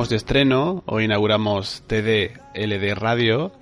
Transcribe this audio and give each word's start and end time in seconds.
Estamos 0.00 0.08
de 0.08 0.16
estreno, 0.16 0.82
hoy 0.86 1.04
inauguramos 1.04 1.82
TD 1.86 2.32
LD 2.54 2.94
Radio, 2.94 3.52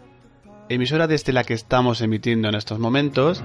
emisora 0.68 1.08
desde 1.08 1.32
la 1.32 1.42
que 1.42 1.52
estamos 1.52 2.00
emitiendo 2.00 2.48
en 2.48 2.54
estos 2.54 2.78
momentos. 2.78 3.42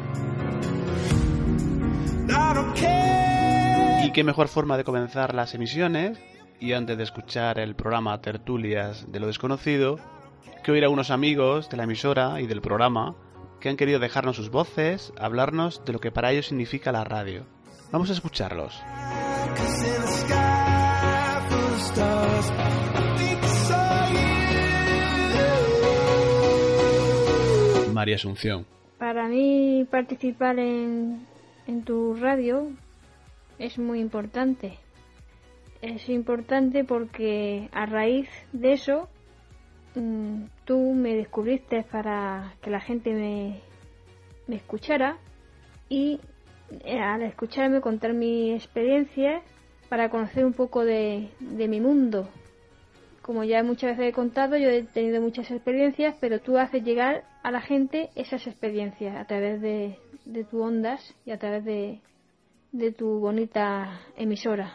Y 4.05 4.11
qué 4.11 4.23
mejor 4.23 4.47
forma 4.47 4.77
de 4.77 4.83
comenzar 4.83 5.33
las 5.33 5.55
emisiones, 5.55 6.19
y 6.59 6.73
antes 6.73 6.95
de 6.95 7.03
escuchar 7.03 7.57
el 7.57 7.75
programa 7.75 8.21
Tertulias 8.21 9.11
de 9.11 9.19
lo 9.19 9.25
desconocido, 9.25 9.97
que 10.63 10.71
oír 10.71 10.85
a 10.85 10.89
unos 10.89 11.09
amigos 11.09 11.71
de 11.71 11.77
la 11.77 11.85
emisora 11.85 12.41
y 12.41 12.45
del 12.45 12.61
programa 12.61 13.15
que 13.59 13.69
han 13.69 13.75
querido 13.75 13.97
dejarnos 13.97 14.35
sus 14.35 14.51
voces, 14.51 15.13
hablarnos 15.17 15.83
de 15.83 15.93
lo 15.93 15.99
que 15.99 16.11
para 16.11 16.31
ellos 16.31 16.45
significa 16.45 16.91
la 16.91 17.03
radio. 17.03 17.47
Vamos 17.91 18.11
a 18.11 18.13
escucharlos. 18.13 18.83
Para 28.97 29.27
mí 29.27 29.87
participar 29.89 30.59
en, 30.59 31.25
en 31.67 31.83
tu 31.83 32.15
radio 32.15 32.71
es 33.59 33.77
muy 33.77 33.99
importante. 33.99 34.77
Es 35.81 36.07
importante 36.09 36.83
porque 36.83 37.69
a 37.73 37.85
raíz 37.85 38.29
de 38.53 38.73
eso 38.73 39.09
mm, 39.95 40.43
tú 40.65 40.93
me 40.93 41.15
descubriste 41.15 41.83
para 41.83 42.53
que 42.61 42.69
la 42.69 42.79
gente 42.79 43.13
me, 43.13 43.59
me 44.47 44.55
escuchara 44.55 45.17
y 45.89 46.19
eh, 46.85 46.99
al 46.99 47.21
escucharme 47.23 47.81
contar 47.81 48.13
mi 48.13 48.53
experiencia 48.53 49.41
para 49.89 50.09
conocer 50.09 50.45
un 50.45 50.53
poco 50.53 50.85
de, 50.85 51.29
de 51.39 51.67
mi 51.67 51.79
mundo. 51.79 52.29
Como 53.23 53.45
ya 53.45 53.63
muchas 53.63 53.97
veces 53.97 54.11
he 54.11 54.13
contado, 54.13 54.57
yo 54.57 54.69
he 54.69 54.83
tenido 54.83 55.21
muchas 55.21 55.49
experiencias, 55.49 56.13
pero 56.19 56.41
tú 56.41 56.57
haces 56.57 56.83
llegar 56.83 57.23
a 57.41 57.51
la 57.51 57.61
gente 57.61 58.09
esas 58.15 58.45
experiencias 58.45 59.15
a 59.15 59.25
través 59.25 59.61
de, 59.61 59.97
de 60.25 60.43
tus 60.43 60.61
ondas 60.61 61.15
y 61.25 61.31
a 61.31 61.39
través 61.39 61.63
de, 61.63 62.01
de 62.73 62.91
tu 62.91 63.19
bonita 63.19 64.01
emisora. 64.17 64.73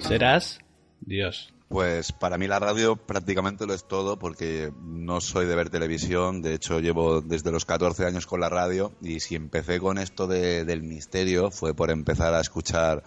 Serás 0.00 0.58
Dios. 1.00 1.53
Pues 1.74 2.12
para 2.12 2.38
mí 2.38 2.46
la 2.46 2.60
radio 2.60 2.94
prácticamente 2.94 3.66
lo 3.66 3.74
es 3.74 3.82
todo 3.88 4.16
porque 4.16 4.72
no 4.84 5.20
soy 5.20 5.44
de 5.46 5.56
ver 5.56 5.70
televisión, 5.70 6.40
de 6.40 6.54
hecho 6.54 6.78
llevo 6.78 7.20
desde 7.20 7.50
los 7.50 7.64
14 7.64 8.06
años 8.06 8.26
con 8.26 8.38
la 8.38 8.48
radio 8.48 8.92
y 9.02 9.18
si 9.18 9.34
empecé 9.34 9.80
con 9.80 9.98
esto 9.98 10.28
de- 10.28 10.64
del 10.64 10.84
misterio 10.84 11.50
fue 11.50 11.74
por 11.74 11.90
empezar 11.90 12.32
a 12.32 12.40
escuchar 12.40 13.02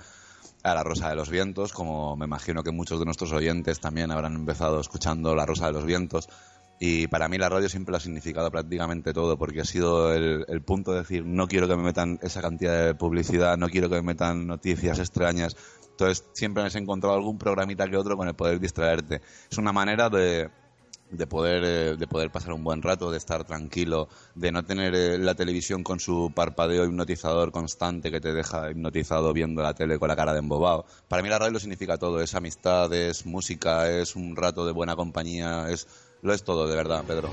a 0.63 0.73
La 0.73 0.83
Rosa 0.83 1.07
de 1.07 1.15
los 1.15 1.29
Vientos, 1.29 1.71
como 1.71 2.17
me 2.17 2.25
imagino 2.25 2.61
que 2.61 2.71
muchos 2.71 2.99
de 2.99 3.05
nuestros 3.05 3.31
oyentes 3.31 3.79
también 3.79 4.11
habrán 4.11 4.35
empezado 4.35 4.81
escuchando 4.81 5.33
La 5.33 5.45
Rosa 5.45 5.67
de 5.67 5.71
los 5.71 5.85
Vientos. 5.85 6.27
Y 6.79 7.07
para 7.07 7.27
mí 7.27 7.39
la 7.39 7.49
radio 7.49 7.69
siempre 7.69 7.91
lo 7.91 7.97
ha 7.97 8.01
significado 8.01 8.51
prácticamente 8.51 9.11
todo, 9.11 9.35
porque 9.37 9.61
ha 9.61 9.65
sido 9.65 10.13
el, 10.13 10.45
el 10.47 10.61
punto 10.61 10.91
de 10.91 10.99
decir, 10.99 11.25
no 11.25 11.47
quiero 11.47 11.67
que 11.67 11.75
me 11.75 11.81
metan 11.81 12.19
esa 12.21 12.39
cantidad 12.39 12.85
de 12.85 12.93
publicidad, 12.93 13.57
no 13.57 13.67
quiero 13.69 13.89
que 13.89 13.95
me 13.95 14.03
metan 14.03 14.45
noticias 14.45 14.99
extrañas. 14.99 15.55
Entonces 15.99 16.29
siempre 16.33 16.61
has 16.61 16.75
encontrado 16.75 17.15
algún 17.15 17.39
programita 17.39 17.89
que 17.89 17.97
otro 17.97 18.15
con 18.15 18.27
el 18.27 18.35
poder 18.35 18.59
distraerte. 18.59 19.19
Es 19.49 19.57
una 19.57 19.73
manera 19.73 20.11
de, 20.11 20.47
de 21.09 21.25
poder 21.25 21.63
eh, 21.63 21.97
de 21.97 22.05
poder 22.05 22.29
pasar 22.29 22.53
un 22.53 22.63
buen 22.63 22.83
rato, 22.83 23.09
de 23.09 23.17
estar 23.17 23.43
tranquilo, 23.45 24.07
de 24.35 24.51
no 24.51 24.63
tener 24.63 24.93
eh, 24.93 25.17
la 25.17 25.33
televisión 25.33 25.81
con 25.81 25.99
su 25.99 26.31
parpadeo 26.35 26.85
hipnotizador 26.85 27.51
constante 27.51 28.11
que 28.11 28.21
te 28.21 28.31
deja 28.31 28.69
hipnotizado 28.69 29.33
viendo 29.33 29.63
la 29.63 29.73
tele 29.73 29.97
con 29.97 30.07
la 30.07 30.15
cara 30.15 30.33
de 30.33 30.39
embobado. 30.39 30.85
Para 31.07 31.23
mí 31.23 31.29
la 31.29 31.39
radio 31.39 31.53
lo 31.53 31.59
significa 31.59 31.97
todo, 31.97 32.21
es 32.21 32.35
amistad, 32.35 32.93
es 32.93 33.25
música, 33.25 33.89
es 33.89 34.15
un 34.15 34.35
rato 34.35 34.67
de 34.67 34.73
buena 34.73 34.95
compañía, 34.95 35.67
es 35.67 35.87
lo 36.21 36.31
es 36.31 36.43
todo, 36.43 36.67
de 36.67 36.75
verdad, 36.75 37.05
Pedro. 37.07 37.31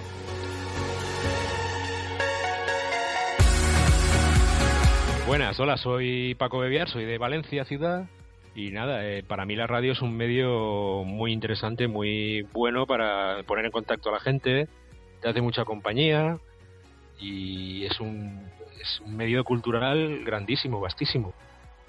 Buenas, 5.27 5.61
hola, 5.61 5.77
soy 5.77 6.35
Paco 6.37 6.61
Bebiar, 6.61 6.89
soy 6.89 7.05
de 7.05 7.19
Valencia 7.19 7.67
ciudad 7.67 8.09
y 8.55 8.71
nada, 8.71 9.05
eh, 9.05 9.23
para 9.23 9.45
mí 9.47 9.57
la 9.57 9.67
radio 9.67 9.93
es 9.93 10.01
un 10.01 10.17
medio 10.17 11.03
muy 11.05 11.33
interesante, 11.33 11.89
muy 11.89 12.43
bueno 12.53 12.87
para 12.87 13.43
poner 13.47 13.65
en 13.65 13.73
contacto 13.73 14.11
a 14.11 14.13
la 14.13 14.21
gente, 14.21 14.69
te 15.21 15.29
hace 15.29 15.41
mucha 15.41 15.65
compañía 15.65 16.39
y 17.19 17.85
es 17.85 17.99
un, 18.01 18.49
es 18.81 19.01
un 19.01 19.17
medio 19.17 19.43
cultural 19.45 20.25
grandísimo, 20.25 20.81
vastísimo 20.81 21.35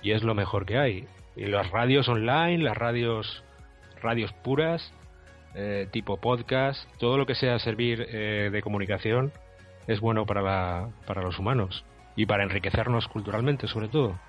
y 0.02 0.12
es 0.12 0.24
lo 0.24 0.34
mejor 0.34 0.66
que 0.66 0.78
hay. 0.78 1.08
Y 1.36 1.46
las 1.46 1.70
radios 1.70 2.08
online, 2.08 2.64
las 2.64 2.78
radios 2.78 3.44
radios 4.02 4.32
puras, 4.44 4.94
eh, 5.56 5.88
tipo 5.92 6.18
podcast, 6.18 6.88
todo 7.00 7.18
lo 7.18 7.26
que 7.26 7.36
sea 7.36 7.60
servir 7.60 8.06
eh, 8.10 8.50
de 8.52 8.62
comunicación 8.62 9.32
es 9.88 10.00
bueno 10.00 10.26
para, 10.26 10.42
la, 10.42 10.90
para 11.06 11.22
los 11.22 11.40
humanos 11.40 11.86
y 12.16 12.26
para 12.26 12.44
enriquecernos 12.44 13.08
culturalmente 13.08 13.68
sobre 13.68 13.88
todo. 13.88 14.20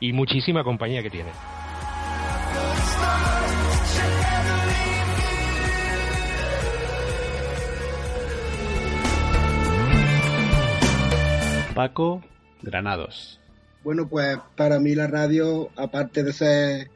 Y 0.00 0.12
muchísima 0.12 0.64
compañía 0.64 1.02
que 1.02 1.10
tiene. 1.10 1.30
Paco 11.74 12.22
Granados. 12.62 13.40
Bueno, 13.82 14.08
pues 14.08 14.38
para 14.56 14.78
mí 14.78 14.94
la 14.94 15.06
radio, 15.06 15.70
aparte 15.76 16.22
de 16.22 16.32
ser 16.32 16.90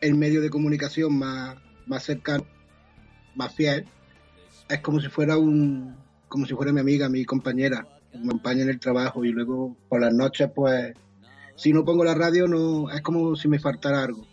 el 0.00 0.14
medio 0.14 0.40
de 0.40 0.50
comunicación 0.50 1.18
más, 1.18 1.56
más 1.86 2.04
cercano, 2.04 2.44
más 3.34 3.54
fiel, 3.54 3.86
es 4.68 4.80
como 4.80 5.00
si 5.00 5.08
fuera 5.08 5.36
un, 5.36 5.96
como 6.28 6.46
si 6.46 6.54
fuera 6.54 6.72
mi 6.72 6.80
amiga, 6.80 7.08
mi 7.08 7.24
compañera, 7.24 7.86
me 8.12 8.26
acompaña 8.26 8.62
en 8.62 8.68
el 8.68 8.78
trabajo 8.78 9.24
y 9.24 9.32
luego 9.32 9.76
por 9.88 10.00
las 10.00 10.12
noches, 10.12 10.50
pues, 10.54 10.94
si 11.56 11.72
no 11.72 11.84
pongo 11.84 12.04
la 12.04 12.14
radio, 12.14 12.46
no, 12.46 12.90
es 12.90 13.00
como 13.00 13.34
si 13.34 13.48
me 13.48 13.58
faltara 13.58 14.04
algo. 14.04 14.26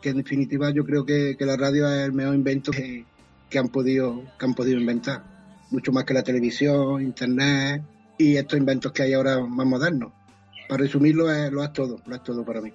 Que 0.00 0.10
en 0.10 0.18
definitiva 0.18 0.70
yo 0.70 0.84
creo 0.84 1.04
que, 1.04 1.36
que 1.36 1.46
la 1.46 1.56
radio 1.56 1.88
es 1.88 2.06
el 2.06 2.12
mejor 2.12 2.34
invento 2.34 2.70
que, 2.70 3.04
que 3.50 3.58
han 3.58 3.68
podido, 3.68 4.22
que 4.38 4.44
han 4.44 4.54
podido 4.54 4.78
inventar. 4.78 5.24
Mucho 5.70 5.90
más 5.90 6.04
que 6.04 6.14
la 6.14 6.22
televisión, 6.22 7.02
internet 7.02 7.82
y 8.18 8.36
estos 8.36 8.58
inventos 8.58 8.92
que 8.92 9.02
hay 9.02 9.12
ahora 9.14 9.40
más 9.40 9.66
modernos. 9.66 10.12
Para 10.68 10.82
resumirlo, 10.82 11.30
es, 11.32 11.52
lo 11.52 11.62
es 11.62 11.72
todo, 11.72 12.00
lo 12.04 12.14
es 12.14 12.22
todo 12.22 12.44
para 12.44 12.60
mí. 12.60 12.72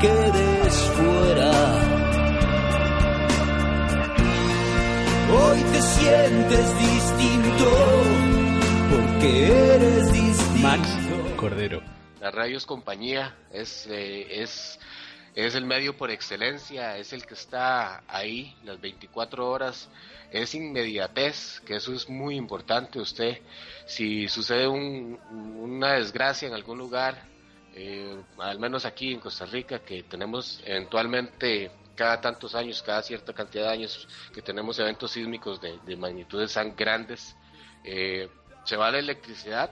quedes 0.00 0.74
fuera. 0.74 2.08
Hoy 5.30 5.60
te 5.72 5.82
sientes 5.82 6.78
distinto 6.78 7.70
porque 8.90 9.74
eres 9.74 10.12
distinto. 10.12 10.62
Max 10.62 10.88
Cordero. 11.36 11.82
La 12.20 12.30
radio 12.30 12.56
es 12.56 12.66
compañía, 12.66 13.36
es, 13.52 13.86
eh, 13.88 14.42
es, 14.42 14.80
es 15.46 15.54
el 15.54 15.64
medio 15.64 15.96
por 15.96 16.10
excelencia, 16.10 16.96
es 16.98 17.12
el 17.12 17.24
que 17.24 17.34
está 17.34 18.02
ahí 18.08 18.56
las 18.64 18.80
24 18.80 19.48
horas, 19.48 19.88
es 20.32 20.54
inmediatez, 20.54 21.60
que 21.60 21.76
eso 21.76 21.92
es 21.94 22.08
muy 22.08 22.34
importante. 22.34 22.98
Usted, 22.98 23.38
si 23.86 24.28
sucede 24.28 24.66
un- 24.66 25.18
una 25.30 25.92
desgracia 25.94 26.48
en 26.48 26.54
algún 26.54 26.78
lugar, 26.78 27.22
eh, 27.74 28.20
al 28.38 28.58
menos 28.58 28.84
aquí 28.84 29.12
en 29.12 29.20
Costa 29.20 29.46
Rica, 29.46 29.78
que 29.78 30.02
tenemos 30.02 30.60
eventualmente 30.64 31.70
cada 31.94 32.20
tantos 32.20 32.54
años, 32.56 32.82
cada 32.82 33.02
cierta 33.02 33.32
cantidad 33.32 33.64
de 33.66 33.70
años, 33.72 34.08
que 34.34 34.42
tenemos 34.42 34.78
eventos 34.80 35.12
sísmicos 35.12 35.60
de, 35.60 35.78
de 35.86 35.96
magnitudes 35.96 36.52
tan 36.54 36.74
grandes, 36.74 37.36
eh, 37.84 38.28
se 38.64 38.76
va 38.76 38.90
la 38.90 38.98
electricidad 38.98 39.70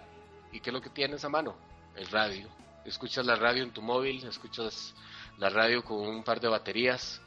y 0.53 0.61
¿qué 0.61 0.71
es 0.71 0.75
lo 0.75 0.81
que 0.81 0.91
tienes 0.91 1.25
a 1.25 1.29
mano? 1.29 1.57
El 1.97 2.07
radio. 2.07 2.49
Escuchas 2.85 3.27
la 3.27 3.35
radio 3.35 3.65
en 3.65 3.73
tu 3.73 3.83
móvil, 3.83 4.25
escuchas 4.27 4.95
la 5.39 5.49
radio 5.49 5.85
con 5.85 5.99
un 5.99 6.23
par 6.23 6.41
de 6.41 6.49
baterías, 6.49 7.21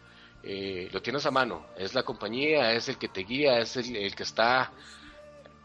eh, 0.44 0.90
lo 0.92 1.02
tienes 1.02 1.26
a 1.26 1.32
mano. 1.32 1.68
Es 1.78 1.94
la 1.94 2.04
compañía, 2.04 2.74
es 2.74 2.90
el 2.90 2.98
que 2.98 3.08
te 3.08 3.22
guía, 3.22 3.60
es 3.60 3.76
el, 3.78 4.16
que 4.16 4.24
está 4.24 4.72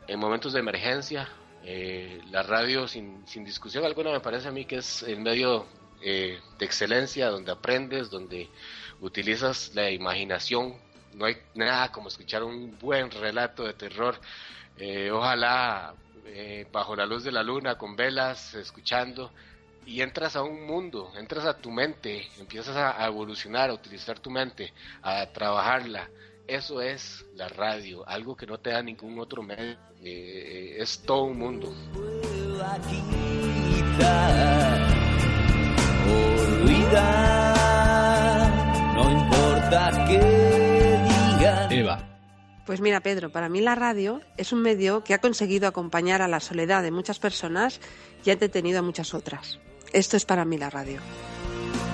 en 0.06 0.18
momentos 0.18 0.52
de 0.52 0.60
emergencia. 0.60 1.28
Eh, 1.62 2.20
la 2.30 2.42
radio, 2.42 2.86
sin, 2.86 3.26
sin 3.26 3.44
discusión 3.44 3.84
alguna, 3.84 4.10
me 4.10 4.20
parece 4.20 4.48
a 4.48 4.52
mí 4.52 4.64
que 4.66 4.76
es 4.76 5.02
el 5.02 5.20
medio 5.20 5.66
eh, 6.02 6.38
de 6.58 6.66
excelencia 6.66 7.28
donde 7.28 7.52
aprendes, 7.52 8.10
donde 8.10 8.50
utilizas 9.00 9.72
la 9.74 9.90
imaginación. 9.90 10.74
No 11.14 11.26
hay 11.26 11.36
nada 11.54 11.90
como 11.92 12.08
escuchar 12.08 12.42
un 12.42 12.76
buen 12.78 13.10
relato 13.10 13.64
de 13.64 13.72
terror 13.74 14.18
eh, 14.76 15.10
ojalá 15.10 15.94
eh, 16.26 16.66
bajo 16.72 16.96
la 16.96 17.06
luz 17.06 17.22
de 17.24 17.32
la 17.32 17.42
luna, 17.42 17.76
con 17.76 17.94
velas, 17.94 18.54
escuchando, 18.54 19.30
y 19.86 20.00
entras 20.00 20.36
a 20.36 20.42
un 20.42 20.66
mundo, 20.66 21.12
entras 21.16 21.44
a 21.44 21.56
tu 21.58 21.70
mente, 21.70 22.26
empiezas 22.38 22.76
a, 22.76 23.06
evolucionar, 23.06 23.70
a 23.70 23.74
utilizar 23.74 24.18
tu 24.18 24.30
mente, 24.30 24.72
a 25.02 25.26
trabajarla. 25.26 26.08
Eso 26.46 26.80
es 26.80 27.24
la 27.34 27.48
radio, 27.48 28.06
algo 28.06 28.36
que 28.36 28.46
no 28.46 28.58
te 28.58 28.70
da 28.70 28.82
ningún 28.82 29.18
otro 29.18 29.42
medio, 29.42 29.78
eh, 30.02 30.76
es 30.78 31.02
todo 31.02 31.24
un 31.24 31.38
mundo. 31.38 31.74
no 38.94 39.10
importa 39.10 40.04
qué 40.06 40.18
digan. 41.38 41.72
Eva. 41.72 42.14
Pues 42.66 42.80
mira, 42.80 43.00
Pedro, 43.00 43.30
para 43.30 43.48
mí 43.48 43.60
la 43.60 43.74
radio 43.74 44.20
es 44.38 44.52
un 44.52 44.62
medio 44.62 45.04
que 45.04 45.12
ha 45.12 45.18
conseguido 45.20 45.68
acompañar 45.68 46.22
a 46.22 46.28
la 46.28 46.40
soledad 46.40 46.82
de 46.82 46.90
muchas 46.90 47.18
personas 47.18 47.80
y 48.24 48.30
ha 48.30 48.34
entretenido 48.34 48.78
a 48.78 48.82
muchas 48.82 49.12
otras. 49.12 49.60
Esto 49.94 50.16
es 50.16 50.24
para 50.24 50.44
mí 50.44 50.58
la 50.58 50.70
radio. 50.70 50.98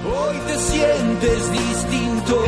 Hoy 0.06 0.36
te 0.46 0.56
sientes 0.56 1.52
distinto 1.52 2.42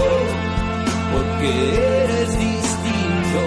porque 1.12 1.76
eres 2.04 2.38
distinto. 2.38 3.40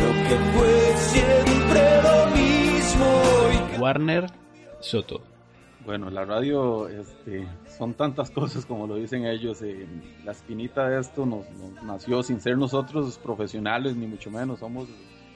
Lo 0.00 0.10
que 0.26 0.36
fue 0.54 0.96
siempre 0.96 1.82
lo 2.02 2.30
mismo. 2.34 3.78
Warner 3.78 4.26
Soto. 4.80 5.20
Bueno, 5.84 6.08
la 6.08 6.24
radio 6.24 6.88
este, 6.88 7.46
son 7.76 7.92
tantas 7.92 8.30
cosas 8.30 8.64
como 8.64 8.86
lo 8.86 8.94
dicen 8.94 9.26
ellos. 9.26 9.60
Eh, 9.60 9.86
la 10.24 10.32
espinita 10.32 10.88
de 10.88 10.98
esto 10.98 11.26
nos, 11.26 11.44
nació 11.82 12.22
sin 12.22 12.40
ser 12.40 12.56
nosotros 12.56 13.18
profesionales, 13.18 13.96
ni 13.96 14.06
mucho 14.06 14.30
menos. 14.30 14.60
Somos 14.60 14.88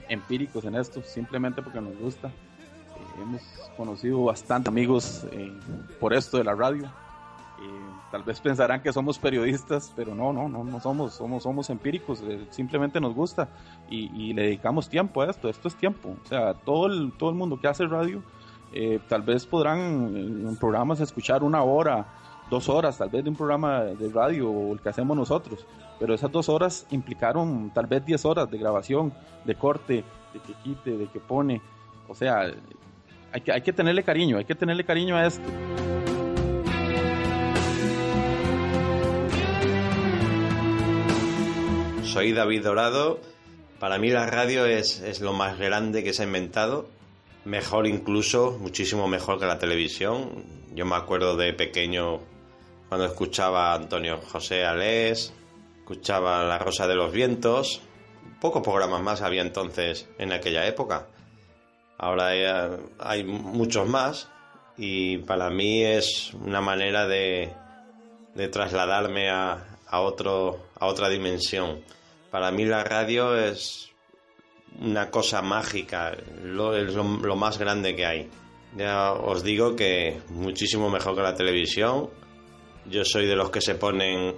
empíricos 0.09 0.65
en 0.65 0.77
esto, 0.77 1.03
simplemente 1.03 1.61
porque 1.61 1.83
nos 1.83 1.99
gusta. 1.99 2.33
Eh, 3.17 3.23
hemos 3.23 3.43
conocido 3.77 4.25
bastante 4.25 4.69
amigos 4.69 5.25
eh, 5.33 5.53
por 6.01 6.13
esto 6.13 6.39
de 6.39 6.45
la 6.45 6.55
radio. 6.55 6.91
tal 8.11 8.23
vez 8.23 8.41
pensarán 8.41 8.83
que 8.83 8.93
somos 8.93 9.19
periodistas, 9.19 9.93
pero 9.97 10.15
no, 10.15 10.33
no, 10.33 10.49
no, 10.49 10.63
no 10.65 10.81
somos, 10.81 11.15
somos, 11.15 11.43
somos 11.43 11.71
empíricos. 11.71 12.23
simplemente 12.51 13.01
nos 13.01 13.15
gusta 13.15 13.49
y, 13.91 14.33
le 14.33 14.43
dedicamos 14.43 14.89
tiempo 14.89 15.23
a 15.23 15.31
esto. 15.31 15.49
Esto 15.49 15.69
es 15.69 15.75
tiempo. 15.75 16.17
O 16.25 16.29
sea, 16.29 16.55
todo 16.55 16.87
el, 16.87 17.13
todo 17.13 17.31
el 17.31 17.37
mundo 17.37 17.59
que 17.59 17.69
hace 17.69 17.87
radio 17.87 18.23
eh, 18.77 18.99
tal 19.09 19.23
vez 19.23 19.47
podrán 19.47 19.79
en 20.17 20.57
programas 20.57 20.99
escuchar 20.99 21.45
una 21.45 21.63
hora, 21.63 22.07
dos 22.51 22.69
horas, 22.69 22.99
tal 22.99 23.09
vez 23.09 23.23
de 23.23 23.31
un 23.31 23.37
programa 23.37 23.85
de 23.85 24.11
radio 24.11 24.51
o 24.51 24.73
el 24.73 24.81
que 24.81 24.89
hacemos 24.89 25.17
nosotros, 25.17 25.65
pero 26.01 26.13
esas 26.13 26.33
dos 26.33 26.49
horas 26.49 26.85
implicaron 26.91 27.71
tal 27.73 27.87
vez 27.87 28.05
diez 28.05 28.25
horas 28.25 28.51
de 28.51 28.59
grabación, 28.59 29.13
de 29.45 29.55
corte, 29.55 30.05
de 30.33 30.41
que 30.41 30.55
quite, 30.65 30.99
de 30.99 31.07
que 31.07 31.21
pone, 31.21 31.63
o 32.09 32.17
sea, 32.17 32.53
hay 33.35 33.61
que, 33.63 33.73
tenerle 33.73 34.03
cariño, 34.05 34.39
hay 34.39 34.45
que 34.45 34.55
tenerle 34.55 34.85
cariño 34.85 35.17
a 35.17 35.27
esto. 35.27 35.43
Soy 42.05 42.33
David 42.33 42.63
Dorado. 42.63 43.21
Para 43.81 43.99
mí 43.99 44.09
la 44.09 44.27
radio 44.27 44.67
es, 44.67 45.01
es 45.01 45.21
lo 45.21 45.33
más 45.33 45.59
grande 45.59 46.05
que 46.05 46.13
se 46.13 46.23
ha 46.23 46.27
inventado 46.27 46.89
mejor 47.45 47.87
incluso, 47.87 48.57
muchísimo 48.59 49.07
mejor 49.07 49.39
que 49.39 49.47
la 49.47 49.59
televisión. 49.59 50.45
Yo 50.75 50.87
me 50.87 50.97
acuerdo 50.97 51.37
de 51.37 51.53
pequeño 51.53 52.21
cuando 52.89 53.07
escuchaba 53.07 53.73
a 53.73 53.75
Antonio 53.75 54.21
José 54.21 54.65
Alés, 54.65 55.33
escuchaba 55.79 56.45
La 56.45 56.59
Rosa 56.59 56.87
de 56.87 56.95
los 56.95 57.13
Vientos, 57.13 57.83
pocos 58.41 58.63
programas 58.63 59.03
más 59.03 59.23
había 59.23 59.43
entonces 59.43 60.09
en 60.19 60.33
aquella 60.33 60.67
época. 60.67 61.09
Ahora 62.05 62.29
hay, 62.99 63.25
muchos 63.25 63.89
más 63.89 64.29
y 64.77 65.17
para 65.17 65.49
mí 65.49 65.83
es 65.83 66.35
una 66.35 66.61
manera 66.61 67.07
de, 67.07 67.51
trasladarme 68.53 69.31
a, 69.31 69.65
otro, 69.91 70.67
a 70.79 70.85
otra 70.85 71.09
dimensión. 71.09 71.83
Para 72.31 72.51
mí 72.51 72.67
la 72.67 72.85
radio 72.85 73.35
es 73.39 73.91
una 74.83 75.11
cosa 75.11 75.41
mágica, 75.41 76.15
lo, 76.43 76.77
es 76.77 76.93
lo, 76.93 77.37
más 77.37 77.57
grande 77.57 77.97
que 77.97 78.05
hay. 78.05 78.29
Ya 78.77 79.15
os 79.15 79.43
digo 79.43 79.75
que 79.75 80.21
muchísimo 80.29 80.91
mejor 80.91 81.15
que 81.15 81.23
la 81.23 81.35
televisión. 81.35 82.11
Yo 82.85 83.07
soy 83.07 83.25
de 83.25 83.35
los 83.35 83.49
que 83.49 83.63
se 83.63 83.77
ponen 83.77 84.35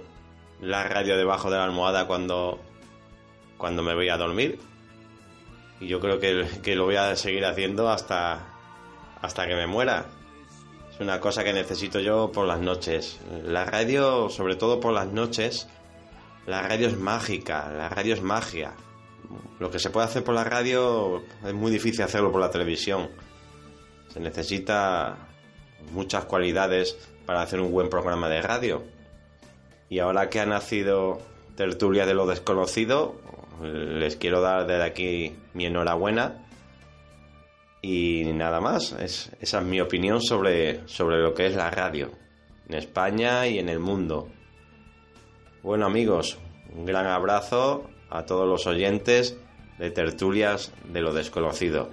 la 0.61 0.85
radio 0.85 1.17
debajo 1.17 1.51
de 1.51 1.57
la 1.57 1.65
almohada 1.65 2.07
cuando, 2.07 2.61
cuando 3.57 3.83
me 3.83 3.93
voy 3.93 4.07
a 4.07 4.15
dormir. 4.15 4.57
Y 5.79 5.87
yo 5.87 5.99
creo 5.99 6.19
que, 6.19 6.47
que 6.63 6.75
lo 6.75 6.85
voy 6.85 6.95
a 6.95 7.15
seguir 7.15 7.45
haciendo 7.45 7.89
hasta, 7.89 8.45
hasta 9.21 9.47
que 9.47 9.55
me 9.55 9.67
muera. 9.67 10.05
Es 10.91 10.99
una 10.99 11.19
cosa 11.19 11.43
que 11.43 11.53
necesito 11.53 11.99
yo 11.99 12.31
por 12.31 12.47
las 12.47 12.59
noches. 12.59 13.19
La 13.43 13.65
radio, 13.65 14.29
sobre 14.29 14.55
todo 14.55 14.79
por 14.79 14.93
las 14.93 15.07
noches, 15.07 15.67
la 16.47 16.61
radio 16.61 16.87
es 16.87 16.97
mágica, 16.97 17.71
la 17.71 17.89
radio 17.89 18.13
es 18.13 18.21
magia. 18.21 18.73
Lo 19.59 19.69
que 19.69 19.79
se 19.79 19.89
puede 19.89 20.07
hacer 20.07 20.23
por 20.23 20.33
la 20.33 20.43
radio 20.43 21.23
es 21.45 21.53
muy 21.53 21.71
difícil 21.71 22.03
hacerlo 22.03 22.31
por 22.31 22.41
la 22.41 22.49
televisión. 22.49 23.09
Se 24.11 24.19
necesita 24.19 25.17
muchas 25.91 26.25
cualidades 26.25 26.97
para 27.25 27.41
hacer 27.41 27.59
un 27.59 27.71
buen 27.71 27.89
programa 27.89 28.29
de 28.29 28.41
radio. 28.41 28.83
Y 29.89 29.99
ahora 29.99 30.29
que 30.29 30.39
ha 30.39 30.45
nacido 30.45 31.19
Tertulia 31.55 32.05
de 32.05 32.13
lo 32.13 32.25
Desconocido, 32.25 33.19
les 33.61 34.15
quiero 34.15 34.41
dar 34.41 34.67
desde 34.67 34.83
aquí 34.83 35.35
mi 35.53 35.65
enhorabuena. 35.65 36.43
Y 37.81 38.23
nada 38.33 38.59
más, 38.59 38.93
esa 38.93 39.59
es 39.59 39.63
mi 39.63 39.79
opinión 39.79 40.21
sobre, 40.21 40.87
sobre 40.87 41.19
lo 41.19 41.33
que 41.33 41.45
es 41.45 41.55
la 41.55 41.69
radio, 41.69 42.11
en 42.67 42.75
España 42.75 43.47
y 43.47 43.59
en 43.59 43.69
el 43.69 43.79
mundo. 43.79 44.29
Bueno 45.63 45.85
amigos, 45.85 46.37
un 46.73 46.85
gran 46.85 47.07
abrazo 47.07 47.89
a 48.09 48.25
todos 48.25 48.47
los 48.47 48.67
oyentes 48.67 49.37
de 49.77 49.91
tertulias 49.91 50.73
de 50.91 51.01
lo 51.01 51.13
desconocido. 51.13 51.89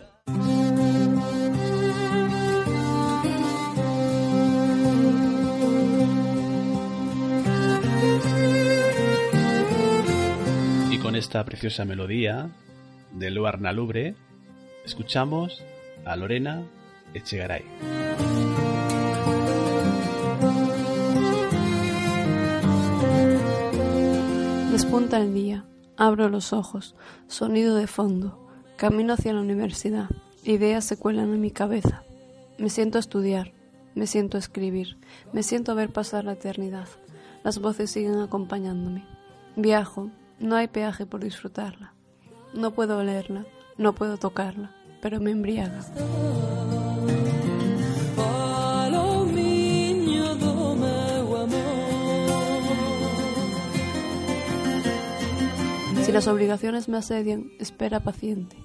Preciosa 11.42 11.84
melodía 11.84 12.48
de 13.10 13.30
Luar 13.30 13.60
Lubre, 13.74 14.14
escuchamos 14.84 15.64
a 16.04 16.14
Lorena 16.14 16.62
Echegaray. 17.12 17.64
Despunta 24.70 25.18
el 25.18 25.34
día 25.34 25.64
Abro 25.96 26.28
los 26.28 26.52
ojos, 26.52 26.94
sonido 27.26 27.74
de 27.74 27.88
fondo, 27.88 28.48
camino 28.76 29.14
hacia 29.14 29.32
la 29.32 29.40
universidad, 29.40 30.08
ideas 30.44 30.84
se 30.84 30.96
cuelan 30.96 31.32
en 31.32 31.40
mi 31.40 31.50
cabeza. 31.50 32.04
Me 32.58 32.70
siento 32.70 32.98
estudiar, 32.98 33.52
me 33.96 34.06
siento 34.06 34.38
escribir, 34.38 34.98
me 35.32 35.42
siento 35.42 35.72
a 35.72 35.74
ver 35.74 35.90
pasar 35.90 36.24
la 36.24 36.32
eternidad. 36.32 36.88
Las 37.42 37.58
voces 37.58 37.90
siguen 37.90 38.20
acompañándome. 38.20 39.04
Viajo, 39.56 40.10
no 40.38 40.56
hay 40.56 40.68
peaje 40.68 41.06
por 41.06 41.22
disfrutarla. 41.22 41.94
No 42.52 42.72
puedo 42.72 43.02
leerla, 43.02 43.44
no 43.76 43.94
puedo 43.94 44.16
tocarla, 44.16 44.74
pero 45.00 45.20
me 45.20 45.30
embriaga. 45.30 45.80
Si 56.02 56.12
las 56.12 56.28
obligaciones 56.28 56.88
me 56.88 56.98
asedian, 56.98 57.50
espera 57.58 58.00
paciente. 58.00 58.56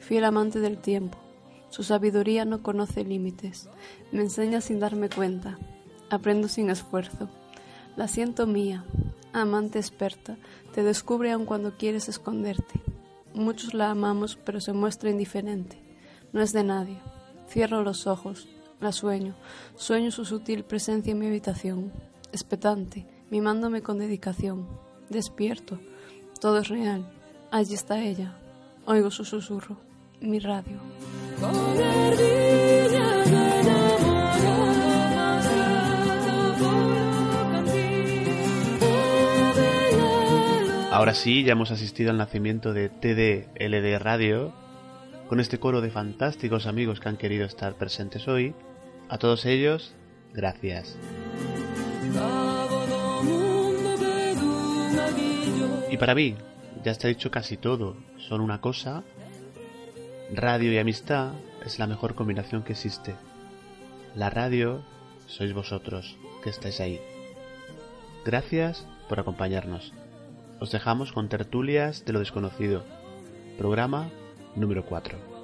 Fiel 0.00 0.24
amante 0.24 0.60
del 0.60 0.78
tiempo, 0.78 1.18
su 1.68 1.82
sabiduría 1.82 2.44
no 2.44 2.62
conoce 2.62 3.04
límites. 3.04 3.68
Me 4.12 4.22
enseña 4.22 4.60
sin 4.60 4.80
darme 4.80 5.08
cuenta. 5.08 5.58
Aprendo 6.10 6.48
sin 6.48 6.70
esfuerzo. 6.70 7.28
La 7.96 8.08
siento 8.08 8.46
mía, 8.46 8.84
amante 9.42 9.78
experta, 9.78 10.36
te 10.74 10.82
descubre 10.82 11.32
aun 11.32 11.46
cuando 11.46 11.76
quieres 11.76 12.08
esconderte. 12.08 12.80
Muchos 13.34 13.74
la 13.74 13.90
amamos, 13.90 14.36
pero 14.36 14.60
se 14.60 14.72
muestra 14.72 15.10
indiferente. 15.10 15.78
No 16.32 16.42
es 16.42 16.52
de 16.52 16.64
nadie. 16.64 16.98
Cierro 17.48 17.82
los 17.82 18.06
ojos, 18.06 18.48
la 18.80 18.92
sueño, 18.92 19.34
sueño 19.76 20.10
su 20.10 20.24
sutil 20.24 20.64
presencia 20.64 21.12
en 21.12 21.18
mi 21.18 21.26
habitación, 21.26 21.92
expectante, 22.32 23.06
mimándome 23.30 23.82
con 23.82 23.98
dedicación. 23.98 24.66
Despierto, 25.08 25.78
todo 26.40 26.58
es 26.58 26.68
real. 26.68 27.10
Allí 27.50 27.74
está 27.74 28.02
ella. 28.02 28.36
Oigo 28.86 29.10
su 29.10 29.24
susurro. 29.24 29.76
Mi 30.20 30.38
radio. 30.38 30.78
Ahora 40.96 41.12
sí, 41.12 41.44
ya 41.44 41.52
hemos 41.52 41.70
asistido 41.72 42.10
al 42.10 42.16
nacimiento 42.16 42.72
de 42.72 42.88
TDLD 42.88 43.98
Radio, 44.02 44.54
con 45.28 45.40
este 45.40 45.60
coro 45.60 45.82
de 45.82 45.90
fantásticos 45.90 46.66
amigos 46.66 47.00
que 47.00 47.10
han 47.10 47.18
querido 47.18 47.44
estar 47.44 47.74
presentes 47.74 48.26
hoy. 48.28 48.54
A 49.10 49.18
todos 49.18 49.44
ellos, 49.44 49.94
gracias. 50.32 50.96
Y 55.90 55.98
para 55.98 56.14
mí, 56.14 56.34
ya 56.82 56.92
está 56.92 57.08
dicho 57.08 57.30
casi 57.30 57.58
todo, 57.58 57.98
son 58.16 58.40
una 58.40 58.62
cosa. 58.62 59.04
Radio 60.32 60.72
y 60.72 60.78
amistad 60.78 61.34
es 61.62 61.78
la 61.78 61.86
mejor 61.86 62.14
combinación 62.14 62.62
que 62.62 62.72
existe. 62.72 63.14
La 64.14 64.30
radio 64.30 64.82
sois 65.26 65.52
vosotros, 65.52 66.16
que 66.42 66.48
estáis 66.48 66.80
ahí. 66.80 67.02
Gracias 68.24 68.86
por 69.10 69.20
acompañarnos. 69.20 69.92
Os 70.58 70.70
dejamos 70.70 71.12
con 71.12 71.28
tertulias 71.28 72.04
de 72.04 72.12
lo 72.14 72.18
desconocido. 72.20 72.82
Programa 73.58 74.08
número 74.54 74.86
4. 74.86 75.35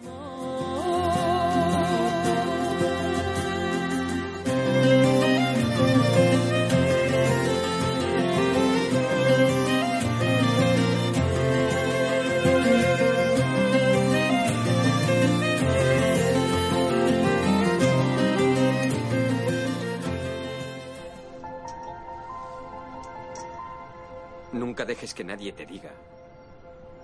Dejes 24.84 25.14
que 25.14 25.24
nadie 25.24 25.52
te 25.52 25.66
diga 25.66 25.90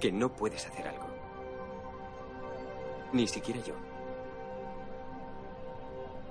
que 0.00 0.12
no 0.12 0.30
puedes 0.30 0.66
hacer 0.66 0.86
algo. 0.88 1.06
Ni 3.12 3.26
siquiera 3.26 3.60
yo. 3.60 3.74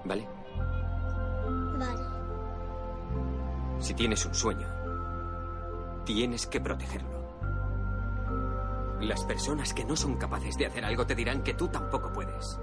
¿Vale? 0.06 0.28
Vale. 1.78 2.04
Si 3.80 3.94
tienes 3.94 4.26
un 4.26 4.34
sueño, 4.34 4.68
tienes 6.06 6.48
que 6.48 6.62
protegerlo. 6.62 7.18
Las 9.02 9.24
personas 9.26 9.74
que 9.74 9.86
no 9.86 9.96
son 9.96 10.16
capaces 10.18 10.58
de 10.58 10.66
hacer 10.66 10.84
algo 10.84 11.06
te 11.06 11.16
dirán 11.16 11.44
que 11.44 11.54
tú 11.54 11.68
tampoco 11.68 12.12
puedes. 12.12 12.60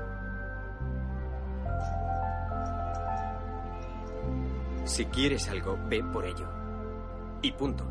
Si 4.85 5.07
quieres 5.07 5.49
algo, 5.49 5.79
ve 5.89 6.03
por 6.03 6.25
ello. 6.25 6.49
Y 7.43 7.53
punto. 7.53 7.85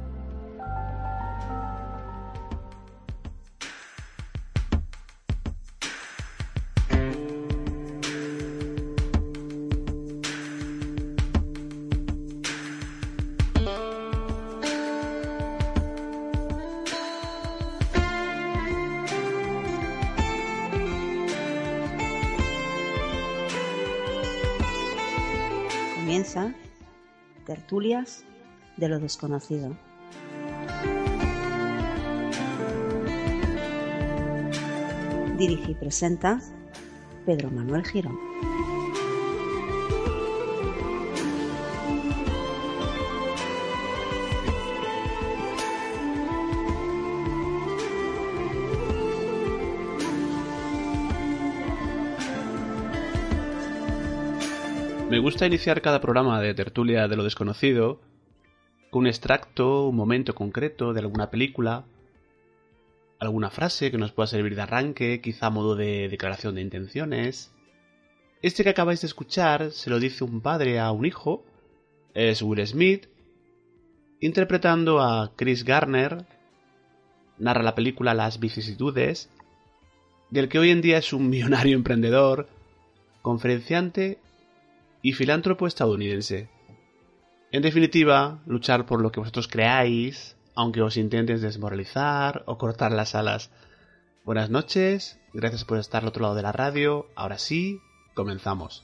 Tertulias 27.46 28.24
de 28.78 28.90
lo 28.90 29.00
desconocido. 29.00 29.76
Dirige 35.46 35.72
y 35.72 35.76
presenta 35.76 36.40
Pedro 37.26 37.52
Manuel 37.52 37.84
Girón. 37.84 38.18
Me 55.10 55.20
gusta 55.20 55.46
iniciar 55.46 55.82
cada 55.82 56.00
programa 56.00 56.40
de 56.40 56.54
tertulia 56.54 57.10
de 57.10 57.18
lo 57.18 57.26
desconocido 57.26 58.00
con 58.92 59.02
un 59.02 59.08
extracto, 59.08 59.90
un 59.90 59.98
momento 59.98 60.36
concreto 60.36 60.94
de 60.94 61.02
alguna 61.02 61.30
película, 61.30 61.84
alguna 63.28 63.50
frase 63.50 63.92
que 63.92 63.98
nos 63.98 64.12
pueda 64.12 64.28
servir 64.28 64.56
de 64.56 64.62
arranque, 64.62 65.22
quizá 65.22 65.48
a 65.48 65.50
modo 65.50 65.76
de 65.76 66.10
declaración 66.10 66.56
de 66.56 66.62
intenciones. 66.62 67.52
Este 68.42 68.64
que 68.64 68.70
acabáis 68.70 69.02
de 69.02 69.08
escuchar 69.08 69.72
se 69.72 69.90
lo 69.90 70.00
dice 70.00 70.24
un 70.24 70.42
padre 70.42 70.80
a 70.80 70.92
un 70.92 71.06
hijo, 71.06 71.46
es 72.14 72.42
Will 72.42 72.66
Smith, 72.68 73.08
interpretando 74.20 75.02
a 75.02 75.34
Chris 75.36 75.64
Garner, 75.64 76.26
narra 77.38 77.64
la 77.64 77.76
película 77.76 78.14
Las 78.14 78.40
vicisitudes, 78.40 79.30
del 80.30 80.50
que 80.50 80.60
hoy 80.60 80.72
en 80.72 80.82
día 80.82 80.98
es 80.98 81.14
un 81.14 81.30
millonario 81.32 81.76
emprendedor, 81.76 82.48
conferenciante 83.22 84.20
y 85.02 85.14
filántropo 85.14 85.68
estadounidense. 85.68 86.50
En 87.52 87.62
definitiva, 87.62 88.42
luchar 88.48 88.86
por 88.86 89.02
lo 89.02 89.12
que 89.12 89.20
vosotros 89.20 89.48
creáis, 89.48 90.36
aunque 90.56 90.82
os 90.82 90.98
intenten 90.98 91.42
desmoralizar 91.42 92.44
o 92.46 92.58
cortar 92.58 92.92
las 92.92 93.16
alas. 93.16 93.50
Buenas 94.24 94.50
noches, 94.50 95.20
gracias 95.34 95.66
por 95.66 95.78
estar 95.78 96.04
al 96.04 96.10
otro 96.10 96.24
lado 96.24 96.36
de 96.36 96.44
la 96.44 96.52
radio. 96.52 97.08
Ahora 97.16 97.38
sí, 97.38 97.80
comenzamos. 98.14 98.84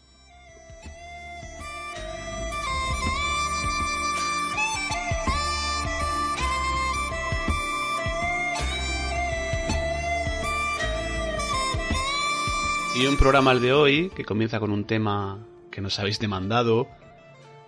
Y 12.96 13.06
un 13.06 13.16
programa 13.16 13.52
al 13.52 13.62
de 13.62 13.72
hoy 13.72 14.10
que 14.10 14.26
comienza 14.26 14.60
con 14.60 14.72
un 14.72 14.84
tema 14.84 15.40
que 15.72 15.80
nos 15.80 16.00
habéis 16.00 16.20
demandado, 16.20 16.88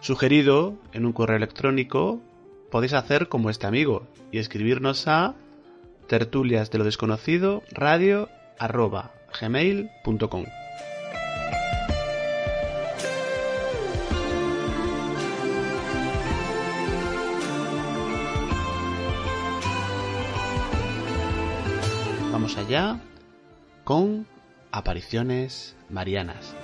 sugerido 0.02 0.76
en 0.92 1.06
un 1.06 1.14
correo 1.14 1.38
electrónico, 1.38 2.20
podéis 2.72 2.94
hacer 2.94 3.28
como 3.28 3.50
este 3.50 3.68
amigo 3.68 4.08
y 4.32 4.40
escribirnos 4.40 5.08
a 5.08 5.36
tertulias 6.08 6.72
de 6.72 6.80
lo 6.80 6.86
desconocido 6.86 7.62
radio 7.72 8.30
arroba 8.58 9.12
gmail.com. 9.40 10.46
Vamos 22.32 22.58
allá 22.58 23.00
con 23.84 24.26
apariciones 24.72 25.76
marianas. 25.90 26.56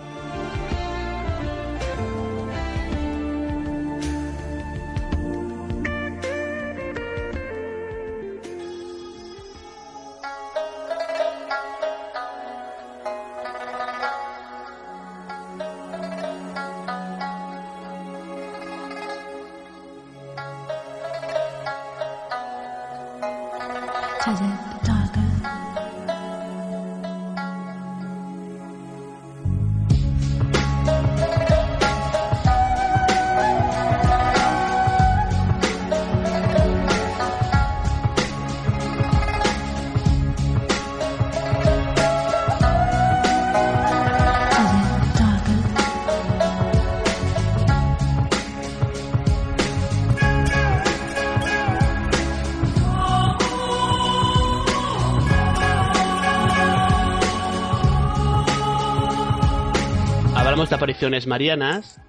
Marianas, 61.27 62.01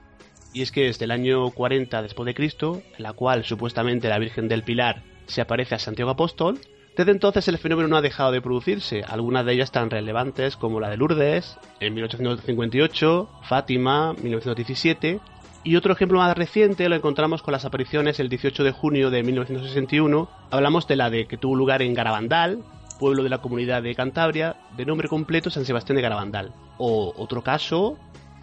y 0.52 0.62
es 0.62 0.72
que 0.72 0.84
desde 0.84 1.04
el 1.04 1.10
año 1.10 1.50
40 1.50 2.02
después 2.02 2.26
de 2.26 2.34
Cristo, 2.34 2.82
en 2.96 3.02
la 3.02 3.12
cual 3.12 3.44
supuestamente 3.44 4.08
la 4.08 4.18
Virgen 4.18 4.48
del 4.48 4.62
Pilar 4.62 5.02
se 5.26 5.40
aparece 5.40 5.74
a 5.74 5.78
Santiago 5.78 6.10
Apóstol, 6.10 6.58
desde 6.96 7.12
entonces 7.12 7.46
el 7.48 7.58
fenómeno 7.58 7.88
no 7.88 7.96
ha 7.96 8.02
dejado 8.02 8.32
de 8.32 8.42
producirse, 8.42 9.04
algunas 9.06 9.44
de 9.46 9.52
ellas 9.52 9.70
tan 9.70 9.90
relevantes 9.90 10.56
como 10.56 10.80
la 10.80 10.90
de 10.90 10.96
Lourdes 10.96 11.58
en 11.80 11.94
1858, 11.94 13.28
Fátima 13.44 14.14
1917 14.14 15.20
y 15.64 15.76
otro 15.76 15.92
ejemplo 15.92 16.18
más 16.18 16.36
reciente 16.36 16.88
lo 16.88 16.96
encontramos 16.96 17.42
con 17.42 17.52
las 17.52 17.64
apariciones 17.64 18.20
el 18.20 18.28
18 18.28 18.64
de 18.64 18.72
junio 18.72 19.10
de 19.10 19.22
1961. 19.22 20.28
Hablamos 20.50 20.86
de 20.88 20.96
la 20.96 21.10
de 21.10 21.26
que 21.26 21.36
tuvo 21.36 21.56
lugar 21.56 21.82
en 21.82 21.94
Garabandal, 21.94 22.62
pueblo 22.98 23.22
de 23.22 23.28
la 23.28 23.38
comunidad 23.38 23.82
de 23.82 23.94
Cantabria, 23.94 24.56
de 24.76 24.86
nombre 24.86 25.08
completo 25.08 25.50
San 25.50 25.64
Sebastián 25.64 25.96
de 25.96 26.02
Garabandal. 26.02 26.52
O 26.78 27.12
otro 27.16 27.42
caso, 27.42 27.98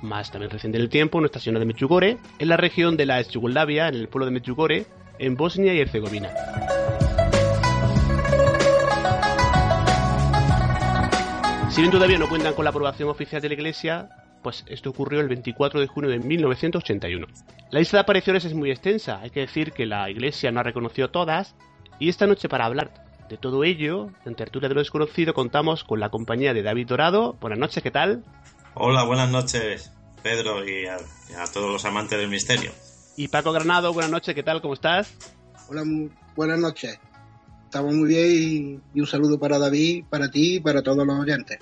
más 0.06 0.32
también 0.32 0.52
reciente 0.52 0.78
en 0.78 0.84
el 0.84 0.90
tiempo, 0.90 1.20
Nuestra 1.20 1.42
Señora 1.42 1.60
de 1.60 1.66
Mechugore, 1.66 2.18
en 2.40 2.50
la 2.50 2.58
región 2.58 2.96
de 2.96 3.06
la 3.06 3.20
ex 3.20 3.32
Yugoslavia, 3.32 3.90
en 3.90 3.96
el 3.96 4.08
pueblo 4.08 4.26
de 4.26 4.32
Mechugore, 4.32 4.86
en 5.20 5.36
Bosnia 5.36 5.74
y 5.74 5.82
Herzegovina. 5.82 6.30
Si 11.70 11.82
bien 11.82 11.92
todavía 11.92 12.18
no 12.18 12.30
cuentan 12.30 12.54
con 12.54 12.64
la 12.64 12.70
aprobación 12.70 13.10
oficial 13.10 13.42
de 13.42 13.50
la 13.50 13.56
Iglesia, 13.56 14.10
pues 14.42 14.64
esto 14.68 14.92
ocurrió 14.92 15.20
el 15.20 15.28
24 15.28 15.82
de 15.82 15.88
junio 15.88 16.10
de 16.10 16.20
1981. 16.20 17.28
La 17.72 17.80
lista 17.80 17.98
de 17.98 18.02
apariciones 18.02 18.46
es 18.46 18.54
muy 18.54 18.72
extensa, 18.72 19.20
hay 19.20 19.32
que 19.32 19.42
decir 19.42 19.74
que 19.74 19.86
la 19.86 20.10
Iglesia 20.10 20.52
no 20.52 20.62
ha 20.62 20.64
reconocido 20.64 21.10
todas, 21.10 21.56
y 22.00 22.08
esta 22.08 22.28
noche 22.28 22.48
para 22.48 22.66
hablar 22.66 22.94
de 23.28 23.38
todo 23.38 23.64
ello, 23.64 24.12
en 24.26 24.36
Tertulia 24.36 24.70
de 24.70 24.76
lo 24.76 24.82
Desconocido 24.82 25.34
contamos 25.34 25.84
con 25.84 26.00
la 26.00 26.10
compañía 26.10 26.54
de 26.54 26.62
David 26.62 26.88
Dorado. 26.88 27.34
Buenas 27.42 27.60
noches, 27.60 27.82
¿qué 27.82 27.92
tal? 27.92 28.24
Hola, 28.76 29.04
buenas 29.04 29.30
noches, 29.30 29.92
Pedro, 30.26 30.68
y 30.68 30.88
a, 30.88 30.98
todos 31.54 31.72
los 31.72 31.86
amantes 31.86 32.18
del 32.18 32.30
misterio. 32.30 32.72
Y 33.16 33.28
Paco 33.28 33.52
Granado, 33.52 33.94
buenas 33.94 34.10
noches, 34.10 34.34
¿qué 34.34 34.42
tal? 34.42 34.60
¿Cómo 34.60 34.74
estás? 34.74 35.14
Hola, 35.70 35.84
buenas 36.36 36.58
noches 36.58 37.00
estamos 37.76 37.94
muy 37.94 38.08
bien 38.08 38.82
y, 38.94 39.02
un 39.02 39.06
saludo 39.06 39.38
para 39.38 39.60
David, 39.60 40.06
para 40.10 40.32
ti 40.32 40.56
y 40.56 40.60
para 40.62 40.82
todos 40.82 41.06
los 41.06 41.20
oyentes. 41.20 41.60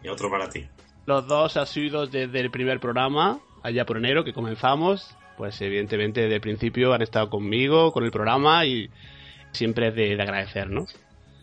Y 0.00 0.06
otro 0.06 0.30
para 0.30 0.48
ti. 0.48 0.64
Los 1.06 1.26
dos 1.26 1.56
asiduos 1.56 2.12
desde 2.12 2.38
el 2.38 2.52
primer 2.52 2.78
programa, 2.78 3.40
allá 3.64 3.84
por 3.84 3.96
enero 3.96 4.22
que 4.22 4.32
comenzamos, 4.32 5.16
pues 5.36 5.60
evidentemente 5.60 6.20
desde 6.20 6.36
el 6.36 6.40
principio 6.40 6.94
han 6.94 7.02
estado 7.02 7.28
conmigo, 7.28 7.92
con 7.92 8.04
el 8.04 8.12
programa 8.12 8.64
y 8.64 8.88
siempre 9.50 9.88
es 9.88 9.96
de, 9.96 10.22
agradecer, 10.22 10.70
¿no? 10.70 10.86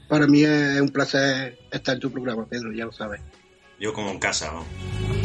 Para 0.08 0.26
mí 0.26 0.44
es 0.44 0.80
un 0.80 0.90
placer 0.90 1.60
estar 1.70 1.96
en 1.96 2.00
tu 2.00 2.10
programa, 2.10 2.46
Pedro, 2.46 2.72
ya 2.72 2.86
lo 2.86 2.94
sabes. 2.94 3.20
Yo 3.78 3.92
como 3.92 4.10
en 4.10 4.20
casa, 4.20 4.54
¿no? 4.54 5.23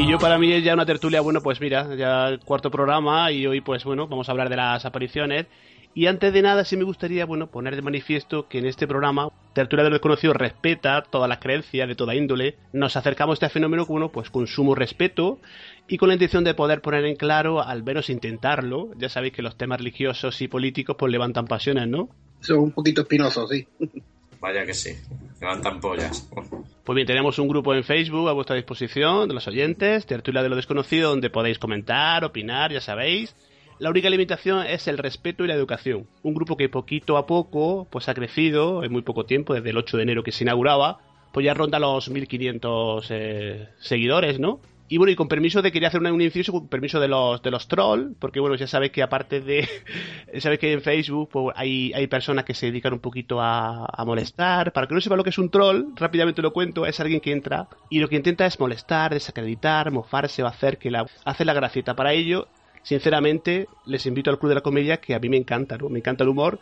Y 0.00 0.08
yo 0.08 0.18
para 0.18 0.38
mí 0.38 0.50
es 0.50 0.64
ya 0.64 0.72
una 0.72 0.86
tertulia, 0.86 1.20
bueno, 1.20 1.42
pues 1.42 1.60
mira, 1.60 1.94
ya 1.94 2.28
el 2.28 2.40
cuarto 2.40 2.70
programa 2.70 3.30
y 3.32 3.46
hoy 3.46 3.60
pues 3.60 3.84
bueno, 3.84 4.08
vamos 4.08 4.26
a 4.28 4.32
hablar 4.32 4.48
de 4.48 4.56
las 4.56 4.86
apariciones. 4.86 5.44
Y 5.92 6.06
antes 6.06 6.32
de 6.32 6.40
nada 6.40 6.64
sí 6.64 6.74
me 6.78 6.84
gustaría, 6.84 7.26
bueno, 7.26 7.50
poner 7.50 7.76
de 7.76 7.82
manifiesto 7.82 8.48
que 8.48 8.60
en 8.60 8.66
este 8.66 8.86
programa 8.86 9.28
Tertulia 9.52 9.84
de 9.84 9.90
Desconocido 9.90 10.32
respeta 10.32 11.02
todas 11.02 11.28
las 11.28 11.38
creencias 11.38 11.86
de 11.86 11.96
toda 11.96 12.14
índole. 12.14 12.56
Nos 12.72 12.96
acercamos 12.96 13.34
a 13.34 13.44
este 13.44 13.52
fenómeno 13.52 13.84
bueno, 13.84 14.10
pues 14.10 14.30
con 14.30 14.46
sumo 14.46 14.74
respeto 14.74 15.38
y 15.86 15.98
con 15.98 16.08
la 16.08 16.14
intención 16.14 16.44
de 16.44 16.54
poder 16.54 16.80
poner 16.80 17.04
en 17.04 17.16
claro, 17.16 17.62
al 17.62 17.82
menos 17.82 18.08
intentarlo. 18.08 18.88
Ya 18.96 19.10
sabéis 19.10 19.34
que 19.34 19.42
los 19.42 19.58
temas 19.58 19.80
religiosos 19.80 20.40
y 20.40 20.48
políticos 20.48 20.96
pues 20.98 21.12
levantan 21.12 21.44
pasiones, 21.44 21.88
¿no? 21.88 22.08
Son 22.40 22.58
un 22.58 22.72
poquito 22.72 23.02
espinosos, 23.02 23.50
sí. 23.50 23.68
Vaya 24.40 24.64
que 24.64 24.74
sí, 24.74 24.96
levantan 25.40 25.80
pollas. 25.80 26.28
Pues 26.84 26.96
bien, 26.96 27.06
tenemos 27.06 27.38
un 27.38 27.46
grupo 27.46 27.74
en 27.74 27.84
Facebook 27.84 28.28
a 28.28 28.32
vuestra 28.32 28.56
disposición 28.56 29.28
de 29.28 29.34
los 29.34 29.46
oyentes, 29.46 30.06
Tertulia 30.06 30.42
de 30.42 30.48
lo 30.48 30.56
Desconocido, 30.56 31.10
donde 31.10 31.30
podéis 31.30 31.58
comentar, 31.58 32.24
opinar, 32.24 32.72
ya 32.72 32.80
sabéis. 32.80 33.36
La 33.78 33.90
única 33.90 34.10
limitación 34.10 34.66
es 34.66 34.88
el 34.88 34.98
respeto 34.98 35.44
y 35.44 35.48
la 35.48 35.54
educación. 35.54 36.06
Un 36.22 36.34
grupo 36.34 36.56
que 36.56 36.68
poquito 36.68 37.16
a 37.16 37.26
poco 37.26 37.86
pues 37.90 38.08
ha 38.08 38.14
crecido 38.14 38.82
en 38.82 38.92
muy 38.92 39.02
poco 39.02 39.24
tiempo, 39.24 39.54
desde 39.54 39.70
el 39.70 39.76
8 39.76 39.98
de 39.98 40.02
enero 40.02 40.22
que 40.22 40.32
se 40.32 40.44
inauguraba, 40.44 40.98
pues 41.32 41.44
ya 41.44 41.54
ronda 41.54 41.78
los 41.78 42.10
1500 42.10 43.06
eh, 43.10 43.68
seguidores, 43.78 44.40
¿no? 44.40 44.60
Y 44.92 44.98
bueno, 44.98 45.12
y 45.12 45.14
con 45.14 45.28
permiso 45.28 45.62
de, 45.62 45.70
quería 45.70 45.86
hacer 45.86 46.02
un, 46.02 46.20
inciso, 46.20 46.50
con 46.50 46.66
permiso 46.66 46.98
de 46.98 47.06
los, 47.06 47.40
de 47.42 47.52
los 47.52 47.68
trolls, 47.68 48.16
porque 48.18 48.40
bueno, 48.40 48.56
ya 48.56 48.66
sabéis 48.66 48.90
que 48.90 49.04
aparte 49.04 49.40
de, 49.40 49.68
sabéis 50.40 50.58
que 50.58 50.72
en 50.72 50.82
Facebook 50.82 51.28
pues, 51.30 51.56
hay, 51.56 51.92
hay 51.92 52.08
personas 52.08 52.44
que 52.44 52.54
se 52.54 52.66
dedican 52.66 52.94
un 52.94 52.98
poquito 52.98 53.40
a, 53.40 53.86
molestar. 54.04 54.72
Para 54.72 54.88
que 54.88 54.94
no 54.96 55.00
sepa 55.00 55.14
lo 55.14 55.22
que 55.22 55.30
es 55.30 55.38
un 55.38 55.48
troll, 55.48 55.84
rápidamente 55.94 56.42
lo 56.42 56.52
cuento, 56.52 56.86
es 56.86 56.98
alguien 56.98 57.20
que 57.20 57.30
entra 57.30 57.68
y 57.88 58.00
lo 58.00 58.08
que 58.08 58.16
intenta 58.16 58.46
es 58.46 58.58
molestar, 58.58 59.14
desacreditar, 59.14 59.92
mofarse 59.92 60.42
o 60.42 60.48
hacer 60.48 60.76
que 60.78 60.90
la, 60.90 61.06
hace 61.24 61.44
la 61.44 61.54
gracieta. 61.54 61.94
Para 61.94 62.12
ello, 62.12 62.48
sinceramente, 62.82 63.68
les 63.86 64.06
invito 64.06 64.30
al 64.30 64.40
Club 64.40 64.48
de 64.48 64.54
la 64.56 64.62
Comedia, 64.62 64.96
que 64.96 65.14
a 65.14 65.20
mí 65.20 65.28
me 65.28 65.36
encanta, 65.36 65.78
¿no? 65.78 65.88
Me 65.88 66.00
encanta 66.00 66.24
el 66.24 66.30
humor. 66.30 66.58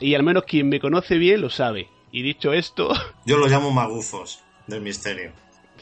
Y 0.00 0.16
al 0.16 0.24
menos 0.24 0.42
quien 0.42 0.68
me 0.68 0.80
conoce 0.80 1.18
bien 1.18 1.40
lo 1.40 1.50
sabe. 1.50 1.88
Y 2.10 2.22
dicho 2.22 2.52
esto... 2.52 2.90
Yo 3.26 3.36
los 3.36 3.48
llamo 3.48 3.70
magufos 3.70 4.42
del 4.66 4.80
misterio. 4.80 5.30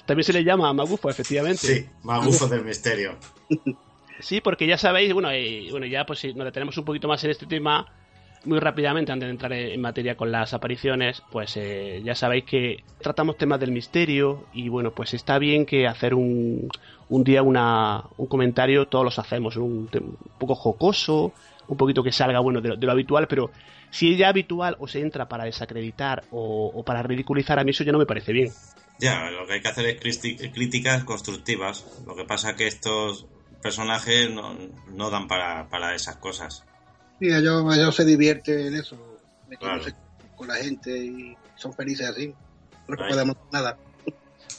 También 0.09 0.25
se 0.25 0.33
le 0.33 0.43
llama 0.43 0.73
magufo, 0.73 1.11
efectivamente. 1.11 1.59
Sí, 1.59 1.87
magufo 2.03 2.49
del 2.49 2.65
misterio. 2.65 3.17
Sí, 4.21 4.41
porque 4.41 4.67
ya 4.67 4.77
sabéis, 4.77 5.13
bueno, 5.13 5.33
y, 5.33 5.71
bueno 5.71 5.87
ya 5.87 6.05
pues 6.05 6.19
si 6.19 6.35
nos 6.35 6.45
detenemos 6.45 6.77
un 6.77 6.85
poquito 6.85 7.07
más 7.07 7.23
en 7.23 7.31
este 7.31 7.47
tema, 7.47 7.87
muy 8.47 8.59
rápidamente 8.59 9.13
antes 9.13 9.29
de 9.29 9.31
entrar 9.31 9.53
en, 9.53 9.81
materia 9.81 10.17
con 10.17 10.33
las 10.33 10.55
apariciones, 10.55 11.23
pues 11.31 11.57
eh, 11.57 12.03
ya 12.05 12.17
sabéis 12.17 12.43
que 12.43 12.83
tratamos 13.01 13.37
temas 13.37 13.61
del 13.61 13.71
misterio 13.71 14.47
y 14.53 14.69
bueno, 14.69 14.91
pues 14.91 15.15
está 15.15 15.39
bien 15.39 15.65
que 15.65 15.87
hacer 15.87 16.15
un, 16.15 16.69
un 17.09 17.23
día 17.23 17.45
una, 17.45 18.03
un 18.17 18.27
comentario, 18.27 18.89
todos 18.89 19.05
los 19.05 19.21
hacemos, 19.21 19.57
un, 19.57 19.89
poco 20.37 20.57
jocoso, 20.57 21.33
un 21.69 21.77
poquito 21.77 22.03
que 22.03 22.11
salga 22.11 22.41
bueno 22.41 22.61
de 22.61 22.77
lo, 22.77 22.91
habitual, 22.91 23.29
pero 23.29 23.53
si 23.91 24.15
es 24.15 24.19
ya 24.19 24.31
habitual 24.31 24.75
o 24.81 24.89
se 24.89 24.99
entra 24.99 25.29
para 25.29 25.45
desacreditar 25.45 26.25
o, 26.33 26.73
o 26.75 26.83
para 26.83 27.05
ridiculizar, 27.05 27.61
a 27.61 27.63
mí 27.63 27.71
eso 27.71 27.85
ya 27.85 27.93
no 27.93 27.99
me 27.99 28.07
parece 28.07 28.33
bien. 28.33 28.51
Ya, 28.99 29.31
lo 29.31 29.47
que 29.47 29.55
hay 29.55 29.61
que 29.61 29.69
hacer 29.69 29.87
es 29.87 30.19
críticas 30.53 31.05
constructivas. 31.05 31.85
Lo 32.07 32.17
que 32.17 32.25
pasa 32.25 32.51
es 32.51 32.57
que 32.57 32.67
estos 32.67 33.27
personajes 33.63 34.31
no, 34.31 35.11
dan 35.11 35.29
para, 35.29 35.95
esas 35.95 36.17
cosas. 36.17 36.65
Sí, 37.21 37.27
ellos, 37.27 37.95
se 37.95 38.05
divierten 38.05 38.59
en 38.67 38.75
eso, 38.75 38.97
con 40.37 40.49
la 40.49 40.57
gente 40.57 40.97
y 40.97 41.37
son 41.57 41.73
felices 41.73 42.09
así. 42.09 42.35
No 42.89 42.97
podemos 42.97 43.37
nada. 43.53 43.77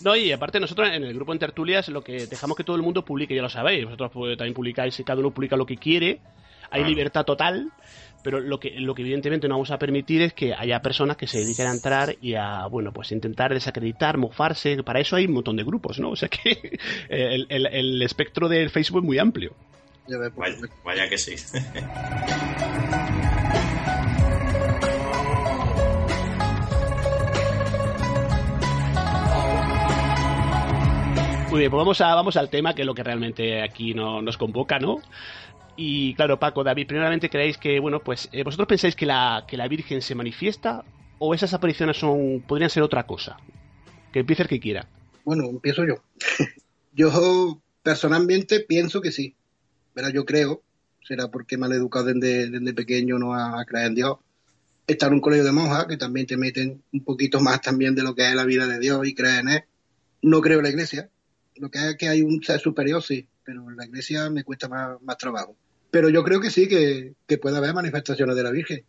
No, 0.02 0.16
y 0.16 0.32
aparte 0.32 0.60
nosotros 0.60 0.90
en 0.94 1.04
el 1.04 1.14
grupo 1.14 1.34
en 1.34 1.40
tertulias 1.40 1.90
lo 1.90 2.02
que 2.02 2.28
dejamos 2.28 2.56
que 2.56 2.64
todo 2.64 2.76
el 2.76 2.82
mundo 2.82 3.04
publique, 3.04 3.36
ya 3.36 3.42
lo 3.42 3.50
sabéis, 3.50 3.84
vosotros 3.84 4.12
pues, 4.14 4.38
también 4.38 4.54
publicáis, 4.54 5.02
cada 5.06 5.20
uno 5.20 5.32
publica 5.32 5.58
lo 5.58 5.66
que 5.66 5.76
quiere, 5.76 6.22
hay 6.72 6.86
libertad 6.86 7.26
total, 7.26 7.72
pero 8.24 8.40
lo 8.40 8.60
que, 8.60 8.72
lo 8.80 8.94
que 8.96 9.02
evidentemente 9.02 9.48
no 9.48 9.56
vamos 9.56 9.72
a 9.72 9.80
permitir 9.80 10.22
es 10.22 10.34
que 10.34 10.54
haya 10.54 10.82
personas 10.82 11.18
que 11.18 11.28
se 11.28 11.40
dediquen 11.40 11.68
a 11.68 11.72
entrar 11.72 12.16
y 12.22 12.36
a, 12.36 12.66
bueno, 12.68 12.92
pues 12.92 13.12
intentar 13.12 13.54
desacreditar, 13.54 14.18
mofarse, 14.18 14.84
para 14.84 15.00
eso 15.00 15.16
hay 15.16 15.26
un 15.26 15.34
montón 15.34 15.56
de 15.56 15.64
grupos, 15.64 16.00
¿no? 16.00 16.12
O 16.12 16.16
sea 16.16 16.30
que 16.30 16.80
el, 17.10 17.48
el, 17.50 18.02
espectro 18.02 18.48
del 18.48 18.70
Facebook 18.70 19.00
es 19.00 19.06
muy 19.06 19.20
amplio. 19.20 19.54
Vaya, 20.36 20.56
vaya 20.84 21.10
que 21.10 21.18
sí. 21.18 21.36
Muy 31.50 31.62
bien, 31.62 31.72
pues 31.72 31.80
vamos, 31.80 32.00
a, 32.02 32.14
vamos 32.14 32.38
al 32.38 32.50
tema 32.50 32.76
que 32.76 32.84
es 32.84 32.86
lo 32.86 32.94
que 32.94 33.04
realmente 33.04 33.64
aquí 33.64 33.96
no, 33.96 34.22
nos 34.22 34.38
convoca, 34.38 34.78
¿no? 34.78 34.98
Y 35.82 36.14
claro, 36.16 36.38
Paco, 36.38 36.62
David, 36.62 36.88
primeramente 36.88 37.30
creéis 37.30 37.58
que, 37.58 37.80
bueno, 37.80 38.02
pues 38.02 38.28
eh, 38.34 38.44
vosotros 38.44 38.68
pensáis 38.68 38.98
que 38.98 39.06
la, 39.06 39.46
que 39.48 39.56
la 39.56 39.70
Virgen 39.70 40.02
se 40.02 40.14
manifiesta 40.14 40.84
o 41.20 41.34
esas 41.34 41.54
apariciones 41.54 41.96
son 41.96 42.44
podrían 42.46 42.70
ser 42.70 42.84
otra 42.84 43.08
cosa. 43.08 43.38
Que 44.12 44.20
empiece 44.20 44.44
el 44.44 44.50
que 44.50 44.60
quiera. 44.60 44.90
Bueno, 45.24 45.46
empiezo 45.46 45.86
yo. 45.86 46.04
yo 46.94 47.62
personalmente 47.82 48.60
pienso 48.60 49.00
que 49.00 49.14
sí. 49.14 49.38
Pero 49.94 50.10
yo 50.10 50.26
creo, 50.26 50.62
será 51.02 51.30
porque 51.30 51.56
han 51.56 51.72
educado 51.72 52.08
desde, 52.08 52.50
desde 52.50 52.74
pequeño 52.74 53.18
no 53.18 53.34
a, 53.34 53.64
creer 53.64 53.88
en 53.88 53.96
Dios. 53.96 54.18
Estar 54.86 55.08
en 55.08 55.14
un 55.14 55.22
colegio 55.22 55.46
de 55.46 55.54
monjas 55.54 55.86
que 55.86 55.96
también 55.96 56.28
te 56.28 56.36
meten 56.36 56.84
un 56.92 57.06
poquito 57.06 57.40
más 57.40 57.62
también 57.62 57.96
de 57.96 58.04
lo 58.04 58.14
que 58.16 58.28
es 58.28 58.36
la 58.36 58.44
vida 58.44 58.68
de 58.68 58.80
Dios 58.80 59.08
y 59.08 59.16
creer 59.16 59.40
en 59.40 59.48
él. 59.48 59.64
No 60.24 60.42
creo 60.42 60.58
en 60.58 60.64
la 60.64 60.72
iglesia. 60.72 61.10
Lo 61.56 61.72
que 61.72 61.92
es 61.92 61.96
que 61.96 62.10
hay 62.10 62.22
un 62.22 62.44
ser 62.44 62.60
superior, 62.60 63.02
sí, 63.02 63.26
pero 63.46 63.70
en 63.70 63.78
la 63.78 63.86
iglesia 63.86 64.30
me 64.30 64.44
cuesta 64.44 64.68
más, 64.68 65.02
más 65.02 65.18
trabajo. 65.18 65.56
Pero 65.92 66.10
yo 66.10 66.24
creo 66.24 66.40
que 66.40 66.52
sí, 66.52 66.68
que, 66.68 67.38
puede 67.38 67.58
haber 67.58 67.74
manifestaciones 67.74 68.36
de 68.36 68.44
la 68.44 68.52
Virgen. 68.52 68.86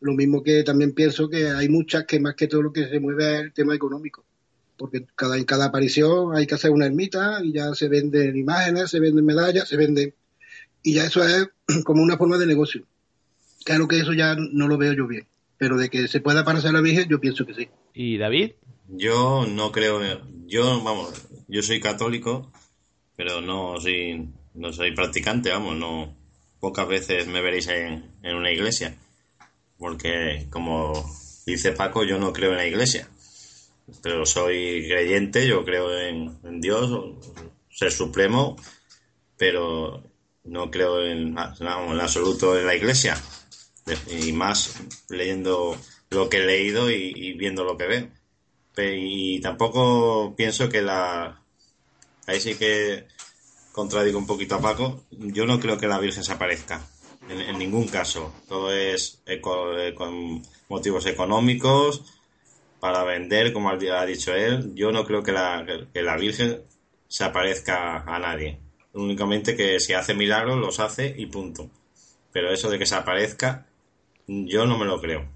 Lo 0.00 0.14
mismo 0.14 0.42
que 0.42 0.62
también 0.64 0.92
pienso 0.92 1.28
que 1.28 1.48
hay 1.48 1.68
muchas 1.68 2.04
que 2.06 2.18
más 2.20 2.34
que 2.34 2.48
todo 2.48 2.62
lo 2.62 2.72
que 2.72 2.88
se 2.88 3.00
mueve 3.00 3.34
es 3.34 3.40
el 3.42 3.52
tema 3.52 3.74
económico. 3.74 4.24
Porque 4.76 5.06
cada, 5.14 5.36
en 5.36 5.44
cada 5.44 5.66
aparición 5.66 6.34
hay 6.34 6.46
que 6.46 6.54
hacer 6.54 6.70
una 6.70 6.86
ermita 6.86 7.40
y 7.44 7.52
ya 7.52 7.74
se 7.74 7.88
venden 7.88 8.36
imágenes, 8.36 8.90
se 8.90 9.00
venden 9.00 9.24
medallas, 9.24 9.68
se 9.68 9.76
venden... 9.76 10.14
Y 10.82 10.94
ya 10.94 11.04
eso 11.04 11.22
es 11.22 11.48
como 11.84 12.02
una 12.02 12.16
forma 12.16 12.38
de 12.38 12.46
negocio. 12.46 12.86
Claro 13.64 13.86
que 13.86 14.00
eso 14.00 14.14
ya 14.14 14.34
no 14.34 14.68
lo 14.68 14.78
veo 14.78 14.94
yo 14.94 15.06
bien. 15.06 15.26
Pero 15.58 15.76
de 15.76 15.90
que 15.90 16.08
se 16.08 16.20
pueda 16.20 16.40
aparecer 16.40 16.72
la 16.72 16.80
Virgen, 16.80 17.08
yo 17.08 17.20
pienso 17.20 17.44
que 17.44 17.54
sí. 17.54 17.68
¿Y 17.92 18.16
David? 18.16 18.52
Yo 18.88 19.46
no 19.46 19.70
creo, 19.70 20.00
yo, 20.46 20.82
vamos, 20.82 21.28
yo 21.46 21.62
soy 21.62 21.78
católico, 21.78 22.50
pero 23.14 23.40
no 23.40 23.78
soy, 23.78 24.30
no 24.54 24.72
soy 24.72 24.92
practicante, 24.92 25.50
vamos, 25.50 25.76
no, 25.76 26.16
pocas 26.60 26.86
veces 26.86 27.26
me 27.26 27.40
veréis 27.40 27.68
en, 27.68 28.10
en 28.22 28.36
una 28.36 28.52
iglesia, 28.52 28.94
porque 29.78 30.46
como 30.50 30.92
dice 31.46 31.72
Paco, 31.72 32.04
yo 32.04 32.18
no 32.18 32.32
creo 32.32 32.52
en 32.52 32.58
la 32.58 32.66
iglesia, 32.66 33.08
pero 34.02 34.24
soy 34.26 34.86
creyente, 34.88 35.46
yo 35.46 35.64
creo 35.64 35.98
en, 35.98 36.38
en 36.44 36.60
Dios, 36.60 37.16
ser 37.70 37.90
supremo, 37.90 38.56
pero 39.36 40.04
no 40.44 40.70
creo 40.70 41.04
en, 41.04 41.34
vamos, 41.34 41.92
en 41.92 42.00
absoluto 42.00 42.58
en 42.58 42.66
la 42.66 42.76
iglesia, 42.76 43.16
y 44.10 44.32
más 44.32 44.80
leyendo 45.08 45.76
lo 46.10 46.28
que 46.28 46.38
he 46.38 46.46
leído 46.46 46.90
y, 46.90 47.12
y 47.16 47.32
viendo 47.32 47.64
lo 47.64 47.76
que 47.76 47.86
veo. 47.86 48.08
Y 48.76 49.40
tampoco 49.40 50.34
pienso 50.36 50.68
que 50.68 50.80
la... 50.80 51.42
Ahí 52.26 52.40
sí 52.40 52.54
que 52.54 53.06
contradigo 53.72 54.18
un 54.18 54.26
poquito 54.26 54.56
a 54.56 54.60
Paco. 54.60 55.04
Yo 55.10 55.46
no 55.46 55.60
creo 55.60 55.78
que 55.78 55.88
la 55.88 55.98
Virgen 55.98 56.24
se 56.24 56.32
aparezca. 56.32 56.80
En, 57.28 57.58
ningún 57.58 57.86
caso. 57.86 58.32
Todo 58.48 58.72
es 58.72 59.22
eh, 59.26 59.40
con 59.40 60.42
motivos 60.68 61.06
económicos, 61.06 62.02
para 62.80 63.04
vender, 63.04 63.52
como 63.52 63.70
ha 63.70 64.06
dicho 64.06 64.34
él. 64.34 64.72
Yo 64.74 64.90
no 64.90 65.04
creo 65.04 65.22
que 65.22 65.32
la, 65.32 65.64
que 65.92 66.02
la 66.02 66.16
Virgen 66.16 66.62
se 67.06 67.24
aparezca 67.24 67.98
a 67.98 68.18
nadie. 68.18 68.58
Únicamente 68.94 69.54
que 69.54 69.78
si 69.78 69.92
hace 69.92 70.14
milagros, 70.14 70.58
los 70.58 70.80
hace 70.80 71.14
y 71.16 71.26
punto. 71.26 71.70
Pero 72.32 72.52
eso 72.52 72.70
de 72.70 72.78
que 72.78 72.86
se 72.86 72.96
aparezca, 72.96 73.66
yo 74.26 74.66
no 74.66 74.78
me 74.78 74.86
lo 74.86 75.00
creo. 75.00 75.28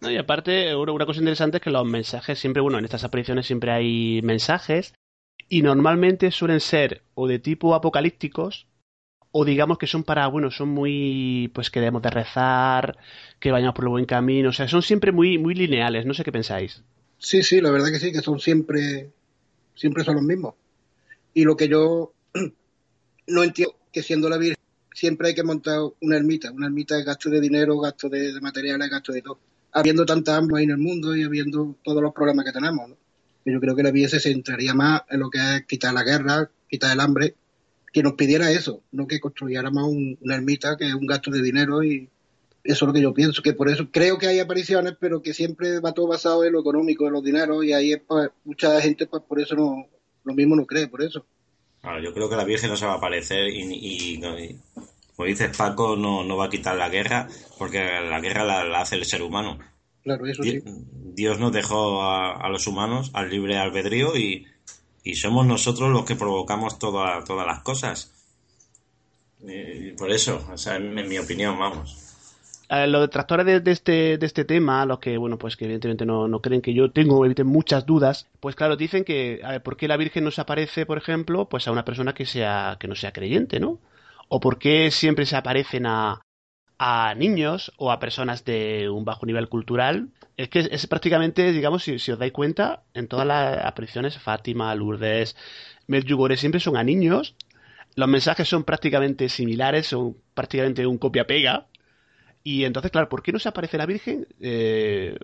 No, 0.00 0.10
y 0.10 0.16
aparte, 0.16 0.74
una 0.74 1.06
cosa 1.06 1.20
interesante 1.20 1.58
es 1.58 1.62
que 1.62 1.70
los 1.70 1.84
mensajes 1.84 2.38
siempre, 2.38 2.62
bueno, 2.62 2.78
en 2.78 2.84
estas 2.84 3.04
apariciones 3.04 3.46
siempre 3.46 3.72
hay 3.72 4.20
mensajes 4.22 4.94
y 5.50 5.62
normalmente 5.62 6.30
suelen 6.30 6.60
ser 6.60 7.02
o 7.14 7.26
de 7.26 7.40
tipo 7.40 7.74
apocalípticos 7.74 8.68
o 9.32 9.44
digamos 9.44 9.78
que 9.78 9.86
son 9.86 10.04
para, 10.04 10.26
bueno, 10.28 10.50
son 10.50 10.70
muy, 10.70 11.50
pues 11.54 11.70
que 11.70 11.80
debemos 11.80 12.02
de 12.02 12.10
rezar, 12.10 12.96
que 13.38 13.50
vayamos 13.50 13.74
por 13.74 13.84
el 13.84 13.90
buen 13.90 14.06
camino, 14.06 14.48
o 14.48 14.52
sea, 14.52 14.68
son 14.68 14.82
siempre 14.82 15.12
muy, 15.12 15.38
muy 15.38 15.54
lineales, 15.54 16.06
no 16.06 16.14
sé 16.14 16.24
qué 16.24 16.32
pensáis. 16.32 16.82
Sí, 17.18 17.42
sí, 17.42 17.60
la 17.60 17.70
verdad 17.70 17.90
que 17.90 17.98
sí, 17.98 18.12
que 18.12 18.22
son 18.22 18.40
siempre, 18.40 19.10
siempre 19.74 20.04
son 20.04 20.16
los 20.16 20.24
mismos. 20.24 20.54
Y 21.34 21.44
lo 21.44 21.56
que 21.56 21.68
yo 21.68 22.12
no 23.26 23.42
entiendo, 23.42 23.76
que 23.92 24.02
siendo 24.02 24.28
la 24.28 24.38
Virgen, 24.38 24.56
siempre 24.94 25.28
hay 25.28 25.34
que 25.34 25.42
montar 25.42 25.80
una 26.00 26.16
ermita. 26.16 26.50
Una 26.52 26.66
ermita 26.66 26.98
es 26.98 27.04
gasto 27.04 27.28
de 27.28 27.40
dinero, 27.40 27.78
gasto 27.78 28.08
de, 28.08 28.32
de 28.32 28.40
materiales, 28.40 28.88
gasto 28.88 29.12
de 29.12 29.22
todo. 29.22 29.38
Habiendo 29.72 30.06
tanta 30.06 30.36
hambre 30.36 30.58
ahí 30.58 30.64
en 30.64 30.70
el 30.70 30.78
mundo 30.78 31.14
y 31.14 31.24
habiendo 31.24 31.76
todos 31.84 32.02
los 32.02 32.12
problemas 32.12 32.44
que 32.44 32.52
tenemos, 32.52 32.88
¿no? 32.88 32.96
Yo 33.44 33.60
creo 33.60 33.74
que 33.74 33.82
la 33.82 33.90
Virgen 33.90 34.20
se 34.20 34.30
centraría 34.30 34.74
más 34.74 35.02
en 35.08 35.20
lo 35.20 35.30
que 35.30 35.38
es 35.38 35.66
quitar 35.66 35.94
la 35.94 36.02
guerra, 36.02 36.50
quitar 36.68 36.92
el 36.92 37.00
hambre, 37.00 37.34
que 37.92 38.02
nos 38.02 38.12
pidiera 38.12 38.50
eso, 38.52 38.82
no 38.92 39.06
que 39.06 39.18
construyéramos 39.18 39.84
un- 39.88 40.16
una 40.20 40.36
ermita 40.36 40.76
que 40.76 40.86
es 40.86 40.94
un 40.94 41.06
gasto 41.06 41.30
de 41.30 41.42
dinero 41.42 41.82
y 41.82 42.08
eso 42.62 42.84
es 42.84 42.86
lo 42.86 42.92
que 42.92 43.00
yo 43.00 43.14
pienso, 43.14 43.42
que 43.42 43.54
por 43.54 43.68
eso 43.70 43.88
creo 43.90 44.18
que 44.18 44.26
hay 44.26 44.38
apariciones, 44.38 44.94
pero 45.00 45.22
que 45.22 45.32
siempre 45.32 45.80
va 45.80 45.92
todo 45.92 46.06
basado 46.06 46.44
en 46.44 46.52
lo 46.52 46.60
económico, 46.60 47.06
en 47.06 47.14
los 47.14 47.24
dineros, 47.24 47.64
y 47.64 47.72
ahí 47.72 47.92
es, 47.92 48.02
pues, 48.06 48.28
mucha 48.44 48.80
gente 48.80 49.06
pues 49.06 49.22
por 49.26 49.40
eso 49.40 49.56
no, 49.56 49.86
lo 50.24 50.34
mismo 50.34 50.54
no 50.54 50.66
cree, 50.66 50.86
por 50.86 51.02
eso. 51.02 51.24
Claro, 51.80 52.02
yo 52.02 52.12
creo 52.12 52.28
que 52.28 52.36
la 52.36 52.44
Virgen 52.44 52.68
no 52.68 52.76
se 52.76 52.84
va 52.84 52.92
a 52.92 52.96
aparecer 52.96 53.48
y, 53.48 54.20
como 55.16 55.26
dices 55.26 55.56
Paco, 55.56 55.96
no, 55.96 56.36
va 56.36 56.44
a 56.44 56.50
quitar 56.50 56.76
la 56.76 56.90
guerra, 56.90 57.26
porque 57.58 57.78
la 57.78 58.20
guerra 58.20 58.44
la 58.44 58.80
hace 58.80 58.96
el 58.96 59.06
ser 59.06 59.22
humano. 59.22 59.58
Claro, 60.02 60.26
eso 60.26 60.42
sí. 60.42 60.62
Dios 61.14 61.38
nos 61.38 61.52
dejó 61.52 62.02
a, 62.02 62.32
a 62.36 62.48
los 62.48 62.66
humanos 62.66 63.10
al 63.12 63.28
libre 63.30 63.58
albedrío 63.58 64.16
y, 64.16 64.46
y 65.04 65.14
somos 65.14 65.46
nosotros 65.46 65.90
los 65.90 66.04
que 66.04 66.16
provocamos 66.16 66.78
toda- 66.78 67.22
todas 67.24 67.46
las 67.46 67.60
cosas. 67.60 68.12
Eh, 69.46 69.94
por 69.98 70.10
eso, 70.10 70.46
o 70.52 70.58
sea, 70.58 70.76
en, 70.76 70.98
en 70.98 71.08
mi 71.08 71.18
opinión, 71.18 71.58
vamos. 71.58 71.96
Eh, 72.68 72.86
los 72.86 73.00
detractores 73.00 73.44
de, 73.46 73.60
de 73.60 73.70
este, 73.72 74.16
de 74.18 74.26
este 74.26 74.44
tema, 74.44 74.84
los 74.86 75.00
que, 75.00 75.16
bueno, 75.16 75.38
pues 75.38 75.56
que 75.56 75.64
evidentemente 75.64 76.06
no, 76.06 76.28
no 76.28 76.40
creen 76.40 76.62
que 76.62 76.72
yo 76.74 76.92
tengo 76.92 77.24
muchas 77.44 77.84
dudas, 77.84 78.28
pues 78.38 78.54
claro, 78.54 78.76
dicen 78.76 79.04
que, 79.04 79.40
a 79.42 79.52
ver, 79.52 79.62
¿por 79.62 79.76
qué 79.76 79.88
la 79.88 79.96
Virgen 79.96 80.24
no 80.24 80.30
se 80.30 80.40
aparece, 80.40 80.86
por 80.86 80.96
ejemplo, 80.98 81.48
pues 81.48 81.66
a 81.66 81.72
una 81.72 81.84
persona 81.84 82.14
que 82.14 82.26
sea, 82.26 82.76
que 82.78 82.86
no 82.86 82.94
sea 82.94 83.12
creyente, 83.12 83.58
¿no? 83.60 83.78
O 84.28 84.38
por 84.40 84.58
qué 84.58 84.90
siempre 84.92 85.26
se 85.26 85.36
aparecen 85.36 85.86
a, 85.86 86.20
a 86.82 87.14
niños 87.14 87.72
o 87.76 87.92
a 87.92 88.00
personas 88.00 88.46
de 88.46 88.88
un 88.88 89.04
bajo 89.04 89.26
nivel 89.26 89.50
cultural. 89.50 90.08
Es 90.38 90.48
que 90.48 90.60
es, 90.60 90.86
prácticamente, 90.86 91.52
digamos, 91.52 91.84
si, 91.84 91.98
si 91.98 92.10
os 92.10 92.18
dais 92.18 92.32
cuenta, 92.32 92.84
en 92.94 93.06
todas 93.06 93.26
las 93.26 93.66
apariciones, 93.66 94.16
Fátima, 94.16 94.74
Lourdes, 94.74 95.36
Medjugorje, 95.88 96.38
siempre 96.38 96.58
son 96.58 96.78
a 96.78 96.82
niños. 96.82 97.34
Los 97.96 98.08
mensajes 98.08 98.48
son 98.48 98.64
prácticamente 98.64 99.28
similares, 99.28 99.88
son 99.88 100.16
prácticamente 100.32 100.86
un 100.86 100.96
copia-pega. 100.96 101.66
Y 102.42 102.64
entonces, 102.64 102.90
claro, 102.90 103.10
¿por 103.10 103.22
qué 103.22 103.30
no 103.32 103.38
se 103.38 103.50
aparece 103.50 103.76
la 103.76 103.84
Virgen 103.84 104.26
eh, 104.40 105.18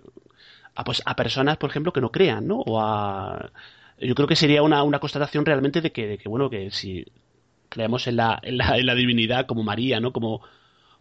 a, 0.75 0.83
pues, 0.83 1.01
a 1.05 1.15
personas, 1.15 1.57
por 1.57 1.71
ejemplo, 1.71 1.91
que 1.91 2.01
no 2.01 2.11
crean, 2.11 2.45
¿no? 2.45 2.57
O 2.59 2.79
a... 2.79 3.51
Yo 3.99 4.13
creo 4.13 4.27
que 4.27 4.35
sería 4.35 4.61
una, 4.61 4.83
una 4.83 4.99
constatación 4.99 5.43
realmente 5.43 5.81
de 5.81 5.91
que, 5.91 6.05
de 6.05 6.17
que, 6.19 6.29
bueno, 6.29 6.51
que 6.51 6.69
si 6.69 7.03
creemos 7.69 8.05
en 8.05 8.17
la, 8.17 8.39
en 8.43 8.59
la, 8.59 8.77
en 8.77 8.85
la 8.85 8.93
divinidad 8.93 9.47
como 9.47 9.63
María, 9.63 9.99
¿no? 9.99 10.13
Como 10.13 10.43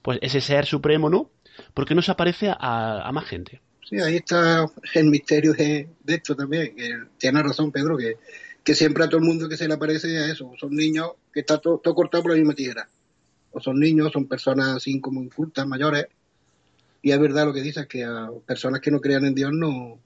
pues 0.06 0.20
ese 0.22 0.40
ser 0.40 0.66
supremo, 0.66 1.10
¿no? 1.10 1.32
¿Por 1.74 1.84
qué 1.84 1.92
no 1.92 2.00
se 2.00 2.12
aparece 2.12 2.48
a, 2.48 3.10
más 3.12 3.26
gente? 3.26 3.60
Sí, 3.84 3.98
ahí 3.98 4.14
está 4.14 4.64
el 4.94 5.06
misterio 5.06 5.52
de, 5.52 5.88
esto 6.06 6.36
también. 6.36 6.76
Que 6.76 6.96
tiene 7.18 7.42
razón, 7.42 7.72
Pedro, 7.72 7.96
que, 7.96 8.14
que 8.62 8.76
siempre 8.76 9.02
a 9.02 9.08
todo 9.08 9.18
el 9.18 9.26
mundo 9.26 9.48
que 9.48 9.56
se 9.56 9.66
le 9.66 9.74
aparece 9.74 10.16
a 10.18 10.30
eso. 10.30 10.52
Son 10.60 10.70
niños 10.70 11.10
que 11.32 11.40
está 11.40 11.58
todo, 11.58 11.78
todo 11.78 11.92
cortado 11.96 12.22
por 12.22 12.30
la 12.30 12.38
misma 12.38 12.54
tijera. 12.54 12.88
O 13.50 13.60
son 13.60 13.80
niños, 13.80 14.12
son 14.12 14.28
personas 14.28 14.76
así 14.76 15.00
como 15.00 15.20
incultas, 15.20 15.66
mayores. 15.66 16.06
Y 17.02 17.10
es 17.10 17.18
verdad 17.18 17.44
lo 17.44 17.52
que 17.52 17.62
dices, 17.62 17.88
que 17.88 18.04
a 18.04 18.30
personas 18.46 18.80
que 18.80 18.92
no 18.92 19.00
crean 19.00 19.24
en 19.24 19.34
Dios 19.34 19.50
no, 19.52 19.98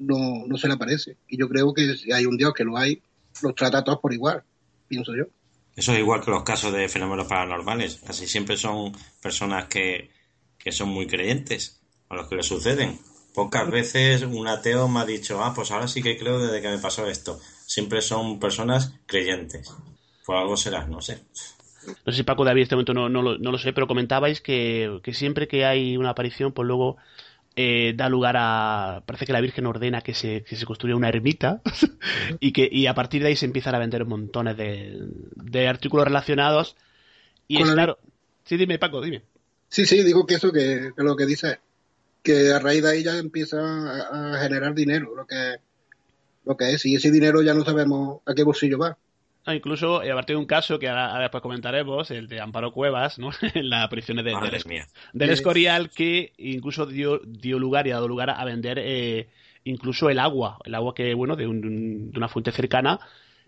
no, 0.00 0.46
no 0.48 0.58
se 0.58 0.66
le 0.66 0.74
aparece. 0.74 1.16
Y 1.28 1.38
yo 1.38 1.48
creo 1.48 1.72
que 1.72 1.94
si 1.94 2.10
hay 2.10 2.26
un 2.26 2.36
Dios 2.36 2.52
que 2.54 2.64
lo 2.64 2.76
hay, 2.76 3.00
los 3.40 3.54
trata 3.54 3.78
a 3.78 3.84
todos 3.84 4.00
por 4.00 4.12
igual, 4.12 4.42
pienso 4.88 5.14
yo. 5.14 5.26
Eso 5.76 5.92
es 5.92 5.98
igual 5.98 6.22
que 6.22 6.30
los 6.30 6.42
casos 6.42 6.72
de 6.72 6.88
fenómenos 6.88 7.26
paranormales. 7.26 8.00
Casi 8.06 8.26
siempre 8.26 8.56
son 8.56 8.92
personas 9.20 9.66
que, 9.66 10.10
que 10.58 10.72
son 10.72 10.88
muy 10.88 11.06
creyentes 11.06 11.80
a 12.08 12.14
los 12.14 12.28
que 12.28 12.36
le 12.36 12.42
suceden. 12.42 12.98
Pocas 13.34 13.70
veces 13.70 14.22
un 14.22 14.46
ateo 14.46 14.88
me 14.88 15.00
ha 15.00 15.06
dicho, 15.06 15.42
ah, 15.42 15.52
pues 15.54 15.70
ahora 15.70 15.88
sí 15.88 16.02
que 16.02 16.18
creo 16.18 16.38
desde 16.38 16.60
que 16.60 16.68
me 16.68 16.78
pasó 16.78 17.06
esto. 17.06 17.40
Siempre 17.66 18.02
son 18.02 18.38
personas 18.38 18.92
creyentes. 19.06 19.74
Por 20.26 20.36
algo 20.36 20.56
será, 20.56 20.86
no 20.86 21.00
sé. 21.00 21.22
No 21.86 22.12
sé 22.12 22.18
si 22.18 22.22
Paco 22.22 22.44
David 22.44 22.60
en 22.60 22.62
este 22.64 22.74
momento 22.76 22.94
no, 22.94 23.08
no, 23.08 23.22
lo, 23.22 23.38
no 23.38 23.50
lo 23.50 23.58
sé, 23.58 23.72
pero 23.72 23.86
comentabais 23.86 24.40
que, 24.40 25.00
que 25.02 25.14
siempre 25.14 25.48
que 25.48 25.64
hay 25.64 25.96
una 25.96 26.10
aparición, 26.10 26.52
pues 26.52 26.66
luego 26.66 26.96
eh, 27.56 27.94
da 27.96 28.08
lugar 28.08 28.36
a. 28.38 29.02
Parece 29.06 29.26
que 29.26 29.32
la 29.32 29.40
Virgen 29.40 29.66
ordena 29.66 30.00
que 30.02 30.14
se, 30.14 30.42
que 30.44 30.56
se 30.56 30.66
construya 30.66 30.96
una 30.96 31.08
ermita 31.08 31.60
y 32.40 32.52
que 32.52 32.68
y 32.70 32.86
a 32.86 32.94
partir 32.94 33.22
de 33.22 33.28
ahí 33.28 33.36
se 33.36 33.46
empiezan 33.46 33.74
a 33.74 33.78
vender 33.78 34.04
montones 34.06 34.56
de, 34.56 34.98
de 35.36 35.68
artículos 35.68 36.06
relacionados. 36.06 36.76
Y 37.48 37.56
Con 37.56 37.62
es 37.62 37.68
la- 37.68 37.74
claro. 37.74 37.98
Sí, 38.44 38.56
dime, 38.56 38.78
Paco, 38.78 39.00
dime. 39.00 39.22
Sí, 39.68 39.86
sí, 39.86 40.02
digo 40.02 40.26
que 40.26 40.34
eso, 40.34 40.52
que, 40.52 40.92
que 40.96 41.02
lo 41.02 41.16
que 41.16 41.26
dice, 41.26 41.60
que 42.22 42.52
a 42.52 42.58
raíz 42.58 42.82
de 42.82 42.90
ahí 42.90 43.02
ya 43.02 43.16
empieza 43.18 43.58
a, 43.60 44.34
a 44.34 44.38
generar 44.42 44.74
dinero, 44.74 45.14
lo 45.16 45.26
que, 45.26 45.56
lo 46.44 46.56
que 46.56 46.72
es, 46.72 46.84
y 46.86 46.96
ese 46.96 47.10
dinero 47.10 47.42
ya 47.42 47.54
no 47.54 47.64
sabemos 47.64 48.20
a 48.26 48.34
qué 48.34 48.42
bolsillo 48.44 48.78
va. 48.78 48.98
Incluso, 49.46 50.02
eh, 50.02 50.12
a 50.12 50.14
partir 50.14 50.36
de 50.36 50.40
un 50.40 50.46
caso 50.46 50.78
que 50.78 50.88
ahora, 50.88 51.10
ahora 51.10 51.22
después 51.22 51.42
comentaremos, 51.42 52.10
el 52.12 52.28
de 52.28 52.40
Amparo 52.40 52.72
Cuevas, 52.72 53.18
¿no? 53.18 53.30
en 53.54 53.70
las 53.70 53.90
de, 53.90 54.12
Madre 54.32 54.50
del, 54.50 54.66
mía. 54.66 54.86
del. 55.12 55.30
Escorial, 55.30 55.90
que 55.90 56.32
incluso 56.38 56.86
dio, 56.86 57.20
dio 57.24 57.58
lugar 57.58 57.86
y 57.86 57.90
ha 57.90 57.94
dado 57.94 58.06
lugar 58.06 58.30
a 58.30 58.44
vender 58.44 58.78
eh, 58.80 59.28
incluso 59.64 60.10
el 60.10 60.20
agua, 60.20 60.58
el 60.64 60.74
agua 60.76 60.94
que, 60.94 61.14
bueno, 61.14 61.34
de, 61.34 61.48
un- 61.48 62.12
de 62.12 62.18
una 62.18 62.28
fuente 62.28 62.52
cercana, 62.52 63.00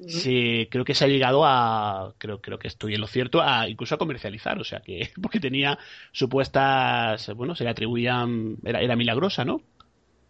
se, 0.09 0.67
creo 0.73 0.85
que 0.85 0.95
se 0.95 1.05
ha 1.05 1.09
llegado 1.09 1.45
a, 1.47 2.15
creo, 2.19 2.41
creo 2.41 2.59
que 2.59 2.67
estoy 2.67 2.95
en 2.97 3.01
lo 3.01 3.07
cierto, 3.07 3.41
a 3.41 3.69
incluso 3.69 3.95
a 3.95 3.99
comercializar, 3.99 4.59
o 4.61 4.65
sea 4.65 4.81
que, 4.81 5.11
porque 5.23 5.39
tenía 5.39 5.79
supuestas, 6.11 7.33
bueno, 7.37 7.55
se 7.55 7.63
le 7.63 7.71
atribuían, 7.71 8.57
era, 8.65 8.81
era 8.81 8.97
milagrosa, 8.97 9.45
¿no? 9.45 9.63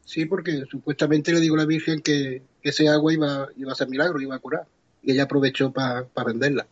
Sí, 0.05 0.27
porque 0.27 0.65
supuestamente 0.71 1.33
le 1.33 1.41
digo 1.41 1.55
a 1.55 1.59
la 1.61 1.65
Virgen 1.65 2.03
que, 2.03 2.43
que 2.63 2.69
ese 2.69 2.89
agua 2.91 3.15
iba, 3.15 3.49
iba 3.57 3.71
a 3.71 3.73
hacer 3.73 3.89
milagro, 3.89 4.21
iba 4.21 4.35
a 4.35 4.39
curar. 4.39 4.67
Y 5.05 5.13
ella 5.13 5.25
aprovechó 5.25 5.73
para 5.73 6.07
venderla. 6.27 6.67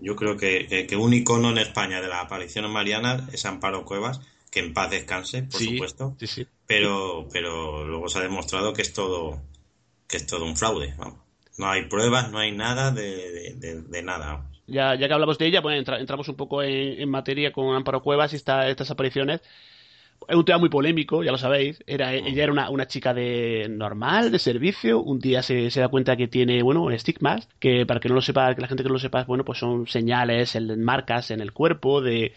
Yo 0.00 0.16
creo 0.16 0.36
que, 0.36 0.66
que- 0.66 0.86
que 0.86 0.96
un 0.96 1.14
icono 1.14 1.50
en 1.50 1.58
España 1.58 2.00
de 2.00 2.08
las 2.08 2.24
apariciones 2.24 2.70
marianas 2.70 3.32
es 3.32 3.44
Amparo 3.46 3.84
Cuevas, 3.84 4.20
que 4.50 4.60
en 4.60 4.74
paz 4.74 4.90
descanse, 4.90 5.44
por 5.44 5.60
Sí, 5.60 5.72
supuesto. 5.72 6.14
sí, 6.18 6.26
sí. 6.26 6.46
Pero, 6.66 7.28
pero 7.32 7.84
luego 7.84 8.08
se 8.08 8.18
ha 8.18 8.22
demostrado 8.22 8.72
que 8.72 8.82
es 8.82 8.92
todo, 8.92 9.40
que 10.08 10.16
es 10.16 10.26
todo 10.26 10.44
un 10.44 10.56
fraude. 10.56 10.94
vamos. 10.98 11.20
No 11.56 11.68
hay 11.70 11.84
pruebas, 11.86 12.30
no 12.32 12.38
hay 12.38 12.50
nada 12.52 12.90
de, 12.90 13.02
de- 13.30 13.54
de- 13.54 13.82
de 13.82 14.02
nada. 14.02 14.26
vamos. 14.34 14.62
Ya, 14.66 14.94
ya 14.94 15.06
que 15.08 15.14
hablamos 15.14 15.38
de 15.38 15.46
ella, 15.46 15.60
bueno, 15.60 15.78
entra- 15.78 16.00
entramos 16.00 16.28
un 16.28 16.36
poco 16.36 16.62
en, 16.62 17.00
en 17.00 17.08
materia 17.10 17.52
con 17.52 17.74
Amparo 17.76 18.02
Cuevas 18.02 18.32
y 18.32 18.36
esta- 18.36 18.68
estas 18.68 18.90
apariciones. 18.90 19.40
Es 20.28 20.36
un 20.36 20.44
tema 20.44 20.58
muy 20.58 20.68
polémico, 20.68 21.22
ya 21.22 21.32
lo 21.32 21.38
sabéis. 21.38 21.82
Era, 21.86 22.12
ella 22.14 22.42
era 22.44 22.52
una, 22.52 22.70
una 22.70 22.86
chica 22.86 23.14
de 23.14 23.66
normal, 23.70 24.30
de 24.30 24.38
servicio. 24.38 25.00
Un 25.00 25.18
día 25.18 25.42
se, 25.42 25.70
se 25.70 25.80
da 25.80 25.88
cuenta 25.88 26.16
que 26.16 26.28
tiene, 26.28 26.62
bueno, 26.62 26.90
estigmas, 26.90 27.48
que 27.58 27.86
para 27.86 28.00
que 28.00 28.08
no 28.08 28.14
lo 28.14 28.22
sepa, 28.22 28.54
que 28.54 28.60
la 28.60 28.68
gente 28.68 28.82
que 28.82 28.88
no 28.88 28.94
lo 28.94 28.98
sepa, 28.98 29.24
bueno, 29.24 29.44
pues 29.44 29.58
son 29.58 29.86
señales, 29.86 30.54
en, 30.56 30.82
marcas 30.82 31.30
en 31.30 31.40
el 31.40 31.52
cuerpo 31.52 32.00
de, 32.00 32.32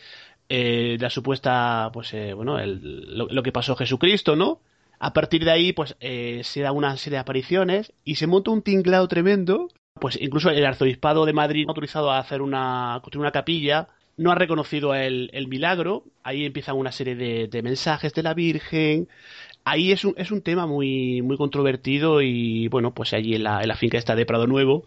eh, 0.49 0.95
de 0.97 1.03
la 1.03 1.09
supuesta, 1.09 1.89
pues, 1.93 2.13
eh, 2.13 2.33
bueno, 2.33 2.59
el, 2.59 3.17
lo, 3.17 3.27
lo, 3.27 3.43
que 3.43 3.51
pasó 3.51 3.75
Jesucristo, 3.75 4.35
¿no? 4.35 4.61
A 4.99 5.13
partir 5.13 5.43
de 5.45 5.51
ahí, 5.51 5.73
pues, 5.73 5.95
eh, 5.99 6.41
se 6.43 6.61
da 6.61 6.71
una 6.71 6.95
serie 6.97 7.17
de 7.17 7.21
apariciones 7.21 7.93
y 8.03 8.15
se 8.15 8.27
monta 8.27 8.51
un 8.51 8.61
tinglado 8.61 9.07
tremendo. 9.07 9.69
Pues 9.99 10.15
incluso 10.21 10.51
el 10.51 10.63
arzobispado 10.63 11.25
de 11.25 11.33
Madrid 11.33 11.65
ha 11.67 11.69
autorizado 11.69 12.11
a 12.11 12.19
hacer 12.19 12.43
una, 12.43 12.99
construir 13.01 13.21
una 13.21 13.31
capilla 13.31 13.89
no 14.17 14.31
ha 14.31 14.35
reconocido 14.35 14.95
el, 14.95 15.29
el 15.33 15.47
milagro, 15.47 16.03
ahí 16.23 16.45
empiezan 16.45 16.75
una 16.75 16.91
serie 16.91 17.15
de, 17.15 17.47
de, 17.47 17.61
mensajes 17.61 18.13
de 18.13 18.23
la 18.23 18.33
Virgen, 18.33 19.07
ahí 19.63 19.91
es 19.91 20.03
un, 20.05 20.15
es 20.17 20.31
un 20.31 20.41
tema 20.41 20.65
muy, 20.65 21.21
muy 21.21 21.37
controvertido 21.37 22.21
y 22.21 22.67
bueno, 22.67 22.93
pues 22.93 23.13
allí 23.13 23.35
en 23.35 23.43
la, 23.43 23.61
en 23.61 23.67
la 23.67 23.75
finca 23.75 23.97
esta 23.97 24.15
de 24.15 24.25
Prado 24.25 24.47
Nuevo, 24.47 24.85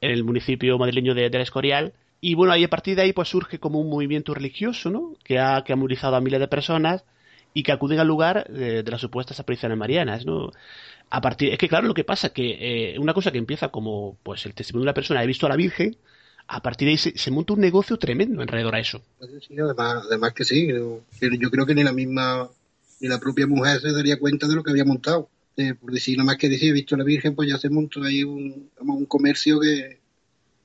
en 0.00 0.10
el 0.10 0.24
municipio 0.24 0.78
madrileño 0.78 1.14
de, 1.14 1.26
Escorial, 1.40 1.94
y 2.20 2.34
bueno, 2.34 2.52
ahí 2.52 2.64
a 2.64 2.70
partir 2.70 2.96
de 2.96 3.02
ahí 3.02 3.12
pues 3.12 3.28
surge 3.28 3.58
como 3.58 3.80
un 3.80 3.88
movimiento 3.88 4.34
religioso, 4.34 4.90
¿no? 4.90 5.14
Que 5.24 5.38
ha, 5.38 5.62
que 5.64 5.72
ha 5.72 5.76
movilizado 5.76 6.16
a 6.16 6.20
miles 6.20 6.40
de 6.40 6.48
personas 6.48 7.04
y 7.54 7.62
que 7.62 7.72
acuden 7.72 8.00
al 8.00 8.06
lugar 8.06 8.46
de, 8.48 8.82
de 8.82 8.90
las 8.90 9.00
supuestas 9.00 9.40
apariciones 9.40 9.78
marianas, 9.78 10.26
¿no? 10.26 10.50
A 11.08 11.20
partir, 11.20 11.52
es 11.52 11.58
que 11.58 11.68
claro, 11.68 11.86
lo 11.86 11.94
que 11.94 12.04
pasa 12.04 12.32
que 12.32 12.94
eh, 12.94 12.98
una 12.98 13.14
cosa 13.14 13.30
que 13.30 13.38
empieza 13.38 13.68
como 13.68 14.18
pues 14.22 14.44
el 14.44 14.54
testimonio 14.54 14.84
de 14.84 14.90
una 14.90 14.94
persona, 14.94 15.22
he 15.22 15.26
visto 15.26 15.46
a 15.46 15.48
la 15.48 15.56
Virgen, 15.56 15.96
a 16.48 16.62
partir 16.62 16.86
de 16.86 16.92
ahí 16.92 16.98
se, 16.98 17.16
se, 17.16 17.30
monta 17.30 17.54
un 17.54 17.60
negocio 17.60 17.98
tremendo 17.98 18.40
alrededor 18.40 18.74
a 18.74 18.80
eso. 18.80 19.02
Sí, 19.46 19.58
además, 19.58 20.04
además 20.06 20.32
que 20.32 20.44
sí, 20.44 20.68
yo, 20.68 21.02
yo, 21.20 21.50
creo 21.50 21.66
que 21.66 21.74
ni 21.74 21.82
la 21.82 21.92
misma, 21.92 22.48
ni 23.00 23.08
la 23.08 23.18
propia 23.18 23.46
mujer 23.46 23.80
se 23.80 23.92
daría 23.92 24.18
cuenta 24.18 24.46
de 24.46 24.54
lo 24.54 24.62
que 24.62 24.70
había 24.70 24.84
montado. 24.84 25.28
Eh, 25.56 25.74
por 25.74 25.90
decir, 25.90 26.18
nada 26.18 26.26
más 26.26 26.36
que 26.36 26.48
decir, 26.48 26.70
he 26.70 26.72
visto 26.72 26.94
a 26.94 26.98
la 26.98 27.04
Virgen, 27.04 27.34
pues 27.34 27.48
ya 27.48 27.58
se 27.58 27.70
montó 27.70 28.02
ahí 28.02 28.22
un, 28.22 28.70
un 28.78 29.06
comercio 29.06 29.58
que 29.60 29.98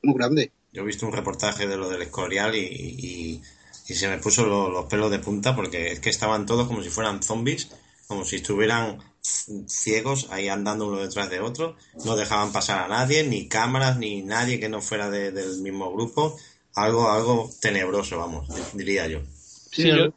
muy 0.03 0.15
grande. 0.15 0.51
Yo 0.73 0.83
he 0.83 0.85
visto 0.85 1.05
un 1.05 1.13
reportaje 1.13 1.67
de 1.67 1.77
lo 1.77 1.89
del 1.89 2.01
Escorial 2.01 2.55
y, 2.55 2.59
y, 2.59 3.41
y 3.87 3.93
se 3.93 4.07
me 4.07 4.17
puso 4.17 4.45
lo, 4.45 4.69
los 4.69 4.85
pelos 4.85 5.11
de 5.11 5.19
punta 5.19 5.55
porque 5.55 5.91
es 5.91 5.99
que 5.99 6.09
estaban 6.09 6.45
todos 6.45 6.67
como 6.67 6.83
si 6.83 6.89
fueran 6.89 7.23
zombies, 7.23 7.69
como 8.07 8.25
si 8.25 8.37
estuvieran 8.37 8.99
ciegos 9.21 10.27
ahí 10.31 10.47
andando 10.49 10.87
uno 10.87 10.99
detrás 10.99 11.29
de 11.29 11.39
otro, 11.39 11.75
no 12.05 12.15
dejaban 12.15 12.51
pasar 12.51 12.83
a 12.83 12.87
nadie, 12.87 13.23
ni 13.23 13.47
cámaras, 13.47 13.97
ni 13.97 14.21
nadie 14.21 14.59
que 14.59 14.69
no 14.69 14.81
fuera 14.81 15.09
de, 15.09 15.31
del 15.31 15.61
mismo 15.61 15.91
grupo, 15.93 16.37
algo, 16.75 17.09
algo 17.09 17.49
tenebroso, 17.61 18.17
vamos, 18.17 18.47
diría 18.73 19.07
yo. 19.07 19.21
Sí, 19.71 19.83
sí, 19.83 19.89
yo... 19.89 20.13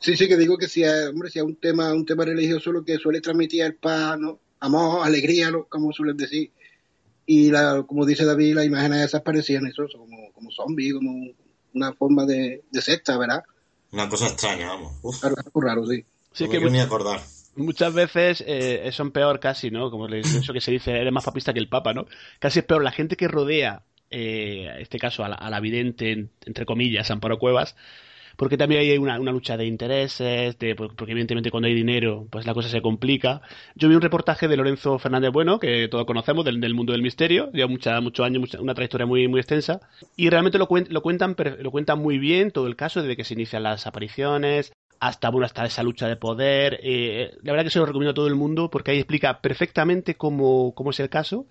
sí, 0.00 0.16
sí 0.16 0.28
que 0.28 0.36
digo 0.36 0.58
que 0.58 0.68
si 0.68 0.82
es, 0.82 1.08
hombre, 1.08 1.30
si 1.30 1.38
es 1.38 1.44
un 1.44 1.56
tema, 1.56 1.92
un 1.92 2.04
tema 2.04 2.24
religioso 2.24 2.72
lo 2.72 2.84
que 2.84 2.98
suele 2.98 3.20
transmitir 3.20 3.62
el 3.62 3.74
paz, 3.74 4.18
¿no? 4.18 4.40
amor, 4.60 5.06
alegría, 5.06 5.50
¿no? 5.50 5.64
como 5.64 5.92
suelen 5.92 6.16
decir. 6.16 6.50
Y 7.26 7.50
la, 7.50 7.84
como 7.86 8.06
dice 8.06 8.24
David, 8.24 8.54
las 8.54 8.66
imágenes 8.66 9.04
esas 9.04 9.22
parecían 9.22 9.66
eso, 9.66 9.86
como, 9.92 10.32
como 10.32 10.50
zombies, 10.50 10.94
como 10.94 11.28
una 11.74 11.92
forma 11.92 12.24
de, 12.24 12.64
de 12.70 12.82
secta, 12.82 13.18
¿verdad? 13.18 13.44
Una 13.92 14.08
cosa 14.08 14.28
extraña, 14.28 14.68
vamos. 14.68 14.94
Uf. 15.02 15.22
Algo 15.22 15.60
raro, 15.60 15.86
sí. 15.86 16.04
Sí, 16.32 16.44
no 16.44 16.50
que 16.50 16.60
me 16.60 16.70
ni 16.70 16.80
acordar 16.80 17.20
muchas 17.58 17.92
veces 17.92 18.42
eh, 18.46 18.88
son 18.92 19.10
peor 19.10 19.40
casi, 19.40 19.70
¿no? 19.70 19.90
Como 19.90 20.08
eso 20.08 20.52
que 20.52 20.60
se 20.60 20.72
dice, 20.72 20.92
eres 20.92 21.12
más 21.12 21.24
papista 21.24 21.52
que 21.52 21.60
el 21.60 21.68
Papa, 21.68 21.92
¿no? 21.92 22.06
Casi 22.38 22.60
es 22.60 22.64
peor 22.64 22.82
la 22.82 22.92
gente 22.92 23.16
que 23.16 23.28
rodea, 23.28 23.82
eh, 24.10 24.70
en 24.74 24.80
este 24.80 24.98
caso, 24.98 25.24
a 25.24 25.28
la, 25.28 25.36
a 25.36 25.50
la 25.50 25.60
vidente, 25.60 26.28
entre 26.46 26.64
comillas, 26.64 27.10
Amparo 27.10 27.38
Cuevas, 27.38 27.76
porque 28.38 28.56
también 28.56 28.82
hay 28.82 28.96
una, 28.96 29.18
una 29.18 29.32
lucha 29.32 29.56
de 29.56 29.66
intereses, 29.66 30.56
de, 30.60 30.76
porque 30.76 31.10
evidentemente 31.10 31.50
cuando 31.50 31.66
hay 31.66 31.74
dinero, 31.74 32.28
pues 32.30 32.46
la 32.46 32.54
cosa 32.54 32.68
se 32.68 32.80
complica. 32.80 33.42
Yo 33.74 33.88
vi 33.88 33.96
un 33.96 34.00
reportaje 34.00 34.46
de 34.46 34.56
Lorenzo 34.56 34.96
Fernández 35.00 35.32
Bueno, 35.32 35.58
que 35.58 35.88
todos 35.88 36.06
conocemos, 36.06 36.44
del, 36.44 36.60
del 36.60 36.72
mundo 36.72 36.92
del 36.92 37.02
misterio, 37.02 37.50
lleva 37.52 37.66
mucha, 37.66 38.00
muchos 38.00 38.24
años, 38.24 38.38
mucha, 38.40 38.60
una 38.60 38.74
trayectoria 38.74 39.06
muy, 39.06 39.26
muy 39.26 39.40
extensa, 39.40 39.80
y 40.16 40.30
realmente 40.30 40.56
lo, 40.56 40.68
cuen, 40.68 40.86
lo, 40.88 41.02
cuentan, 41.02 41.34
lo 41.58 41.70
cuentan 41.72 41.98
muy 41.98 42.18
bien 42.18 42.52
todo 42.52 42.68
el 42.68 42.76
caso, 42.76 43.02
desde 43.02 43.16
que 43.16 43.24
se 43.24 43.34
inician 43.34 43.64
las 43.64 43.88
apariciones, 43.88 44.72
hasta 45.00 45.30
bueno 45.30 45.46
hasta 45.46 45.64
esa 45.64 45.82
lucha 45.82 46.08
de 46.08 46.16
poder 46.16 46.80
eh, 46.82 47.36
la 47.42 47.52
verdad 47.52 47.64
que 47.64 47.70
se 47.70 47.78
lo 47.78 47.86
recomiendo 47.86 48.12
a 48.12 48.14
todo 48.14 48.26
el 48.26 48.34
mundo 48.34 48.70
porque 48.70 48.90
ahí 48.90 48.98
explica 48.98 49.40
perfectamente 49.40 50.16
cómo, 50.16 50.74
cómo 50.74 50.90
es 50.90 51.00
el 51.00 51.08
caso 51.08 51.46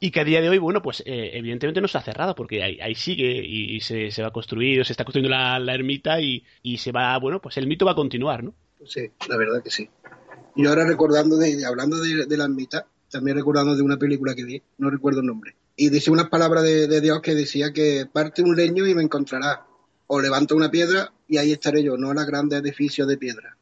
y 0.00 0.10
que 0.10 0.20
a 0.20 0.24
día 0.24 0.40
de 0.40 0.48
hoy 0.48 0.58
bueno 0.58 0.82
pues 0.82 1.02
eh, 1.06 1.30
evidentemente 1.34 1.80
no 1.80 1.88
se 1.88 1.98
ha 1.98 2.02
cerrado 2.02 2.34
porque 2.34 2.62
ahí, 2.62 2.78
ahí 2.80 2.94
sigue 2.94 3.44
y, 3.44 3.80
se, 3.80 4.10
se, 4.10 4.22
va 4.22 4.28
a 4.28 4.32
construir 4.32 4.84
se 4.84 4.92
está 4.92 5.04
construyendo 5.04 5.34
la, 5.34 5.58
la 5.58 5.74
ermita 5.74 6.20
y, 6.20 6.44
y, 6.62 6.78
se 6.78 6.92
va 6.92 7.18
bueno 7.18 7.40
pues 7.40 7.56
el 7.56 7.66
mito 7.66 7.86
va 7.86 7.92
a 7.92 7.96
continuar 7.96 8.44
no 8.44 8.54
sí 8.84 9.10
la 9.28 9.36
verdad 9.36 9.62
que 9.62 9.70
sí. 9.70 9.88
Y 10.56 10.66
ahora 10.66 10.86
recordando 10.86 11.36
de, 11.36 11.64
hablando 11.66 11.96
de, 12.00 12.26
de 12.26 12.36
la 12.36 12.44
ermita 12.44 12.86
también 13.10 13.36
recordando 13.36 13.76
de 13.76 13.82
una 13.82 13.96
película 13.96 14.34
que 14.34 14.44
vi 14.44 14.62
no 14.78 14.90
recuerdo 14.90 15.20
el 15.20 15.26
nombre. 15.26 15.54
Y 15.76 15.88
dice 15.88 16.10
unas 16.10 16.28
palabras 16.28 16.64
de, 16.64 16.86
de 16.88 17.00
Dios 17.00 17.20
que 17.20 17.34
decía 17.34 17.72
que 17.72 18.06
parte 18.12 18.42
un 18.42 18.56
leño 18.56 18.86
y 18.86 18.94
me 18.94 19.02
encontrará 19.02 19.66
o 20.14 20.20
levanta 20.20 20.54
una 20.54 20.70
piedra 20.70 21.12
y 21.26 21.38
ahí 21.38 21.52
estaré 21.52 21.82
yo, 21.82 21.96
no 21.96 22.14
los 22.14 22.26
grandes 22.26 22.60
edificios 22.60 23.08
de 23.08 23.16
piedra. 23.16 23.56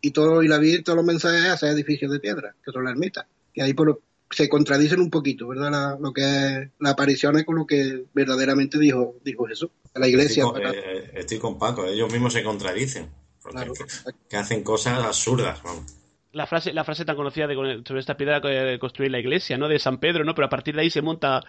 Y 0.00 0.12
todo, 0.12 0.42
y 0.44 0.48
la 0.48 0.58
vi, 0.58 0.80
todos 0.82 0.96
los 0.96 1.04
mensajes 1.04 1.50
hacia 1.50 1.70
edificios 1.70 2.12
de 2.12 2.20
piedra, 2.20 2.54
que 2.64 2.70
son 2.70 2.84
las 2.84 2.92
ermitas. 2.92 3.26
Y 3.52 3.62
ahí 3.62 3.74
por, 3.74 4.00
se 4.30 4.48
contradicen 4.48 5.00
un 5.00 5.10
poquito, 5.10 5.48
¿verdad? 5.48 5.70
La, 5.72 5.98
lo 6.00 6.12
que 6.12 6.22
es 6.22 6.68
la 6.78 6.90
aparición 6.90 7.36
es 7.36 7.44
con 7.44 7.56
lo 7.56 7.66
que 7.66 8.04
verdaderamente 8.14 8.78
dijo, 8.78 9.16
dijo 9.24 9.46
Jesús. 9.46 9.70
A 9.94 9.98
la 9.98 10.06
iglesia. 10.06 10.44
Estoy 10.44 10.62
con, 10.62 10.72
eh, 10.72 11.10
estoy 11.14 11.38
con 11.38 11.58
Paco, 11.58 11.84
ellos 11.84 12.12
mismos 12.12 12.32
se 12.32 12.44
contradicen. 12.44 13.08
Claro. 13.42 13.72
Que, 13.72 13.84
que, 14.28 14.36
hacen 14.36 14.62
cosas 14.62 15.02
absurdas, 15.02 15.62
vamos 15.64 15.98
la 16.32 16.46
frase, 16.46 16.72
la 16.72 16.84
frase 16.84 17.04
tan 17.04 17.16
conocida 17.16 17.46
de, 17.46 17.54
sobre 17.86 18.00
esta 18.00 18.16
piedra 18.16 18.40
de 18.40 18.78
construir 18.78 19.10
la 19.10 19.18
iglesia, 19.18 19.56
¿no? 19.56 19.68
De 19.68 19.78
San 19.78 19.98
Pedro, 19.98 20.24
¿no? 20.24 20.34
Pero 20.34 20.46
a 20.46 20.50
partir 20.50 20.74
de 20.74 20.82
ahí 20.82 20.90
se 20.90 21.02
monta, 21.02 21.42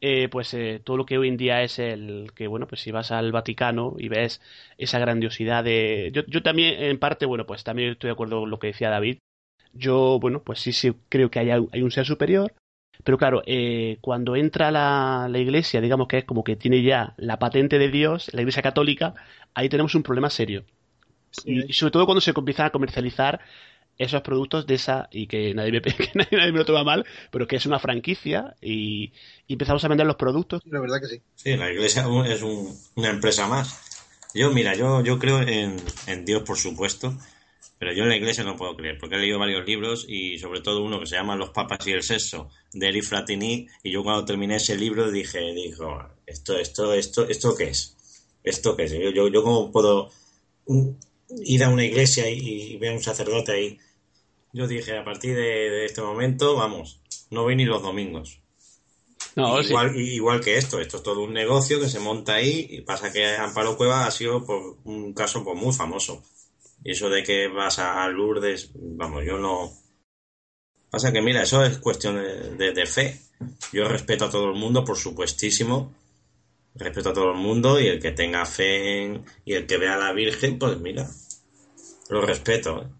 eh, 0.00 0.28
pues, 0.30 0.54
eh, 0.54 0.80
todo 0.82 0.96
lo 0.96 1.06
que 1.06 1.18
hoy 1.18 1.28
en 1.28 1.36
día 1.36 1.62
es 1.62 1.78
el, 1.78 2.32
que, 2.34 2.46
bueno, 2.46 2.66
pues 2.66 2.80
si 2.80 2.90
vas 2.90 3.10
al 3.10 3.32
Vaticano 3.32 3.94
y 3.98 4.08
ves 4.08 4.40
esa 4.78 4.98
grandiosidad 4.98 5.62
de... 5.64 6.10
Yo, 6.14 6.22
yo 6.26 6.42
también, 6.42 6.82
en 6.82 6.98
parte, 6.98 7.26
bueno, 7.26 7.46
pues 7.46 7.64
también 7.64 7.90
estoy 7.90 8.08
de 8.08 8.12
acuerdo 8.12 8.40
con 8.40 8.50
lo 8.50 8.58
que 8.58 8.68
decía 8.68 8.90
David. 8.90 9.18
Yo, 9.72 10.18
bueno, 10.20 10.42
pues 10.42 10.60
sí, 10.60 10.72
sí 10.72 10.92
creo 11.08 11.30
que 11.30 11.38
hay, 11.40 11.50
hay 11.50 11.82
un 11.82 11.90
ser 11.90 12.06
superior, 12.06 12.52
pero 13.04 13.18
claro, 13.18 13.42
eh, 13.46 13.98
cuando 14.00 14.36
entra 14.36 14.70
la, 14.70 15.28
la, 15.30 15.38
iglesia, 15.38 15.80
digamos 15.80 16.08
que 16.08 16.18
es 16.18 16.24
como 16.24 16.44
que 16.44 16.56
tiene 16.56 16.82
ya 16.82 17.14
la 17.16 17.38
patente 17.38 17.78
de 17.78 17.88
Dios, 17.90 18.32
la 18.32 18.40
iglesia 18.40 18.62
católica, 18.62 19.14
ahí 19.54 19.68
tenemos 19.68 19.94
un 19.94 20.02
problema 20.02 20.30
serio. 20.30 20.64
Sí. 21.30 21.52
Y, 21.52 21.70
y, 21.70 21.72
sobre 21.72 21.92
todo 21.92 22.06
cuando 22.06 22.20
se 22.20 22.32
empiezan 22.34 22.66
a 22.66 22.70
comercializar 22.70 23.40
esos 24.00 24.22
productos 24.22 24.66
de 24.66 24.74
esa, 24.74 25.08
y 25.12 25.26
que 25.26 25.52
nadie 25.54 25.72
me, 25.72 25.80
que 25.82 26.10
nadie, 26.14 26.38
nadie 26.38 26.52
me 26.52 26.58
lo 26.58 26.64
toma 26.64 26.84
mal, 26.84 27.06
pero 27.30 27.46
que 27.46 27.56
es 27.56 27.66
una 27.66 27.78
franquicia 27.78 28.56
y, 28.60 29.12
y, 29.46 29.52
empezamos 29.52 29.84
a 29.84 29.88
vender 29.88 30.06
los 30.06 30.16
productos. 30.16 30.62
La 30.64 30.80
verdad 30.80 31.00
que 31.00 31.06
sí. 31.06 31.22
Sí, 31.34 31.56
la 31.56 31.70
iglesia 31.70 32.06
es 32.26 32.42
un, 32.42 32.74
una 32.94 33.10
empresa 33.10 33.46
más. 33.46 33.78
Yo, 34.34 34.50
mira, 34.50 34.74
yo, 34.74 35.02
yo 35.02 35.18
creo 35.18 35.42
en, 35.42 35.76
en 36.06 36.24
Dios, 36.24 36.42
por 36.44 36.56
supuesto, 36.56 37.14
pero 37.78 37.92
yo 37.92 38.04
en 38.04 38.08
la 38.08 38.16
iglesia 38.16 38.42
no 38.42 38.56
puedo 38.56 38.74
creer, 38.74 38.96
porque 38.98 39.16
he 39.16 39.18
leído 39.18 39.38
varios 39.38 39.66
libros 39.66 40.06
y 40.08 40.38
sobre 40.38 40.62
todo 40.62 40.82
uno 40.82 40.98
que 40.98 41.06
se 41.06 41.16
llama 41.16 41.36
Los 41.36 41.50
Papas 41.50 41.86
y 41.86 41.92
el 41.92 42.02
Sexo, 42.02 42.48
de 42.72 42.88
Eric 42.88 43.04
Fratini, 43.04 43.68
y 43.82 43.90
yo 43.90 44.02
cuando 44.02 44.24
terminé 44.24 44.56
ese 44.56 44.76
libro 44.76 45.10
dije, 45.10 45.52
dijo, 45.52 45.98
esto, 46.26 46.58
esto, 46.58 46.94
esto, 46.94 47.28
esto 47.28 47.54
qué 47.54 47.64
es, 47.64 47.96
esto 48.44 48.76
qué 48.76 48.84
es, 48.84 48.92
yo, 48.92 49.10
yo, 49.10 49.28
yo 49.28 49.42
cómo 49.42 49.70
puedo 49.70 50.10
ir 51.44 51.64
a 51.64 51.68
una 51.68 51.84
iglesia 51.84 52.30
y, 52.30 52.38
y 52.38 52.76
ver 52.78 52.92
a 52.92 52.94
un 52.94 53.02
sacerdote 53.02 53.52
ahí. 53.52 53.78
Yo 54.52 54.66
dije, 54.66 54.98
a 54.98 55.04
partir 55.04 55.36
de, 55.36 55.42
de 55.42 55.86
este 55.86 56.02
momento, 56.02 56.56
vamos, 56.56 57.00
no 57.30 57.42
voy 57.42 57.56
ni 57.56 57.64
los 57.64 57.82
domingos. 57.82 58.40
No, 59.36 59.60
igual, 59.60 59.92
sí. 59.92 60.14
igual 60.14 60.40
que 60.40 60.56
esto, 60.56 60.80
esto 60.80 60.96
es 60.96 61.02
todo 61.02 61.22
un 61.22 61.32
negocio 61.32 61.80
que 61.80 61.88
se 61.88 62.00
monta 62.00 62.34
ahí 62.34 62.66
y 62.68 62.80
pasa 62.80 63.12
que 63.12 63.36
Amparo 63.36 63.76
Cueva 63.76 64.06
ha 64.06 64.10
sido 64.10 64.44
por 64.44 64.76
un 64.84 65.12
caso 65.12 65.44
pues, 65.44 65.56
muy 65.56 65.72
famoso. 65.72 66.22
Y 66.82 66.92
eso 66.92 67.08
de 67.10 67.22
que 67.22 67.48
vas 67.48 67.78
a 67.78 68.08
Lourdes, 68.08 68.70
vamos, 68.74 69.24
yo 69.24 69.38
no. 69.38 69.72
Pasa 70.90 71.12
que, 71.12 71.22
mira, 71.22 71.42
eso 71.42 71.64
es 71.64 71.78
cuestión 71.78 72.16
de, 72.16 72.56
de, 72.56 72.72
de, 72.72 72.86
fe. 72.86 73.20
Yo 73.72 73.86
respeto 73.86 74.24
a 74.24 74.30
todo 74.30 74.50
el 74.50 74.58
mundo, 74.58 74.84
por 74.84 74.96
supuestísimo. 74.96 75.94
Respeto 76.74 77.10
a 77.10 77.14
todo 77.14 77.32
el 77.32 77.38
mundo 77.38 77.78
y 77.78 77.86
el 77.86 78.00
que 78.00 78.12
tenga 78.12 78.44
fe 78.46 79.02
en, 79.02 79.24
y 79.44 79.54
el 79.54 79.66
que 79.66 79.76
vea 79.76 79.94
a 79.94 79.98
la 79.98 80.12
Virgen, 80.12 80.58
pues 80.58 80.78
mira, 80.78 81.08
lo 82.08 82.20
respeto. 82.22 82.82
¿eh? 82.82 82.99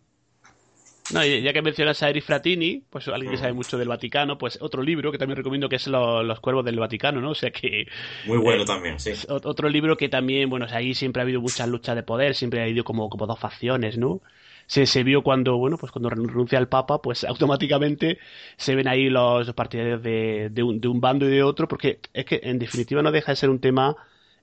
No, 1.12 1.24
ya 1.24 1.52
que 1.52 1.62
mencionas 1.62 2.02
a 2.02 2.08
Eri 2.08 2.20
Fratini, 2.20 2.82
pues 2.88 3.08
alguien 3.08 3.32
que 3.32 3.38
sabe 3.38 3.52
mucho 3.52 3.76
del 3.76 3.88
Vaticano, 3.88 4.38
pues 4.38 4.58
otro 4.60 4.82
libro 4.82 5.10
que 5.10 5.18
también 5.18 5.36
recomiendo 5.36 5.68
que 5.68 5.76
es 5.76 5.86
lo, 5.88 6.22
Los 6.22 6.40
Cuervos 6.40 6.64
del 6.64 6.78
Vaticano, 6.78 7.20
¿no? 7.20 7.30
O 7.30 7.34
sea 7.34 7.50
que... 7.50 7.86
Muy 8.26 8.38
bueno 8.38 8.62
eh, 8.62 8.66
también, 8.66 9.00
sí. 9.00 9.12
Otro 9.28 9.68
libro 9.68 9.96
que 9.96 10.08
también, 10.08 10.48
bueno, 10.48 10.66
o 10.66 10.68
sea, 10.68 10.78
ahí 10.78 10.94
siempre 10.94 11.20
ha 11.20 11.24
habido 11.24 11.40
muchas 11.40 11.68
luchas 11.68 11.96
de 11.96 12.02
poder, 12.02 12.34
siempre 12.34 12.60
ha 12.60 12.64
habido 12.64 12.84
como, 12.84 13.08
como 13.10 13.26
dos 13.26 13.38
facciones, 13.38 13.98
¿no? 13.98 14.20
Se, 14.66 14.86
se 14.86 15.02
vio 15.02 15.22
cuando, 15.22 15.56
bueno, 15.56 15.78
pues 15.78 15.90
cuando 15.90 16.10
renuncia 16.10 16.58
el 16.58 16.68
Papa, 16.68 17.02
pues 17.02 17.24
automáticamente 17.28 18.18
se 18.56 18.76
ven 18.76 18.86
ahí 18.86 19.08
los, 19.08 19.46
los 19.46 19.54
partidarios 19.54 20.02
de, 20.02 20.48
de, 20.50 20.62
un, 20.62 20.80
de 20.80 20.88
un 20.88 21.00
bando 21.00 21.26
y 21.26 21.30
de 21.30 21.42
otro, 21.42 21.66
porque 21.66 21.98
es 22.12 22.24
que 22.24 22.40
en 22.44 22.58
definitiva 22.60 23.02
no 23.02 23.10
deja 23.10 23.32
de 23.32 23.36
ser 23.36 23.50
un 23.50 23.58
tema, 23.58 23.96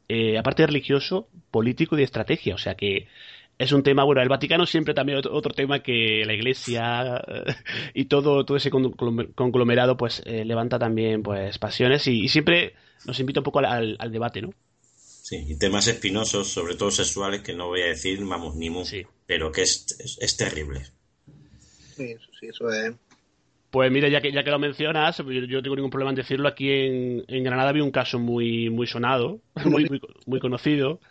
eh, 0.10 0.38
aparte 0.38 0.64
de 0.64 0.68
religioso, 0.68 1.30
político 1.50 1.96
y 1.96 2.00
de 2.00 2.04
estrategia, 2.04 2.56
o 2.56 2.58
sea 2.58 2.76
que 2.76 3.08
es 3.58 3.72
un 3.72 3.84
tema, 3.84 4.04
bueno, 4.04 4.22
el 4.22 4.30
Vaticano 4.30 4.66
siempre 4.66 4.94
también 4.94 5.18
otro, 5.20 5.34
otro 5.34 5.54
tema 5.54 5.82
que 5.82 6.24
la 6.26 6.34
Iglesia 6.34 7.18
eh, 7.28 7.56
y 7.94 8.06
todo, 8.06 8.46
todo 8.46 8.58
ese 8.58 8.70
con- 8.70 8.92
conglomerado 9.36 9.98
pues 9.98 10.22
eh, 10.26 10.46
levanta 10.46 10.80
también 10.80 11.24
pues 11.24 11.58
pasiones 11.60 12.08
y, 12.08 12.24
y 12.24 12.30
siempre 12.30 12.76
nos 13.04 13.20
invita 13.20 13.40
un 13.40 13.44
poco 13.46 13.60
al, 13.60 13.66
al- 13.66 13.96
al 14.00 14.12
debate, 14.12 14.42
¿no? 14.42 14.54
Sí, 15.22 15.46
y 15.48 15.56
temas 15.58 15.88
espinosos, 15.88 16.48
sobre 16.48 16.76
todo 16.76 16.90
sexuales, 16.92 17.42
que 17.42 17.54
no 17.54 17.68
voy 17.68 17.82
a 17.82 17.88
decir, 17.88 18.24
vamos, 18.26 18.56
ni 18.56 18.70
mu, 18.70 18.84
pero 19.26 19.52
que 19.52 19.62
es, 19.64 19.86
es, 20.00 20.18
es 20.22 20.38
terrible. 20.38 20.86
Sí, 21.96 22.04
eso 22.12 22.30
sí, 22.40 22.48
eso 22.48 22.70
es. 22.72 22.96
Pues 23.70 23.92
mira, 23.92 24.08
ya 24.10 24.22
que, 24.22 24.32
ya 24.32 24.44
que 24.44 24.52
lo 24.52 24.60
mencionas, 24.60 25.18
yo, 25.18 25.26
yo 25.26 25.58
no 25.58 25.62
tengo 25.64 25.76
ningún 25.76 25.92
problema 25.92 26.12
en 26.12 26.16
decirlo, 26.16 26.48
aquí 26.48 26.70
en, 26.72 27.26
en 27.28 27.44
Granada 27.44 27.70
había 27.70 27.84
un 27.84 27.92
caso 27.92 28.18
muy, 28.20 28.70
muy 28.70 28.88
sonado, 28.88 29.42
muy, 29.66 29.86
muy, 29.86 30.02
muy 30.26 30.40
conocido, 30.40 31.02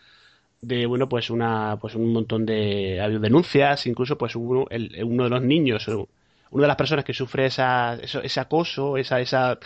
de, 0.60 0.86
bueno, 0.86 1.08
pues 1.08 1.30
una, 1.30 1.76
pues 1.80 1.94
un 1.94 2.12
montón 2.12 2.46
de, 2.46 3.18
denuncias, 3.20 3.86
incluso 3.86 4.18
pues 4.18 4.34
uno, 4.36 4.66
el- 4.70 5.02
uno 5.04 5.24
de 5.24 5.30
los 5.30 5.42
niños, 5.42 5.88
o 5.88 6.08
una 6.50 6.62
de 6.64 6.68
las 6.68 6.76
personas 6.76 7.04
que 7.04 7.12
sufre 7.14 7.46
esa, 7.46 7.94
eso- 8.02 8.22
ese 8.22 8.40
acoso, 8.40 8.96
esa, 8.96 9.20
esa, 9.20 9.58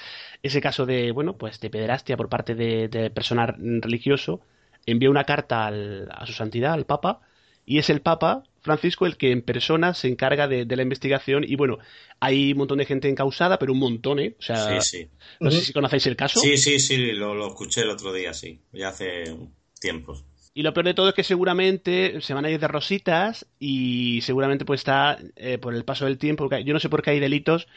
ese 0.42 0.61
caso 0.61 0.87
de, 0.87 1.12
bueno, 1.12 1.37
pues 1.37 1.61
de 1.61 1.70
pederastia 1.70 2.16
por 2.16 2.29
parte 2.29 2.55
de, 2.55 2.88
de 2.88 3.11
personal 3.11 3.55
religioso, 3.83 4.40
envía 4.87 5.11
una 5.11 5.24
carta 5.24 5.66
al- 5.66 6.09
a 6.11 6.26
su 6.26 6.33
santidad, 6.33 6.72
al 6.72 6.87
Papa, 6.87 7.20
y 7.66 7.79
es 7.79 7.90
el 7.90 8.00
Papa 8.00 8.42
Francisco 8.62 9.07
el 9.07 9.16
que 9.16 9.31
en 9.33 9.42
persona 9.42 9.94
se 9.94 10.09
encarga 10.09 10.48
de, 10.48 10.64
de 10.64 10.76
la 10.76 10.83
investigación 10.83 11.44
y 11.46 11.57
bueno, 11.57 11.79
hay 12.18 12.53
un 12.53 12.59
montón 12.59 12.79
de 12.79 12.85
gente 12.87 13.09
encausada, 13.09 13.59
pero 13.59 13.72
un 13.72 13.79
montón, 13.79 14.18
¿eh? 14.18 14.35
O 14.38 14.42
sea, 14.42 14.81
Sí, 14.81 14.98
sí. 14.98 15.09
no 15.40 15.50
sé 15.50 15.61
si 15.62 15.72
conocéis 15.72 16.07
el 16.07 16.16
caso. 16.16 16.40
Sí, 16.40 16.57
sí, 16.59 16.79
sí, 16.79 17.12
lo, 17.12 17.35
lo 17.35 17.48
escuché 17.48 17.83
el 17.83 17.90
otro 17.90 18.12
día, 18.12 18.35
sí, 18.35 18.61
ya 18.72 18.88
hace 18.88 19.37
tiempo. 19.81 20.14
Y 20.53 20.63
lo 20.65 20.75
peor 20.75 20.87
de 20.87 20.95
todo 20.95 21.09
es 21.09 21.15
que 21.15 21.23
seguramente 21.23 22.21
se 22.21 22.35
van 22.35 22.45
a 22.45 22.51
ir 22.51 22.59
de 22.59 22.67
rositas 22.69 23.47
y 23.61 24.21
seguramente 24.23 24.65
pues 24.65 24.81
está 24.81 25.17
eh, 25.37 25.59
por 25.59 25.75
el 25.75 25.85
paso 25.85 26.07
del 26.07 26.19
tiempo. 26.19 26.51
Yo 26.65 26.75
no 26.75 26.81
sé 26.81 26.89
por 26.89 27.03
qué 27.03 27.11
hay 27.11 27.21
delitos 27.21 27.69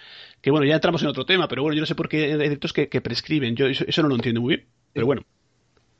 que, 0.41 0.49
bueno, 0.51 0.65
ya 0.65 0.75
entramos 0.75 1.03
en 1.03 1.09
otro 1.09 1.25
tema, 1.25 1.47
pero 1.47 1.61
bueno, 1.61 1.75
yo 1.75 1.81
no 1.81 1.85
sé 1.85 1.93
por 1.95 2.09
qué 2.09 2.25
hay 2.25 2.37
delitos 2.37 2.73
que, 2.73 2.89
que 2.89 2.99
prescriben. 3.01 3.55
Yo 3.55 3.67
eso, 3.67 3.85
eso 3.87 4.01
no 4.01 4.07
lo 4.09 4.15
entiendo 4.15 4.41
muy 4.41 4.55
bien. 4.55 4.67
Pero 4.91 5.05
bueno, 5.05 5.23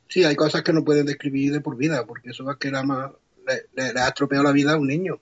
Sí, 0.08 0.22
hay 0.24 0.36
cosas 0.36 0.62
que 0.62 0.72
no 0.72 0.84
pueden 0.84 1.06
describir 1.06 1.52
de 1.52 1.60
por 1.60 1.76
vida, 1.76 2.06
porque 2.06 2.30
eso 2.30 2.48
es 2.50 2.56
que 2.58 2.68
era 2.68 2.82
más, 2.82 3.10
le, 3.46 3.64
le- 3.74 3.92
le 3.92 4.00
ha 4.00 4.08
estropeado 4.08 4.44
la 4.44 4.52
vida 4.52 4.72
a 4.72 4.76
un 4.76 4.86
niño. 4.86 5.20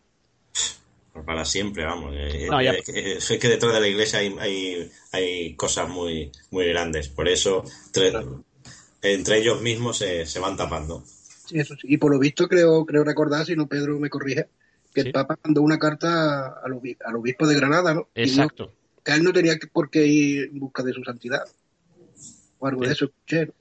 Para 1.27 1.45
siempre, 1.45 1.85
vamos. 1.85 2.15
eh, 2.17 2.47
No, 2.51 2.63
ya- 2.63 2.73
eh, 2.73 3.17
es 3.19 3.27
que 3.39 3.49
detrás 3.49 3.75
de 3.75 3.81
la 3.81 3.89
iglesia 3.89 4.19
hay, 4.21 4.35
hay, 4.41 4.91
hay 5.13 5.55
cosas 5.55 5.89
muy, 5.89 6.31
muy 6.51 6.67
grandes. 6.69 7.09
Por 7.09 7.29
eso, 7.29 7.65
tre- 7.93 8.43
entre 9.03 9.39
ellos 9.39 9.61
mismos 9.61 9.99
se, 9.99 10.27
se 10.27 10.41
van 10.41 10.57
tapando. 10.57 11.05
Sí, 11.53 11.59
eso 11.61 11.75
sí. 11.77 11.87
Y 11.91 11.99
por 11.99 12.13
lo 12.13 12.19
visto 12.19 12.49
creo, 12.49 12.85
creo 12.87 13.05
recordar, 13.05 13.45
si 13.45 13.55
no 13.57 13.67
Pedro 13.69 13.99
me 13.99 14.11
corrige, 14.11 14.49
que 14.95 15.03
el 15.03 15.11
Papa 15.11 15.39
mandó 15.45 15.63
una 15.63 15.79
carta 15.79 16.49
al, 16.65 16.73
obi- 16.73 16.97
al 17.05 17.17
obispo 17.17 17.47
de 17.47 17.57
Granada, 17.57 17.95
¿no? 17.95 18.09
Exacto. 18.15 18.73
que 19.05 19.13
él 19.13 19.25
no 19.25 19.33
tenía 19.33 19.59
que- 19.59 19.67
por 19.67 19.91
qué 19.91 20.07
ir 20.07 20.45
en 20.53 20.59
busca 20.61 20.83
de 20.83 20.93
su 20.93 21.03
santidad. 21.05 21.45
O 22.61 22.67
algo 22.67 22.83
de 22.87 22.93
eso 22.93 23.05
escuché. 23.07 23.47
¿no? 23.47 23.53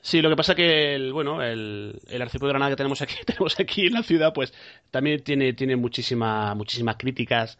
Sí, 0.00 0.20
lo 0.20 0.28
que 0.28 0.36
pasa 0.36 0.54
que 0.54 0.94
el, 0.94 1.12
bueno, 1.14 1.42
el, 1.42 1.98
el 2.08 2.20
arzobispo 2.22 2.46
de 2.46 2.52
Granada 2.52 2.70
que 2.72 2.76
tenemos 2.76 3.00
aquí, 3.02 3.14
tenemos 3.26 3.58
aquí 3.58 3.86
en 3.86 3.94
la 3.94 4.02
ciudad, 4.02 4.32
pues 4.34 4.52
también 4.90 5.22
tiene, 5.24 5.52
tiene 5.54 5.76
muchísima, 5.76 6.54
muchísimas 6.54 6.96
críticas 6.96 7.58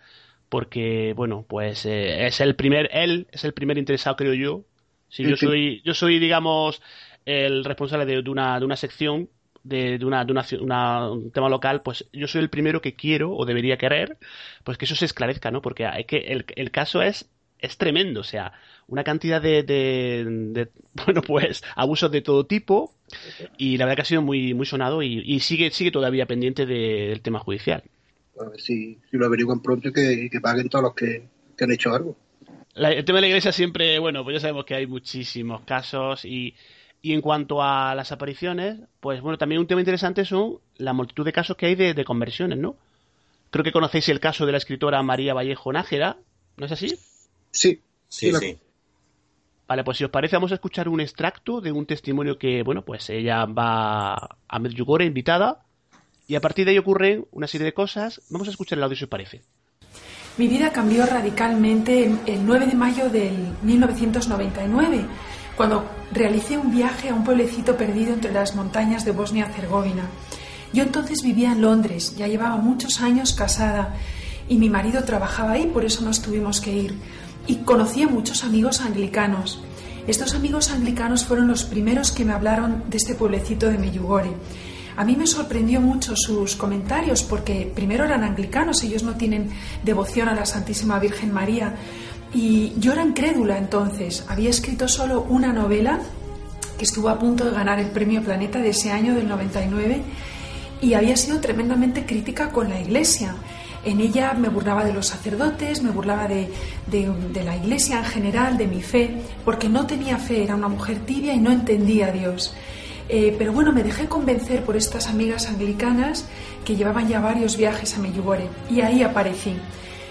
porque, 0.51 1.15
bueno, 1.17 1.45
pues 1.49 1.87
eh, 1.87 2.27
es 2.27 2.41
el 2.41 2.55
primer, 2.55 2.89
él 2.93 3.29
es 3.33 3.45
el 3.45 3.55
primer 3.55 3.79
interesado, 3.79 4.17
creo 4.17 4.35
yo. 4.35 4.65
Si 5.09 5.27
yo 5.27 5.37
Sí, 5.37 5.47
soy, 5.47 5.81
yo 5.85 5.95
soy, 5.95 6.19
digamos, 6.19 6.83
el 7.25 7.65
responsable 7.65 8.05
de, 8.07 8.23
de 8.23 8.31
una, 8.31 8.59
de 8.59 8.65
una 8.67 8.77
sección 8.77 9.31
de, 9.65 9.99
de 9.99 10.05
una, 10.07 10.25
de 10.25 10.33
una, 10.33 10.45
una- 10.61 11.11
un 11.13 11.31
tema 11.33 11.49
local, 11.49 11.83
pues 11.83 12.07
yo 12.13 12.29
soy 12.29 12.43
el 12.43 12.51
primero 12.51 12.81
que 12.83 12.95
quiero 12.95 13.33
o 13.37 13.45
debería 13.47 13.79
querer, 13.79 14.19
pues 14.65 14.79
que 14.79 14.85
eso 14.87 14.97
se 14.97 15.07
esclarezca, 15.07 15.51
¿no? 15.51 15.63
Porque 15.63 15.87
hay 15.87 16.05
que 16.05 16.19
el, 16.19 16.47
el 16.57 16.71
caso 16.71 17.03
es 17.03 17.31
es 17.59 17.79
tremendo, 17.79 18.21
o 18.21 18.25
sea, 18.25 18.53
una 18.89 19.05
cantidad 19.05 19.41
de, 19.41 19.63
de, 19.63 20.25
de, 20.53 20.69
bueno, 21.07 21.23
pues 21.23 21.63
abusos 21.77 22.11
de 22.13 22.21
todo 22.21 22.47
tipo 22.47 22.93
y 23.59 23.77
la 23.79 23.87
verdad 23.87 23.97
que 23.97 24.03
ha 24.03 24.05
sido 24.07 24.23
muy 24.23 24.55
muy 24.55 24.67
sonado 24.67 25.03
y, 25.03 25.23
y 25.25 25.41
sigue 25.41 25.71
sigue 25.71 25.91
todavía 25.91 26.27
pendiente 26.27 26.67
de- 26.67 27.09
del 27.09 27.21
tema 27.23 27.39
judicial. 27.41 27.83
A 28.41 28.45
ver 28.49 28.61
si, 28.61 29.01
si 29.11 29.17
lo 29.17 29.27
averiguan 29.27 29.61
pronto 29.61 29.89
y 29.89 29.93
que, 29.93 30.29
que 30.31 30.41
paguen 30.41 30.69
todos 30.69 30.85
los 30.85 30.95
que, 30.95 31.29
que 31.57 31.65
han 31.65 31.73
hecho 31.73 31.93
algo. 31.93 32.17
La- 32.75 32.93
el 32.93 33.05
tema 33.05 33.19
de 33.19 33.23
la 33.23 33.27
iglesia 33.29 33.53
siempre, 33.53 33.99
bueno, 33.99 34.25
pues 34.25 34.35
ya 34.35 34.41
sabemos 34.41 34.65
que 34.65 34.75
hay 34.75 34.87
muchísimos 34.87 35.63
casos 35.63 36.25
y, 36.25 36.55
y 37.05 37.13
en 37.13 37.21
cuanto 37.21 37.63
a 37.63 37.95
las 37.95 38.13
apariciones, 38.13 38.79
pues 39.01 39.21
bueno, 39.21 39.37
también 39.37 39.61
un 39.61 39.67
tema 39.67 39.83
interesante 39.83 40.25
son 40.25 40.57
la 40.79 40.95
multitud 40.95 41.23
de 41.23 41.35
casos 41.35 41.55
que 41.55 41.67
hay 41.67 41.75
de, 41.75 41.93
de 41.93 42.03
conversiones, 42.03 42.59
¿no? 42.59 42.77
Creo 43.51 43.63
que 43.63 43.73
conocéis 43.73 44.09
el 44.09 44.21
caso 44.21 44.47
de 44.47 44.53
la 44.53 44.57
escritora 44.59 45.03
María 45.03 45.35
Vallejo 45.35 45.71
Nájera, 45.71 46.17
¿no 46.57 46.65
es 46.65 46.73
así? 46.73 46.89
Sí. 47.51 47.79
Sí, 48.09 48.33
sí. 48.41 48.57
Vale, 49.69 49.85
pues 49.85 49.99
si 49.99 50.05
os 50.05 50.11
parece, 50.11 50.37
vamos 50.37 50.53
a 50.53 50.55
escuchar 50.55 50.89
un 50.89 51.03
extracto 51.03 51.61
de 51.61 51.73
un 51.73 51.85
testimonio 51.85 52.39
que, 52.39 52.63
bueno, 52.63 52.83
pues 52.87 53.11
ella 53.11 53.45
va 53.45 54.15
a 54.49 54.59
Medjugorje 54.59 55.07
invitada 55.07 55.61
y 56.27 56.37
a 56.37 56.41
partir 56.41 56.65
de 56.65 56.71
ahí 56.71 56.79
ocurren 56.79 57.27
una 57.33 57.47
serie 57.47 57.67
de 57.67 57.75
cosas. 57.75 58.23
Vamos 58.31 58.49
a 58.49 58.51
escuchar 58.51 58.79
el 58.79 58.85
audio 58.85 58.97
si 58.97 59.05
os 59.05 59.11
parece. 59.11 59.43
Mi 60.39 60.49
vida 60.49 60.73
cambió 60.73 61.05
radicalmente 61.05 62.07
el- 62.07 62.19
el 62.27 62.47
9 62.47 62.67
de 62.67 62.75
mayo 62.75 63.11
del 63.11 63.37
1999, 63.63 65.05
cuando 65.57 65.85
realicé 66.13 66.59
un 66.59 66.71
viaje 66.71 67.09
a 67.09 67.15
un 67.15 67.25
pueblecito 67.25 67.77
perdido 67.77 68.13
entre 68.13 68.33
las 68.33 68.55
montañas 68.55 69.05
de 69.05 69.13
Bosnia-Herzegovina. 69.13 70.09
Yo 70.73 70.83
entonces 70.83 71.23
vivía 71.23 71.53
en 71.53 71.63
Londres, 71.63 72.17
ya 72.17 72.27
llevaba 72.27 72.57
muchos 72.57 73.01
años 73.01 73.33
casada 73.33 73.95
y 74.49 74.57
mi 74.57 74.69
marido 74.69 75.05
trabajaba 75.05 75.53
ahí, 75.53 75.67
por 75.67 75.85
eso 75.85 76.05
nos 76.05 76.21
tuvimos 76.21 76.61
que 76.61 76.73
ir. 76.73 76.95
Y 77.47 77.57
conocí 77.57 78.03
a 78.03 78.09
muchos 78.09 78.43
amigos 78.43 78.81
anglicanos. 78.81 79.61
Estos 80.07 80.35
amigos 80.35 80.71
anglicanos 80.71 81.25
fueron 81.25 81.49
los 81.49 81.65
primeros 81.65 82.11
que 82.11 82.25
me 82.25 82.33
hablaron 82.33 82.85
de 82.89 82.97
este 82.97 83.15
pueblecito 83.15 83.69
de 83.69 83.79
Medjugorje. 83.79 84.33
A 84.97 85.05
mí 85.05 85.17
me 85.17 85.27
sorprendió 85.27 85.81
mucho 85.81 86.15
sus 86.15 86.55
comentarios 86.55 87.23
porque 87.23 87.71
primero 87.75 88.05
eran 88.05 88.23
anglicanos, 88.23 88.83
ellos 88.85 89.03
no 89.03 89.15
tienen 89.15 89.51
devoción 89.83 90.29
a 90.29 90.35
la 90.35 90.47
Santísima 90.47 90.99
Virgen 90.99 91.33
María. 91.33 91.75
Y 92.35 92.73
yo 92.79 92.93
era 92.93 93.05
incrédula 93.05 93.57
entonces. 93.57 94.25
Había 94.29 94.51
escrito 94.51 94.89
solo 94.89 95.25
una 95.29 95.53
novela 95.53 96.01
que 96.77 96.85
estuvo 96.85 97.09
a 97.09 97.19
punto 97.19 97.45
de 97.45 97.53
ganar 97.53 97.79
el 97.79 97.91
premio 97.91 98.23
Planeta 98.23 98.59
de 98.59 98.71
ese 98.71 98.91
año 98.91 99.15
del 99.15 99.29
99 99.29 100.03
y 100.83 100.95
había 100.95 101.17
sido 101.17 101.41
tremendamente 101.41 102.05
crítica 102.05 102.51
con 102.51 102.69
la 102.69 102.81
Iglesia. 102.81 103.37
En 103.85 104.01
ella 104.01 104.33
me 104.35 104.49
burlaba 104.49 104.85
de 104.85 104.93
los 104.93 105.07
sacerdotes, 105.07 105.83
me 105.83 105.91
burlaba 105.91 106.27
de, 106.27 106.49
la 107.45 107.57
Iglesia 107.57 107.99
en 107.99 108.05
general, 108.05 108.57
de 108.57 108.67
mi 108.67 108.83
fe, 108.83 109.15
porque 109.45 109.69
no 109.69 109.87
tenía 109.87 110.19
fe, 110.19 110.43
era 110.43 110.57
una 110.57 110.69
mujer 110.69 111.01
tibia 111.01 111.35
y 111.35 111.39
no 111.39 111.53
entendía 111.53 112.09
a 112.09 112.13
Dios. 112.13 112.55
Eh, 113.09 113.35
pero 113.39 113.53
bueno, 113.53 113.73
me 113.73 113.83
dejé 113.83 114.07
convencer 114.07 114.65
por 114.65 114.77
estas 114.77 115.07
amigas 115.07 115.47
anglicanas 115.47 116.27
que 116.65 116.75
llevaban 116.75 117.07
ya 117.07 117.21
varios 117.21 117.57
viajes 117.59 117.95
a 117.95 118.01
Medjugorje 118.01 118.49
y 118.71 118.81
ahí 118.81 119.03
aparecí. 119.03 119.55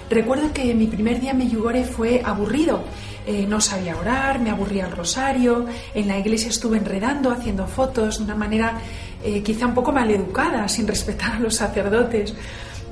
Recuerdo 0.09 0.53
que 0.53 0.73
mi 0.73 0.87
primer 0.87 1.19
día 1.19 1.31
en 1.31 1.37
Medjugorje 1.39 1.83
fue 1.83 2.21
aburrido. 2.23 2.83
Eh, 3.25 3.45
no 3.47 3.61
sabía 3.61 3.95
orar, 3.95 4.39
me 4.39 4.49
aburría 4.49 4.85
el 4.85 4.91
rosario, 4.91 5.65
en 5.93 6.07
la 6.09 6.19
iglesia 6.19 6.49
estuve 6.49 6.77
enredando, 6.77 7.31
haciendo 7.31 7.67
fotos 7.67 8.17
de 8.17 8.25
una 8.25 8.35
manera 8.35 8.79
eh, 9.23 9.41
quizá 9.41 9.65
un 9.65 9.73
poco 9.73 9.93
maleducada, 9.93 10.67
sin 10.67 10.85
respetar 10.87 11.35
a 11.35 11.39
los 11.39 11.55
sacerdotes. 11.55 12.33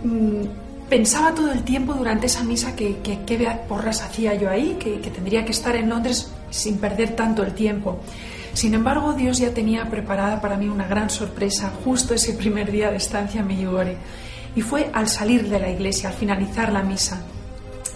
Mm, 0.04 0.44
pensaba 0.90 1.36
todo 1.36 1.52
el 1.52 1.64
tiempo 1.64 1.94
durante 1.94 2.28
esa 2.28 2.44
misa 2.44 2.76
que 2.76 2.98
qué 3.04 3.58
porras 3.68 4.02
hacía 4.02 4.34
yo 4.36 4.50
ahí, 4.50 4.78
que, 4.80 5.02
que 5.02 5.10
tendría 5.10 5.44
que 5.44 5.52
estar 5.52 5.76
en 5.76 5.90
Londres 5.90 6.32
sin 6.50 6.78
perder 6.78 7.16
tanto 7.16 7.44
el 7.44 7.54
tiempo. 7.54 8.00
Sin 8.54 8.74
embargo, 8.74 9.14
Dios 9.14 9.38
ya 9.38 9.54
tenía 9.54 9.90
preparada 9.90 10.42
para 10.42 10.58
mí 10.58 10.68
una 10.68 10.88
gran 10.88 11.10
sorpresa 11.10 11.72
justo 11.84 12.14
ese 12.14 12.34
primer 12.34 12.72
día 12.72 12.92
de 12.92 12.98
estancia 12.98 13.42
en 13.42 13.48
Medjugorje. 13.48 13.98
Y 14.56 14.62
fue 14.62 14.90
al 14.94 15.08
salir 15.08 15.50
de 15.50 15.60
la 15.60 15.70
iglesia, 15.70 16.10
al 16.10 16.16
finalizar 16.16 16.72
la 16.72 16.84
misa. 16.84 17.22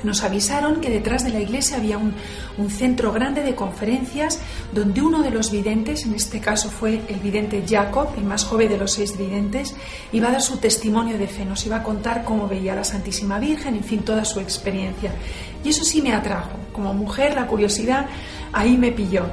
Nos 0.03 0.24
avisaron 0.24 0.82
que 0.82 0.89
detrás 0.89 1.24
de 1.24 1.32
la 1.32 1.39
iglesia 1.39 1.78
había 1.78 1.97
un, 1.97 2.14
un 2.58 2.70
centro 2.70 3.12
grande 3.12 3.41
de 3.41 3.56
conferencias 3.56 4.39
donde 4.72 5.01
uno 5.01 5.24
de 5.24 5.32
los 5.32 5.51
videntes, 5.51 6.06
en 6.06 6.14
este 6.14 6.39
caso 6.39 6.70
fue 6.70 7.01
el 7.08 7.20
vidente 7.20 7.64
Jacob, 7.68 8.10
el 8.16 8.24
más 8.24 8.45
joven 8.45 8.70
de 8.70 8.78
los 8.78 8.93
seis 8.93 9.18
videntes, 9.18 9.76
iba 10.12 10.28
a 10.30 10.34
dar 10.34 10.41
su 10.41 10.58
testimonio 10.58 11.18
de 11.18 11.28
fe, 11.28 11.43
nos 11.43 11.66
iba 11.66 11.78
a 11.78 11.84
contar 11.84 12.24
cómo 12.24 12.47
veía 12.47 12.74
a 12.74 12.76
la 12.76 12.84
Santísima 12.84 13.39
Virgen, 13.39 13.76
en 13.76 13.84
fin, 13.84 14.03
toda 14.03 14.26
su 14.26 14.39
experiencia. 14.39 15.12
Y 15.64 15.70
eso 15.70 15.84
sí 15.84 16.01
me 16.01 16.14
atrajo. 16.14 16.51
Como 16.72 16.93
mujer, 16.93 17.34
la 17.34 17.47
curiosidad 17.47 18.06
ahí 18.53 18.78
me 18.78 18.91
pilló. 18.91 19.26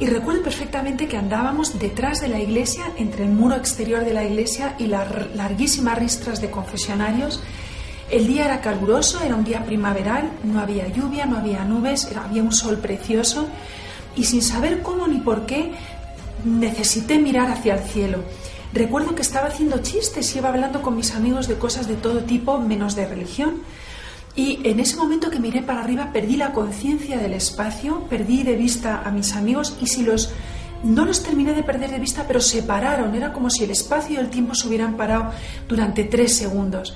Y 0.00 0.06
recuerdo 0.06 0.42
perfectamente 0.42 1.06
que 1.06 1.16
andábamos 1.16 1.78
detrás 1.78 2.20
de 2.20 2.28
la 2.28 2.40
iglesia, 2.40 2.92
entre 2.96 3.24
el 3.24 3.30
muro 3.30 3.54
exterior 3.54 4.04
de 4.04 4.12
la 4.12 4.24
iglesia 4.24 4.74
y 4.78 4.88
las 4.88 5.08
larguísimas 5.34 5.98
ristras 5.98 6.40
de 6.40 6.50
confesionarios. 6.50 7.40
El 8.10 8.26
día 8.26 8.44
era 8.44 8.60
caluroso, 8.60 9.20
era 9.22 9.36
un 9.36 9.44
día 9.44 9.64
primaveral, 9.64 10.30
no 10.42 10.60
había 10.60 10.88
lluvia, 10.88 11.26
no 11.26 11.38
había 11.38 11.64
nubes, 11.64 12.08
había 12.16 12.42
un 12.42 12.52
sol 12.52 12.78
precioso 12.78 13.48
y 14.16 14.24
sin 14.24 14.42
saber 14.42 14.82
cómo 14.82 15.06
ni 15.06 15.18
por 15.18 15.46
qué 15.46 15.72
necesité 16.44 17.18
mirar 17.18 17.50
hacia 17.50 17.74
el 17.74 17.80
cielo. 17.80 18.18
Recuerdo 18.72 19.14
que 19.14 19.22
estaba 19.22 19.46
haciendo 19.46 19.78
chistes 19.78 20.34
y 20.34 20.38
iba 20.38 20.48
hablando 20.48 20.82
con 20.82 20.96
mis 20.96 21.14
amigos 21.14 21.46
de 21.46 21.54
cosas 21.54 21.86
de 21.86 21.94
todo 21.94 22.24
tipo, 22.24 22.58
menos 22.58 22.96
de 22.96 23.06
religión. 23.06 23.62
Y 24.36 24.60
en 24.68 24.80
ese 24.80 24.96
momento 24.96 25.30
que 25.30 25.38
miré 25.38 25.62
para 25.62 25.82
arriba 25.82 26.10
perdí 26.12 26.36
la 26.36 26.52
conciencia 26.52 27.18
del 27.18 27.34
espacio, 27.34 28.06
perdí 28.08 28.42
de 28.42 28.56
vista 28.56 29.02
a 29.04 29.10
mis 29.10 29.34
amigos 29.34 29.76
y 29.80 29.86
si 29.86 30.02
los 30.02 30.32
no 30.82 31.06
los 31.06 31.22
terminé 31.22 31.54
de 31.54 31.62
perder 31.62 31.90
de 31.90 31.98
vista, 31.98 32.24
pero 32.26 32.40
se 32.40 32.62
pararon. 32.62 33.14
Era 33.14 33.32
como 33.32 33.48
si 33.48 33.64
el 33.64 33.70
espacio 33.70 34.16
y 34.16 34.18
el 34.18 34.28
tiempo 34.28 34.54
se 34.54 34.68
hubieran 34.68 34.96
parado 34.96 35.30
durante 35.66 36.04
tres 36.04 36.36
segundos. 36.36 36.94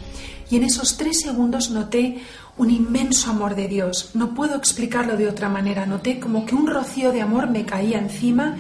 Y 0.50 0.56
en 0.56 0.64
esos 0.64 0.96
tres 0.96 1.20
segundos 1.20 1.70
noté 1.70 2.22
un 2.58 2.70
inmenso 2.70 3.30
amor 3.30 3.54
de 3.54 3.68
Dios. 3.68 4.10
No 4.14 4.34
puedo 4.34 4.56
explicarlo 4.56 5.16
de 5.16 5.28
otra 5.28 5.48
manera. 5.48 5.86
Noté 5.86 6.20
como 6.20 6.44
que 6.44 6.54
un 6.54 6.66
rocío 6.66 7.12
de 7.12 7.22
amor 7.22 7.48
me 7.48 7.64
caía 7.64 7.98
encima 7.98 8.56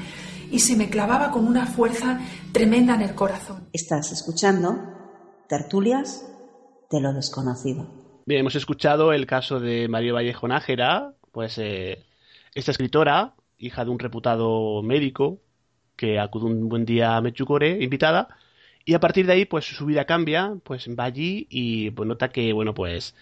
y 0.50 0.60
se 0.60 0.76
me 0.76 0.88
clavaba 0.88 1.30
con 1.30 1.46
una 1.46 1.66
fuerza 1.66 2.20
tremenda 2.52 2.94
en 2.94 3.02
el 3.02 3.14
corazón. 3.14 3.68
Estás 3.72 4.12
escuchando 4.12 4.78
Tertulias 5.48 6.24
de 6.90 7.00
lo 7.00 7.12
desconocido. 7.12 7.97
Bien, 8.28 8.40
hemos 8.40 8.56
escuchado 8.56 9.14
el 9.14 9.24
caso 9.24 9.58
de 9.58 9.88
María 9.88 10.12
Vallejo 10.12 10.46
Nájera, 10.48 11.14
pues 11.32 11.56
eh, 11.56 12.04
esta 12.54 12.72
escritora, 12.72 13.34
hija 13.56 13.86
de 13.86 13.90
un 13.90 13.98
reputado 13.98 14.82
médico, 14.82 15.40
que 15.96 16.18
acude 16.18 16.44
un 16.44 16.68
buen 16.68 16.84
día 16.84 17.16
a 17.16 17.22
Mechucore, 17.22 17.82
invitada, 17.82 18.28
y 18.84 18.92
a 18.92 19.00
partir 19.00 19.24
de 19.26 19.32
ahí, 19.32 19.44
pues 19.46 19.64
su 19.64 19.86
vida 19.86 20.04
cambia, 20.04 20.54
pues 20.62 20.88
va 20.90 21.04
allí 21.04 21.46
y 21.48 21.90
pues 21.92 22.06
nota 22.06 22.28
que, 22.28 22.52
bueno, 22.52 22.74
pues 22.74 23.14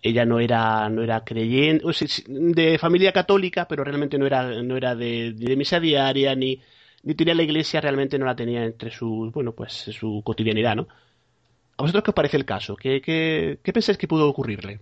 ella 0.00 0.24
no 0.24 0.38
era, 0.38 0.88
no 0.90 1.02
era 1.02 1.24
creyente, 1.24 1.84
de 2.28 2.78
familia 2.78 3.12
católica, 3.12 3.66
pero 3.66 3.82
realmente 3.82 4.16
no 4.16 4.26
era, 4.26 4.62
no 4.62 4.76
era 4.76 4.94
de, 4.94 5.32
de 5.32 5.56
misa 5.56 5.80
diaria, 5.80 6.36
ni, 6.36 6.62
ni 7.02 7.14
tenía 7.16 7.34
la 7.34 7.42
iglesia, 7.42 7.80
realmente 7.80 8.16
no 8.16 8.26
la 8.26 8.36
tenía 8.36 8.64
entre 8.64 8.92
sus, 8.92 9.32
bueno, 9.32 9.54
pues 9.56 9.72
su 9.72 10.22
cotidianidad, 10.24 10.76
¿no? 10.76 10.88
¿A 11.78 11.82
vosotros 11.82 12.04
qué 12.04 12.10
os 12.10 12.14
parece 12.14 12.36
el 12.36 12.44
caso? 12.44 12.76
¿Qué, 12.76 13.00
qué, 13.00 13.58
qué 13.62 13.72
pensáis 13.72 13.98
que 13.98 14.08
pudo 14.08 14.28
ocurrirle? 14.28 14.80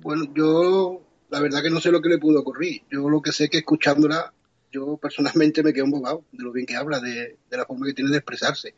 Bueno, 0.00 0.24
yo 0.34 1.02
la 1.30 1.40
verdad 1.40 1.62
que 1.62 1.70
no 1.70 1.80
sé 1.80 1.90
lo 1.90 2.00
que 2.00 2.08
le 2.08 2.18
pudo 2.18 2.40
ocurrir. 2.40 2.82
Yo 2.90 3.08
lo 3.08 3.20
que 3.20 3.32
sé 3.32 3.48
que 3.48 3.58
escuchándola, 3.58 4.32
yo 4.70 4.96
personalmente 4.96 5.62
me 5.62 5.72
quedo 5.72 5.84
embobado 5.84 6.24
de 6.32 6.42
lo 6.42 6.52
bien 6.52 6.66
que 6.66 6.76
habla, 6.76 7.00
de, 7.00 7.36
de 7.50 7.56
la 7.56 7.66
forma 7.66 7.86
que 7.86 7.94
tiene 7.94 8.10
de 8.10 8.18
expresarse. 8.18 8.74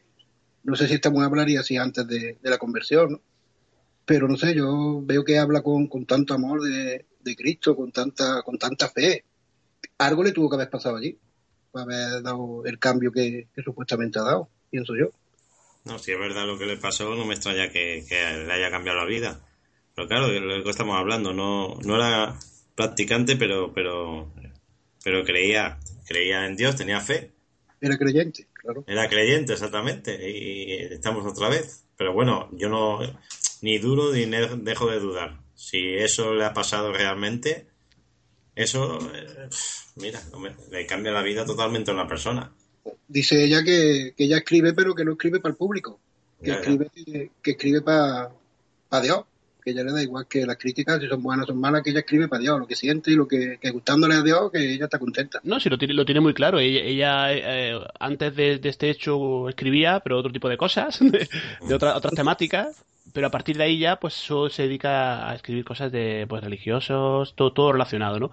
No 0.65 0.75
sé 0.77 0.89
si 0.89 0.95
esta 0.95 1.11
mujer 1.11 1.27
hablaría 1.27 1.61
así 1.61 1.77
antes 1.77 2.07
de, 2.07 2.39
de 2.43 2.51
la 2.51 2.59
conversión, 2.59 3.13
¿no? 3.13 3.21
pero 4.05 4.29
no 4.29 4.37
sé, 4.37 4.55
yo 4.55 5.01
veo 5.03 5.25
que 5.25 5.39
habla 5.39 5.63
con, 5.63 5.87
con 5.87 6.07
tanto 6.07 6.35
amor 6.35 6.63
de, 6.63 7.07
de, 7.21 7.37
Cristo, 7.37 7.75
con 7.75 7.91
tanta, 7.91 8.43
con 8.43 8.59
tanta 8.59 8.89
fe. 8.89 9.25
Algo 9.99 10.23
le 10.23 10.33
tuvo 10.33 10.49
que 10.51 10.57
haber 10.57 10.71
pasado 10.71 10.97
allí 10.97 11.19
para 11.73 11.85
haber 11.85 12.23
dado 12.23 12.65
el 12.67 12.79
cambio 12.79 13.11
que, 13.13 13.49
que 13.55 13.63
supuestamente 13.63 14.19
ha 14.19 14.23
dado, 14.23 14.49
pienso 14.71 14.95
yo. 14.97 15.11
No, 15.85 15.99
si 15.99 16.13
es 16.13 16.19
verdad 16.19 16.47
lo 16.47 16.59
que 16.59 16.65
le 16.65 16.79
pasó, 16.79 17.15
no 17.15 17.27
me 17.27 17.35
extraña 17.35 17.69
que, 17.69 18.05
que 18.09 18.15
le 18.15 18.53
haya 18.53 18.71
cambiado 18.71 18.99
la 18.99 19.05
vida. 19.05 19.47
Pero 19.95 20.09
claro, 20.09 20.29
de 20.29 20.41
lo 20.41 20.65
que 20.65 20.71
estamos 20.71 20.97
hablando, 20.99 21.35
no, 21.35 21.79
no 21.85 21.97
era 21.97 22.39
practicante, 22.75 23.37
pero, 23.37 23.73
pero, 23.75 24.33
pero 25.03 25.25
creía, 25.25 25.79
creía 26.07 26.47
en 26.47 26.57
Dios, 26.57 26.77
tenía 26.77 27.01
fe. 27.01 27.33
Era 27.83 27.99
creyente, 27.99 28.49
claro. 28.55 28.83
Era 28.87 29.09
creyente, 29.11 29.53
exactamente. 29.53 30.31
Y 30.31 30.73
estamos 30.95 31.27
otra 31.27 31.51
vez. 31.51 31.85
Pero 31.99 32.15
bueno, 32.15 32.49
yo 32.53 32.71
no, 32.71 33.01
ni 33.61 33.79
duro 33.79 34.11
ni 34.11 34.25
dejo 34.25 34.91
de 34.91 35.01
dudar. 35.01 35.39
Si 35.55 35.95
eso 35.95 36.33
le 36.33 36.47
ha 36.47 36.55
pasado 36.55 36.93
realmente, 36.95 37.69
eso, 38.55 38.99
eh, 39.15 39.49
mira, 39.97 40.21
le 40.71 40.87
cambia 40.87 41.13
la 41.13 41.23
vida 41.23 41.45
totalmente 41.45 41.91
a 41.91 41.95
una 41.95 42.09
persona 42.09 42.55
dice 43.09 43.45
ella 43.45 43.63
que, 43.65 44.15
que, 44.17 44.25
ella 44.25 44.39
escribe, 44.39 44.73
pero 44.75 44.95
que 44.95 45.05
no 45.05 45.13
escribe 45.13 45.41
para 45.41 45.53
el 45.53 45.57
público, 45.59 46.01
que 46.43 46.51
Ya, 46.51 46.55
ya. 46.61 46.61
escribe, 46.61 46.91
que 47.43 47.51
escribe 47.53 47.81
para 47.83 48.31
Dios, 49.03 49.25
que 49.63 49.71
ella 49.71 49.85
le 49.85 49.93
da 49.93 50.03
igual 50.03 50.27
que 50.29 50.47
las 50.47 50.57
críticas, 50.59 51.01
si 51.01 51.09
son 51.09 51.23
buenas 51.23 51.45
o 51.45 51.49
son 51.49 51.61
malas, 51.61 51.83
que 51.83 51.91
ella 51.91 52.01
escribe 52.01 52.29
para 52.29 52.43
Dios, 52.43 52.59
lo 52.59 52.67
que 52.67 52.77
siente 52.77 53.11
y 53.11 53.15
lo 53.17 53.27
que, 53.29 53.59
que 53.61 53.71
gustándole 53.71 54.15
a 54.15 54.23
Dios, 54.23 54.51
que 54.53 54.75
ella 54.75 54.85
está 54.85 54.99
contenta. 54.99 55.41
No, 55.43 55.61
sí, 55.61 55.69
lo 55.69 55.77
tiene, 55.77 55.93
lo 55.95 56.07
tiene 56.07 56.21
muy 56.21 56.33
claro. 56.33 56.59
Ella, 56.59 56.81
ella, 56.83 57.33
eh, 57.35 57.79
antes 58.01 58.35
de, 58.35 58.59
de 58.59 58.69
este 58.71 58.89
hecho 58.89 59.49
escribía, 59.49 60.01
pero 60.01 60.19
otro 60.19 60.33
tipo 60.33 60.49
de 60.49 60.57
cosas, 60.57 60.99
de, 61.01 61.29
de 61.65 61.75
otra- 61.75 61.97
otras 61.97 62.15
temáticas. 62.15 62.69
Pero 63.13 63.27
a 63.27 63.31
partir 63.31 63.57
de 63.59 63.65
ahí 63.65 63.79
ya, 63.79 64.01
pues 64.01 64.15
solo 64.15 64.49
se 64.49 64.63
dedica 64.63 65.29
a 65.31 65.35
escribir 65.35 65.65
cosas 65.65 65.93
de 65.93 66.27
pues 66.29 66.43
religiosos, 66.43 67.35
todo, 67.37 67.53
todo 67.53 67.73
relacionado, 67.73 68.19
¿no? 68.19 68.33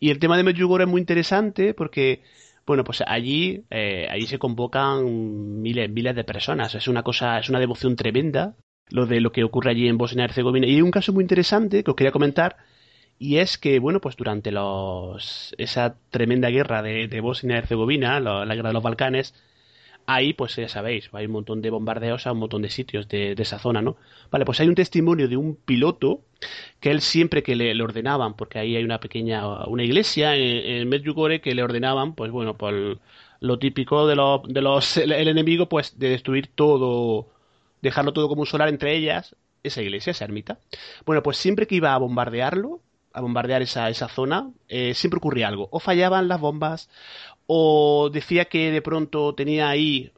Y 0.00 0.10
el 0.10 0.18
tema 0.18 0.36
de 0.36 0.42
Medjugorje 0.42 0.84
es 0.84 0.90
muy 0.90 1.00
interesante 1.00 1.72
porque, 1.74 2.22
bueno, 2.68 2.84
pues 2.84 3.02
allí, 3.06 3.64
eh, 3.70 4.06
allí 4.10 4.26
se 4.26 4.38
convocan 4.38 5.60
miles, 5.60 5.90
miles 5.90 6.14
de 6.14 6.22
personas. 6.22 6.74
Es 6.74 6.86
una 6.86 7.02
cosa, 7.02 7.38
es 7.38 7.48
una 7.48 7.58
devoción 7.58 7.96
tremenda 7.96 8.54
lo 8.90 9.06
de 9.06 9.20
lo 9.20 9.32
que 9.32 9.44
ocurre 9.44 9.70
allí 9.70 9.88
en 9.88 9.98
Bosnia 9.98 10.22
y 10.22 10.26
Herzegovina. 10.26 10.66
Y 10.66 10.76
hay 10.76 10.82
un 10.82 10.90
caso 10.90 11.12
muy 11.12 11.24
interesante 11.24 11.82
que 11.82 11.90
os 11.90 11.96
quería 11.96 12.12
comentar, 12.12 12.56
y 13.18 13.38
es 13.38 13.58
que, 13.58 13.78
bueno, 13.80 14.00
pues 14.00 14.16
durante 14.16 14.52
los, 14.52 15.54
esa 15.58 15.96
tremenda 16.10 16.48
guerra 16.50 16.82
de, 16.82 17.20
Bosnia 17.20 17.56
y 17.56 17.58
Herzegovina, 17.58 18.20
la 18.20 18.54
guerra 18.54 18.68
de 18.68 18.74
los 18.74 18.82
Balcanes, 18.82 19.34
ahí, 20.08 20.32
pues 20.32 20.56
ya 20.56 20.68
sabéis, 20.68 21.10
hay 21.12 21.26
un 21.26 21.32
montón 21.32 21.60
de 21.60 21.68
bombardeos 21.68 22.26
a 22.26 22.32
un 22.32 22.38
montón 22.38 22.62
de 22.62 22.70
sitios 22.70 23.08
de, 23.08 23.34
esa 23.38 23.58
zona, 23.58 23.82
¿no? 23.82 23.96
Vale, 24.30 24.46
pues 24.46 24.58
hay 24.58 24.66
un 24.66 24.74
testimonio 24.74 25.28
de 25.28 25.36
un 25.36 25.54
piloto 25.54 26.22
que 26.80 26.90
él 26.90 27.02
siempre 27.02 27.42
que 27.42 27.54
le, 27.54 27.80
ordenaban, 27.82 28.34
porque 28.34 28.58
ahí 28.58 28.74
hay 28.74 28.84
una 28.84 29.00
pequeña, 29.00 29.66
una 29.66 29.84
iglesia 29.84 30.34
en, 30.34 30.80
en 30.80 30.88
Medjugorje 30.88 31.42
que 31.42 31.54
le 31.54 31.62
ordenaban, 31.62 32.14
pues 32.14 32.30
bueno, 32.30 32.56
por 32.56 32.98
lo 33.40 33.58
típico 33.58 34.06
de 34.06 34.16
los, 34.16 34.96
el 34.96 35.12
enemigo, 35.12 35.68
pues 35.68 35.98
de 35.98 36.08
destruir 36.08 36.48
todo, 36.54 37.28
dejarlo 37.82 38.14
todo 38.14 38.28
como 38.28 38.40
un 38.40 38.46
solar 38.46 38.70
entre 38.70 38.96
ellas, 38.96 39.36
esa 39.62 39.82
iglesia, 39.82 40.12
esa 40.12 40.24
ermita. 40.24 40.58
Bueno, 41.04 41.22
pues 41.22 41.36
siempre 41.36 41.66
que 41.66 41.74
iba 41.74 41.92
a 41.92 41.98
bombardearlo, 41.98 42.80
a 43.12 43.20
bombardear 43.20 43.60
esa, 43.60 43.90
esa 43.90 44.08
zona, 44.08 44.50
eh, 44.68 44.94
siempre 44.94 45.18
ocurría 45.18 45.48
algo. 45.48 45.68
O 45.70 45.80
fallaban 45.80 46.28
las 46.28 46.40
bombas, 46.40 46.88
o 47.48 48.10
decía 48.12 48.44
que 48.46 48.70
de 48.70 48.82
pronto 48.82 49.34
tenía 49.34 49.70
ahí 49.70 50.12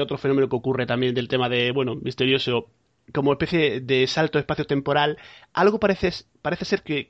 otro 0.00 0.18
fenómeno 0.18 0.48
que 0.48 0.56
ocurre 0.56 0.86
también 0.86 1.14
del 1.14 1.28
tema 1.28 1.48
de, 1.48 1.72
bueno, 1.72 1.96
misterioso, 1.96 2.68
como 3.14 3.32
especie 3.32 3.80
de 3.80 4.06
salto 4.06 4.38
espacio-temporal. 4.38 5.18
Algo 5.54 5.80
parece, 5.80 6.12
parece 6.42 6.66
ser 6.66 6.82
que, 6.82 7.06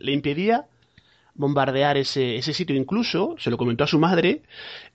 le 0.00 0.12
impedía 0.12 0.66
bombardear 1.34 1.96
ese, 1.98 2.40
sitio. 2.42 2.76
Incluso 2.76 3.36
se 3.38 3.50
lo 3.50 3.58
comentó 3.58 3.84
a 3.84 3.88
su 3.88 3.98
madre 3.98 4.42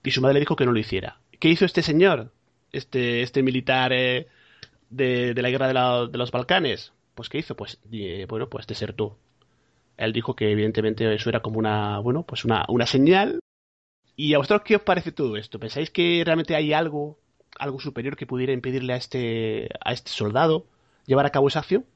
y 0.04 0.12
su 0.12 0.22
madre 0.22 0.36
le 0.36 0.40
dijo 0.42 0.56
que 0.56 0.66
no 0.66 0.72
lo 0.74 0.80
hiciera. 0.80 1.20
¿Qué 1.40 1.50
hizo 1.50 1.66
este 1.66 1.84
señor? 1.84 2.32
Este, 2.72 3.22
este 3.22 3.44
militar 3.44 3.94
eh, 3.94 4.28
de, 4.90 5.34
de 5.34 5.42
la 5.42 5.50
guerra 5.52 5.68
de, 5.68 5.74
la- 5.76 6.08
de 6.08 6.18
los 6.18 6.32
Balcanes. 6.32 6.94
Pues 7.16 7.30
¿qué 7.30 7.40
hizo? 7.40 7.56
Pues 7.56 7.80
eh, 7.92 8.26
bueno, 8.30 8.50
pues 8.50 8.68
desertó. 8.68 9.18
Él 9.98 10.14
dijo 10.14 10.36
que 10.36 10.52
evidentemente 10.52 11.14
eso 11.14 11.30
era 11.30 11.42
como 11.42 11.60
una, 11.60 12.00
bueno, 12.00 12.24
pues 12.24 12.46
una 12.46 12.66
señal. 12.88 13.40
¿Y 14.24 14.36
a 14.36 14.38
vosotros 14.38 14.62
qué 14.64 14.76
os 14.76 14.84
parece 14.84 15.12
todo 15.12 15.36
esto? 15.36 15.58
¿Pensáis 15.60 15.90
que 15.90 16.22
realmente 16.24 16.56
hay 16.56 16.74
algo, 16.74 17.18
algo 17.58 17.80
superior 17.80 18.16
que 18.16 18.28
pudiera 18.28 18.54
impedirle 18.54 18.94
a 18.94 18.98
este, 18.98 19.68
a 19.84 19.94
este 19.94 20.12
soldado 20.12 20.68
llevar 21.08 21.26
a 21.26 21.32
cabo 21.32 21.48
esa 21.48 21.58
acción? 21.58 21.88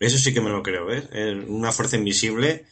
Eso 0.00 0.16
sí 0.16 0.32
que 0.32 0.40
me 0.40 0.48
lo 0.48 0.62
creo, 0.62 0.90
¿eh? 0.90 1.44
Una 1.46 1.70
fuerza 1.70 1.98
invisible, 1.98 2.64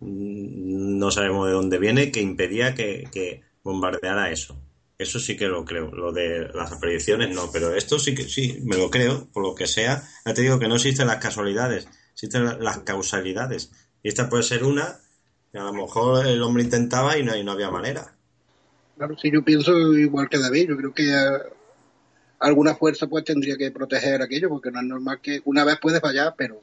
mm, 0.00 0.98
no 0.98 1.10
sabemos 1.10 1.46
de 1.46 1.54
dónde 1.54 1.78
viene, 1.78 2.12
que 2.12 2.20
impedía 2.20 2.74
que, 2.74 3.40
bombardeara 3.64 4.30
eso. 4.30 4.60
Eso 4.98 5.18
sí 5.20 5.34
que 5.34 5.46
lo 5.48 5.64
creo. 5.64 5.90
Lo 5.90 6.12
de 6.12 6.50
las 6.52 6.76
predicciones 6.76 7.34
no, 7.34 7.50
pero 7.50 7.74
esto 7.74 7.98
sí 7.98 8.14
que 8.14 8.24
sí, 8.24 8.58
me 8.62 8.76
lo 8.76 8.90
creo, 8.90 9.26
por 9.32 9.42
lo 9.42 9.54
que 9.54 9.66
sea. 9.66 10.02
Ya 10.26 10.34
te 10.34 10.42
digo 10.42 10.58
que 10.58 10.68
no 10.68 10.74
existen 10.74 11.06
las 11.06 11.16
casualidades, 11.16 11.88
existen 12.12 12.44
la- 12.44 12.58
las 12.58 12.80
causalidades. 12.80 13.70
Y 14.02 14.08
esta 14.08 14.28
puede 14.28 14.42
ser 14.42 14.64
una, 14.64 15.00
que 15.50 15.58
a 15.58 15.64
lo 15.64 15.72
mejor 15.72 16.26
el 16.26 16.42
hombre 16.42 16.62
intentaba 16.64 17.16
y 17.16 17.22
no, 17.22 17.34
y 17.34 17.42
no 17.42 17.52
había 17.52 17.70
manera. 17.70 18.17
Claro, 18.98 19.16
sí, 19.16 19.30
yo 19.32 19.44
pienso 19.44 19.72
igual 19.96 20.28
que 20.28 20.38
David, 20.38 20.70
yo 20.70 20.76
creo 20.76 20.92
que 20.92 21.08
alguna 22.40 22.74
fuerza 22.74 23.06
pues 23.06 23.24
tendría 23.24 23.56
que 23.56 23.70
proteger 23.70 24.20
aquello, 24.20 24.48
porque 24.48 24.72
no 24.72 24.80
es 24.80 24.86
normal 24.86 25.20
que 25.22 25.40
una 25.44 25.64
vez 25.64 25.78
puede 25.80 26.00
fallar, 26.00 26.34
pero 26.36 26.60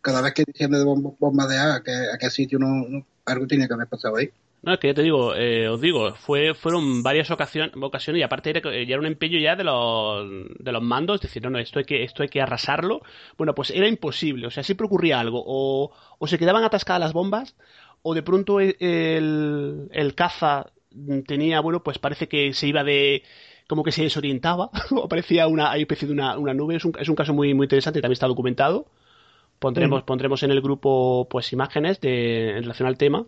cada 0.00 0.22
vez 0.22 0.32
que 0.32 0.44
diciendo 0.46 0.78
de 0.78 1.58
a 1.58 1.82
qué, 1.84 1.92
a 2.14 2.18
qué 2.18 2.30
sitio 2.30 2.60
no, 2.60 3.04
algo 3.24 3.46
tiene 3.48 3.66
que 3.66 3.74
haber 3.74 3.88
pasado 3.88 4.16
ahí. 4.16 4.30
No, 4.62 4.74
es 4.74 4.78
que 4.78 4.88
ya 4.88 4.94
te 4.94 5.02
digo, 5.02 5.34
eh, 5.34 5.68
os 5.68 5.80
digo, 5.80 6.14
fue, 6.14 6.54
fueron 6.54 7.02
varias 7.02 7.32
ocasiones, 7.32 7.72
ocasiones 7.80 8.20
y 8.20 8.22
aparte 8.22 8.50
era, 8.50 8.60
ya 8.60 8.70
era 8.70 8.98
un 8.98 9.06
empeño 9.06 9.40
ya 9.40 9.56
de 9.56 9.64
los, 9.64 10.28
de 10.56 10.70
los 10.70 10.82
mandos, 10.82 11.20
decir, 11.20 11.42
no, 11.42 11.50
no, 11.50 11.58
esto 11.58 11.80
hay 11.80 11.84
que, 11.84 12.04
esto 12.04 12.22
hay 12.22 12.28
que 12.28 12.42
arrasarlo. 12.42 13.00
Bueno, 13.36 13.56
pues 13.56 13.70
era 13.70 13.88
imposible, 13.88 14.46
o 14.46 14.50
sea, 14.50 14.62
siempre 14.62 14.86
ocurría 14.86 15.18
algo, 15.18 15.42
o, 15.44 15.90
o 16.18 16.26
se 16.28 16.38
quedaban 16.38 16.62
atascadas 16.62 17.00
las 17.00 17.12
bombas, 17.12 17.56
o 18.02 18.14
de 18.14 18.22
pronto 18.22 18.60
el, 18.60 19.88
el 19.90 20.14
caza 20.14 20.70
tenía, 21.26 21.60
bueno, 21.60 21.82
pues 21.82 21.98
parece 21.98 22.28
que 22.28 22.52
se 22.52 22.66
iba 22.68 22.84
de, 22.84 23.22
como 23.68 23.82
que 23.84 23.92
se 23.92 24.02
desorientaba, 24.02 24.70
o 24.90 25.08
parecía 25.08 25.46
una, 25.46 25.70
hay 25.70 25.82
especie 25.82 26.06
de 26.08 26.14
una, 26.14 26.36
una 26.38 26.54
nube, 26.54 26.76
es 26.76 26.84
un, 26.84 26.92
es 26.98 27.08
un 27.08 27.14
caso 27.16 27.32
muy, 27.34 27.54
muy 27.54 27.64
interesante, 27.66 28.00
también 28.00 28.14
está 28.14 28.26
documentado. 28.26 28.86
Pondremos, 29.58 30.02
Mm. 30.02 30.06
pondremos 30.06 30.42
en 30.42 30.50
el 30.52 30.60
grupo 30.62 31.28
pues 31.30 31.52
imágenes 31.52 32.00
de, 32.00 32.50
en 32.56 32.62
relación 32.62 32.88
al 32.88 32.96
tema. 32.96 33.26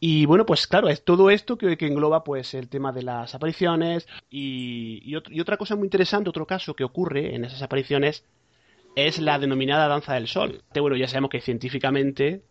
Y 0.00 0.26
bueno, 0.26 0.44
pues 0.44 0.66
claro, 0.66 0.88
es 0.88 1.04
todo 1.04 1.30
esto 1.30 1.56
que, 1.56 1.76
que 1.78 1.86
engloba 1.86 2.24
pues 2.24 2.52
el 2.54 2.68
tema 2.68 2.92
de 2.92 3.02
las 3.04 3.34
apariciones 3.34 4.06
y, 4.28 5.00
y, 5.04 5.14
ot- 5.14 5.30
y 5.30 5.40
otra 5.40 5.56
cosa 5.56 5.76
muy 5.76 5.86
interesante, 5.86 6.28
otro 6.28 6.46
caso 6.46 6.74
que 6.74 6.84
ocurre 6.84 7.34
en 7.34 7.44
esas 7.44 7.62
apariciones 7.62 8.24
es 8.96 9.20
la 9.20 9.38
denominada 9.38 9.88
danza 9.88 10.14
del 10.14 10.26
sol. 10.28 10.62
Bueno, 10.74 10.96
ya 10.96 11.08
sabemos 11.08 11.30
que 11.30 11.40
científicamente 11.40 12.42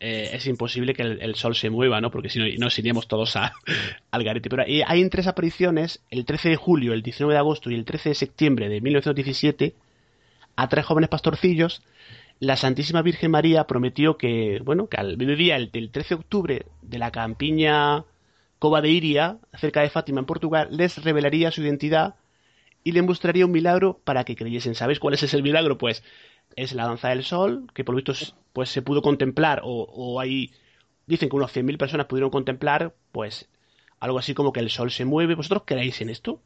eh, 0.00 0.30
es 0.32 0.46
imposible 0.46 0.94
que 0.94 1.02
el, 1.02 1.34
sol 1.34 1.54
se 1.54 1.70
mueva, 1.70 2.00
¿no? 2.00 2.10
Porque 2.10 2.28
si 2.30 2.38
no 2.38 2.46
nos 2.64 2.78
iríamos 2.78 3.06
todos 3.08 3.36
a- 3.36 3.52
al 4.10 4.24
garete. 4.24 4.48
Pero 4.50 4.62
hay, 4.64 5.00
en 5.00 5.10
tres 5.10 5.26
apariciones, 5.26 6.02
el 6.10 6.24
13 6.24 6.48
de 6.50 6.56
julio, 6.56 6.92
el 6.94 7.02
19 7.02 7.34
de 7.34 7.38
agosto 7.38 7.70
y 7.70 7.74
el 7.74 7.84
13 7.84 8.10
de 8.10 8.14
septiembre 8.14 8.68
de 8.68 8.80
1917, 8.80 9.74
a 10.56 10.68
tres 10.68 10.84
jóvenes 10.86 11.10
pastorcillos, 11.10 11.82
la 12.40 12.56
Santísima 12.56 13.02
Virgen 13.02 13.30
María 13.30 13.64
prometió 13.66 14.16
que, 14.18 14.60
bueno, 14.64 14.88
que 14.88 14.96
al 14.96 15.16
mediodía 15.16 15.56
el- 15.56 15.70
del 15.70 15.90
13 15.90 16.14
de 16.14 16.20
octubre 16.20 16.66
de 16.82 16.98
la 16.98 17.10
campiña 17.10 18.04
Cova 18.58 18.80
de 18.82 18.90
Iria, 18.90 19.38
cerca 19.54 19.80
de 19.82 19.90
Fátima 19.90 20.20
en 20.20 20.26
Portugal, 20.26 20.68
les 20.70 21.02
revelaría 21.04 21.50
su 21.50 21.62
identidad 21.62 22.16
y 22.84 22.92
les 22.92 23.04
mostraría 23.04 23.46
un 23.46 23.52
milagro 23.52 24.00
para 24.04 24.24
que 24.24 24.36
creyesen. 24.36 24.74
¿Sabéis 24.74 24.98
cuál 25.00 25.14
es 25.14 25.22
ese 25.22 25.42
milagro? 25.42 25.78
Pues 25.78 26.02
es 26.56 26.72
la 26.74 26.86
danza 26.86 27.10
del 27.10 27.24
sol, 27.24 27.66
que 27.74 27.84
por 27.84 27.94
lo 27.94 27.98
visto 27.98 28.12
es- 28.12 28.34
pues 28.52 28.70
se 28.70 28.82
pudo 28.82 29.02
contemplar, 29.02 29.60
o, 29.64 29.82
o 29.82 30.20
hay, 30.20 30.52
dicen 31.06 31.28
que 31.28 31.36
unos 31.36 31.52
100.000 31.52 31.78
personas 31.78 32.06
pudieron 32.06 32.30
contemplar, 32.30 32.94
pues 33.12 33.48
algo 34.00 34.18
así 34.18 34.34
como 34.34 34.52
que 34.52 34.60
el 34.60 34.70
sol 34.70 34.90
se 34.90 35.04
mueve. 35.04 35.34
¿Vosotros 35.34 35.62
creéis 35.66 36.00
en 36.00 36.10
esto? 36.10 36.40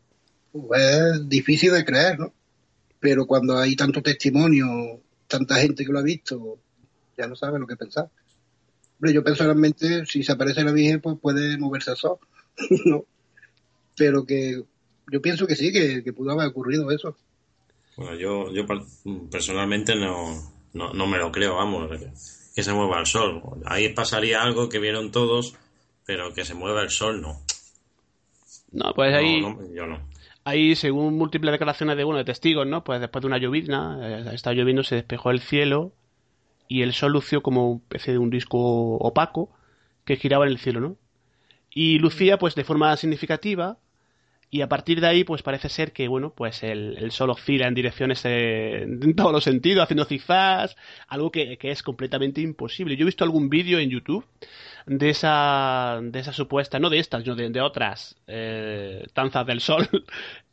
Es 0.75 1.29
difícil 1.29 1.73
de 1.73 1.85
creer, 1.85 2.19
¿no? 2.19 2.33
Pero 3.01 3.27
cuando 3.27 3.57
hay 3.59 3.77
tanto 3.77 4.03
testimonio, 4.03 4.67
tanta 5.29 5.57
gente 5.57 5.85
que 5.85 5.93
lo 5.93 6.01
ha 6.01 6.03
visto, 6.03 6.59
ya 7.17 7.27
no 7.27 7.37
sabe 7.37 7.59
lo 7.59 7.67
que 7.67 7.77
pensar. 7.77 8.11
Hombre, 8.99 9.13
yo 9.13 9.25
personalmente, 9.25 10.07
si 10.07 10.23
se 10.23 10.33
aparece 10.33 10.65
la 10.65 10.73
Virgen, 10.73 11.01
pues 11.01 11.17
puede 11.21 11.59
moverse 11.59 11.95
solo, 11.97 12.21
¿no? 12.87 13.05
Pero 13.97 14.25
que 14.25 14.63
yo 15.13 15.23
pienso 15.23 15.47
que 15.47 15.57
sí, 15.57 15.73
que, 15.73 16.03
que 16.03 16.13
pudo 16.13 16.33
haber 16.33 16.49
ocurrido 16.49 16.91
eso. 16.91 17.17
Bueno, 17.97 18.17
yo, 18.17 18.53
yo 18.53 18.65
personalmente 19.31 19.95
no, 19.95 20.54
no, 20.75 20.93
no 20.93 21.07
me 21.07 21.19
lo 21.19 21.33
creo, 21.33 21.57
vamos, 21.57 21.89
que 22.55 22.63
se 22.63 22.73
mueva 22.73 23.01
el 23.01 23.07
sol. 23.07 23.43
Ahí 23.65 23.93
pasaría 23.95 24.43
algo 24.43 24.69
que 24.69 24.79
vieron 24.79 25.11
todos, 25.11 25.57
pero 26.05 26.35
que 26.35 26.45
se 26.45 26.55
mueva 26.55 26.83
el 26.83 26.91
sol, 26.91 27.23
no. 27.23 27.41
No, 28.73 28.93
pues 28.95 29.15
ahí... 29.15 29.41
No, 29.41 29.55
no, 29.55 29.75
yo 29.75 29.87
no. 29.87 30.01
Ahí, 30.45 30.77
según 30.77 31.17
múltiples 31.17 31.53
declaraciones 31.53 31.97
de, 31.97 32.05
bueno, 32.05 32.19
de 32.19 32.25
testigos, 32.25 32.67
¿no? 32.67 32.85
Pues 32.85 33.01
después 33.01 33.23
de 33.23 33.29
una 33.29 33.39
llovizna, 33.39 33.99
eh, 34.03 34.35
estaba 34.35 34.55
lloviendo, 34.55 34.83
se 34.83 34.97
despejó 34.97 35.31
el 35.31 35.41
cielo 35.41 35.93
y 36.69 36.83
el 36.83 36.93
sol 36.93 37.13
lució 37.13 37.43
como 37.43 37.71
una 37.71 37.83
especie 37.83 38.13
de 38.13 38.19
un 38.19 38.31
disco 38.31 38.59
opaco 38.59 39.51
que 40.05 40.17
giraba 40.17 40.45
en 40.45 40.51
el 40.51 40.59
cielo, 40.59 40.81
¿no? 40.81 40.97
Y 41.71 41.99
lucía, 41.99 42.39
pues, 42.39 42.55
de 42.55 42.65
forma 42.65 42.95
significativa 42.97 43.79
y 44.59 44.63
a 44.63 44.69
partir 44.69 45.01
de 45.01 45.07
ahí, 45.09 45.25
pues, 45.25 45.43
parece 45.43 45.69
ser 45.69 45.93
que, 45.93 46.07
bueno, 46.09 46.33
pues 46.35 46.63
el, 46.63 46.97
el 46.99 47.11
sol 47.11 47.31
oscila 47.31 47.67
en 47.67 47.75
direcciones 47.75 48.25
en 48.25 49.15
todos 49.17 49.33
los 49.33 49.45
sentidos, 49.45 49.83
haciendo 49.85 50.05
zigzags, 50.05 50.77
algo 51.09 51.31
que, 51.33 51.59
que 51.59 51.71
es 51.71 51.83
completamente 51.83 52.41
imposible. 52.41 52.97
Yo 52.97 53.03
he 53.03 53.07
visto 53.07 53.25
algún 53.25 53.49
vídeo 53.51 53.79
en 53.81 53.91
YouTube 53.91 54.25
de 54.87 55.11
esa, 55.11 56.01
de 56.03 56.19
esa 56.21 56.33
supuesta, 56.33 56.79
no 56.79 56.91
de 56.91 56.99
estas, 56.99 57.23
sino 57.23 57.35
de, 57.37 57.51
de 57.51 57.61
otras 57.61 58.17
eh, 58.27 59.05
danzas 59.15 59.47
del 59.47 59.61
sol. 59.61 59.89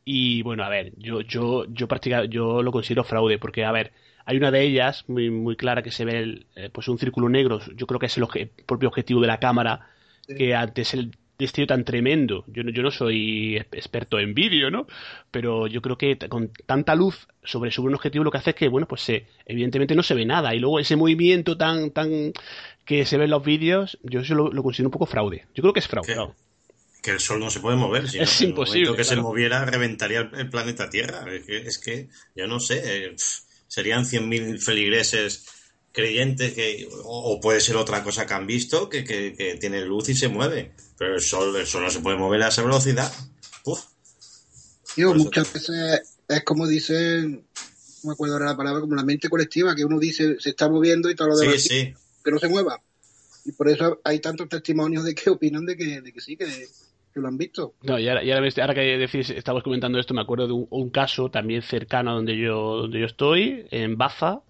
Y 0.03 0.41
bueno, 0.41 0.63
a 0.63 0.69
ver, 0.69 0.93
yo, 0.97 1.21
yo, 1.21 1.65
yo 1.69 1.87
practica, 1.87 2.25
yo 2.25 2.63
lo 2.63 2.71
considero 2.71 3.03
fraude, 3.03 3.37
porque 3.37 3.63
a 3.65 3.71
ver, 3.71 3.93
hay 4.25 4.35
una 4.37 4.49
de 4.49 4.63
ellas 4.63 5.05
muy, 5.07 5.29
muy 5.29 5.55
clara 5.55 5.83
que 5.83 5.91
se 5.91 6.05
ve 6.05 6.17
el, 6.19 6.47
eh, 6.55 6.69
pues 6.73 6.87
un 6.87 6.97
círculo 6.97 7.29
negro, 7.29 7.59
yo 7.75 7.85
creo 7.85 7.99
que 7.99 8.07
es 8.07 8.17
el 8.17 8.23
obje- 8.23 8.49
propio 8.65 8.89
objetivo 8.89 9.21
de 9.21 9.27
la 9.27 9.39
cámara, 9.39 9.89
que 10.35 10.55
antes 10.55 10.93
el 10.95 11.11
destello 11.41 11.67
tan 11.67 11.83
tremendo. 11.83 12.45
Yo 12.47 12.63
no, 12.63 12.71
yo 12.71 12.81
no 12.81 12.91
soy 12.91 13.57
experto 13.57 14.19
en 14.19 14.33
vídeo, 14.33 14.71
¿no? 14.71 14.87
Pero 15.31 15.67
yo 15.67 15.81
creo 15.81 15.97
que 15.97 16.17
con 16.29 16.51
tanta 16.65 16.95
luz 16.95 17.27
sobre, 17.43 17.71
sobre 17.71 17.89
un 17.89 17.95
objetivo 17.95 18.23
lo 18.23 18.31
que 18.31 18.37
hace 18.37 18.51
es 18.51 18.55
que, 18.55 18.69
bueno, 18.69 18.87
pues 18.87 19.01
se, 19.01 19.27
evidentemente 19.45 19.95
no 19.95 20.03
se 20.03 20.13
ve 20.13 20.25
nada. 20.25 20.55
Y 20.55 20.59
luego 20.59 20.79
ese 20.79 20.95
movimiento 20.95 21.57
tan, 21.57 21.91
tan 21.91 22.33
que 22.85 23.05
se 23.05 23.17
ve 23.17 23.25
en 23.25 23.31
los 23.31 23.43
vídeos, 23.43 23.97
yo 24.03 24.21
eso 24.21 24.35
lo, 24.35 24.51
lo 24.51 24.63
considero 24.63 24.87
un 24.87 24.93
poco 24.93 25.05
fraude. 25.05 25.45
Yo 25.53 25.61
creo 25.61 25.73
que 25.73 25.79
es 25.79 25.87
fraude. 25.87 26.15
¿no? 26.15 26.35
Que 27.01 27.11
el 27.11 27.19
sol 27.19 27.39
no 27.39 27.49
se 27.49 27.59
puede 27.59 27.77
mover. 27.77 28.07
Si 28.07 28.19
Es 28.19 28.41
el 28.41 28.49
imposible, 28.49 28.95
que 28.95 29.03
se 29.03 29.15
moviera, 29.15 29.65
reventaría 29.65 30.29
el, 30.33 30.49
planeta 30.49 30.89
Tierra. 30.89 31.25
Es 31.33 31.45
que, 31.45 31.57
es 31.57 31.77
que 31.79 32.09
yo 32.35 32.47
no 32.47 32.59
sé, 32.59 32.81
eh, 32.83 33.15
serían 33.67 34.03
100.000 34.03 34.59
feligreses 34.59 35.60
creyentes 35.91 36.53
que 36.53 36.87
o, 37.03 37.33
o 37.33 37.39
puede 37.39 37.61
ser 37.61 37.75
otra 37.75 38.03
cosa 38.03 38.25
que 38.25 38.33
han 38.33 38.47
visto 38.47 38.89
que, 38.89 39.03
que, 39.03 39.33
que 39.33 39.55
tiene 39.55 39.81
luz 39.81 40.09
y 40.09 40.15
se 40.15 40.27
mueve. 40.27 40.71
Pero 40.97 41.15
el 41.15 41.21
sol 41.21 41.55
el 41.55 41.67
sol 41.67 41.83
no 41.83 41.89
se 41.89 41.99
puede 41.99 42.17
mover 42.17 42.43
a 42.43 42.49
esa 42.49 42.61
velocidad. 42.61 43.11
Uf, 43.65 43.81
Digo, 44.95 45.13
muchas 45.13 45.51
veces 45.53 46.17
es 46.27 46.43
como 46.43 46.67
dicen, 46.67 47.45
no 48.03 48.07
me 48.09 48.13
acuerdo 48.13 48.35
ahora 48.35 48.47
la 48.47 48.57
palabra, 48.57 48.81
como 48.81 48.95
la 48.95 49.03
mente 49.03 49.29
colectiva, 49.29 49.75
que 49.75 49.85
uno 49.85 49.99
dice 49.99 50.37
se 50.39 50.49
está 50.49 50.69
moviendo 50.69 51.09
y 51.09 51.15
todo 51.15 51.29
lo 51.29 51.35
sí 51.35 51.45
demás 51.45 51.61
sí. 51.61 51.93
que 52.23 52.31
no 52.31 52.39
se 52.39 52.49
mueva. 52.49 52.81
Y 53.45 53.53
por 53.53 53.69
eso 53.69 54.01
hay 54.03 54.19
tantos 54.19 54.49
testimonios 54.49 55.03
de 55.03 55.15
que 55.15 55.29
opinan 55.29 55.65
de 55.65 55.77
que, 55.77 56.01
de 56.01 56.11
que 56.11 56.21
sí, 56.21 56.35
que, 56.35 56.67
lo 57.19 57.27
han 57.27 57.37
visto. 57.37 57.73
No, 57.81 57.99
y 57.99 58.07
ahora, 58.07 58.21
ahora, 58.21 58.73
que 58.73 58.97
decís, 58.97 59.29
estabas 59.29 59.63
comentando 59.63 59.99
esto, 59.99 60.13
me 60.13 60.21
acuerdo 60.21 60.47
de 60.47 60.53
un, 60.69 60.89
caso 60.89 61.29
también 61.29 61.61
cercano 61.61 62.15
donde 62.15 62.37
yo, 62.37 62.77
donde 62.77 62.99
yo 62.99 63.05
estoy, 63.05 63.65
en 63.71 63.97
Baza, 63.97 64.41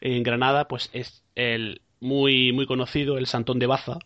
en 0.00 0.22
Granada, 0.22 0.68
pues 0.68 0.90
es 0.92 1.22
el 1.34 1.82
muy, 2.00 2.52
muy 2.52 2.66
conocido, 2.66 3.18
el 3.18 3.26
Santón 3.26 3.58
de 3.58 3.66
Baza, 3.66 3.98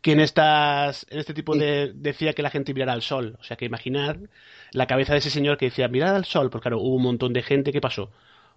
que 0.00 0.12
en 0.12 0.20
estas, 0.20 1.06
en 1.10 1.18
este 1.18 1.34
tipo 1.34 1.56
de, 1.56 1.92
decía 1.94 2.32
que 2.32 2.42
la 2.42 2.50
gente 2.50 2.74
mirara 2.74 2.92
al 2.92 3.02
sol. 3.02 3.36
O 3.40 3.44
sea 3.44 3.56
que 3.56 3.64
imaginad 3.64 4.16
la 4.72 4.86
cabeza 4.86 5.12
de 5.12 5.20
ese 5.20 5.30
señor 5.30 5.58
que 5.58 5.66
decía, 5.66 5.88
mirad 5.88 6.16
al 6.16 6.24
sol, 6.24 6.50
pues 6.50 6.62
claro, 6.62 6.80
hubo 6.80 6.96
un 6.96 7.02
montón 7.02 7.32
de 7.32 7.42
gente, 7.42 7.72
¿qué 7.72 7.80
pasó? 7.80 8.10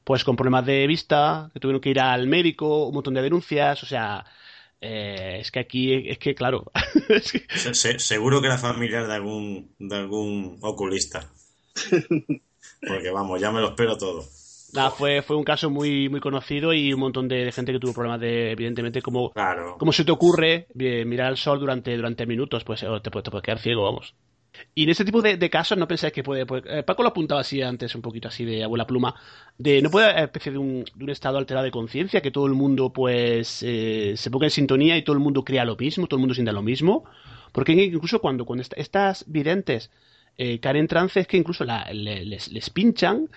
Pues 0.04 0.24
con 0.24 0.36
problemas 0.36 0.66
de 0.66 0.88
vista, 0.88 1.50
que 1.54 1.60
tuvieron 1.60 1.82
que 1.82 1.90
ir 1.90 2.00
al 2.00 2.28
médico, 2.28 2.88
un 2.88 2.96
montón 2.96 3.14
de 3.16 3.22
denuncias, 3.22 3.82
o 3.84 3.86
sea, 3.86 4.26
eh, 4.86 5.40
es 5.42 5.52
que 5.52 5.60
aquí, 5.60 5.94
es 6.10 6.18
que 6.20 6.36
claro, 6.36 6.72
Se- 7.56 7.74
se- 7.74 8.00
seguro 8.00 8.42
que 8.42 8.48
era 8.48 8.58
familiar 8.58 9.08
de 9.08 9.14
algún 9.14 9.76
de 9.80 9.96
algún 9.96 10.58
oculista. 10.62 11.30
Porque 12.88 13.10
vamos 13.12 13.40
ya 13.42 13.52
me 13.52 13.62
lo 13.62 13.70
espero 13.70 13.98
todo. 13.98 14.24
Fue, 14.92 15.22
fue 15.22 15.38
un 15.38 15.44
caso 15.46 15.70
muy, 15.70 16.10
muy 16.10 16.20
conocido 16.20 16.74
y 16.74 16.92
un 16.94 17.00
montón 17.00 17.28
de, 17.30 17.46
de 17.46 17.52
gente 17.52 17.72
que 17.72 17.80
tuvo 17.80 17.94
problemas 17.94 18.20
de, 18.20 18.52
evidentemente, 18.52 19.02
como, 19.02 19.32
como 19.78 19.94
se 19.94 20.04
te 20.04 20.12
ocurre 20.12 20.68
mirar 20.76 21.28
al 21.28 21.38
sol 21.38 21.60
durante, 21.60 21.96
durante 21.96 22.26
minutos, 22.26 22.64
pues 22.66 22.82
te, 22.82 22.88
puede- 23.12 23.24
te 23.24 23.32
puedes 23.32 23.44
quedar 23.44 23.60
ciego, 23.60 23.84
vamos. 23.84 24.16
Y 24.74 24.84
en 24.84 24.90
este 24.90 25.06
tipo 25.06 25.22
de, 25.22 25.38
de 25.38 25.50
casos 25.50 25.78
no 25.78 25.88
pensáis 25.88 26.14
que 26.14 26.24
puede, 26.24 26.46
pues, 26.46 26.64
eh, 26.68 26.84
Paco 26.84 27.04
lo 27.04 27.10
apuntaba 27.10 27.42
así 27.42 27.62
antes, 27.62 27.96
un 27.96 28.02
poquito 28.02 28.28
así 28.28 28.46
de 28.46 28.64
abuela 28.64 28.86
pluma, 28.88 29.16
de 29.58 29.82
no 29.82 29.90
puede 29.90 30.08
haber 30.10 30.24
especie 30.26 30.52
de 30.52 30.58
un, 30.58 30.86
de 30.96 31.04
un 31.04 31.10
estado 31.10 31.38
alterado 31.38 31.66
de 31.66 31.72
conciencia, 31.72 32.22
que 32.22 32.32
todo 32.32 32.46
el 32.48 32.54
mundo 32.54 32.92
pues 32.92 33.64
eh, 33.64 34.14
se 34.18 34.30
ponga 34.32 34.46
en 34.48 34.52
sintonía 34.52 34.98
y 34.98 35.04
todo 35.04 35.14
el 35.16 35.22
mundo 35.22 35.44
crea 35.44 35.66
lo 35.66 35.76
mismo, 35.76 36.08
todo 36.08 36.18
el 36.18 36.22
mundo 36.22 36.34
sienta 36.36 36.52
lo 36.52 36.62
mismo, 36.62 37.06
porque 37.52 37.72
incluso 37.74 38.20
cuando, 38.20 38.46
cuando 38.46 38.62
est- 38.64 38.74
estas 38.78 39.24
videntes 39.28 39.92
eh, 40.38 40.60
caen 40.60 40.76
en 40.78 40.88
trance 40.88 41.20
es 41.22 41.28
que 41.28 41.38
incluso 41.38 41.64
la- 41.64 41.92
le- 41.94 42.26
les, 42.26 42.52
les 42.52 42.70
pinchan, 42.70 43.30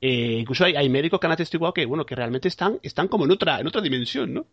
eh, 0.00 0.38
incluso 0.40 0.64
hay, 0.64 0.74
hay 0.76 0.88
médicos 0.88 1.20
que 1.20 1.26
han 1.26 1.32
atestiguado 1.32 1.74
que 1.74 1.84
bueno 1.86 2.06
que 2.06 2.14
realmente 2.14 2.48
están, 2.48 2.78
están 2.82 3.08
como 3.08 3.24
en 3.26 3.32
otra, 3.32 3.60
en 3.60 3.66
otra 3.66 3.80
dimensión, 3.82 4.32
¿no? 4.32 4.46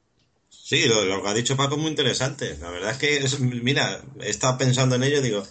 Sí, 0.49 0.87
lo, 0.87 1.03
lo 1.05 1.21
que 1.21 1.29
ha 1.29 1.33
dicho 1.33 1.57
Paco 1.57 1.75
es 1.75 1.81
muy 1.81 1.89
interesante. 1.91 2.57
La 2.61 2.69
verdad 2.69 2.91
es 2.91 2.97
que, 2.97 3.17
es- 3.17 3.39
mira, 3.39 4.01
he 4.21 4.29
estado 4.29 4.57
pensando 4.57 4.95
en 4.95 5.03
ello 5.03 5.21
digo, 5.21 5.43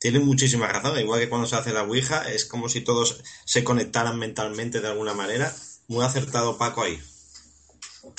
tiene 0.00 0.18
muchísima 0.18 0.66
razón. 0.66 0.98
Igual 0.98 1.20
que 1.20 1.28
cuando 1.28 1.46
se 1.46 1.54
hace 1.54 1.72
la 1.72 1.82
Ouija, 1.84 2.28
es 2.32 2.44
como 2.44 2.68
si 2.68 2.80
todos 2.80 3.22
se 3.44 3.62
conectaran 3.62 4.18
mentalmente 4.18 4.80
de 4.80 4.88
alguna 4.88 5.14
manera. 5.14 5.54
Muy 5.86 6.04
acertado 6.04 6.58
Paco 6.58 6.82
ahí. 6.82 6.98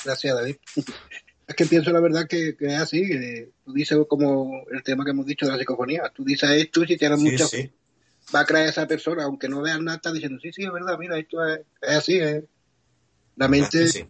Gracias, 0.04 0.34
David. 0.34 0.56
Es 1.44 1.56
que 1.56 1.66
pienso 1.66 1.90
la 1.90 2.00
verdad 2.00 2.28
que, 2.28 2.56
que 2.56 2.66
es 2.66 2.78
así, 2.80 3.02
que 3.06 3.50
tú 3.64 3.72
dices 3.72 3.98
como 4.08 4.62
el 4.70 4.82
tema 4.84 5.04
que 5.04 5.10
hemos 5.10 5.26
dicho 5.26 5.44
de 5.44 5.52
la 5.52 5.58
psicofonía, 5.58 6.10
tú 6.14 6.24
dices 6.24 6.48
esto 6.50 6.84
y 6.84 6.86
si 6.86 6.96
tienes 6.96 7.18
Sí, 7.18 7.30
mucha 7.30 7.46
sí. 7.46 7.70
va 8.34 8.40
a 8.40 8.46
creer 8.46 8.68
esa 8.68 8.86
persona, 8.86 9.24
aunque 9.24 9.48
no 9.48 9.60
veas 9.60 9.80
nada, 9.80 9.96
está 9.96 10.12
diciendo, 10.12 10.38
sí, 10.40 10.52
sí, 10.52 10.62
es 10.62 10.72
verdad, 10.72 10.96
mira, 10.98 11.18
esto 11.18 11.44
es, 11.44 11.60
es 11.82 11.96
así, 11.96 12.16
es. 12.16 12.44
La 13.36 13.48
mente 13.48 13.88
sí. 13.88 14.06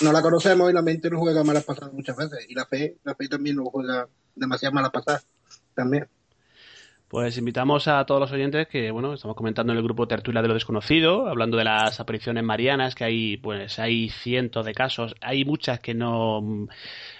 no 0.00 0.12
la 0.12 0.22
conocemos 0.22 0.70
y 0.70 0.74
la 0.74 0.80
mente 0.80 1.10
nos 1.10 1.18
juega 1.20 1.42
malas 1.42 1.64
pasadas 1.64 1.92
muchas 1.92 2.16
veces, 2.16 2.46
y 2.48 2.54
la 2.54 2.64
fe, 2.66 2.96
la 3.02 3.16
fe 3.16 3.28
también 3.28 3.56
nos 3.56 3.68
juega 3.68 4.08
demasiadas 4.36 4.72
malas 4.72 4.92
pasadas, 4.92 5.26
también. 5.74 6.08
Pues 7.16 7.38
invitamos 7.38 7.88
a 7.88 8.04
todos 8.04 8.20
los 8.20 8.30
oyentes 8.30 8.68
que, 8.68 8.90
bueno, 8.90 9.14
estamos 9.14 9.34
comentando 9.38 9.72
en 9.72 9.78
el 9.78 9.84
grupo 9.84 10.06
Tertulia 10.06 10.42
de 10.42 10.48
lo 10.48 10.52
Desconocido, 10.52 11.26
hablando 11.28 11.56
de 11.56 11.64
las 11.64 11.98
apariciones 11.98 12.44
marianas, 12.44 12.94
que 12.94 13.04
hay, 13.04 13.38
pues, 13.38 13.78
hay 13.78 14.10
cientos 14.10 14.66
de 14.66 14.74
casos, 14.74 15.14
hay 15.22 15.46
muchas 15.46 15.80
que 15.80 15.94
no, 15.94 16.68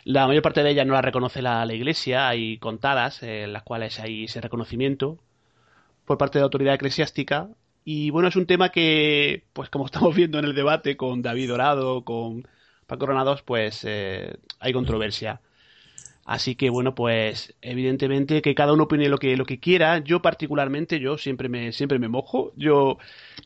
la 0.04 0.26
mayor 0.26 0.42
parte 0.42 0.62
de 0.62 0.68
ellas 0.68 0.86
no 0.86 0.92
las 0.92 1.02
reconoce 1.02 1.40
la, 1.40 1.64
Iglesia, 1.72 2.28
hay 2.28 2.58
contadas 2.58 3.22
eh, 3.22 3.44
en 3.44 3.54
las 3.54 3.62
cuales 3.62 3.98
hay 3.98 4.24
ese 4.24 4.42
reconocimiento 4.42 5.18
por 6.04 6.18
parte 6.18 6.38
de 6.38 6.42
la 6.42 6.44
autoridad 6.44 6.74
eclesiástica, 6.74 7.48
y 7.82 8.10
bueno, 8.10 8.28
es 8.28 8.36
un 8.36 8.46
tema 8.46 8.70
que, 8.70 9.44
pues 9.54 9.70
como 9.70 9.86
estamos 9.86 10.14
viendo 10.14 10.38
en 10.38 10.44
el 10.44 10.54
debate 10.54 10.98
con 10.98 11.22
David 11.22 11.48
Dorado, 11.48 12.04
con 12.04 12.46
Paco 12.86 13.06
Granados, 13.06 13.40
pues 13.42 13.82
eh, 13.84 14.36
hay 14.60 14.74
controversia. 14.74 15.40
Así 16.26 16.56
que 16.56 16.70
bueno, 16.70 16.94
pues 16.96 17.54
evidentemente 17.62 18.42
que 18.42 18.56
cada 18.56 18.72
uno 18.72 18.84
opine 18.84 19.08
lo 19.08 19.18
que 19.18 19.36
lo 19.36 19.46
que 19.46 19.60
quiera. 19.60 19.98
Yo 20.00 20.22
particularmente, 20.22 20.98
yo 20.98 21.18
siempre 21.18 21.48
me 21.48 21.72
siempre 21.72 22.00
me 22.00 22.08
mojo. 22.08 22.52
Yo 22.56 22.98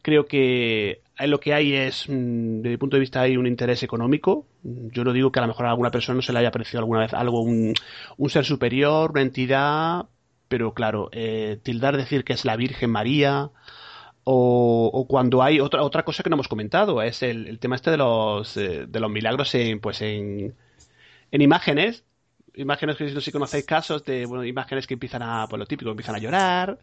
creo 0.02 0.24
que 0.26 1.02
lo 1.18 1.40
que 1.40 1.52
hay 1.54 1.74
es, 1.74 2.08
mm, 2.08 2.62
desde 2.62 2.70
mi 2.70 2.76
punto 2.78 2.96
de 2.96 3.00
vista, 3.00 3.20
hay 3.20 3.36
un 3.36 3.46
interés 3.46 3.82
económico. 3.82 4.46
Yo 4.62 5.04
no 5.04 5.12
digo 5.12 5.30
que 5.30 5.38
a 5.40 5.42
lo 5.42 5.48
mejor 5.48 5.66
a 5.66 5.70
alguna 5.70 5.90
persona 5.90 6.16
no 6.16 6.22
se 6.22 6.32
le 6.32 6.38
haya 6.38 6.50
parecido 6.50 6.80
alguna 6.80 7.00
vez 7.00 7.12
algo 7.14 7.42
un, 7.42 7.74
un 8.16 8.30
ser 8.30 8.44
superior, 8.46 9.10
una 9.10 9.22
entidad, 9.22 10.06
pero 10.48 10.74
claro, 10.74 11.10
eh, 11.12 11.58
tildar 11.62 11.96
decir 11.98 12.24
que 12.24 12.32
es 12.32 12.44
la 12.44 12.56
Virgen 12.56 12.90
María. 12.90 13.50
O, 14.24 15.06
cuando 15.08 15.42
hay 15.42 15.60
otra 15.60 15.82
otra 15.82 16.04
cosa 16.04 16.22
que 16.22 16.30
no 16.30 16.36
hemos 16.36 16.48
comentado 16.48 17.02
es 17.02 17.22
el, 17.22 17.46
el 17.48 17.58
tema 17.58 17.76
este 17.76 17.90
de 17.90 17.96
los 17.96 18.56
eh, 18.56 18.86
de 18.86 19.00
los 19.00 19.10
milagros 19.10 19.54
en 19.54 19.80
pues 19.80 20.02
en 20.02 20.54
en 21.32 21.42
imágenes 21.42 22.04
imágenes 22.54 22.96
que 22.96 23.04
no 23.04 23.10
sé 23.10 23.20
si 23.20 23.32
conocéis 23.32 23.64
casos 23.64 24.04
de 24.04 24.26
bueno, 24.26 24.44
imágenes 24.44 24.86
que 24.86 24.94
empiezan 24.94 25.22
a, 25.22 25.46
pues 25.48 25.58
lo 25.58 25.66
típico, 25.66 25.90
empiezan 25.90 26.16
a 26.16 26.18
llorar, 26.18 26.78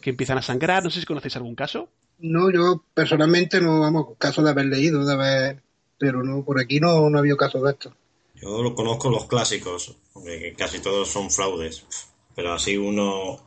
que 0.00 0.10
empiezan 0.10 0.38
a 0.38 0.42
sangrar. 0.42 0.82
No 0.82 0.90
sé 0.90 1.00
si 1.00 1.06
conocéis 1.06 1.36
algún 1.36 1.54
caso. 1.54 1.88
No, 2.18 2.50
yo 2.50 2.84
personalmente 2.94 3.60
no, 3.60 3.80
vamos, 3.80 4.08
caso 4.18 4.42
de 4.42 4.50
haber 4.50 4.66
leído, 4.66 5.04
de 5.04 5.12
haber, 5.12 5.62
pero 5.98 6.22
no, 6.22 6.44
por 6.44 6.60
aquí 6.60 6.80
no, 6.80 7.10
no 7.10 7.18
ha 7.18 7.20
habido 7.20 7.36
casos 7.36 7.62
de 7.62 7.70
esto. 7.70 7.94
Yo 8.34 8.62
lo 8.62 8.74
conozco 8.74 9.10
los 9.10 9.26
clásicos, 9.26 9.96
que 10.24 10.54
casi 10.56 10.80
todos 10.80 11.08
son 11.08 11.30
fraudes, 11.30 11.86
pero 12.34 12.52
así 12.52 12.76
uno, 12.76 13.38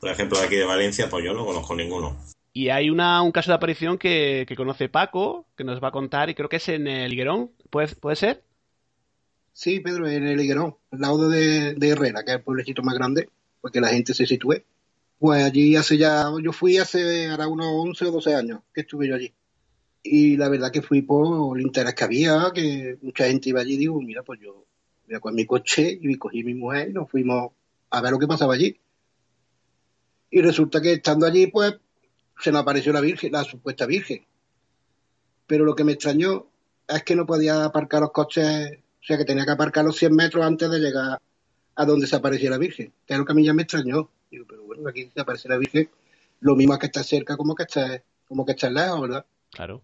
por 0.00 0.10
ejemplo, 0.10 0.38
de 0.38 0.46
aquí 0.46 0.56
de 0.56 0.64
Valencia, 0.64 1.08
pues 1.08 1.24
yo 1.24 1.32
no 1.32 1.44
conozco 1.44 1.74
ninguno. 1.74 2.16
Y 2.52 2.70
hay 2.70 2.90
una, 2.90 3.22
un 3.22 3.32
caso 3.32 3.50
de 3.50 3.56
aparición 3.56 3.98
que, 3.98 4.44
que 4.48 4.56
conoce 4.56 4.88
Paco, 4.88 5.46
que 5.56 5.64
nos 5.64 5.82
va 5.82 5.88
a 5.88 5.92
contar, 5.92 6.30
y 6.30 6.34
creo 6.34 6.48
que 6.48 6.56
es 6.56 6.68
en 6.68 6.86
el 6.86 7.12
Higuerón, 7.12 7.52
¿puede, 7.70 7.94
puede 7.94 8.16
ser? 8.16 8.42
Sí, 9.58 9.80
Pedro, 9.80 10.06
en 10.06 10.24
el 10.24 10.40
Higuerón, 10.40 10.76
al 10.92 11.00
lado 11.00 11.28
de, 11.28 11.74
de, 11.74 11.88
Herrera, 11.88 12.22
que 12.22 12.30
es 12.30 12.36
el 12.36 12.44
pueblecito 12.44 12.80
más 12.84 12.94
grande, 12.94 13.28
porque 13.60 13.80
la 13.80 13.88
gente 13.88 14.14
se 14.14 14.24
sitúe. 14.24 14.62
Pues 15.18 15.42
allí 15.42 15.74
hace 15.74 15.98
ya, 15.98 16.30
yo 16.40 16.52
fui 16.52 16.78
hace 16.78 17.26
ahora 17.26 17.48
unos 17.48 17.66
11 17.66 18.04
o 18.04 18.12
12 18.12 18.36
años 18.36 18.60
que 18.72 18.82
estuve 18.82 19.08
yo 19.08 19.16
allí. 19.16 19.34
Y 20.00 20.36
la 20.36 20.48
verdad 20.48 20.70
que 20.70 20.80
fui 20.80 21.02
por 21.02 21.58
el 21.58 21.66
interés 21.66 21.92
que 21.96 22.04
había, 22.04 22.52
que 22.54 22.98
mucha 23.02 23.26
gente 23.26 23.48
iba 23.48 23.60
allí 23.60 23.74
y 23.74 23.78
digo, 23.78 24.00
mira, 24.00 24.22
pues 24.22 24.38
yo 24.40 24.64
voy 25.08 25.16
a 25.16 25.18
coger 25.18 25.34
mi 25.34 25.44
coche 25.44 25.98
y 26.00 26.14
cogí 26.14 26.44
mi 26.44 26.54
mujer 26.54 26.90
y 26.90 26.92
nos 26.92 27.10
fuimos 27.10 27.50
a 27.90 28.00
ver 28.00 28.12
lo 28.12 28.20
que 28.20 28.28
pasaba 28.28 28.54
allí. 28.54 28.78
Y 30.30 30.40
resulta 30.40 30.80
que 30.80 30.92
estando 30.92 31.26
allí, 31.26 31.48
pues, 31.48 31.74
se 32.38 32.52
nos 32.52 32.62
apareció 32.62 32.92
la 32.92 33.00
Virgen, 33.00 33.32
la 33.32 33.42
supuesta 33.42 33.86
Virgen. 33.86 34.24
Pero 35.48 35.64
lo 35.64 35.74
que 35.74 35.82
me 35.82 35.94
extrañó 35.94 36.46
es 36.86 37.02
que 37.02 37.16
no 37.16 37.26
podía 37.26 37.64
aparcar 37.64 38.02
los 38.02 38.12
coches 38.12 38.78
sea 39.08 39.16
que 39.16 39.24
tenía 39.24 39.46
que 39.46 39.52
aparcar 39.52 39.86
los 39.86 39.96
100 39.96 40.14
metros 40.14 40.44
antes 40.44 40.70
de 40.70 40.78
llegar 40.78 41.18
a 41.74 41.84
donde 41.86 42.06
se 42.06 42.14
aparecía 42.14 42.50
la 42.50 42.58
Virgen. 42.58 42.92
Que 43.06 43.14
es 43.14 43.18
lo 43.18 43.24
que 43.24 43.32
a 43.32 43.34
mí 43.34 43.42
ya 43.42 43.54
me 43.54 43.62
extrañó. 43.62 44.10
Digo, 44.30 44.44
pero 44.46 44.62
bueno, 44.64 44.86
aquí 44.86 45.10
se 45.14 45.20
aparece 45.20 45.48
la 45.48 45.56
Virgen, 45.56 45.88
lo 46.40 46.54
mismo 46.54 46.74
es 46.74 46.78
que 46.78 46.86
está 46.86 47.02
cerca 47.02 47.38
como 47.38 47.54
que 47.54 47.62
está, 47.62 48.02
como 48.26 48.44
que 48.44 48.52
está 48.52 48.68
lejos, 48.68 49.00
¿verdad? 49.00 49.24
Claro. 49.50 49.80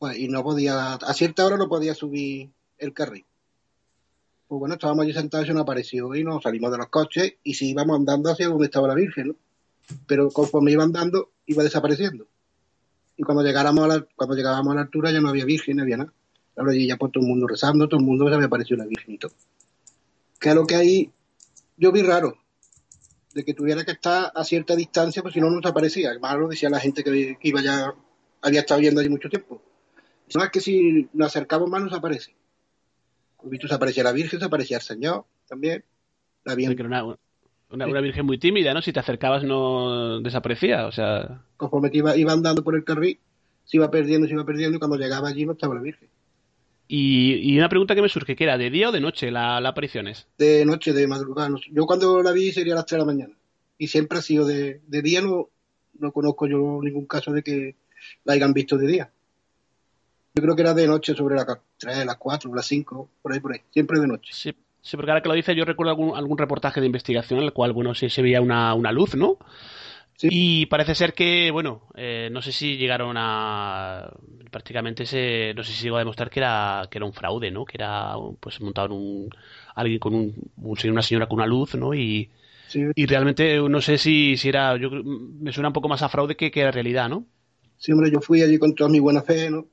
Pues, 0.00 0.18
y 0.18 0.26
no 0.26 0.42
podía, 0.42 0.94
a 0.94 1.14
cierta 1.14 1.46
hora 1.46 1.56
no 1.56 1.68
podía 1.68 1.94
subir 1.94 2.50
el 2.78 2.92
carril. 2.92 3.24
Pues 4.48 4.58
bueno, 4.58 4.74
estábamos 4.74 5.04
allí 5.04 5.12
sentados 5.12 5.48
y 5.48 5.52
nos 5.52 5.62
apareció 5.62 6.12
y 6.16 6.24
nos 6.24 6.42
salimos 6.42 6.72
de 6.72 6.78
los 6.78 6.88
coches 6.88 7.34
y 7.44 7.54
sí 7.54 7.70
íbamos 7.70 7.96
andando 7.96 8.30
hacia 8.30 8.48
donde 8.48 8.64
estaba 8.64 8.88
la 8.88 8.94
Virgen, 8.94 9.28
¿no? 9.28 9.36
Pero 10.08 10.30
conforme 10.30 10.72
iba 10.72 10.82
andando, 10.82 11.30
iba 11.46 11.62
desapareciendo. 11.62 12.26
Y 13.16 13.22
cuando 13.22 13.44
llegáramos 13.44 13.84
a 13.84 13.86
la, 13.86 14.06
cuando 14.16 14.34
llegábamos 14.34 14.72
a 14.72 14.74
la 14.74 14.82
altura 14.82 15.12
ya 15.12 15.20
no 15.20 15.28
había 15.28 15.44
Virgen, 15.44 15.76
no 15.76 15.84
había 15.84 15.98
nada. 15.98 16.12
Claro, 16.54 16.72
y 16.72 16.86
ya 16.86 16.96
por 16.96 17.10
todo 17.10 17.22
el 17.22 17.28
mundo 17.28 17.46
rezando, 17.46 17.88
todo 17.88 18.00
el 18.00 18.06
mundo 18.06 18.28
se 18.30 18.38
me 18.38 18.44
apareció 18.44 18.76
la 18.76 18.86
Virgen 18.86 19.14
y 19.14 19.18
todo. 19.18 19.32
Lo 20.54 20.66
que 20.66 20.74
ahí 20.74 21.10
yo 21.76 21.90
vi 21.90 22.02
raro, 22.02 22.36
de 23.34 23.44
que 23.44 23.54
tuviera 23.54 23.84
que 23.84 23.92
estar 23.92 24.30
a 24.34 24.44
cierta 24.44 24.76
distancia, 24.76 25.22
pues 25.22 25.34
si 25.34 25.40
no, 25.40 25.50
no 25.50 25.60
se 25.60 25.68
aparecía. 25.68 26.10
Además, 26.10 26.36
lo 26.36 26.48
decía 26.48 26.70
la 26.70 26.78
gente 26.78 27.02
que, 27.02 27.36
iba 27.42 27.62
ya, 27.62 27.94
había 28.42 28.60
estado 28.60 28.80
viendo 28.80 29.00
allí 29.00 29.10
mucho 29.10 29.28
tiempo. 29.28 29.60
No 30.34 30.42
es 30.42 30.50
que 30.50 30.60
si 30.60 31.08
nos 31.12 31.28
acercamos 31.28 31.68
más, 31.68 31.82
nos 31.82 31.92
aparece. 31.92 32.34
Pues 33.36 33.50
visto, 33.50 33.68
se 33.68 33.74
aparecía 33.74 34.04
la 34.04 34.12
Virgen, 34.12 34.38
se 34.38 34.46
aparecía 34.46 34.76
el 34.76 34.82
Señor 34.82 35.24
también. 35.48 35.84
La 36.44 36.54
Virgen. 36.54 36.86
Una, 36.86 37.04
una, 37.70 37.86
una, 37.86 38.00
Virgen 38.00 38.24
muy 38.24 38.38
tímida, 38.38 38.72
¿no? 38.72 38.82
Si 38.82 38.92
te 38.92 39.00
acercabas 39.00 39.42
no 39.42 40.20
desaparecía, 40.20 40.86
o 40.86 40.92
sea... 40.92 41.42
Conforme 41.56 41.90
que 41.90 41.98
iba, 41.98 42.16
iba 42.16 42.32
andando 42.32 42.62
por 42.62 42.76
el 42.76 42.84
carril, 42.84 43.18
se 43.64 43.78
iba 43.78 43.90
perdiendo, 43.90 44.26
se 44.28 44.34
iba 44.34 44.44
perdiendo, 44.44 44.76
y 44.76 44.78
cuando 44.78 44.96
llegaba 44.96 45.28
allí 45.28 45.44
no 45.44 45.52
estaba 45.52 45.74
la 45.74 45.80
Virgen. 45.80 46.08
Y, 46.86 47.52
y, 47.52 47.58
una 47.58 47.68
pregunta 47.68 47.94
que 47.94 48.02
me 48.02 48.08
surge, 48.08 48.36
¿qué 48.36 48.44
era? 48.44 48.58
¿De 48.58 48.70
día 48.70 48.90
o 48.90 48.92
de 48.92 49.00
noche 49.00 49.30
la, 49.30 49.60
la 49.60 49.70
apariciones? 49.70 50.26
De 50.36 50.64
noche, 50.66 50.92
de 50.92 51.06
madrugada. 51.06 51.48
No 51.48 51.58
sé. 51.58 51.70
Yo 51.72 51.86
cuando 51.86 52.22
la 52.22 52.32
vi 52.32 52.52
sería 52.52 52.74
a 52.74 52.76
las 52.76 52.86
3 52.86 52.98
de 52.98 53.06
la 53.06 53.12
mañana. 53.12 53.34
Y 53.78 53.88
siempre 53.88 54.18
ha 54.18 54.22
sido 54.22 54.46
de, 54.46 54.80
de 54.86 55.02
día, 55.02 55.22
no, 55.22 55.48
no 55.98 56.12
conozco 56.12 56.46
yo 56.46 56.80
ningún 56.82 57.06
caso 57.06 57.32
de 57.32 57.42
que 57.42 57.74
la 58.24 58.34
hayan 58.34 58.52
visto 58.52 58.76
de 58.76 58.86
día. 58.86 59.10
Yo 60.34 60.42
creo 60.42 60.56
que 60.56 60.62
era 60.62 60.74
de 60.74 60.86
noche 60.86 61.14
sobre 61.14 61.36
las 61.36 61.46
3, 61.78 62.04
las 62.04 62.16
4, 62.16 62.54
las 62.54 62.66
5, 62.66 63.08
por 63.22 63.32
ahí, 63.32 63.40
por 63.40 63.52
ahí. 63.52 63.60
Siempre 63.70 64.00
de 64.00 64.06
noche. 64.06 64.32
Sí, 64.34 64.54
sí 64.82 64.96
porque 64.96 65.10
ahora 65.10 65.22
que 65.22 65.28
lo 65.28 65.34
dice, 65.34 65.54
yo 65.54 65.64
recuerdo 65.64 65.90
algún, 65.90 66.16
algún 66.16 66.36
reportaje 66.36 66.80
de 66.80 66.86
investigación 66.86 67.38
en 67.38 67.46
el 67.46 67.52
cual, 67.52 67.72
bueno, 67.72 67.94
sí 67.94 68.10
se 68.10 68.20
veía 68.20 68.40
una, 68.40 68.74
una 68.74 68.92
luz, 68.92 69.14
¿no? 69.14 69.38
Sí. 70.16 70.28
Y 70.30 70.66
parece 70.66 70.94
ser 70.94 71.12
que, 71.12 71.50
bueno, 71.50 71.82
eh, 71.96 72.28
no 72.30 72.40
sé 72.40 72.52
si 72.52 72.76
llegaron 72.76 73.16
a. 73.18 74.10
Prácticamente 74.50 75.06
se. 75.06 75.52
No 75.54 75.64
sé 75.64 75.72
si 75.72 75.84
llegó 75.84 75.96
a 75.96 76.00
demostrar 76.00 76.30
que 76.30 76.40
era, 76.40 76.86
que 76.90 76.98
era 76.98 77.06
un 77.06 77.12
fraude, 77.12 77.50
¿no? 77.50 77.64
Que 77.64 77.78
era, 77.78 78.14
pues, 78.40 78.60
montaron 78.60 78.92
un. 78.92 79.30
Alguien 79.74 79.98
con 79.98 80.14
un. 80.14 80.34
Una 80.56 81.02
señora 81.02 81.26
con 81.26 81.38
una 81.38 81.46
luz, 81.46 81.74
¿no? 81.74 81.94
Y. 81.94 82.30
Sí. 82.68 82.82
Y 82.94 83.06
realmente 83.06 83.56
no 83.58 83.80
sé 83.80 83.98
si, 83.98 84.36
si 84.36 84.48
era. 84.48 84.76
Yo 84.76 84.90
me 84.90 85.52
suena 85.52 85.68
un 85.68 85.74
poco 85.74 85.88
más 85.88 86.02
a 86.02 86.08
fraude 86.08 86.36
que, 86.36 86.50
que 86.50 86.64
a 86.64 86.70
realidad, 86.70 87.08
¿no? 87.08 87.26
Sí, 87.76 87.92
hombre, 87.92 88.10
yo 88.10 88.20
fui 88.20 88.40
allí 88.42 88.58
con 88.58 88.74
toda 88.74 88.88
mi 88.88 89.00
buena 89.00 89.22
fe, 89.22 89.50
¿no? 89.50 89.66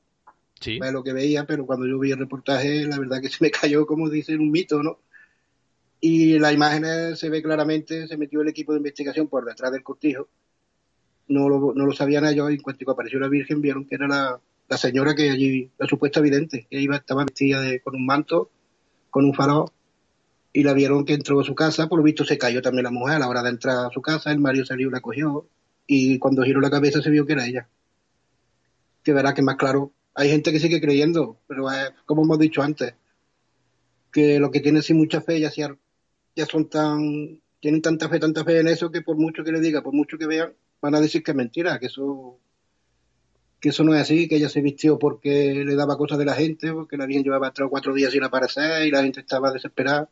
Sí. 0.60 0.78
Para 0.78 0.92
lo 0.92 1.02
que 1.02 1.12
veía, 1.12 1.44
pero 1.44 1.66
cuando 1.66 1.86
yo 1.86 1.98
vi 1.98 2.10
el 2.10 2.18
reportaje, 2.18 2.84
la 2.86 2.98
verdad 2.98 3.20
que 3.20 3.28
se 3.28 3.38
me 3.40 3.50
cayó, 3.50 3.86
como 3.86 4.10
dicen, 4.10 4.40
un 4.40 4.50
mito, 4.50 4.82
¿no? 4.82 4.98
Y 6.04 6.36
las 6.40 6.52
imágenes 6.52 7.16
se 7.16 7.30
ve 7.30 7.40
claramente, 7.40 8.08
se 8.08 8.16
metió 8.16 8.42
el 8.42 8.48
equipo 8.48 8.72
de 8.72 8.78
investigación 8.78 9.28
por 9.28 9.44
detrás 9.44 9.70
del 9.70 9.84
cortijo. 9.84 10.28
No 11.28 11.48
lo, 11.48 11.72
no 11.74 11.86
lo 11.86 11.92
sabían 11.92 12.26
ellos 12.26 12.50
y 12.50 12.54
en 12.54 12.60
cuanto 12.60 12.90
apareció 12.90 13.20
la 13.20 13.28
Virgen 13.28 13.62
vieron 13.62 13.86
que 13.86 13.94
era 13.94 14.08
la, 14.08 14.40
la 14.68 14.76
señora 14.76 15.14
que 15.14 15.30
allí, 15.30 15.70
la 15.78 15.86
supuesta 15.86 16.20
vidente, 16.20 16.66
que 16.68 16.80
iba, 16.80 16.96
estaba 16.96 17.24
vestida 17.24 17.60
de, 17.60 17.80
con 17.80 17.94
un 17.94 18.04
manto, 18.04 18.50
con 19.10 19.24
un 19.24 19.32
farol, 19.32 19.70
y 20.52 20.64
la 20.64 20.72
vieron 20.72 21.04
que 21.04 21.14
entró 21.14 21.38
a 21.38 21.44
su 21.44 21.54
casa, 21.54 21.88
por 21.88 22.00
lo 22.00 22.04
visto 22.04 22.24
se 22.24 22.36
cayó 22.36 22.60
también 22.62 22.82
la 22.82 22.90
mujer 22.90 23.16
a 23.16 23.18
la 23.20 23.28
hora 23.28 23.44
de 23.44 23.50
entrar 23.50 23.86
a 23.86 23.90
su 23.90 24.02
casa, 24.02 24.32
el 24.32 24.40
marido 24.40 24.64
salió 24.64 24.88
y 24.88 24.90
la 24.90 25.00
cogió, 25.00 25.46
y 25.86 26.18
cuando 26.18 26.42
giró 26.42 26.60
la 26.60 26.70
cabeza 26.70 27.00
se 27.00 27.10
vio 27.10 27.24
que 27.26 27.34
era 27.34 27.46
ella. 27.46 27.68
Que 29.04 29.12
verá 29.12 29.34
que 29.34 29.42
más 29.42 29.54
claro, 29.54 29.92
hay 30.14 30.30
gente 30.30 30.50
que 30.50 30.58
sigue 30.58 30.80
creyendo, 30.80 31.36
pero 31.46 31.70
es, 31.70 31.92
como 32.06 32.24
hemos 32.24 32.40
dicho 32.40 32.60
antes, 32.60 32.92
que 34.10 34.40
lo 34.40 34.50
que 34.50 34.58
tiene 34.58 34.82
sin 34.82 34.96
mucha 34.96 35.20
fe 35.20 35.38
ya 35.38 35.50
sea 35.50 35.76
ya 36.34 36.46
son 36.46 36.68
tan, 36.68 37.40
tienen 37.60 37.82
tanta 37.82 38.08
fe, 38.08 38.18
tanta 38.18 38.44
fe 38.44 38.60
en 38.60 38.68
eso 38.68 38.90
que 38.90 39.02
por 39.02 39.16
mucho 39.16 39.44
que 39.44 39.52
le 39.52 39.60
diga, 39.60 39.82
por 39.82 39.92
mucho 39.92 40.18
que 40.18 40.26
vean, 40.26 40.52
van 40.80 40.94
a 40.94 41.00
decir 41.00 41.22
que 41.22 41.32
es 41.32 41.36
mentira, 41.36 41.78
que 41.78 41.86
eso, 41.86 42.38
que 43.60 43.68
eso 43.68 43.84
no 43.84 43.94
es 43.94 44.02
así, 44.02 44.28
que 44.28 44.36
ella 44.36 44.48
se 44.48 44.60
vistió 44.60 44.98
porque 44.98 45.62
le 45.64 45.74
daba 45.74 45.96
cosas 45.96 46.18
de 46.18 46.24
la 46.24 46.34
gente, 46.34 46.72
porque 46.72 46.96
la 46.96 47.06
bien 47.06 47.22
llevaba 47.22 47.52
tres 47.52 47.66
o 47.66 47.70
cuatro 47.70 47.94
días 47.94 48.12
sin 48.12 48.24
aparecer 48.24 48.86
y 48.86 48.90
la 48.90 49.02
gente 49.02 49.20
estaba 49.20 49.52
desesperada, 49.52 50.08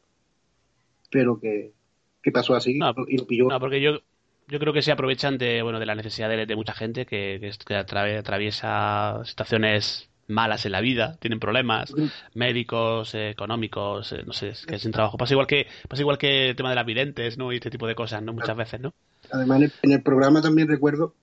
pero 1.10 1.40
que, 1.40 1.72
que 2.22 2.30
pasó 2.30 2.54
así 2.54 2.78
no, 2.78 2.94
y 3.08 3.16
lo 3.16 3.26
pilló. 3.26 3.48
No, 3.48 3.58
porque 3.58 3.80
yo, 3.80 4.00
yo 4.48 4.58
creo 4.58 4.72
que 4.72 4.82
se 4.82 4.92
aprovechan 4.92 5.38
de, 5.38 5.62
bueno, 5.62 5.80
de 5.80 5.86
la 5.86 5.94
necesidad 5.94 6.28
de, 6.28 6.44
de 6.44 6.56
mucha 6.56 6.74
gente 6.74 7.06
que, 7.06 7.38
que, 7.40 7.50
que 7.64 7.74
atraviesa 7.74 9.22
situaciones 9.24 10.09
malas 10.30 10.64
en 10.66 10.72
la 10.72 10.80
vida, 10.80 11.16
tienen 11.20 11.40
problemas 11.40 11.92
médicos, 12.34 13.14
eh, 13.14 13.30
económicos, 13.30 14.12
eh, 14.12 14.22
no 14.26 14.32
sé, 14.32 14.52
que 14.66 14.78
sin 14.78 14.92
trabajo. 14.92 15.18
Pasa 15.18 15.34
igual 15.34 15.46
que 15.46 15.66
pasa 15.88 16.02
igual 16.02 16.18
que 16.18 16.50
el 16.50 16.56
tema 16.56 16.70
de 16.70 16.76
las 16.76 16.86
videntes, 16.86 17.36
¿no? 17.36 17.52
Y 17.52 17.56
este 17.56 17.70
tipo 17.70 17.86
de 17.86 17.94
cosas, 17.94 18.22
¿no? 18.22 18.32
Muchas 18.32 18.56
veces, 18.56 18.80
¿no? 18.80 18.94
Además, 19.32 19.72
en 19.82 19.92
el 19.92 20.02
programa 20.02 20.40
también 20.40 20.68
recuerdo, 20.68 21.14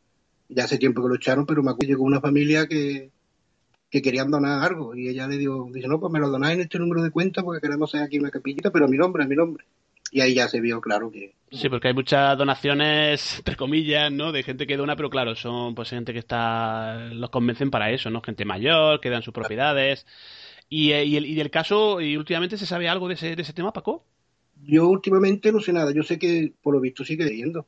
ya 0.49 0.65
hace 0.65 0.77
tiempo 0.77 1.01
que 1.01 1.09
lo 1.09 1.15
echaron, 1.15 1.45
pero 1.45 1.63
me 1.63 1.71
acuerdo 1.71 1.89
llegó 1.89 2.03
una 2.03 2.21
familia 2.21 2.67
que, 2.67 3.11
que 3.89 4.01
querían 4.01 4.29
donar 4.29 4.63
algo 4.63 4.95
y 4.95 5.09
ella 5.09 5.27
le 5.27 5.37
dijo, 5.37 5.69
dice, 5.73 5.87
no, 5.87 5.99
pues 5.99 6.11
me 6.11 6.19
lo 6.19 6.29
donáis 6.29 6.55
en 6.55 6.61
este 6.63 6.79
número 6.79 7.03
de 7.03 7.11
cuenta 7.11 7.43
porque 7.43 7.61
queremos 7.61 7.93
hacer 7.93 8.05
aquí 8.05 8.19
una 8.19 8.29
capillita, 8.29 8.71
pero 8.71 8.85
a 8.85 8.87
mi 8.87 8.97
nombre, 8.97 9.23
a 9.23 9.27
mi 9.27 9.35
nombre. 9.35 9.65
Y 10.11 10.21
ahí 10.21 10.33
ya 10.33 10.47
se 10.47 10.61
vio 10.61 10.81
claro 10.81 11.11
que... 11.11 11.35
Sí, 11.51 11.69
porque 11.69 11.87
hay 11.89 11.93
muchas 11.93 12.37
donaciones, 12.37 13.37
entre 13.39 13.55
comillas, 13.55 14.11
¿no? 14.11 14.31
De 14.31 14.43
gente 14.43 14.67
que 14.67 14.77
dona, 14.77 14.95
pero 14.95 15.09
claro, 15.09 15.35
son 15.35 15.75
pues 15.75 15.89
gente 15.89 16.13
que 16.13 16.19
está... 16.19 17.07
los 17.11 17.29
convencen 17.29 17.71
para 17.71 17.91
eso, 17.91 18.09
¿no? 18.09 18.21
Gente 18.21 18.45
mayor, 18.45 18.99
que 18.99 19.09
dan 19.09 19.23
sus 19.23 19.33
propiedades. 19.33 20.05
Y, 20.69 20.91
y, 20.93 21.15
el, 21.17 21.25
y 21.25 21.35
del 21.35 21.49
caso, 21.49 22.01
¿y 22.01 22.17
últimamente 22.17 22.57
se 22.57 22.65
sabe 22.65 22.89
algo 22.89 23.07
de 23.07 23.13
ese, 23.15 23.35
de 23.35 23.41
ese 23.41 23.53
tema, 23.53 23.71
Paco? 23.71 24.03
Yo 24.65 24.87
últimamente 24.89 25.51
no 25.51 25.61
sé 25.61 25.71
nada, 25.71 25.91
yo 25.93 26.03
sé 26.03 26.19
que 26.19 26.51
por 26.61 26.73
lo 26.73 26.81
visto 26.81 27.05
sigue 27.05 27.29
yendo, 27.35 27.65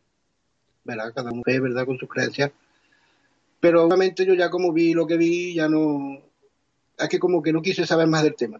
¿verdad? 0.83 1.13
Cada 1.15 1.31
fe, 1.45 1.59
¿verdad? 1.59 1.85
Con 1.85 1.97
sus 1.97 2.09
creencias. 2.09 2.51
Pero 3.59 3.83
obviamente 3.85 4.25
yo 4.25 4.33
ya 4.33 4.49
como 4.49 4.73
vi 4.73 4.93
lo 4.93 5.07
que 5.07 5.17
vi, 5.17 5.53
ya 5.53 5.69
no... 5.69 6.19
Es 6.97 7.09
que 7.09 7.19
como 7.19 7.41
que 7.41 7.53
no 7.53 7.61
quise 7.61 7.85
saber 7.85 8.07
más 8.07 8.23
del 8.23 8.35
tema. 8.35 8.59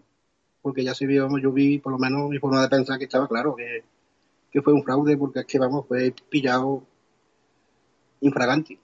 porque 0.61 0.83
ya 0.83 0.93
se 0.95 1.05
vio, 1.05 1.27
yo 1.39 1.51
vi 1.51 1.79
por 1.79 1.91
lo 1.91 1.99
menos 1.99 2.29
mi 2.29 2.39
forma 2.39 2.61
de 2.61 2.69
pensar 2.69 2.97
que 2.97 3.05
estaba 3.05 3.27
claro 3.27 3.55
que, 3.55 3.83
que 4.51 4.61
fue 4.61 4.73
un 4.73 4.83
fraude, 4.83 5.17
porque 5.17 5.39
es 5.39 5.45
que, 5.45 5.59
vamos, 5.59 5.85
fue 5.87 6.13
pillado 6.29 6.83
infraganti. 8.21 8.79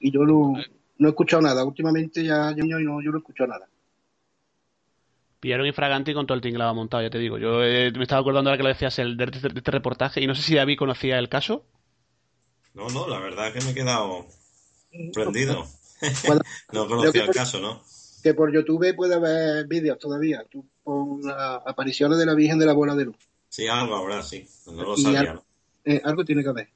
Y 0.00 0.12
yo 0.12 0.20
no, 0.20 0.54
no 0.98 1.08
he 1.08 1.10
escuchado 1.10 1.42
nada, 1.42 1.64
últimamente 1.64 2.22
ya, 2.24 2.54
ya 2.56 2.64
no, 2.64 3.00
yo 3.02 3.10
no 3.10 3.16
he 3.16 3.20
escuchado 3.20 3.48
nada. 3.48 3.68
Pillaron 5.40 5.66
infraganti 5.66 6.14
con 6.14 6.26
todo 6.26 6.34
el 6.34 6.42
tinglado 6.42 6.74
montado, 6.74 7.02
ya 7.02 7.10
te 7.10 7.18
digo. 7.18 7.38
Yo 7.38 7.62
eh, 7.62 7.92
me 7.92 8.02
estaba 8.02 8.20
acordando 8.20 8.50
ahora 8.50 8.56
que 8.58 8.64
lo 8.64 8.68
decías 8.70 8.98
el, 8.98 9.16
de, 9.16 9.24
este, 9.24 9.48
de 9.48 9.58
este 9.58 9.70
reportaje 9.70 10.20
y 10.20 10.26
no 10.26 10.34
sé 10.34 10.42
si 10.42 10.56
David 10.56 10.78
conocía 10.78 11.18
el 11.18 11.28
caso. 11.28 11.64
No, 12.74 12.88
no, 12.88 13.08
la 13.08 13.20
verdad 13.20 13.48
es 13.48 13.54
que 13.54 13.64
me 13.64 13.70
he 13.70 13.74
quedado 13.74 14.26
sorprendido. 15.14 15.64
Bueno, 16.28 16.42
no 16.72 16.86
conocía 16.86 17.10
que 17.10 17.18
el 17.18 17.26
por- 17.26 17.34
caso, 17.34 17.58
¿no? 17.58 17.82
Que 18.22 18.32
por 18.32 18.52
YouTube 18.52 18.94
puede 18.94 19.16
haber 19.16 19.66
vídeos 19.66 19.98
todavía. 19.98 20.44
Tú 20.48 20.64
pon 20.84 21.20
las 21.24 21.60
apariciones 21.66 22.18
de 22.18 22.26
la 22.26 22.34
Virgen 22.34 22.56
de 22.60 22.66
la 22.66 22.72
Bola 22.72 22.94
de 22.94 23.06
Luz. 23.06 23.16
Sí, 23.48 23.66
algo 23.66 23.96
habrá, 23.96 24.22
sí. 24.22 24.46
No 24.66 24.82
lo 24.84 24.96
sabía. 24.96 25.20
al- 25.32 25.42
eh, 25.84 26.00
algo 26.04 26.24
tiene 26.24 26.42
que 26.42 26.48
haber. 26.48 26.68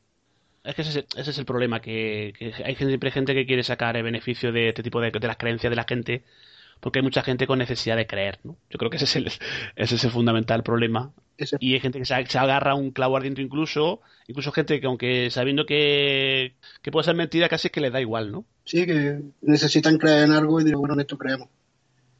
Es 0.64 0.74
que 0.76 0.82
ese, 0.82 1.00
es- 1.00 1.06
ese 1.16 1.30
es 1.32 1.38
el 1.38 1.44
problema, 1.44 1.80
que, 1.80 2.32
que 2.38 2.46
hay 2.64 2.74
gente- 2.76 2.88
siempre 2.92 3.10
gente 3.10 3.34
que 3.34 3.46
quiere 3.46 3.64
sacar 3.64 3.96
el 3.96 4.04
beneficio 4.04 4.52
de 4.52 4.68
este 4.68 4.82
tipo 4.82 5.00
de, 5.00 5.10
de 5.10 5.26
las 5.26 5.36
creencias 5.36 5.70
de 5.70 5.76
la 5.76 5.84
gente, 5.84 6.24
porque 6.80 7.00
hay 7.00 7.04
mucha 7.04 7.22
gente 7.22 7.46
con 7.46 7.58
necesidad 7.58 7.96
de 7.96 8.06
creer, 8.06 8.40
¿no? 8.44 8.56
Yo 8.70 8.78
creo 8.78 8.90
que 8.90 8.96
ese 8.96 9.06
es 9.06 9.16
el, 9.16 9.26
ese 9.76 9.94
es 9.96 10.04
el 10.04 10.10
fundamental 10.10 10.62
problema. 10.62 11.12
Y 11.60 11.74
hay 11.74 11.80
gente 11.80 11.98
que 12.00 12.04
se, 12.06 12.26
se 12.26 12.38
agarra 12.38 12.74
un 12.74 12.92
clavo 12.92 13.16
ardiente 13.16 13.42
incluso, 13.42 14.02
incluso 14.28 14.52
gente 14.52 14.80
que 14.80 14.86
aunque 14.86 15.30
sabiendo 15.30 15.66
que, 15.66 16.54
que 16.82 16.92
puede 16.92 17.04
ser 17.04 17.16
mentira, 17.16 17.48
casi 17.48 17.68
es 17.68 17.72
que 17.72 17.80
les 17.80 17.92
da 17.92 18.00
igual, 18.00 18.32
¿no? 18.32 18.44
Sí, 18.64 18.86
que 18.86 19.20
necesitan 19.42 19.98
creer 19.98 20.24
en 20.24 20.32
algo 20.32 20.60
y 20.60 20.64
digo, 20.64 20.80
bueno, 20.80 20.94
en 20.94 21.00
esto 21.00 21.18
creemos. 21.18 21.48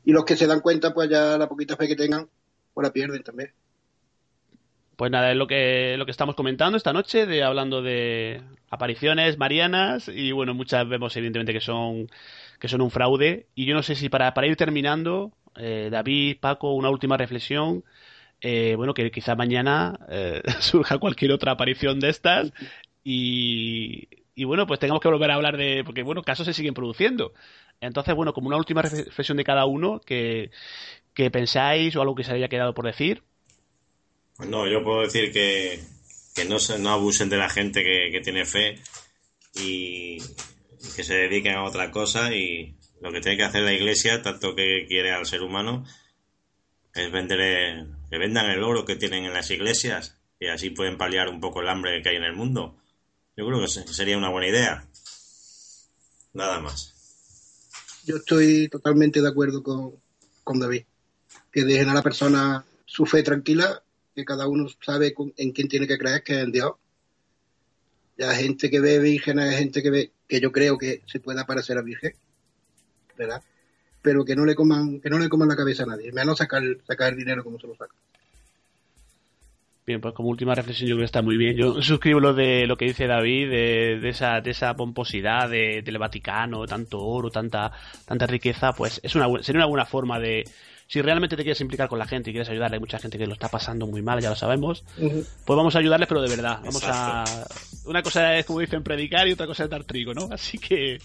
Y 0.04 0.12
los 0.12 0.24
que 0.24 0.36
se 0.36 0.46
dan 0.46 0.60
cuenta, 0.60 0.94
pues 0.94 1.10
ya 1.10 1.38
la 1.38 1.48
poquita 1.48 1.76
fe 1.76 1.88
que 1.88 1.96
tengan, 1.96 2.28
pues 2.74 2.84
la 2.86 2.92
pierden 2.92 3.22
también. 3.22 3.52
Pues 4.96 5.10
nada, 5.10 5.30
es 5.32 5.36
lo 5.36 5.46
que, 5.46 5.96
lo 5.98 6.04
que 6.04 6.10
estamos 6.10 6.34
comentando 6.36 6.76
esta 6.76 6.92
noche, 6.92 7.26
de 7.26 7.42
hablando 7.42 7.82
de 7.82 8.42
apariciones 8.70 9.38
marianas, 9.38 10.08
y 10.08 10.32
bueno, 10.32 10.54
muchas 10.54 10.88
vemos 10.88 11.16
evidentemente 11.16 11.52
que 11.52 11.60
son, 11.60 12.08
que 12.60 12.68
son 12.68 12.82
un 12.82 12.90
fraude. 12.90 13.46
Y 13.54 13.64
yo 13.66 13.74
no 13.74 13.82
sé 13.82 13.94
si 13.96 14.08
para, 14.08 14.32
para 14.34 14.46
ir 14.46 14.56
terminando, 14.56 15.32
eh, 15.56 15.88
David, 15.90 16.38
Paco, 16.40 16.74
una 16.74 16.90
última 16.90 17.16
reflexión. 17.16 17.84
Eh, 18.42 18.74
bueno, 18.76 18.94
que 18.94 19.10
quizá 19.12 19.36
mañana 19.36 19.98
eh, 20.10 20.42
surja 20.60 20.98
cualquier 20.98 21.32
otra 21.32 21.52
aparición 21.52 22.00
de 22.00 22.10
estas 22.10 22.52
y, 23.04 24.08
y 24.34 24.44
bueno, 24.44 24.66
pues 24.66 24.80
tengamos 24.80 25.00
que 25.02 25.08
volver 25.08 25.30
a 25.32 25.36
hablar 25.36 25.56
de, 25.56 25.84
porque 25.84 26.02
bueno, 26.04 26.22
casos 26.22 26.46
se 26.46 26.54
siguen 26.54 26.74
produciendo. 26.74 27.32
Entonces, 27.80 28.14
bueno, 28.14 28.34
como 28.34 28.48
una 28.48 28.58
última 28.58 28.82
reflexión 28.82 29.38
de 29.38 29.44
cada 29.44 29.66
uno, 29.66 30.00
que, 30.00 30.50
que 31.14 31.30
pensáis 31.30 31.96
o 31.96 32.02
algo 32.02 32.14
que 32.16 32.24
se 32.24 32.32
haya 32.34 32.48
quedado 32.48 32.74
por 32.74 32.86
decir. 32.86 33.22
Pues 34.42 34.50
no, 34.50 34.66
yo 34.66 34.82
puedo 34.82 35.02
decir 35.02 35.30
que, 35.32 35.80
que 36.34 36.44
no, 36.46 36.56
no 36.80 36.90
abusen 36.90 37.28
de 37.28 37.36
la 37.36 37.48
gente 37.48 37.84
que, 37.84 38.20
tiene 38.24 38.44
fe 38.44 38.74
y 39.54 40.18
que 40.96 41.04
se 41.04 41.14
dediquen 41.14 41.54
a 41.54 41.62
otra 41.62 41.92
cosa 41.92 42.34
y 42.34 42.74
lo 43.00 43.12
que 43.12 43.20
tiene 43.20 43.36
que 43.36 43.44
hacer 43.44 43.62
la 43.62 43.72
iglesia, 43.72 44.20
tanto 44.20 44.56
que 44.56 44.86
quiere 44.88 45.12
al 45.12 45.26
ser 45.26 45.42
humano, 45.42 45.86
es 46.92 47.12
vender, 47.12 47.86
que 48.10 48.18
vendan 48.18 48.50
el 48.50 48.64
oro 48.64 48.84
que 48.84 48.96
tienen 48.96 49.24
en 49.26 49.32
las 49.32 49.48
iglesias 49.52 50.16
y 50.40 50.48
así 50.48 50.70
pueden 50.70 50.98
paliar 50.98 51.28
un 51.28 51.38
poco 51.40 51.60
el 51.60 51.68
hambre 51.68 52.02
que 52.02 52.08
hay 52.08 52.16
en 52.16 52.24
el 52.24 52.34
mundo. 52.34 52.76
Yo 53.36 53.46
creo 53.46 53.60
que 53.60 53.68
se- 53.68 53.86
sería 53.94 54.18
una 54.18 54.28
buena 54.30 54.48
idea. 54.48 54.88
Nada 56.32 56.58
más. 56.58 56.94
Yo 58.06 58.16
estoy 58.16 58.68
totalmente 58.68 59.22
de 59.22 59.28
acuerdo 59.28 59.62
con, 59.62 59.92
con 60.42 60.58
David. 60.58 60.82
Que 61.52 61.62
dejen 61.62 61.90
a 61.90 61.94
la 61.94 62.02
persona 62.02 62.64
su 62.86 63.06
fe 63.06 63.22
tranquila, 63.22 63.84
que 64.14 64.24
cada 64.24 64.46
uno 64.46 64.66
sabe 64.80 65.14
en 65.36 65.52
quién 65.52 65.68
tiene 65.68 65.86
que 65.86 65.98
creer, 65.98 66.22
que 66.22 66.34
es 66.34 66.44
en 66.44 66.52
Dios. 66.52 66.72
La 68.16 68.34
gente 68.34 68.70
que 68.70 68.80
ve 68.80 68.98
vírgenes 68.98 69.52
es 69.52 69.58
gente 69.58 69.82
que 69.82 69.90
ve, 69.90 70.10
que 70.28 70.40
yo 70.40 70.52
creo 70.52 70.78
que 70.78 71.02
se 71.06 71.18
puede 71.20 71.40
aparecer 71.40 71.78
a 71.78 71.82
virgen, 71.82 72.12
¿verdad? 73.16 73.42
Pero 74.02 74.24
que 74.24 74.36
no 74.36 74.44
le 74.44 74.54
coman, 74.54 75.00
que 75.00 75.08
no 75.10 75.18
le 75.18 75.28
coman 75.28 75.48
la 75.48 75.56
cabeza 75.56 75.84
a 75.84 75.86
nadie, 75.86 76.12
menos 76.12 76.38
sacar, 76.38 76.62
sacar 76.86 77.12
el 77.12 77.18
dinero 77.18 77.42
como 77.42 77.58
se 77.58 77.66
lo 77.66 77.74
saca. 77.74 77.94
Bien, 79.84 80.00
pues 80.00 80.14
como 80.14 80.28
última 80.28 80.54
reflexión 80.54 80.88
yo 80.88 80.94
creo 80.94 81.02
que 81.02 81.06
está 81.06 81.22
muy 81.22 81.36
bien. 81.36 81.56
Yo 81.56 81.82
suscribo 81.82 82.20
lo 82.20 82.34
de 82.34 82.66
lo 82.68 82.76
que 82.76 82.84
dice 82.84 83.08
David, 83.08 83.50
de, 83.50 83.98
de 84.00 84.08
esa, 84.10 84.40
de 84.40 84.52
esa 84.52 84.76
pomposidad 84.76 85.50
de- 85.50 85.82
del 85.82 85.98
Vaticano, 85.98 86.66
tanto 86.66 87.00
oro, 87.00 87.30
tanta, 87.30 87.72
tanta 88.06 88.26
riqueza, 88.28 88.72
pues 88.74 89.00
es 89.02 89.16
una, 89.16 89.26
sería 89.42 89.58
una 89.60 89.66
buena 89.66 89.84
forma 89.84 90.20
de, 90.20 90.44
si 90.92 91.00
realmente 91.00 91.38
te 91.38 91.42
quieres 91.42 91.60
implicar 91.62 91.88
con 91.88 91.98
la 91.98 92.06
gente 92.06 92.28
y 92.28 92.34
quieres 92.34 92.50
ayudarle, 92.50 92.74
hay 92.74 92.80
mucha 92.80 92.98
gente 92.98 93.16
que 93.16 93.26
lo 93.26 93.32
está 93.32 93.48
pasando 93.48 93.86
muy 93.86 94.02
mal, 94.02 94.20
ya 94.20 94.28
lo 94.28 94.36
sabemos, 94.36 94.84
pues 94.98 95.56
vamos 95.56 95.74
a 95.74 95.78
ayudarles, 95.78 96.06
pero 96.06 96.20
de 96.20 96.28
verdad. 96.28 96.60
Vamos 96.62 96.82
a. 96.84 97.24
Una 97.86 98.02
cosa 98.02 98.36
es, 98.36 98.44
como 98.44 98.60
dicen, 98.60 98.82
predicar 98.82 99.26
y 99.26 99.32
otra 99.32 99.46
cosa 99.46 99.64
es 99.64 99.70
dar 99.70 99.84
trigo, 99.84 100.12
¿no? 100.12 100.28
Así 100.30 100.58
que 100.58 100.98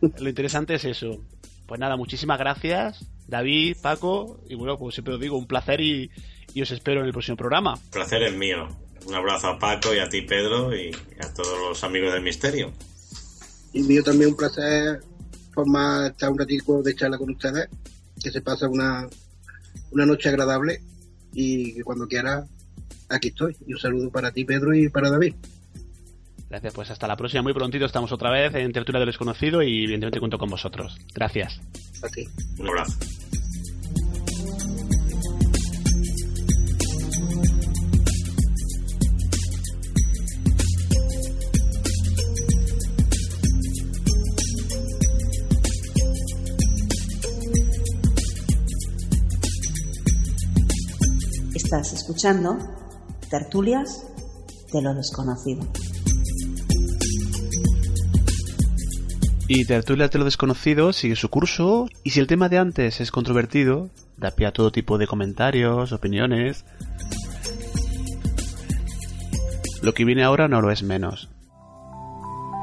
lo 0.20 0.28
interesante 0.28 0.76
es 0.76 0.84
eso. 0.84 1.24
Pues 1.66 1.80
nada, 1.80 1.96
muchísimas 1.96 2.38
gracias, 2.38 3.04
David, 3.26 3.78
Paco, 3.82 4.44
y 4.48 4.54
bueno, 4.54 4.78
pues 4.78 4.94
siempre 4.94 5.14
os 5.14 5.20
digo, 5.20 5.36
un 5.36 5.48
placer 5.48 5.80
y, 5.80 6.08
y 6.54 6.62
os 6.62 6.70
espero 6.70 7.00
en 7.00 7.06
el 7.06 7.12
próximo 7.12 7.36
programa. 7.36 7.74
El 7.86 7.90
placer 7.90 8.22
es 8.22 8.36
mío. 8.36 8.68
Un 9.08 9.14
abrazo 9.16 9.48
a 9.48 9.58
Paco 9.58 9.92
y 9.92 9.98
a 9.98 10.08
ti, 10.08 10.22
Pedro, 10.22 10.72
y 10.72 10.92
a 11.18 11.34
todos 11.34 11.58
los 11.68 11.82
amigos 11.82 12.12
del 12.12 12.22
misterio. 12.22 12.70
Y 13.72 13.82
mío 13.82 14.04
también 14.04 14.30
un 14.30 14.36
placer 14.36 15.00
formar 15.52 16.12
estar 16.12 16.30
un 16.30 16.38
ratico 16.38 16.80
de 16.80 16.94
charla 16.94 17.18
con 17.18 17.30
ustedes, 17.30 17.68
que 18.22 18.30
se 18.30 18.40
pasa 18.40 18.68
una, 18.68 19.08
una 19.90 20.06
noche 20.06 20.28
agradable 20.28 20.80
y 21.32 21.74
que 21.74 21.84
cuando 21.84 22.06
quiera 22.06 22.46
aquí 23.08 23.28
estoy. 23.28 23.56
Y 23.66 23.72
un 23.72 23.78
saludo 23.78 24.10
para 24.10 24.32
ti, 24.32 24.44
Pedro, 24.44 24.74
y 24.74 24.88
para 24.88 25.10
David. 25.10 25.34
Gracias, 26.48 26.74
pues 26.74 26.90
hasta 26.90 27.08
la 27.08 27.16
próxima. 27.16 27.42
Muy 27.42 27.52
prontito 27.52 27.84
estamos 27.84 28.12
otra 28.12 28.30
vez 28.30 28.54
en 28.54 28.72
Tertulia 28.72 29.00
del 29.00 29.08
Desconocido 29.08 29.62
y 29.62 29.84
evidentemente 29.84 30.20
cuento 30.20 30.38
con 30.38 30.48
vosotros. 30.48 30.96
Gracias. 31.12 31.60
A 32.02 32.08
ti. 32.08 32.24
Un 32.58 32.68
abrazo. 32.68 32.96
Estás 51.66 51.92
escuchando 51.94 52.58
Tertulias 53.28 54.06
de 54.72 54.82
lo 54.82 54.94
desconocido. 54.94 55.66
Y 59.48 59.64
Tertulias 59.64 60.12
de 60.12 60.18
lo 60.20 60.24
Desconocido 60.24 60.92
sigue 60.92 61.16
su 61.16 61.28
curso 61.28 61.88
y 62.04 62.10
si 62.10 62.20
el 62.20 62.28
tema 62.28 62.48
de 62.48 62.58
antes 62.58 63.00
es 63.00 63.10
controvertido, 63.10 63.90
da 64.16 64.30
pie 64.30 64.46
a 64.46 64.52
todo 64.52 64.70
tipo 64.70 64.96
de 64.96 65.08
comentarios, 65.08 65.90
opiniones. 65.90 66.64
Lo 69.82 69.92
que 69.92 70.04
viene 70.04 70.22
ahora 70.22 70.46
no 70.46 70.60
lo 70.60 70.70
es 70.70 70.84
menos. 70.84 71.28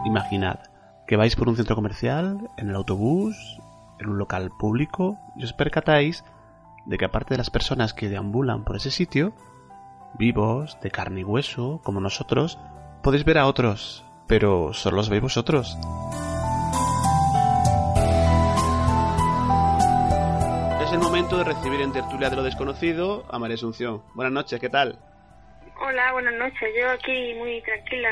Imaginad 0.06 0.60
que 1.08 1.18
vais 1.18 1.36
por 1.36 1.50
un 1.50 1.58
centro 1.58 1.76
comercial, 1.76 2.38
en 2.56 2.70
el 2.70 2.76
autobús, 2.78 3.36
en 4.00 4.08
un 4.08 4.18
local 4.18 4.50
público 4.58 5.20
y 5.36 5.44
os 5.44 5.52
percatáis 5.52 6.24
de 6.86 6.98
que 6.98 7.06
aparte 7.06 7.34
de 7.34 7.38
las 7.38 7.50
personas 7.50 7.94
que 7.94 8.10
deambulan 8.10 8.64
por 8.64 8.76
ese 8.76 8.92
sitio, 8.92 9.34
vivos, 10.18 10.78
de 10.82 10.92
carne 10.92 11.22
y 11.22 11.24
hueso, 11.24 11.82
como 11.84 12.00
nosotros, 12.00 12.60
podéis 13.02 13.26
ver 13.26 13.38
a 13.38 13.48
otros, 13.48 14.06
pero 14.28 14.74
solo 14.74 14.98
los 14.98 15.10
veis 15.10 15.22
vosotros. 15.22 15.78
Es 20.82 20.92
el 20.92 21.00
momento 21.00 21.38
de 21.38 21.44
recibir 21.46 21.82
en 21.82 21.94
tertulia 21.94 22.30
de 22.30 22.36
lo 22.36 22.44
desconocido 22.44 23.26
a 23.30 23.40
María 23.40 23.56
Asunción. 23.56 24.04
Buenas 24.14 24.34
noches, 24.34 24.60
¿qué 24.60 24.70
tal? 24.70 25.00
Hola, 25.82 26.14
buenas 26.14 26.36
noches. 26.36 26.70
Yo 26.80 26.90
aquí 26.90 27.34
muy 27.38 27.62
tranquila, 27.64 28.12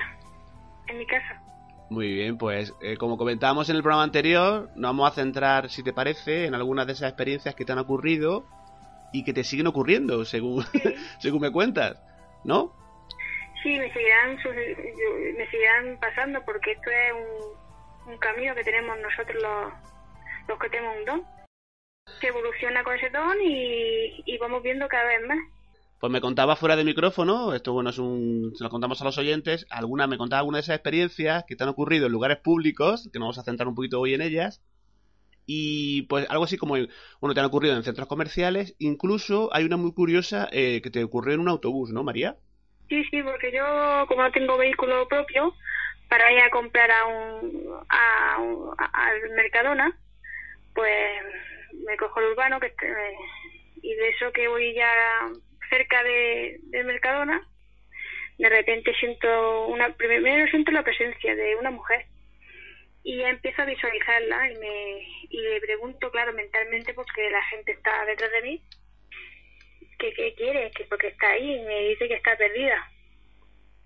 en 0.88 0.98
mi 0.98 1.06
casa. 1.06 1.42
Muy 1.90 2.14
bien, 2.14 2.38
pues 2.38 2.74
eh, 2.82 2.96
como 2.96 3.18
comentábamos 3.18 3.70
en 3.70 3.76
el 3.76 3.84
programa 3.84 4.04
anterior, 4.04 4.70
nos 4.76 4.90
vamos 4.90 5.12
a 5.12 5.14
centrar, 5.14 5.70
si 5.70 5.84
te 5.84 5.92
parece, 5.92 6.46
en 6.46 6.56
algunas 6.56 6.88
de 6.88 6.94
esas 6.94 7.10
experiencias 7.10 7.54
que 7.54 7.66
te 7.66 7.74
han 7.74 7.80
ocurrido 7.80 8.46
y 9.12 9.24
que 9.24 9.34
te 9.34 9.44
siguen 9.44 9.68
ocurriendo, 9.68 10.26
según, 10.26 10.64
según 11.20 11.42
me 11.42 11.52
cuentas, 11.52 12.02
¿no? 12.44 12.74
Sí, 13.64 13.78
me 13.78 13.92
seguirán, 13.94 14.38
me 15.38 15.50
seguirán 15.50 16.00
pasando 16.00 16.44
porque 16.46 16.72
esto 16.72 16.90
es 16.90 17.14
un, 17.14 18.14
un 18.14 18.18
camino 18.18 18.56
que 18.56 18.64
tenemos 18.64 18.98
nosotros 19.00 19.42
los, 19.42 19.74
los 20.48 20.60
que 20.60 20.70
tenemos 20.70 20.98
un 20.98 21.06
don. 21.06 21.24
Que 22.20 22.28
evoluciona 22.28 22.84
con 22.84 22.96
ese 22.96 23.10
don 23.10 23.38
y, 23.42 24.24
y 24.26 24.38
vamos 24.40 24.64
viendo 24.64 24.88
cada 24.88 25.06
vez 25.06 25.28
más. 25.28 25.38
Pues 26.00 26.12
me 26.12 26.20
contaba 26.20 26.56
fuera 26.56 26.76
de 26.76 26.84
micrófono, 26.84 27.54
esto 27.54 27.74
bueno 27.74 27.92
es 27.92 28.00
un, 28.00 28.54
se 28.56 28.64
lo 28.64 28.72
contamos 28.72 29.00
a 29.00 29.06
los 29.06 29.20
oyentes, 29.20 29.68
alguna, 29.70 30.08
me 30.08 30.18
contaba 30.18 30.40
algunas 30.40 30.62
de 30.62 30.64
esas 30.64 30.78
experiencias 30.78 31.44
que 31.48 31.56
te 31.56 31.64
han 31.64 31.70
ocurrido 31.70 32.08
en 32.08 32.12
lugares 32.12 32.40
públicos, 32.40 33.08
que 33.14 33.20
nos 33.20 33.28
vamos 33.28 33.38
a 33.38 33.44
centrar 33.44 33.68
un 33.68 33.76
poquito 33.76 34.00
hoy 34.00 34.16
en 34.16 34.24
ellas, 34.24 34.64
y 35.46 36.04
pues 36.04 36.30
algo 36.30 36.44
así 36.44 36.58
como, 36.58 36.76
bueno, 37.20 37.34
te 37.34 37.40
han 37.40 37.46
ocurrido 37.46 37.76
en 37.76 37.84
centros 37.84 38.08
comerciales, 38.08 38.76
incluso 38.80 39.50
hay 39.54 39.66
una 39.66 39.78
muy 39.78 39.94
curiosa 39.94 40.48
eh, 40.52 40.82
que 40.82 40.90
te 40.92 41.04
ocurrió 41.04 41.34
en 41.36 41.42
un 41.42 41.50
autobús, 41.50 41.92
¿no, 41.92 42.04
María? 42.04 42.38
Sí, 42.90 43.04
sí, 43.10 43.22
porque 43.24 43.52
yo, 43.52 44.06
como 44.08 44.22
no 44.24 44.32
tengo 44.32 44.58
vehículo 44.58 45.08
propio, 45.08 45.54
para 46.10 46.32
ir 46.34 46.42
a 46.42 46.50
comprar 46.50 46.92
a 46.92 47.08
un, 47.08 47.76
al 48.78 49.30
Mercadona, 49.36 49.98
pues 50.76 51.24
me 51.86 51.98
cojo 51.98 52.20
el 52.20 52.32
urbano 52.32 52.60
que 52.60 52.68
este- 52.68 53.16
y 53.82 53.94
de 53.96 54.10
eso 54.10 54.32
que 54.34 54.48
voy 54.48 54.74
ya 54.76 54.92
cerca 55.70 56.04
de, 56.04 56.60
del 56.64 56.86
Mercadona, 56.86 57.42
de 58.38 58.50
repente 58.50 58.94
siento 59.00 59.68
una, 59.68 59.94
primero 59.96 60.50
siento 60.50 60.72
la 60.72 60.84
presencia 60.84 61.36
de 61.36 61.56
una 61.56 61.72
mujer 61.72 62.06
y 63.04 63.22
empiezo 63.22 63.62
a 63.62 63.66
visualizarla 63.66 64.52
y 64.52 64.56
me 64.58 65.00
y 65.30 65.38
le 65.38 65.62
pregunto 65.62 66.12
claro 66.12 66.34
mentalmente 66.34 66.94
porque 66.94 67.30
la 67.32 67.44
gente 67.46 67.72
está 67.72 68.06
detrás 68.06 68.32
de 68.32 68.42
mí 68.44 68.62
que 69.98 70.14
qué 70.14 70.34
quiere 70.36 70.72
que 70.72 70.86
porque 70.86 71.08
está 71.08 71.30
ahí 71.30 71.56
y 71.56 71.60
me 71.62 71.80
dice 71.90 72.08
que 72.08 72.16
está 72.16 72.36
perdida. 72.38 72.92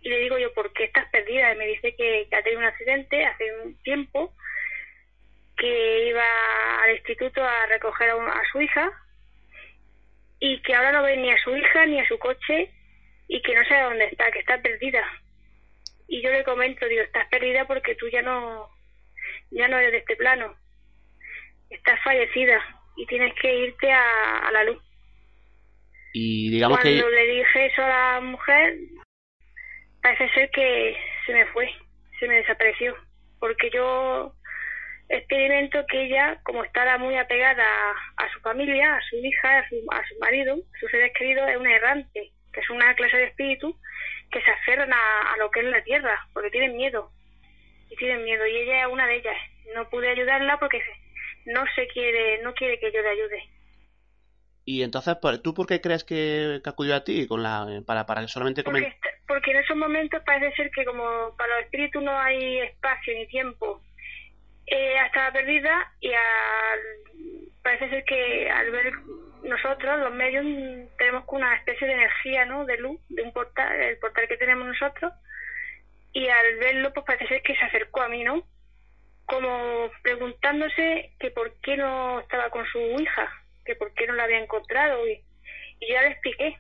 Y 0.02 0.10
le 0.10 0.20
digo 0.20 0.38
yo 0.38 0.54
por 0.54 0.72
qué 0.74 0.86
estás 0.86 1.10
perdida 1.10 1.52
y 1.54 1.58
me 1.58 1.68
dice 1.68 1.96
que, 1.96 2.28
que 2.30 2.36
ha 2.36 2.44
tenido 2.44 2.60
un 2.62 2.68
accidente 2.68 3.26
hace 3.26 3.60
un 3.62 3.82
tiempo 3.82 4.34
que 5.58 6.08
iba 6.10 6.24
al 6.84 6.92
instituto 6.96 7.44
a 7.44 7.66
recoger 7.68 8.10
a, 8.12 8.16
un- 8.18 8.28
a 8.30 8.42
su 8.52 8.62
hija 8.62 8.92
y 10.40 10.62
que 10.62 10.76
ahora 10.76 10.92
no 10.92 11.04
ve 11.04 11.18
ni 11.18 11.32
a 11.32 11.38
su 11.40 11.56
hija 11.56 11.86
ni 11.86 12.00
a 12.00 12.08
su 12.08 12.20
coche 12.20 12.72
y 13.28 13.42
que 13.42 13.56
no 13.56 13.64
sabe 13.66 13.84
dónde 13.84 14.06
está, 14.06 14.30
que 14.32 14.40
está 14.40 14.62
perdida. 14.62 15.04
Y 16.08 16.22
yo 16.22 16.30
le 16.32 16.44
comento, 16.44 16.86
digo, 16.88 17.02
estás 17.02 17.28
perdida 17.30 17.66
porque 17.66 17.96
tú 17.96 18.08
ya 18.10 18.22
no, 18.22 18.70
ya 19.52 19.68
no 19.68 19.78
eres 19.78 19.92
de 19.92 19.98
este 20.00 20.16
plano. 20.16 20.56
Estás 21.70 22.02
fallecida 22.04 22.62
y 22.96 23.06
tienes 23.08 23.34
que 23.42 23.54
irte 23.68 23.92
a, 23.92 24.40
a 24.40 24.52
la 24.52 24.64
luz. 24.64 24.82
Y 26.14 26.52
digamos 26.52 26.80
Cuando 26.80 27.08
que... 27.08 27.16
le 27.16 27.26
dije 27.28 27.66
eso 27.66 27.84
a 27.84 27.88
la 27.88 28.22
mujer, 28.22 28.78
parece 30.02 30.30
ser 30.34 30.50
que 30.52 30.96
se 31.26 31.34
me 31.34 31.46
fue, 31.48 31.70
se 32.20 32.28
me 32.28 32.36
desapareció. 32.36 32.96
Porque 33.40 33.70
yo 33.70 34.34
experimento 35.10 35.86
que 35.88 36.06
ella, 36.06 36.40
como 36.44 36.64
estaba 36.64 36.98
muy 36.98 37.18
apegada 37.18 37.64
a, 37.64 38.24
a 38.24 38.32
su 38.32 38.40
familia, 38.40 38.96
a 38.96 39.02
su 39.10 39.18
hija, 39.18 39.60
a 39.60 39.70
su, 39.70 39.76
a 39.92 40.08
su 40.08 40.20
marido, 40.20 40.56
a 40.56 40.80
sus 40.80 40.90
seres 40.90 41.12
queridos, 41.18 41.50
es 41.50 41.58
una 41.58 41.76
errante, 41.76 42.32
que 42.54 42.60
es 42.60 42.70
una 42.70 42.96
clase 42.96 43.18
de 43.18 43.26
espíritu 43.26 43.78
que 44.32 44.42
se 44.42 44.52
aferran 44.52 44.92
a, 44.92 45.34
a 45.34 45.38
lo 45.38 45.52
que 45.52 45.60
es 45.60 45.66
la 45.66 45.84
tierra, 45.84 46.28
porque 46.34 46.50
tienen 46.50 46.78
miedo. 46.78 47.12
Y 47.90 47.96
tienen 47.96 48.24
miedo. 48.24 48.46
Y 48.48 48.56
ella 48.58 48.82
es 48.82 48.88
una 48.92 49.08
de 49.08 49.16
ellas. 49.18 49.38
No 49.76 49.90
pude 49.90 50.10
ayudarla 50.10 50.58
porque 50.60 50.82
no 51.46 51.64
se 51.76 51.88
quiere, 51.88 52.42
no 52.44 52.54
quiere 52.54 52.80
que 52.80 52.92
yo 52.92 53.02
le 53.02 53.10
ayude. 53.10 53.44
Y 54.66 54.82
entonces, 54.82 55.16
¿por- 55.18 55.38
¿tú 55.40 55.54
por 55.54 55.68
qué 55.68 55.80
crees 55.80 56.04
que, 56.04 56.60
que 56.64 56.70
acudió 56.70 56.96
a 56.96 57.04
ti 57.04 57.28
con 57.28 57.44
la, 57.44 57.68
para, 57.86 58.06
para 58.08 58.28
solamente 58.28 58.64
Porque, 58.64 58.96
porque 59.28 59.52
en 59.52 59.58
esos 59.58 59.78
momentos 59.78 60.24
parece 60.26 60.56
ser 60.56 60.72
que 60.72 60.86
como 60.86 61.36
para 61.38 61.56
los 61.56 61.66
espíritus 61.66 62.02
no 62.02 62.18
hay 62.20 62.60
espacio 62.62 63.14
ni 63.14 63.28
tiempo, 63.28 63.82
ella 64.66 65.06
estaba 65.06 65.32
perdida 65.34 65.94
y 66.00 66.12
al, 66.12 66.80
parece 67.62 67.90
ser 67.90 68.04
que 68.06 68.50
al 68.50 68.72
ver 68.72 68.92
nosotros, 69.44 70.00
los 70.00 70.14
medios, 70.14 70.44
tenemos 70.98 71.24
una 71.28 71.56
especie 71.58 71.86
de 71.86 71.94
energía, 71.94 72.46
¿no? 72.46 72.66
De 72.66 72.78
luz, 72.78 73.00
de 73.10 73.22
un 73.22 73.32
portal, 73.34 73.72
el 73.80 74.00
portal 74.00 74.28
que 74.28 74.38
tenemos 74.38 74.68
nosotros, 74.68 75.14
y 76.16 76.30
al 76.30 76.56
verlo, 76.60 76.94
pues 76.94 77.06
parece 77.06 77.28
ser 77.28 77.42
que 77.42 77.58
se 77.58 77.66
acercó 77.66 78.02
a 78.02 78.08
mí, 78.08 78.24
¿no? 78.24 78.42
Como 79.26 79.92
preguntándose 80.02 81.12
que 81.20 81.30
por 81.30 81.54
qué 81.60 81.76
no 81.76 82.22
estaba 82.22 82.50
con 82.52 82.66
su 82.68 82.80
hija, 82.80 83.30
que 83.66 83.76
por 83.76 83.94
qué 83.94 84.08
no 84.08 84.14
la 84.14 84.24
había 84.24 84.40
encontrado, 84.40 85.06
y, 85.06 85.22
y 85.82 85.92
ya 85.92 86.04
le 86.04 86.12
expliqué. 86.12 86.58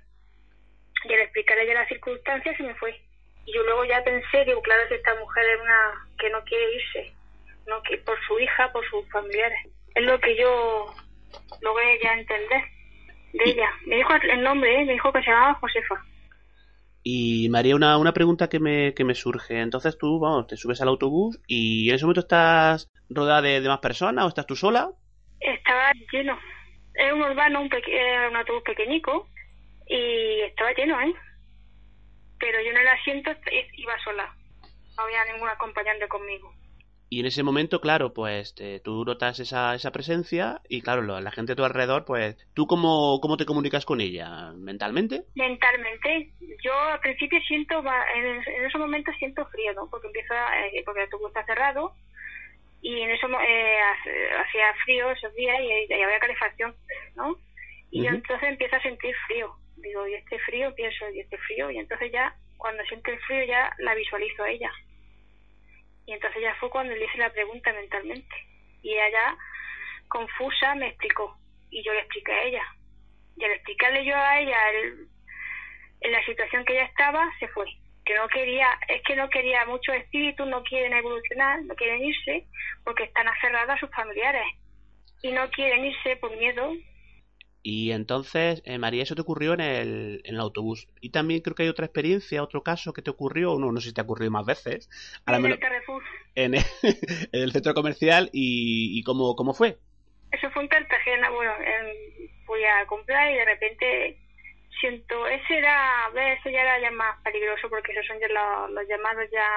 Y 1.05 1.13
al 1.13 1.21
explicarle 1.21 1.67
ya 1.67 1.73
las 1.73 1.87
circunstancias 1.87 2.57
se 2.57 2.63
me 2.63 2.75
fue. 2.75 2.99
Y 3.45 3.53
yo 3.53 3.63
luego 3.63 3.85
ya 3.85 4.03
pensé, 4.03 4.43
digo, 4.43 4.61
claro, 4.61 4.89
que 4.89 4.95
esta 4.95 5.15
mujer 5.15 5.45
es 5.45 5.61
una 5.61 6.05
que 6.19 6.29
no 6.31 6.43
quiere 6.43 6.73
irse, 6.73 7.13
no 7.65 7.81
que 7.83 7.97
por 7.99 8.19
su 8.27 8.37
hija, 8.37 8.73
por 8.73 8.85
sus 8.89 9.09
familiares. 9.09 9.69
Es 9.93 10.03
lo 10.03 10.19
que 10.19 10.35
yo 10.35 10.93
logré 11.61 11.99
ya 12.03 12.13
entender 12.13 12.61
de 13.31 13.51
ella. 13.51 13.71
Me 13.85 13.95
dijo 13.95 14.13
el 14.15 14.43
nombre, 14.43 14.81
¿eh? 14.81 14.83
me 14.83 14.93
dijo 14.93 15.13
que 15.13 15.21
se 15.21 15.29
llamaba 15.29 15.53
Josefa. 15.61 16.03
Y 17.05 17.47
María, 17.49 17.75
una, 17.77 17.97
una 17.97 18.13
pregunta 18.13 18.49
que 18.49 18.59
me, 18.59 18.93
que 18.95 19.05
me 19.05 19.15
surge. 19.15 19.61
Entonces 19.61 19.97
tú, 19.97 20.19
vamos, 20.19 20.47
te 20.47 20.57
subes 20.57 20.81
al 20.81 20.89
autobús 20.89 21.39
y 21.47 21.89
en 21.89 21.95
ese 21.95 22.03
momento 22.05 22.21
estás 22.21 22.89
rodeada 23.09 23.41
de, 23.43 23.61
de 23.61 23.69
más 23.69 23.79
personas 23.79 24.25
o 24.25 24.27
estás 24.29 24.45
tú 24.47 24.55
sola. 24.57 24.91
Estaba 25.39 25.91
lleno. 26.11 26.37
Es 26.93 27.13
un 27.13 27.21
urbano, 27.21 27.61
un, 27.61 27.69
era 27.87 28.29
un 28.29 28.35
autobús 28.37 28.63
pequeñico 28.63 29.27
y 29.87 30.41
estaba 30.41 30.73
lleno, 30.73 30.99
¿eh? 31.01 31.13
Pero 32.39 32.61
yo 32.61 32.71
en 32.71 32.77
el 32.77 32.87
asiento 32.87 33.31
i- 33.51 33.81
iba 33.81 33.97
sola. 34.03 34.33
No 34.97 35.03
había 35.03 35.25
ningún 35.33 35.49
acompañante 35.49 36.07
conmigo. 36.07 36.53
Y 37.15 37.21
en 37.21 37.27
ese 37.27 37.43
momento, 37.43 37.79
claro, 37.79 38.11
pues 38.13 38.53
te- 38.55 38.81
tú 38.81 39.05
notas 39.05 39.39
esa, 39.39 39.73
esa 39.73 39.91
presencia 39.93 40.59
y 40.67 40.81
claro, 40.81 41.01
lo- 41.01 41.21
la 41.21 41.31
gente 41.31 41.53
a 41.53 41.55
tu 41.55 41.63
alrededor, 41.63 42.03
pues 42.03 42.35
tú 42.53 42.67
cómo, 42.67 43.21
cómo 43.21 43.37
te 43.37 43.45
comunicas 43.45 43.85
con 43.85 44.01
ella, 44.01 44.51
mentalmente. 44.57 45.23
Mentalmente, 45.33 46.33
yo 46.61 46.73
al 46.77 46.99
principio 46.99 47.39
siento, 47.47 47.81
en, 48.17 48.25
en 48.25 48.65
esos 48.65 48.81
momentos 48.81 49.15
siento 49.17 49.45
frío, 49.45 49.71
¿no? 49.75 49.89
Porque 49.89 50.07
empieza, 50.07 50.35
eh, 50.65 50.83
porque 50.85 51.03
autobús 51.03 51.29
está 51.29 51.45
cerrado 51.45 51.93
y 52.81 52.99
en 52.99 53.09
eso 53.11 53.27
eh, 53.29 53.77
hacía 54.45 54.73
frío 54.83 55.09
esos 55.11 55.33
días 55.35 55.55
y, 55.61 55.93
y 55.93 56.01
había 56.03 56.19
calefacción, 56.19 56.75
¿no? 57.15 57.37
Y 57.91 58.03
yo 58.03 58.09
entonces 58.17 58.49
empiezo 58.49 58.75
a 58.75 58.81
sentir 58.81 59.15
frío. 59.25 59.55
Digo, 59.77 60.05
y 60.05 60.15
este 60.15 60.37
frío, 60.39 60.75
pienso, 60.75 61.09
y 61.11 61.21
este 61.21 61.37
frío, 61.37 61.71
y 61.71 61.77
entonces 61.77 62.11
ya, 62.11 62.35
cuando 62.57 62.83
siento 62.89 63.09
el 63.09 63.19
frío, 63.19 63.45
ya 63.45 63.71
la 63.79 63.95
visualizo 63.95 64.43
a 64.43 64.49
ella. 64.49 64.69
Y 66.05 66.13
entonces 66.13 66.41
ya 66.41 66.55
fue 66.55 66.69
cuando 66.69 66.93
le 66.93 67.05
hice 67.05 67.17
la 67.17 67.31
pregunta 67.31 67.73
mentalmente. 67.73 68.35
Y 68.83 68.93
ella 68.93 69.35
confusa, 70.07 70.75
me 70.75 70.87
explicó. 70.87 71.37
Y 71.71 71.83
yo 71.83 71.93
le 71.93 71.99
expliqué 71.99 72.31
a 72.31 72.43
ella. 72.43 72.63
Y 73.37 73.43
al 73.43 73.51
explicarle 73.51 74.05
yo 74.05 74.15
a 74.15 74.39
ella 74.39 74.57
el- 74.71 75.07
en 76.01 76.11
la 76.11 76.23
situación 76.25 76.63
que 76.65 76.73
ella 76.73 76.85
estaba, 76.85 77.27
se 77.39 77.47
fue. 77.49 77.65
Que 78.05 78.15
no 78.15 78.27
quería, 78.27 78.67
es 78.87 79.01
que 79.01 79.15
no 79.15 79.27
quería 79.29 79.65
muchos 79.65 79.95
espíritus, 79.95 80.47
no 80.47 80.63
quieren 80.63 80.93
evolucionar, 80.93 81.63
no 81.63 81.73
quieren 81.75 82.03
irse, 82.03 82.45
porque 82.83 83.03
están 83.05 83.27
aferradas 83.27 83.77
a 83.77 83.79
sus 83.79 83.89
familiares. 83.89 84.45
Y 85.23 85.31
no 85.31 85.49
quieren 85.49 85.85
irse 85.85 86.17
por 86.17 86.35
miedo. 86.37 86.71
Y 87.67 87.91
entonces, 87.91 88.61
eh, 88.65 88.77
María, 88.77 89.01
eso 89.03 89.15
te 89.15 89.21
ocurrió 89.23 89.53
en 89.53 89.59
el, 89.61 90.21
en 90.23 90.35
el 90.35 90.39
autobús. 90.41 90.87
Y 91.01 91.09
también 91.09 91.41
creo 91.41 91.55
que 91.55 91.63
hay 91.63 91.69
otra 91.69 91.85
experiencia, 91.87 92.43
otro 92.43 92.61
caso 92.63 92.93
que 92.93 93.01
te 93.01 93.09
ocurrió, 93.09 93.57
no, 93.57 93.71
no 93.71 93.81
sé 93.81 93.87
si 93.89 93.93
te 93.95 94.01
ha 94.01 94.03
ocurrido 94.03 94.31
más 94.31 94.45
veces, 94.45 94.87
ahora 95.25 95.37
en 95.37 95.43
me 95.43 95.49
el 95.49 95.59
Carrefour. 95.59 96.03
en, 96.35 96.53
el, 96.55 96.63
en 97.31 97.41
el 97.41 97.51
centro 97.51 97.73
comercial 97.73 98.29
y, 98.33 98.99
y 98.99 99.03
cómo, 99.03 99.35
cómo 99.35 99.53
fue. 99.55 99.79
Eso 100.31 100.49
fue 100.51 100.63
en 100.63 100.67
Cartagena, 100.69 101.29
bueno, 101.31 101.53
en- 101.59 102.29
fui 102.45 102.63
a 102.63 102.85
comprar 102.85 103.31
y 103.31 103.35
de 103.35 103.45
repente 103.45 104.17
siento, 104.79 105.27
ese 105.27 105.57
era, 105.57 106.09
ese 106.15 106.51
ya 106.51 106.61
era 106.61 106.79
ya 106.79 106.91
más 106.91 107.19
peligroso 107.23 107.69
porque 107.69 107.91
esos 107.93 108.05
son 108.05 108.19
ya 108.19 108.27
los, 108.27 108.69
los 108.71 108.87
llamados 108.87 109.25
ya, 109.31 109.47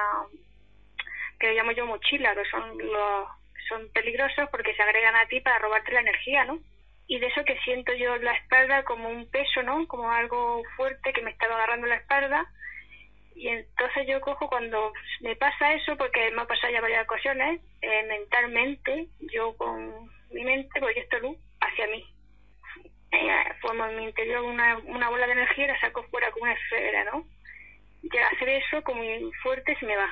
que 1.39 1.47
le 1.47 1.55
llamo 1.55 1.71
yo 1.71 1.85
mochila, 1.85 2.35
que 2.35 2.45
son 2.49 2.77
los, 2.77 3.27
son 3.67 3.89
peligrosos 3.93 4.49
porque 4.51 4.75
se 4.75 4.81
agregan 4.81 5.15
a 5.15 5.27
ti 5.27 5.39
para 5.41 5.59
robarte 5.59 5.91
la 5.91 6.01
energía, 6.01 6.45
¿no? 6.45 6.59
Y 7.09 7.19
de 7.19 7.27
eso 7.27 7.43
que 7.43 7.59
siento 7.65 7.93
yo 7.93 8.15
la 8.17 8.33
espalda 8.33 8.83
como 8.83 9.09
un 9.09 9.29
peso, 9.29 9.63
¿no? 9.63 9.85
Como 9.87 10.09
algo 10.09 10.63
fuerte 10.77 11.11
que 11.11 11.21
me 11.21 11.31
estaba 11.31 11.55
agarrando 11.55 11.87
la 11.87 11.95
espalda 11.95 12.47
y 13.39 13.47
entonces 13.47 14.05
yo 14.05 14.19
cojo 14.19 14.49
cuando 14.49 14.91
me 15.21 15.33
pasa 15.37 15.73
eso, 15.73 15.95
porque 15.95 16.29
me 16.31 16.41
ha 16.41 16.45
pasado 16.45 16.73
ya 16.73 16.81
varias 16.81 17.05
ocasiones, 17.05 17.61
eh, 17.81 18.03
mentalmente, 18.09 19.07
yo 19.31 19.55
con 19.55 20.09
mi 20.31 20.43
mente 20.43 20.77
proyecto 20.77 21.19
luz 21.19 21.37
hacia 21.61 21.87
mí. 21.87 22.05
Eh, 23.13 23.53
formo 23.61 23.85
en 23.85 23.95
mi 23.95 24.03
interior 24.03 24.41
una, 24.41 24.77
una 24.79 25.07
bola 25.07 25.25
de 25.25 25.31
energía 25.31 25.65
y 25.65 25.67
la 25.69 25.79
saco 25.79 26.03
fuera 26.11 26.29
como 26.31 26.43
una 26.43 26.53
esfera, 26.53 27.05
¿no? 27.05 27.25
Y 28.03 28.17
al 28.17 28.25
hacer 28.25 28.49
eso, 28.49 28.83
como 28.83 29.01
fuerte, 29.41 29.73
se 29.79 29.85
me 29.85 29.95
va. 29.95 30.09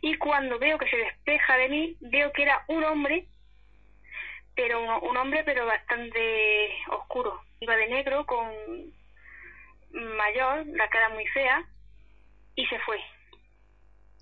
Y 0.00 0.16
cuando 0.16 0.58
veo 0.58 0.78
que 0.78 0.88
se 0.88 0.96
despeja 0.96 1.58
de 1.58 1.68
mí, 1.68 1.96
veo 2.00 2.32
que 2.32 2.44
era 2.44 2.64
un 2.68 2.82
hombre, 2.82 3.26
pero 4.54 4.80
un, 4.80 5.10
un 5.10 5.16
hombre 5.16 5.42
pero 5.44 5.66
bastante 5.66 6.70
oscuro. 6.88 7.40
Iba 7.60 7.76
de 7.76 7.88
negro, 7.88 8.26
con 8.26 8.52
mayor, 9.92 10.66
la 10.66 10.88
cara 10.88 11.10
muy 11.10 11.26
fea, 11.28 11.64
y 12.54 12.66
se 12.66 12.78
fue. 12.80 13.00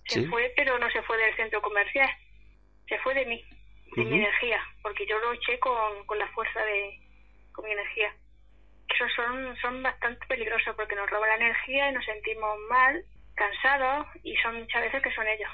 Se 0.06 0.20
Sí. 0.22 0.26
fue, 0.26 0.52
pero 0.56 0.78
no 0.78 0.90
se 0.90 1.02
fue 1.02 1.16
del 1.18 1.36
centro 1.36 1.62
comercial. 1.62 2.10
Se 2.88 2.98
fue 2.98 3.14
de 3.14 3.26
mí, 3.26 3.44
de 3.96 4.04
mi 4.04 4.16
energía, 4.18 4.60
porque 4.82 5.06
yo 5.06 5.18
lo 5.20 5.32
eché 5.32 5.58
con, 5.60 6.04
con 6.06 6.18
la 6.18 6.26
fuerza 6.28 6.64
de 6.64 6.98
con 7.52 7.64
mi 7.64 7.72
energía. 7.72 8.12
Esos 8.88 9.12
son, 9.14 9.56
son 9.58 9.82
bastante 9.82 10.26
peligrosos 10.26 10.74
porque 10.74 10.96
nos 10.96 11.08
roban 11.08 11.28
la 11.28 11.36
energía 11.36 11.88
y 11.90 11.92
nos 11.92 12.04
sentimos 12.04 12.58
mal, 12.68 13.04
cansados, 13.36 14.06
y 14.24 14.36
son 14.38 14.58
muchas 14.58 14.82
veces 14.82 15.02
que 15.02 15.12
son 15.14 15.28
ellos. 15.28 15.50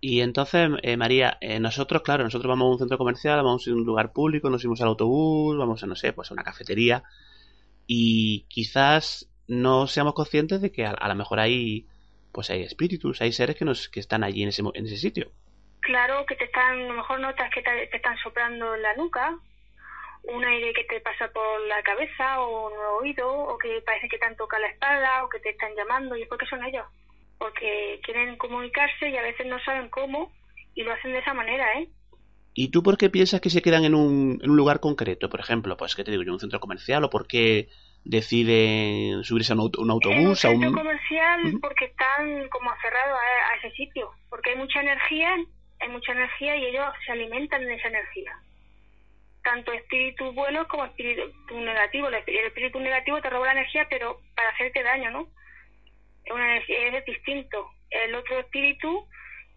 Y 0.00 0.22
entonces, 0.22 0.70
eh, 0.82 0.96
María, 0.96 1.36
eh, 1.40 1.60
nosotros, 1.60 2.02
claro, 2.02 2.24
nosotros 2.24 2.48
vamos 2.48 2.66
a 2.66 2.72
un 2.72 2.78
centro 2.78 2.96
comercial, 2.96 3.36
vamos 3.36 3.66
a 3.66 3.70
un 3.70 3.84
lugar 3.84 4.12
público, 4.12 4.48
nos 4.48 4.62
subimos 4.62 4.80
al 4.80 4.88
autobús, 4.88 5.58
vamos 5.58 5.82
a, 5.82 5.86
no 5.86 5.94
sé, 5.94 6.12
pues 6.12 6.30
a 6.30 6.34
una 6.34 6.42
cafetería 6.42 7.02
y 7.92 8.46
quizás 8.48 9.28
no 9.48 9.88
seamos 9.88 10.14
conscientes 10.14 10.62
de 10.62 10.70
que 10.70 10.86
a, 10.86 11.08
lo 11.08 11.14
mejor 11.16 11.40
hay, 11.40 11.86
pues 12.32 12.48
hay 12.50 12.62
espíritus, 12.62 13.20
hay 13.20 13.32
seres 13.32 13.56
que 13.56 13.64
nos 13.64 13.88
que 13.88 13.98
están 13.98 14.22
allí 14.22 14.44
en 14.44 14.50
ese, 14.50 14.62
en 14.62 14.86
ese 14.86 14.96
sitio. 14.96 15.32
Claro 15.80 16.24
que 16.24 16.36
te 16.36 16.44
están, 16.44 16.78
a 16.78 16.88
lo 16.88 16.94
mejor 16.94 17.18
notas 17.18 17.50
que 17.52 17.62
te, 17.62 17.88
te 17.88 17.96
están 17.96 18.16
soplando 18.18 18.76
en 18.76 18.82
la 18.82 18.94
nuca, 18.94 19.36
un 20.22 20.44
aire 20.44 20.72
que 20.72 20.84
te 20.84 21.00
pasa 21.00 21.28
por 21.32 21.60
la 21.66 21.82
cabeza 21.82 22.40
o 22.40 22.70
el 22.70 22.76
oído, 23.00 23.28
o 23.28 23.58
que 23.58 23.82
parece 23.84 24.08
que 24.08 24.18
te 24.18 24.24
han 24.26 24.36
tocado 24.36 24.62
la 24.62 24.68
espalda, 24.68 25.24
o 25.24 25.28
que 25.28 25.40
te 25.40 25.50
están 25.50 25.74
llamando, 25.74 26.16
y 26.16 26.22
es 26.22 26.28
porque 26.28 26.46
son 26.46 26.62
ellos. 26.64 26.86
Porque 27.40 28.00
quieren 28.04 28.36
comunicarse 28.36 29.08
y 29.08 29.16
a 29.16 29.22
veces 29.22 29.46
no 29.46 29.58
saben 29.64 29.88
cómo, 29.88 30.30
y 30.74 30.82
lo 30.84 30.92
hacen 30.92 31.12
de 31.12 31.18
esa 31.20 31.32
manera, 31.34 31.66
¿eh? 31.80 31.88
¿Y 32.52 32.70
tú 32.70 32.82
por 32.82 32.98
qué 32.98 33.08
piensas 33.08 33.40
que 33.40 33.48
se 33.48 33.62
quedan 33.62 33.84
en 33.84 33.94
un, 33.94 34.38
en 34.42 34.50
un 34.50 34.56
lugar 34.56 34.78
concreto? 34.80 35.30
Por 35.30 35.40
ejemplo, 35.40 35.76
pues, 35.76 35.94
¿qué 35.94 36.04
te 36.04 36.10
digo 36.10 36.22
yo? 36.22 36.32
¿Un 36.34 36.40
centro 36.40 36.60
comercial? 36.60 37.02
¿O 37.04 37.08
por 37.10 37.26
qué 37.26 37.68
deciden 38.04 39.24
subirse 39.24 39.52
a 39.52 39.56
un, 39.56 39.60
auto- 39.62 39.80
un 39.80 39.86
En 39.86 39.90
un 39.90 39.96
autobús? 40.02 40.44
a 40.44 40.48
centro 40.50 40.68
un... 40.68 40.74
comercial 40.76 41.40
porque 41.62 41.86
están 41.86 42.48
como 42.50 42.70
aferrados 42.70 43.18
a, 43.18 43.52
a 43.52 43.56
ese 43.56 43.70
sitio, 43.76 44.10
porque 44.28 44.50
hay 44.50 44.56
mucha 44.56 44.80
energía, 44.80 45.34
hay 45.80 45.88
mucha 45.88 46.12
energía 46.12 46.56
y 46.56 46.66
ellos 46.66 46.84
se 47.06 47.12
alimentan 47.12 47.64
de 47.64 47.74
esa 47.74 47.88
energía. 47.88 48.32
Tanto 49.42 49.72
espíritus 49.72 50.34
buenos 50.34 50.66
como 50.66 50.84
espíritus 50.84 51.32
negativos. 51.54 52.12
El 52.12 52.18
espí- 52.20 52.38
el 52.38 52.46
espíritu 52.48 52.78
negativo 52.80 53.20
te 53.22 53.30
roba 53.30 53.46
la 53.46 53.52
energía, 53.52 53.86
pero 53.88 54.20
para 54.36 54.50
hacerte 54.50 54.82
daño, 54.82 55.10
¿no? 55.10 55.28
Es, 56.24 56.64
es 56.68 57.04
distinto. 57.04 57.70
El 57.90 58.14
otro 58.14 58.38
espíritu 58.40 59.06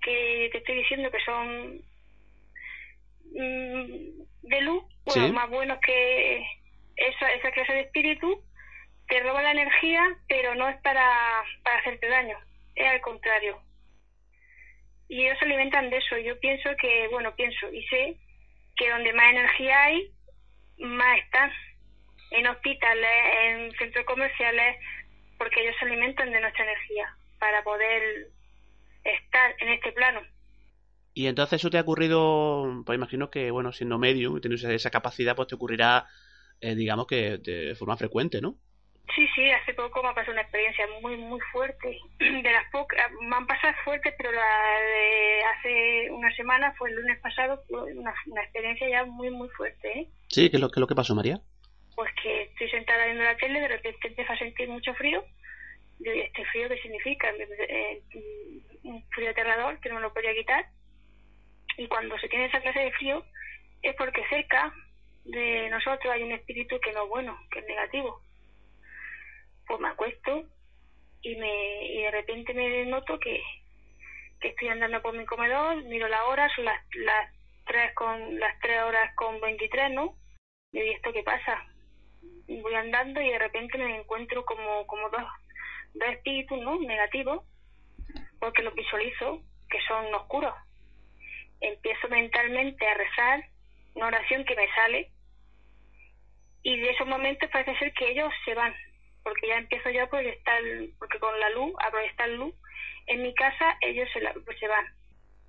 que 0.02 0.50
te 0.52 0.58
estoy 0.58 0.76
diciendo 0.76 1.12
que 1.12 1.20
son 1.24 1.82
mm, 3.34 4.24
de 4.44 4.62
luz, 4.62 4.84
bueno, 5.06 5.28
Sí. 5.28 5.32
más 5.34 5.50
buenos 5.50 5.80
que 5.86 6.46
esa, 6.96 7.32
esa 7.34 7.52
clase 7.52 7.74
de 7.74 7.82
espíritu, 7.82 8.44
te 9.08 9.20
roba 9.22 9.42
la 9.42 9.52
energía, 9.52 10.02
pero 10.28 10.56
no 10.56 10.68
es 10.70 10.78
para, 10.82 11.44
para 11.64 11.80
hacerte 11.80 12.08
daño, 12.08 12.38
es 12.76 12.88
al 12.88 13.02
contrario. 13.02 13.60
Y 15.10 15.26
ellos 15.26 15.38
se 15.40 15.46
alimentan 15.46 15.90
de 15.90 15.98
eso. 15.98 16.18
Yo 16.18 16.40
pienso 16.40 16.70
que, 16.82 17.08
bueno, 17.10 17.36
pienso 17.36 17.72
y 17.72 17.86
sé 17.88 18.16
que 18.76 18.90
donde 18.90 19.14
más 19.14 19.32
energía 19.32 19.84
hay, 19.84 20.12
más 20.80 21.20
están. 21.20 21.52
En 22.32 22.48
hospitales, 22.48 23.12
en 23.44 23.72
centros 23.74 24.06
comerciales, 24.06 24.78
porque 25.44 25.62
ellos 25.62 25.76
se 25.78 25.86
alimentan 25.86 26.32
de 26.32 26.40
nuestra 26.40 26.64
energía 26.64 27.14
para 27.38 27.62
poder 27.64 28.30
estar 29.04 29.56
en 29.60 29.70
este 29.74 29.92
plano. 29.92 30.22
Y 31.14 31.28
entonces 31.28 31.60
eso 31.62 31.70
te 31.70 31.78
ha 31.78 31.82
ocurrido, 31.82 32.82
pues 32.86 32.96
imagino 32.98 33.30
que, 33.30 33.52
bueno, 33.52 33.72
siendo 33.74 34.00
medium 34.00 34.38
y 34.38 34.42
teniendo 34.42 34.70
esa- 34.70 34.90
capacidad, 34.90 35.36
pues 35.36 35.50
te 35.50 35.56
ocurrirá, 35.56 36.08
eh, 36.62 36.76
digamos 36.76 37.06
que 37.08 37.38
de 37.38 37.76
forma 37.76 37.98
frecuente, 37.98 38.42
¿no? 38.42 38.56
Sí, 39.14 39.28
sí, 39.36 39.52
hace 39.52 39.74
poco 39.74 40.02
me 40.02 40.10
ha 40.10 40.14
pasado 40.16 40.32
una 40.32 40.42
experiencia 40.42 40.88
muy, 41.02 41.18
muy 41.18 41.40
fuerte. 41.52 42.00
De 42.20 42.52
las 42.52 42.72
pocas, 42.72 43.00
me 43.22 43.36
han 43.36 43.46
pasado 43.46 43.74
fuertes, 43.84 44.14
pero 44.18 44.32
la 44.32 44.42
de 44.42 45.44
hace 45.44 46.12
una 46.12 46.34
semana, 46.36 46.74
fue 46.78 46.90
el 46.90 46.96
lunes 46.96 47.20
pasado, 47.20 47.62
fue 47.68 47.84
una, 47.94 48.14
una 48.28 48.42
experiencia 48.44 48.90
ya 48.90 49.06
muy, 49.06 49.30
muy 49.30 49.50
fuerte, 49.50 50.00
¿eh? 50.00 50.08
Sí, 50.30 50.50
¿qué 50.50 50.58
es 50.58 50.62
lo, 50.62 50.70
qué 50.70 50.80
es 50.80 50.82
lo 50.82 50.88
que 50.88 50.96
pasó, 50.96 51.14
María? 51.14 51.42
Pues 51.96 52.12
que 52.22 52.44
estoy 52.44 52.70
sentada 52.70 53.06
viendo 53.06 53.24
la 53.24 53.38
tele, 53.38 53.60
de 53.60 53.68
repente 53.68 54.08
empiezo 54.08 54.34
a 54.34 54.38
sentir 54.38 54.68
mucho 54.70 54.94
frío. 54.96 55.24
Digo, 56.00 56.16
¿y 56.16 56.22
este 56.22 56.46
frío 56.46 56.70
qué 56.70 56.78
significa? 56.78 57.30
Eh, 57.32 58.02
un 58.84 59.04
frío 59.10 59.30
aterrador 59.30 59.80
que 59.80 59.90
no 59.90 59.96
me 59.96 60.02
lo 60.02 60.14
podía 60.14 60.34
quitar. 60.34 60.66
Y 61.78 61.88
cuando 61.88 62.18
se 62.20 62.28
tiene 62.30 62.46
esa 62.46 62.62
clase 62.62 62.80
de 62.80 62.92
frío, 62.94 63.24
es 63.82 63.96
porque 63.96 64.28
cerca 64.30 64.74
de 65.26 65.70
nosotros 65.70 66.14
hay 66.14 66.24
un 66.24 66.32
espíritu 66.32 66.80
que 66.80 66.92
no 66.92 67.04
es 67.04 67.10
bueno, 67.10 67.40
que 67.52 67.60
es 67.60 67.66
negativo. 67.66 68.22
Pues 69.68 69.80
me 69.80 69.90
acuesto 69.90 70.44
y 71.22 71.36
me 71.36 71.86
y 71.86 72.02
de 72.02 72.12
repente 72.12 72.54
me 72.54 72.86
noto 72.86 73.20
que, 73.20 73.42
que 74.42 74.50
estoy 74.50 74.68
andando 74.68 75.02
por 75.02 75.16
mi 75.16 75.26
comedor, 75.26 75.84
miro 75.86 76.08
la 76.08 76.26
hora, 76.26 76.54
son 76.56 76.66
las, 76.66 76.82
las 76.96 77.34
tres 77.66 77.94
con 77.96 78.40
las 78.40 78.60
tres 78.60 78.82
horas 78.82 79.16
con 79.16 79.40
23, 79.40 79.92
¿no? 79.92 80.18
¿y 80.74 80.80
esto 80.80 81.14
qué 81.14 81.24
pasa? 81.24 81.66
Voy 82.48 82.74
andando 82.76 83.22
y 83.22 83.30
de 83.30 83.40
repente 83.40 83.78
me 83.78 83.98
encuentro 84.00 84.44
como, 84.46 84.86
como 84.88 85.10
dos, 85.10 85.24
dos 85.94 86.10
espíritus, 86.10 86.60
¿no? 86.62 86.80
Negativos, 86.80 87.44
porque 88.40 88.64
los 88.64 88.76
visualizo, 88.76 89.42
que 89.70 89.80
son 89.88 90.14
oscuros. 90.14 90.54
Empiezo 91.62 92.08
mentalmente 92.10 92.86
a 92.88 92.94
rezar 92.94 93.44
una 93.96 94.08
oración 94.08 94.44
que 94.46 94.56
me 94.56 94.68
sale 94.74 95.10
y 96.64 96.80
de 96.80 96.90
esos 96.92 97.08
momentos 97.08 97.50
parece 97.52 97.78
ser 97.78 97.94
que 97.94 98.12
ellos 98.12 98.32
se 98.46 98.54
van, 98.56 98.74
porque 99.24 99.48
ya 99.48 99.58
empiezo 99.58 99.90
yo 99.90 100.04
a 100.04 100.10
proyectar, 100.10 100.62
porque 100.98 101.20
con 101.20 101.38
la 101.40 101.50
luz, 101.52 101.74
a 101.80 101.92
proyectar 101.92 102.30
luz, 102.30 102.56
en 103.08 103.22
mi 103.22 103.34
casa 103.36 103.78
ellos 103.82 104.08
se, 104.14 104.22
la- 104.22 104.34
van. 104.34 104.86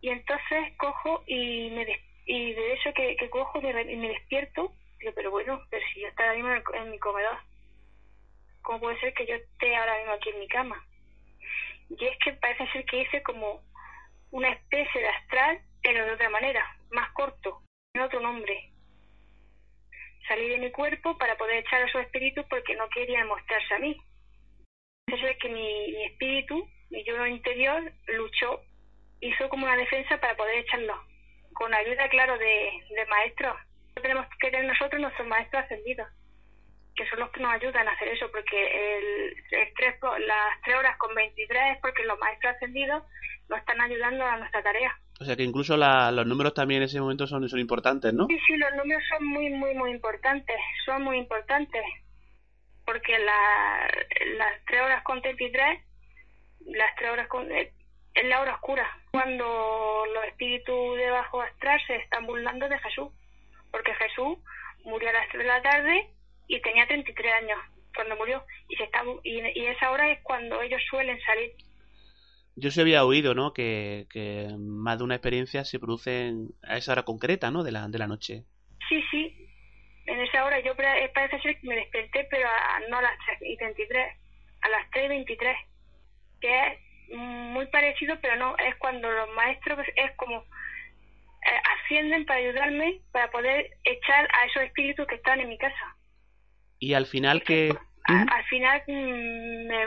Y 0.01 0.11
entonces 0.11 0.77
cojo 0.77 1.23
y 1.27 1.71
me 1.71 1.87
y 2.27 2.53
de 2.55 2.73
eso 2.73 2.93
que, 2.95 3.17
cojo 3.31 3.61
y 3.61 3.97
me 3.97 4.09
despierto, 4.09 4.73
pero 5.13 5.31
bueno, 5.31 5.61
pero 5.71 5.85
si 5.93 6.01
yo 6.01 6.09
estoy 6.09 6.25
ahora 6.25 6.37
mismo 6.37 6.53
en, 6.53 6.83
en 6.83 6.91
mi 6.91 6.99
comedor, 6.99 7.37
¿cómo 8.63 8.81
puede 8.81 9.01
ser 9.01 9.13
que 9.15 9.27
yo 9.27 9.35
esté 9.35 9.77
ahora 9.77 9.99
mismo 9.99 10.13
aquí 10.13 10.31
en 10.31 10.41
mi 10.41 10.49
cama? 10.49 10.85
Y 11.91 12.05
es 12.05 12.19
que 12.19 12.33
parece 12.35 12.67
ser 12.73 12.85
que 12.87 13.03
hice 13.03 13.23
como 13.23 13.63
una 14.31 14.51
especie 14.51 15.01
de 15.01 15.09
astral, 15.09 15.61
pero 15.83 16.05
de 16.05 16.13
otra 16.13 16.31
manera, 16.31 16.77
más 16.91 17.11
corto, 17.13 17.63
en 17.95 18.03
otro 18.03 18.21
nombre. 18.21 18.71
Salí 20.27 20.49
de 20.49 20.59
mi 20.59 20.71
cuerpo 20.71 21.19
para 21.19 21.37
poder 21.37 21.59
echar 21.59 21.83
a 21.83 21.87
esos 21.87 22.01
espíritus 22.01 22.47
porque 22.49 22.75
no 22.75 22.89
querían 22.89 23.29
mostrarse 23.29 23.75
a 23.75 23.79
mí. 23.79 23.97
Eso 25.07 25.27
es 25.27 25.39
que 25.39 25.51
mi, 25.51 25.93
mi 25.93 26.05
espíritu, 26.05 26.67
mi 26.91 27.05
yo 27.05 27.27
interior, 27.27 27.93
luchó, 28.07 28.63
hizo 29.21 29.49
como 29.51 29.67
una 29.67 29.77
defensa 29.77 30.19
para 30.19 30.35
poder 30.37 30.59
echarlos. 30.59 30.99
Con 31.53 31.73
ayuda, 31.75 32.09
claro, 32.09 32.39
de 32.39 33.07
maestros. 33.09 33.57
Tenemos 33.95 34.27
que 34.41 34.51
tener 34.51 34.67
nosotros 34.67 35.01
nuestros 35.01 35.27
maestros 35.29 35.65
ascendidos, 35.65 36.09
que 36.97 37.07
son 37.09 37.21
los 37.21 37.31
que 37.31 37.41
nos 37.41 37.53
ayudan 37.55 37.87
a 37.89 37.93
hacer 37.93 38.09
eso, 38.09 38.31
porque 38.31 38.99
el, 38.99 39.37
el 39.51 39.75
tres, 39.77 39.97
las 40.27 40.61
3 40.65 40.77
horas 40.77 40.97
con 40.99 41.15
23 41.15 41.63
es 41.75 41.79
porque 41.81 42.05
los 42.05 42.19
maestros 42.19 42.55
ascendidos 42.55 43.03
nos 43.49 43.59
están 43.61 43.81
ayudando 43.81 44.25
a 44.25 44.37
nuestra 44.39 44.63
tarea. 44.63 44.97
O 45.21 45.25
sea 45.25 45.37
que 45.37 45.43
incluso 45.45 45.77
la- 45.77 46.11
los 46.11 46.27
números 46.27 46.55
también 46.55 46.83
en 46.83 46.87
ese 46.87 47.01
momento 47.01 47.27
son, 47.27 47.49
son 47.49 47.61
importantes, 47.61 48.13
¿no? 48.13 48.27
Sí, 48.27 48.39
sí, 48.47 48.57
los 48.57 48.75
números 48.75 49.03
son 49.09 49.25
muy, 49.27 49.51
muy, 49.51 49.75
muy 49.75 49.91
importantes. 49.93 50.57
Son 50.85 51.03
muy 51.03 51.19
importantes. 51.19 51.83
Porque 52.85 53.17
la, 53.19 53.89
las 54.37 54.65
3 54.67 54.83
horas 54.83 55.03
con 55.05 55.23
33, 55.23 55.81
las 56.67 56.95
3 56.97 57.11
horas 57.11 57.29
con. 57.29 57.51
eh, 57.53 57.73
es 58.15 58.25
la 58.27 58.41
hora 58.41 58.55
oscura. 58.55 58.87
Cuando 59.11 60.05
los 60.13 60.25
espíritus 60.27 60.97
de 60.97 61.11
bajo 61.11 61.41
astral 61.43 61.81
se 61.87 61.97
están 61.97 62.27
burlando 62.27 62.69
de 62.69 62.79
Jesús. 62.81 63.09
Porque 63.75 63.93
Jesús 63.95 64.39
murió 64.85 65.09
a 65.09 65.13
las 65.13 65.29
3 65.31 65.43
de 65.43 65.49
la 65.49 65.61
tarde 65.63 66.07
y 66.47 66.61
tenía 66.61 66.87
33 66.87 67.35
años 67.43 67.59
cuando 67.93 68.15
murió. 68.15 68.45
Y, 68.69 68.77
se 68.77 68.85
está, 68.85 69.03
y, 69.25 69.41
y 69.59 69.67
esa 69.67 69.91
hora 69.91 70.13
es 70.13 70.21
cuando 70.23 70.63
ellos 70.63 70.81
suelen 70.89 71.19
salir. 71.23 71.51
Yo 72.55 72.71
se 72.71 72.83
había 72.83 73.05
oído, 73.05 73.35
¿no? 73.35 73.53
Que, 73.53 74.07
que 74.11 74.47
más 74.57 74.99
de 74.99 75.05
una 75.05 75.17
experiencia 75.17 75.65
se 75.65 75.81
producen 75.81 76.51
a 76.63 76.77
esa 76.77 76.93
hora 76.93 77.03
concreta, 77.03 77.51
¿no? 77.51 77.65
De 77.65 77.73
la, 77.73 77.89
de 77.89 77.99
la 77.99 78.07
noche. 78.07 78.45
Sí, 78.89 79.03
sí. 79.11 79.37
En 80.07 80.21
esa 80.21 80.45
hora 80.45 80.61
yo 80.61 80.77
parece 80.77 81.41
ser 81.41 81.59
que 81.59 81.67
me 81.67 81.75
desperté, 81.75 82.29
pero 82.31 82.47
a- 82.49 82.81
no 82.89 82.99
a 82.99 83.03
las 83.03 83.19
3 83.27 83.39
y 83.43 83.57
23, 83.57 84.07
a 84.61 84.69
las 84.69 84.89
3 84.93 85.07
y 85.07 85.09
23. 85.09 85.57
Que 86.41 86.67
es 87.09 87.19
muy 87.19 87.67
parecido, 87.67 88.17
pero 88.23 88.37
no, 88.37 88.57
es 88.59 88.77
cuando 88.77 89.11
los 89.11 89.29
maestros 89.35 89.81
es 89.97 90.13
como 90.17 90.45
ascienden 91.75 92.25
para 92.27 92.41
ayudarme 92.41 93.01
para 93.13 93.31
poder 93.31 93.71
echar 93.85 94.29
a 94.33 94.47
esos 94.47 94.63
espíritus 94.63 95.07
que 95.07 95.17
están 95.17 95.41
en 95.41 95.49
mi 95.49 95.59
casa. 95.59 95.97
Y 96.79 96.95
al 96.95 97.07
final 97.07 97.43
que... 97.43 97.75
A- 98.07 98.23
al 98.37 98.45
final 98.45 98.83
mm, 98.87 99.67
me, 99.67 99.87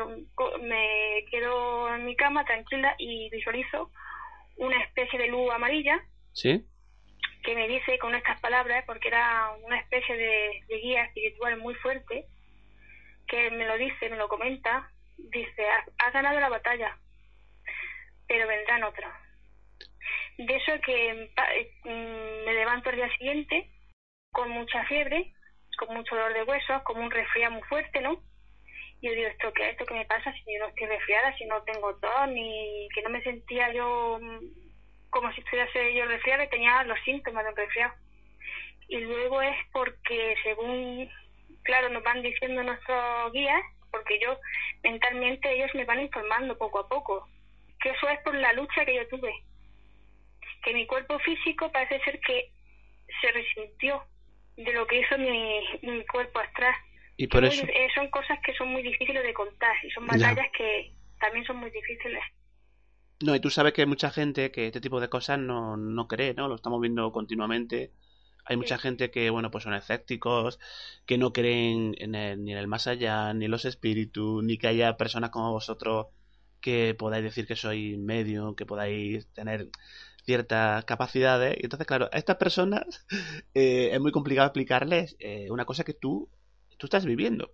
me 0.61 1.25
quedo 1.29 1.93
en 1.95 2.05
mi 2.05 2.15
cama 2.15 2.43
tranquila 2.45 2.95
y 2.97 3.29
visualizo 3.29 3.91
una 4.57 4.81
especie 4.83 5.19
de 5.19 5.27
luz 5.27 5.51
amarilla 5.53 6.01
¿Sí? 6.33 6.65
que 7.43 7.53
me 7.55 7.67
dice 7.67 7.99
con 7.99 8.15
estas 8.15 8.39
palabras, 8.41 8.83
porque 8.87 9.07
era 9.09 9.51
una 9.63 9.79
especie 9.79 10.17
de, 10.17 10.63
de 10.67 10.77
guía 10.79 11.03
espiritual 11.05 11.57
muy 11.57 11.75
fuerte, 11.75 12.25
que 13.27 13.51
me 13.51 13.65
lo 13.65 13.77
dice, 13.77 14.09
me 14.09 14.17
lo 14.17 14.27
comenta, 14.27 14.89
dice, 15.17 15.69
has, 15.69 15.85
has 15.99 16.13
ganado 16.13 16.39
la 16.39 16.49
batalla, 16.49 16.97
pero 18.27 18.47
vendrán 18.47 18.83
otros. 18.83 19.11
De 20.37 20.55
eso 20.55 20.79
que 20.85 21.29
pa- 21.35 21.53
eh, 21.55 21.71
mm, 21.83 22.45
me 22.45 22.53
levanto 22.53 22.89
al 22.89 22.95
día 22.95 23.09
siguiente 23.17 23.69
con 24.31 24.49
mucha 24.51 24.83
fiebre, 24.85 25.33
con 25.77 25.95
mucho 25.95 26.15
dolor 26.15 26.33
de 26.33 26.43
huesos, 26.43 26.81
como 26.83 27.01
un 27.01 27.11
resfriado 27.11 27.53
muy 27.53 27.63
fuerte, 27.63 28.01
¿no? 28.01 28.21
Y 29.01 29.07
yo 29.07 29.13
digo, 29.13 29.27
¿esto 29.29 29.51
qué, 29.53 29.69
¿esto 29.69 29.85
qué 29.85 29.93
me 29.95 30.05
pasa 30.05 30.31
si 30.33 30.53
yo 30.53 30.59
no 30.59 30.67
estoy 30.67 30.87
resfriada, 30.87 31.35
si 31.37 31.45
no 31.45 31.61
tengo 31.63 31.95
tos, 31.97 32.27
ni 32.29 32.87
que 32.93 33.01
no 33.03 33.09
me 33.09 33.21
sentía 33.23 33.71
yo 33.73 34.19
mm, 34.21 34.39
como 35.09 35.31
si 35.33 35.41
estuviese 35.41 35.95
yo 35.95 36.05
resfriado 36.05 36.43
y 36.43 36.49
tenía 36.49 36.83
los 36.83 36.99
síntomas 37.05 37.43
de 37.43 37.49
un 37.51 37.55
resfriado. 37.57 37.93
Y 38.87 38.97
luego 38.99 39.41
es 39.41 39.55
porque 39.71 40.35
según, 40.43 41.09
claro, 41.63 41.89
nos 41.89 42.03
van 42.03 42.21
diciendo 42.21 42.63
nuestros 42.63 43.31
guías, 43.33 43.61
porque 43.91 44.19
yo 44.19 44.37
mentalmente 44.83 45.51
ellos 45.51 45.71
me 45.75 45.85
van 45.85 46.01
informando 46.01 46.57
poco 46.57 46.79
a 46.79 46.87
poco, 46.87 47.27
que 47.81 47.89
eso 47.91 48.07
es 48.09 48.19
por 48.21 48.35
la 48.35 48.53
lucha 48.53 48.85
que 48.85 48.95
yo 48.95 49.07
tuve. 49.09 49.33
Que 50.67 50.73
mi 50.73 50.85
cuerpo 50.85 51.17
físico 51.19 51.71
parece 51.71 52.03
ser 52.03 52.19
que 52.19 52.51
se 53.21 53.31
resintió 53.31 54.03
de 54.57 54.73
lo 54.73 54.85
que 54.85 54.99
hizo 54.99 55.17
mi, 55.17 55.61
mi 55.81 56.05
cuerpo 56.07 56.39
astral. 56.39 56.73
Y 57.15 57.27
por 57.27 57.41
Muy- 57.41 57.53
eso... 57.53 57.65
eh, 57.67 57.87
son 57.95 58.09
cosas 58.09 58.37
que 58.45 58.53
son 58.55 58.67
muy 58.73 58.81
difíciles 58.83 59.23
de 59.23 59.33
contar 59.33 59.73
y 59.81 59.89
son 59.91 60.05
Ya. 60.07 60.17
batallas 60.17 60.47
que 60.57 60.91
también 61.21 61.45
son 61.45 61.55
muy 61.57 61.71
difíciles. 61.71 62.21
No, 63.21 63.33
y 63.33 63.39
tú 63.39 63.49
sabes 63.49 63.71
que 63.71 63.83
hay 63.83 63.87
mucha 63.87 64.11
gente 64.11 64.51
que 64.51 64.67
este 64.67 64.81
tipo 64.81 64.99
de 64.99 65.07
cosas 65.07 65.39
no, 65.39 65.77
no 65.77 66.07
cree, 66.09 66.33
¿no? 66.33 66.49
Lo 66.49 66.55
estamos 66.55 66.81
viendo 66.81 67.13
continuamente. 67.13 67.93
Hay 68.43 68.57
mucha 68.57 68.77
gente 68.77 69.09
que, 69.09 69.29
bueno, 69.29 69.49
pues 69.51 69.63
son 69.63 69.73
escépticos, 69.73 70.59
que 71.05 71.17
no 71.17 71.31
creen 71.31 71.95
en 71.97 72.13
el- 72.13 72.43
ni 72.43 72.51
en 72.51 72.57
el 72.57 72.67
más 72.67 72.87
allá, 72.87 73.33
ni 73.33 73.45
en 73.45 73.51
los 73.51 73.63
espíritus, 73.63 74.43
ni 74.43 74.57
que 74.57 74.67
haya 74.67 74.97
personas 74.97 75.29
como 75.29 75.53
vosotros 75.53 76.07
que 76.59 76.93
podáis 76.93 77.23
decir 77.23 77.47
que 77.47 77.55
sois 77.55 77.97
medio, 77.97 78.55
que 78.55 78.65
podáis 78.65 79.27
tener 79.33 79.69
ciertas 80.27 80.83
capacidades. 80.83 81.57
Y 81.57 81.63
entonces, 81.63 81.87
claro, 81.87 82.09
a 82.11 82.17
estas 82.17 82.35
personas 82.35 83.07
eh, 83.55 83.89
es 83.93 83.99
muy 83.99 84.11
complicado 84.11 84.47
explicarles 84.47 85.15
eh, 85.19 85.47
una 85.49 85.65
cosa 85.65 85.85
que 85.85 85.93
tú, 85.93 86.29
tú 86.77 86.85
estás 86.85 87.05
viviendo. 87.05 87.49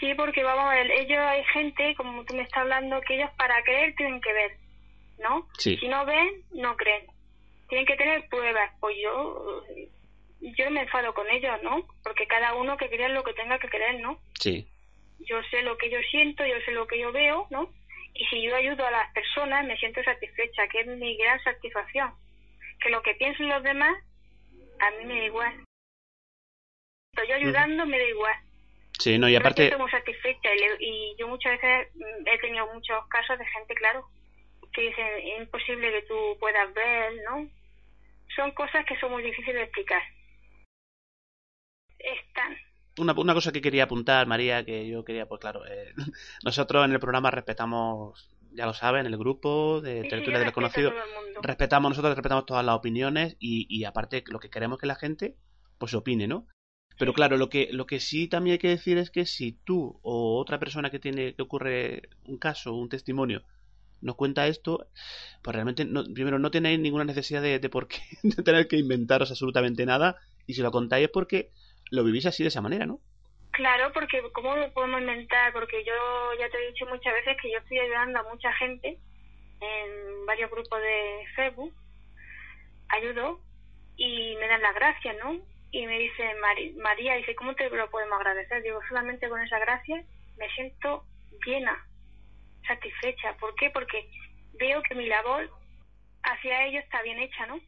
Sí, 0.00 0.12
porque 0.16 0.42
vamos 0.42 0.64
a 0.64 0.74
ver, 0.74 0.90
ellos 0.90 1.18
hay 1.18 1.44
gente, 1.52 1.94
como 1.94 2.24
tú 2.24 2.34
me 2.34 2.42
estás 2.42 2.62
hablando, 2.62 3.00
que 3.02 3.16
ellos 3.16 3.30
para 3.38 3.62
creer 3.62 3.94
tienen 3.96 4.20
que 4.20 4.32
ver, 4.32 4.56
¿no? 5.18 5.46
Sí. 5.58 5.76
Si 5.76 5.88
no 5.88 6.04
ven, 6.06 6.44
no 6.52 6.74
creen. 6.76 7.06
Tienen 7.68 7.86
que 7.86 7.96
tener 7.96 8.26
pruebas. 8.28 8.72
Pues 8.80 8.96
yo, 9.00 9.62
yo 10.40 10.70
me 10.70 10.80
enfado 10.82 11.14
con 11.14 11.28
ellos, 11.30 11.52
¿no? 11.62 11.86
Porque 12.02 12.26
cada 12.26 12.54
uno 12.54 12.76
que 12.76 12.88
crea 12.88 13.08
lo 13.10 13.22
que 13.22 13.34
tenga 13.34 13.58
que 13.58 13.68
creer, 13.68 14.00
¿no? 14.00 14.18
Sí. 14.40 14.66
Yo 15.20 15.36
sé 15.50 15.62
lo 15.62 15.76
que 15.76 15.90
yo 15.90 15.98
siento, 16.10 16.44
yo 16.44 16.54
sé 16.64 16.72
lo 16.72 16.86
que 16.86 16.98
yo 16.98 17.12
veo, 17.12 17.46
¿no? 17.50 17.70
Y 18.14 18.24
si 18.26 18.42
yo 18.42 18.54
ayudo 18.56 18.86
a 18.86 18.90
las 18.90 19.12
personas, 19.12 19.64
me 19.64 19.76
siento 19.78 20.02
satisfecha, 20.02 20.68
que 20.68 20.80
es 20.80 20.86
mi 20.86 21.16
gran 21.16 21.42
satisfacción. 21.42 22.12
Que 22.80 22.90
lo 22.90 23.02
que 23.02 23.14
piensen 23.14 23.48
los 23.48 23.62
demás, 23.62 23.96
a 24.80 24.90
mí 24.92 25.04
me 25.06 25.18
da 25.20 25.24
igual. 25.26 25.64
Estoy 27.14 27.32
ayudando, 27.32 27.86
me 27.86 27.98
da 27.98 28.04
igual. 28.04 28.36
Sí, 28.98 29.18
no, 29.18 29.28
y 29.28 29.32
Yo 29.32 29.38
aparte... 29.38 29.62
siento 29.62 29.78
muy 29.78 29.90
satisfecha 29.90 30.54
y, 30.54 30.58
le- 30.58 30.76
y 30.80 31.16
yo 31.18 31.28
muchas 31.28 31.52
veces 31.52 31.88
mm, 31.94 32.26
he 32.28 32.38
tenido 32.38 32.66
muchos 32.74 33.06
casos 33.08 33.38
de 33.38 33.46
gente, 33.46 33.74
claro, 33.74 34.06
que 34.72 34.82
dicen 34.82 35.06
es 35.18 35.40
imposible 35.40 35.90
que 35.90 36.02
tú 36.02 36.36
puedas 36.38 36.72
ver, 36.74 37.14
¿no? 37.24 37.48
Son 38.36 38.50
cosas 38.52 38.84
que 38.86 38.98
son 39.00 39.10
muy 39.12 39.22
difíciles 39.22 39.54
de 39.56 39.62
explicar. 39.62 40.02
Están. 41.98 42.56
Una, 43.00 43.12
una 43.14 43.34
cosa 43.34 43.52
que 43.52 43.60
quería 43.62 43.84
apuntar, 43.84 44.26
María, 44.26 44.64
que 44.64 44.86
yo 44.86 45.04
quería, 45.04 45.26
pues 45.26 45.40
claro, 45.40 45.66
eh, 45.66 45.92
nosotros 46.44 46.84
en 46.84 46.92
el 46.92 47.00
programa 47.00 47.30
respetamos, 47.30 48.30
ya 48.52 48.66
lo 48.66 48.74
saben, 48.74 49.06
el 49.06 49.16
grupo 49.16 49.80
de 49.80 50.02
Sí, 50.02 50.02
sí, 50.04 50.08
Tertulia 50.08 50.34
yo 50.34 50.38
de 50.40 50.44
Desconocido, 50.46 50.92
respetamos, 51.42 51.90
nosotros 51.90 52.14
respetamos 52.14 52.46
todas 52.46 52.64
las 52.64 52.76
opiniones 52.76 53.36
y, 53.38 53.66
y 53.68 53.84
aparte 53.84 54.24
lo 54.26 54.38
que 54.38 54.50
queremos 54.50 54.78
que 54.78 54.86
la 54.86 54.96
gente, 54.96 55.36
pues 55.78 55.94
opine, 55.94 56.26
¿no? 56.28 56.46
Pero 56.98 57.14
claro, 57.14 57.38
lo 57.38 57.48
que, 57.48 57.68
lo 57.72 57.86
que 57.86 57.98
sí 58.00 58.28
también 58.28 58.52
hay 58.52 58.58
que 58.58 58.68
decir 58.68 58.98
es 58.98 59.10
que 59.10 59.24
si 59.24 59.52
tú 59.52 59.98
o 60.02 60.38
otra 60.38 60.58
persona 60.58 60.90
que 60.90 60.98
tiene, 60.98 61.34
que 61.34 61.42
ocurre 61.42 62.10
un 62.26 62.36
caso, 62.36 62.74
un 62.74 62.90
testimonio, 62.90 63.42
nos 64.02 64.16
cuenta 64.16 64.46
esto, 64.46 64.86
pues 65.42 65.54
realmente, 65.54 65.84
no, 65.84 66.04
primero, 66.04 66.38
no 66.38 66.50
tenéis 66.50 66.78
ninguna 66.80 67.04
necesidad 67.04 67.42
de, 67.42 67.58
de 67.58 67.68
por 67.70 67.88
qué 67.88 68.00
de 68.22 68.42
tener 68.42 68.68
que 68.68 68.76
inventaros 68.76 69.30
absolutamente 69.30 69.86
nada, 69.86 70.16
y 70.46 70.54
si 70.54 70.62
lo 70.62 70.70
contáis 70.70 71.06
es 71.06 71.10
porque 71.10 71.52
lo 71.90 72.04
vivís 72.04 72.26
así 72.26 72.42
de 72.42 72.48
esa 72.48 72.60
manera, 72.60 72.86
¿no? 72.86 73.00
Claro, 73.52 73.92
porque 73.92 74.22
¿cómo 74.32 74.56
lo 74.56 74.72
podemos 74.72 75.00
inventar? 75.00 75.52
Porque 75.52 75.84
yo 75.84 75.92
ya 76.38 76.48
te 76.48 76.56
he 76.56 76.68
dicho 76.68 76.86
muchas 76.86 77.12
veces 77.12 77.36
que 77.42 77.50
yo 77.50 77.58
estoy 77.58 77.78
ayudando 77.78 78.20
a 78.20 78.30
mucha 78.30 78.52
gente 78.54 78.98
en 79.60 80.26
varios 80.26 80.50
grupos 80.50 80.80
de 80.80 81.24
Facebook, 81.36 81.74
ayudo 82.88 83.40
y 83.96 84.36
me 84.36 84.48
dan 84.48 84.62
las 84.62 84.74
gracias, 84.74 85.16
¿no? 85.22 85.38
Y 85.72 85.86
me 85.86 85.98
dice 85.98 86.34
María, 86.76 87.16
dice, 87.16 87.34
¿cómo 87.34 87.54
te 87.54 87.68
lo 87.68 87.90
podemos 87.90 88.18
agradecer? 88.18 88.62
Digo, 88.62 88.80
solamente 88.88 89.28
con 89.28 89.40
esa 89.40 89.58
gracia 89.58 90.02
me 90.38 90.48
siento 90.54 91.04
llena, 91.44 91.76
satisfecha. 92.66 93.36
¿Por 93.38 93.54
qué? 93.56 93.70
Porque 93.70 94.08
veo 94.54 94.82
que 94.82 94.94
mi 94.94 95.06
labor 95.06 95.50
hacia 96.22 96.66
ellos 96.66 96.82
está 96.84 97.02
bien 97.02 97.18
hecha, 97.18 97.46
¿no? 97.46 97.60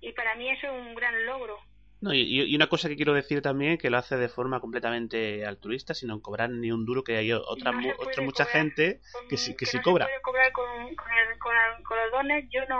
Y 0.00 0.12
para 0.12 0.34
mí 0.36 0.48
eso 0.50 0.66
es 0.66 0.72
un 0.72 0.94
gran 0.94 1.26
logro. 1.26 1.58
No, 2.04 2.12
y, 2.12 2.20
y 2.42 2.54
una 2.54 2.66
cosa 2.66 2.90
que 2.90 2.96
quiero 2.96 3.14
decir 3.14 3.40
también, 3.40 3.78
que 3.78 3.88
lo 3.88 3.96
hace 3.96 4.18
de 4.18 4.28
forma 4.28 4.60
completamente 4.60 5.46
altruista, 5.46 5.94
sin 5.94 6.10
cobrar 6.20 6.50
ni 6.50 6.70
un 6.70 6.84
duro, 6.84 7.02
que 7.02 7.16
hay 7.16 7.32
otra, 7.32 7.72
No 7.72 7.80
mu- 7.80 7.92
otra 7.98 8.22
mucha 8.22 8.44
gente 8.44 9.00
que 9.30 9.38
sí, 9.38 9.52
que 9.52 9.56
que 9.56 9.66
sí 9.66 9.78
no 9.78 9.82
cobra. 9.84 10.04
se 10.04 10.10
puede 10.10 10.20
cobrar 10.22 10.52
con, 10.52 10.94
con, 10.96 11.06
el- 11.10 11.38
con 11.38 11.52
el- 11.56 11.82
con 11.82 11.96
los 11.96 12.10
dones, 12.12 12.44
yo 12.52 12.60
no 12.68 12.78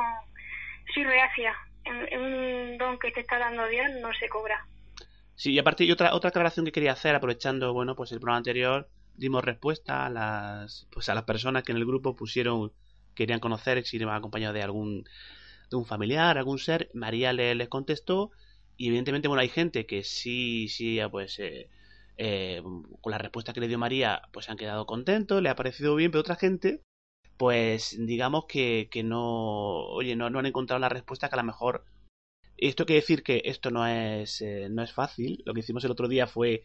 soy 0.92 1.04
reacia. 1.04 1.56
En, 1.86 2.06
en 2.12 2.20
un 2.20 2.76
don 2.78 2.98
que 2.98 3.12
te 3.12 3.20
está 3.20 3.38
dando 3.38 3.66
Dios 3.66 3.86
no 4.02 4.12
se 4.12 4.28
cobra. 4.28 4.60
Sí, 5.36 5.52
y 5.52 5.58
aparte, 5.58 5.84
y 5.84 5.90
otra, 5.90 6.14
otra 6.14 6.28
aclaración 6.28 6.66
que 6.66 6.72
quería 6.72 6.92
hacer, 6.92 7.14
aprovechando, 7.14 7.72
bueno, 7.72 7.96
pues 7.96 8.12
el 8.12 8.18
programa 8.20 8.36
anterior, 8.38 8.90
dimos 9.14 9.42
respuesta 9.42 10.04
a 10.04 10.10
las, 10.10 10.86
pues 10.92 11.08
a 11.08 11.14
las 11.14 11.24
personas 11.24 11.62
que 11.62 11.72
en 11.72 11.78
el 11.78 11.86
grupo 11.86 12.14
pusieron, 12.14 12.72
querían 13.14 13.40
conocer 13.40 13.82
si 13.86 13.96
iban 13.96 14.16
acompañados 14.16 14.54
de 14.54 14.62
algún, 14.62 15.04
de 15.70 15.76
un 15.78 15.86
familiar, 15.86 16.36
algún 16.36 16.58
ser. 16.58 16.90
María 16.92 17.32
le- 17.32 17.54
les 17.54 17.68
contestó, 17.70 18.30
y 18.76 18.88
evidentemente, 18.88 19.28
bueno, 19.28 19.40
hay 19.42 19.48
gente 19.48 19.86
que 19.86 20.04
sí, 20.04 20.68
sí, 20.68 20.98
pues, 21.10 21.38
eh, 21.38 21.68
eh, 22.16 22.62
con 23.00 23.10
la 23.10 23.18
respuesta 23.18 23.52
que 23.52 23.60
le 23.60 23.68
dio 23.68 23.78
María, 23.78 24.22
pues 24.32 24.48
han 24.50 24.56
quedado 24.56 24.86
contentos, 24.86 25.42
le 25.42 25.48
ha 25.48 25.56
parecido 25.56 25.94
bien, 25.96 26.10
pero 26.10 26.20
otra 26.20 26.36
gente, 26.36 26.82
pues, 27.36 27.96
digamos 27.98 28.46
que, 28.46 28.88
que 28.90 29.02
no, 29.02 29.86
oye, 29.88 30.16
no, 30.16 30.30
no 30.30 30.38
han 30.40 30.46
encontrado 30.46 30.80
la 30.80 30.88
respuesta 30.88 31.28
que 31.28 31.34
a 31.34 31.38
lo 31.38 31.44
mejor 31.44 31.84
esto 32.56 32.86
quiere 32.86 33.00
decir 33.00 33.22
que 33.22 33.42
esto 33.44 33.70
no 33.70 33.86
es, 33.86 34.40
eh, 34.40 34.68
no 34.70 34.82
es 34.82 34.92
fácil. 34.92 35.42
Lo 35.44 35.54
que 35.54 35.60
hicimos 35.60 35.84
el 35.84 35.90
otro 35.90 36.08
día 36.08 36.26
fue, 36.26 36.62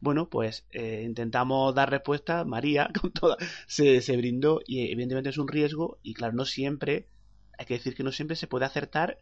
bueno, 0.00 0.28
pues 0.28 0.66
eh, 0.70 1.02
intentamos 1.04 1.74
dar 1.74 1.90
respuesta. 1.90 2.44
María, 2.44 2.90
con 3.00 3.12
toda, 3.12 3.36
se, 3.66 4.00
se 4.00 4.16
brindó 4.16 4.60
y 4.66 4.90
evidentemente 4.92 5.30
es 5.30 5.38
un 5.38 5.48
riesgo. 5.48 5.98
Y 6.02 6.14
claro, 6.14 6.34
no 6.34 6.44
siempre, 6.44 7.08
hay 7.58 7.66
que 7.66 7.74
decir 7.74 7.94
que 7.94 8.02
no 8.04 8.12
siempre 8.12 8.36
se 8.36 8.46
puede 8.46 8.66
acertar. 8.66 9.18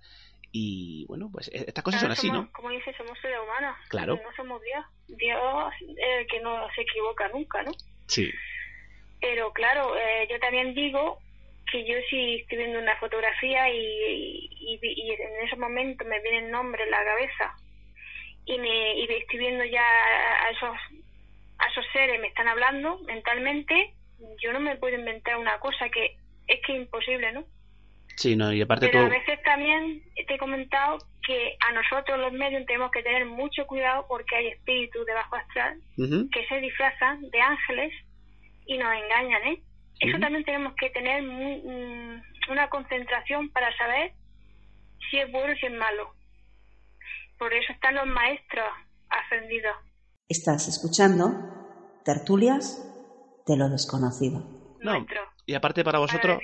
Y 0.53 1.05
bueno, 1.07 1.29
pues 1.33 1.49
e- 1.49 1.65
estas 1.69 1.85
cosas 1.85 2.01
son 2.01 2.11
así, 2.11 2.27
somos- 2.29 2.47
¿no? 2.47 2.53
Como 2.53 2.71
dice, 2.71 2.93
somos 2.97 3.19
seres 3.21 3.39
humanos. 3.43 3.77
Claro. 3.89 4.17
No 4.23 4.33
somos 4.37 4.61
Dios. 4.63 4.85
Dios 5.09 5.73
es 5.81 6.21
el 6.21 6.27
que 6.27 6.41
no 6.41 6.67
se 6.75 6.83
equivoca 6.83 7.29
nunca, 7.29 7.63
¿no? 7.63 7.71
Sí. 8.07 8.31
Pero 9.21 9.53
claro, 9.53 9.97
eh, 9.97 10.27
yo 10.31 10.39
también 10.41 10.75
digo 10.75 11.19
que 11.71 11.85
yo 11.87 11.95
si 12.09 12.37
estoy 12.41 12.59
viendo 12.59 12.79
una 12.81 12.97
fotografía 12.97 13.69
y, 13.71 13.77
y, 13.79 14.79
y- 14.83 15.03
y 15.07 15.11
en 15.13 15.47
ese 15.47 15.57
momento 15.57 16.05
me 16.05 16.21
viene 16.21 16.39
el 16.47 16.51
nombre 16.51 16.83
en 16.83 16.91
la 16.91 17.05
cabeza 17.05 17.55
y 18.47 18.59
me 18.59 18.99
y 18.99 19.05
estoy 19.05 19.39
viendo 19.39 19.65
ya 19.65 19.85
a 19.85 20.51
esos 20.51 20.77
a 21.59 21.69
esos 21.69 21.85
seres 21.93 22.19
me 22.21 22.27
están 22.29 22.49
hablando 22.49 22.99
mentalmente, 23.01 23.95
yo 24.43 24.53
no 24.53 24.59
me 24.61 24.77
puedo 24.77 24.97
inventar 24.97 25.37
una 25.37 25.61
cosa 25.61 25.89
que 25.91 26.17
es 26.49 26.61
que 26.67 26.73
es 26.73 26.79
imposible, 26.81 27.31
¿no? 27.33 27.45
Sí, 28.17 28.37
no, 28.37 28.53
y 28.53 28.61
aparte 28.61 28.89
Pero 28.89 29.01
tú... 29.01 29.07
a 29.07 29.09
veces 29.09 29.43
también 29.43 30.03
te 30.27 30.35
he 30.35 30.39
comentado 30.39 30.99
que 31.27 31.57
a 31.69 31.73
nosotros 31.73 32.19
los 32.19 32.33
medios 32.33 32.65
tenemos 32.67 32.91
que 32.91 33.03
tener 33.03 33.25
mucho 33.27 33.67
cuidado 33.67 34.07
porque 34.09 34.37
hay 34.37 34.47
espíritus 34.49 35.07
de 35.07 35.15
bajo 35.15 35.37
astral 35.37 35.81
que 36.33 36.47
se 36.49 36.61
disfrazan 36.61 37.23
de 37.31 37.41
ángeles 37.41 37.93
y 38.67 38.79
nos 38.79 38.93
engañan, 38.95 39.43
¿eh? 39.49 39.63
Eso 40.01 40.19
también 40.19 40.45
tenemos 40.45 40.73
que 40.81 40.89
tener 40.91 41.23
mu- 41.23 41.63
mm, 41.63 42.23
una 42.51 42.69
concentración 42.71 43.51
para 43.51 43.75
saber 43.77 44.13
si 45.11 45.19
es 45.19 45.31
bueno 45.31 45.53
o 45.53 45.57
si 45.57 45.67
es 45.67 45.73
malo. 45.73 46.15
Por 47.39 47.53
eso 47.53 47.73
están 47.73 47.95
los 47.95 48.07
maestros 48.07 48.67
ascendidos. 49.09 49.77
Estás 50.29 50.69
escuchando 50.69 51.33
Tertulias 52.05 52.87
de 53.47 53.57
lo 53.57 53.69
desconocido. 53.69 54.43
No, 54.81 55.07
y 55.47 55.55
aparte 55.55 55.85
para 55.85 55.99
vosotros, 55.99 56.41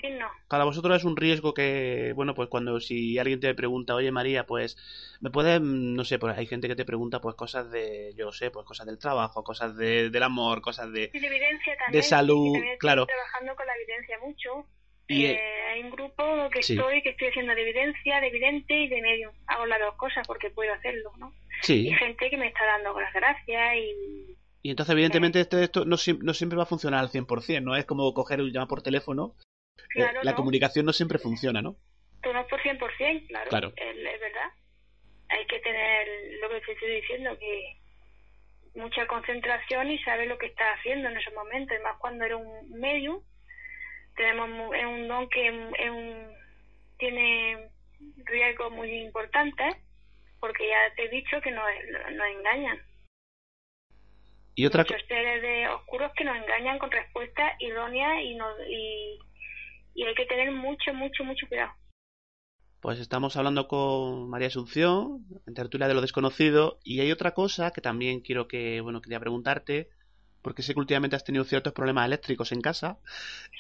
para 0.49 0.65
vosotros 0.65 0.97
es 0.97 1.05
un 1.05 1.17
riesgo 1.17 1.55
que, 1.55 2.13
bueno, 2.15 2.35
pues 2.35 2.49
cuando 2.49 2.81
si 2.81 3.19
alguien 3.19 3.41
te 3.41 3.55
pregunta, 3.55 3.95
oye 3.95 4.11
María, 4.13 4.47
pues 4.47 4.77
me 5.21 5.31
puedes, 5.31 5.61
no 5.61 6.05
sé, 6.05 6.19
pues 6.19 6.37
hay 6.37 6.47
gente 6.47 6.69
que 6.69 6.77
te 6.77 6.85
pregunta 6.85 7.21
pues 7.21 7.35
cosas 7.37 7.71
de, 7.71 8.13
yo 8.17 8.33
sé, 8.33 8.51
pues 8.51 8.67
cosas 8.67 8.87
del 8.87 8.99
trabajo, 8.99 9.43
cosas 9.45 9.77
de, 9.77 10.11
del 10.11 10.23
amor, 10.23 10.61
cosas 10.61 10.93
de... 10.93 11.11
Y 11.13 11.19
de 11.19 11.27
evidencia 11.27 11.77
también. 11.79 11.93
de 11.93 12.03
salud, 12.03 12.53
también 12.55 12.79
claro. 12.79 13.07
trabajando 13.07 13.55
con 13.57 13.67
la 13.67 13.75
evidencia 13.75 14.19
mucho. 14.19 14.67
Y, 15.09 15.27
Eh, 15.27 15.41
hay 15.73 15.83
un 15.83 15.91
grupo 15.91 16.51
que 16.51 16.63
Sí. 16.65 16.75
estoy, 16.75 17.01
que 17.03 17.11
estoy 17.11 17.29
haciendo 17.29 17.55
de 17.55 17.63
evidencia, 17.63 18.21
de 18.21 18.27
evidente 18.27 18.75
y 18.75 18.89
de 18.89 19.01
medium. 19.01 19.33
Hago 19.47 19.67
las 19.67 19.79
dos 19.79 19.95
cosas 19.95 20.27
porque 20.27 20.51
puedo 20.51 20.73
hacerlo, 20.75 21.13
¿no? 21.19 21.33
Sí. 21.63 21.89
Y 21.89 21.95
gente 21.95 22.29
que 22.29 22.37
me 22.37 22.49
está 22.49 22.65
dando 22.67 22.99
las 23.01 23.13
gracias 23.15 23.77
y 23.77 24.37
Y 24.67 24.71
entonces, 24.71 24.95
evidentemente, 24.95 25.41
esto, 25.41 25.61
esto 25.61 25.85
no, 25.85 25.95
no 26.23 26.35
siempre 26.35 26.57
va 26.57 26.65
a 26.65 26.67
funcionar 26.67 26.99
al 26.99 27.09
100%, 27.11 27.63
¿no? 27.63 27.77
Es 27.77 27.85
como 27.85 28.13
coger 28.13 28.41
y 28.41 28.51
llamar 28.51 28.67
por 28.67 28.83
teléfono. 28.83 29.37
Eh, 29.95 30.05
la 30.23 30.33
no. 30.33 30.37
comunicación 30.37 30.85
no 30.85 30.93
siempre 30.93 31.19
funciona, 31.19 31.63
¿no? 31.63 31.77
tú 32.21 32.33
no 32.33 32.45
por 32.49 32.61
100%, 32.61 33.29
claro, 33.29 33.49
Claro. 33.49 33.69
Es, 33.77 33.97
es 33.97 34.21
verdad. 34.21 34.51
Hay 35.29 35.47
que 35.47 35.61
tener 35.61 36.09
lo 36.43 36.49
que 36.49 36.61
te 36.63 36.73
estoy 36.73 37.01
diciendo, 37.01 37.39
que 37.39 37.77
mucha 38.75 39.07
concentración 39.07 39.89
y 39.89 39.99
saber 40.01 40.27
lo 40.27 40.37
que 40.37 40.47
estás 40.47 40.77
haciendo 40.81 41.11
en 41.11 41.17
esos 41.17 41.33
momentos, 41.35 41.77
y 41.79 41.83
más 41.85 41.97
cuando 41.99 42.25
eres 42.25 42.39
un 42.39 42.69
medio, 42.73 43.23
tenemos 44.17 44.75
es 44.75 44.85
un 44.85 45.07
don 45.07 45.29
que 45.29 45.47
es 45.47 45.91
un- 45.91 46.33
tiene 46.99 47.69
riesgos 48.25 48.73
muy 48.73 48.91
importantes, 48.97 49.77
porque 50.41 50.67
ya 50.69 50.93
te 50.97 51.05
he 51.05 51.09
dicho 51.11 51.41
que 51.41 51.53
nos, 51.53 51.65
nos 52.17 52.27
engañan. 52.27 52.81
Y 54.57 54.65
otra 54.65 54.85
Muchos 54.85 55.07
seres 55.07 55.43
de 55.43 55.69
oscuros 55.69 56.11
que 56.17 56.25
nos 56.25 56.35
engañan 56.35 56.79
con 56.79 56.91
respuestas 56.91 57.53
idóneas 57.61 58.23
y, 58.25 58.35
nos, 58.37 58.55
y, 58.67 59.19
y 59.95 60.05
hay 60.05 60.15
que 60.15 60.25
tener 60.25 60.51
mucho, 60.51 60.95
mucho, 60.95 61.25
mucho 61.25 61.47
cuidado. 61.47 61.73
Pues 62.81 62.99
estamos 62.99 63.37
hablando 63.37 63.69
con 63.69 64.31
María 64.31 64.49
Asunción, 64.49 65.27
en 65.47 65.53
tertulia 65.53 65.89
de 65.89 65.95
lo 65.95 66.01
desconocido, 66.01 66.79
y 66.83 67.01
hay 67.01 67.13
otra 67.13 67.33
cosa 67.33 67.71
que 67.71 67.83
también 67.83 68.21
quiero 68.21 68.49
que, 68.49 68.81
bueno, 68.81 69.03
quería 69.03 69.21
preguntarte, 69.21 69.91
porque 70.41 70.63
sé 70.63 70.73
que 70.73 70.81
últimamente 70.81 71.17
has 71.17 71.25
tenido 71.25 71.45
ciertos 71.45 71.75
problemas 71.75 72.07
eléctricos 72.07 72.51
en 72.53 72.63
casa, 72.63 72.99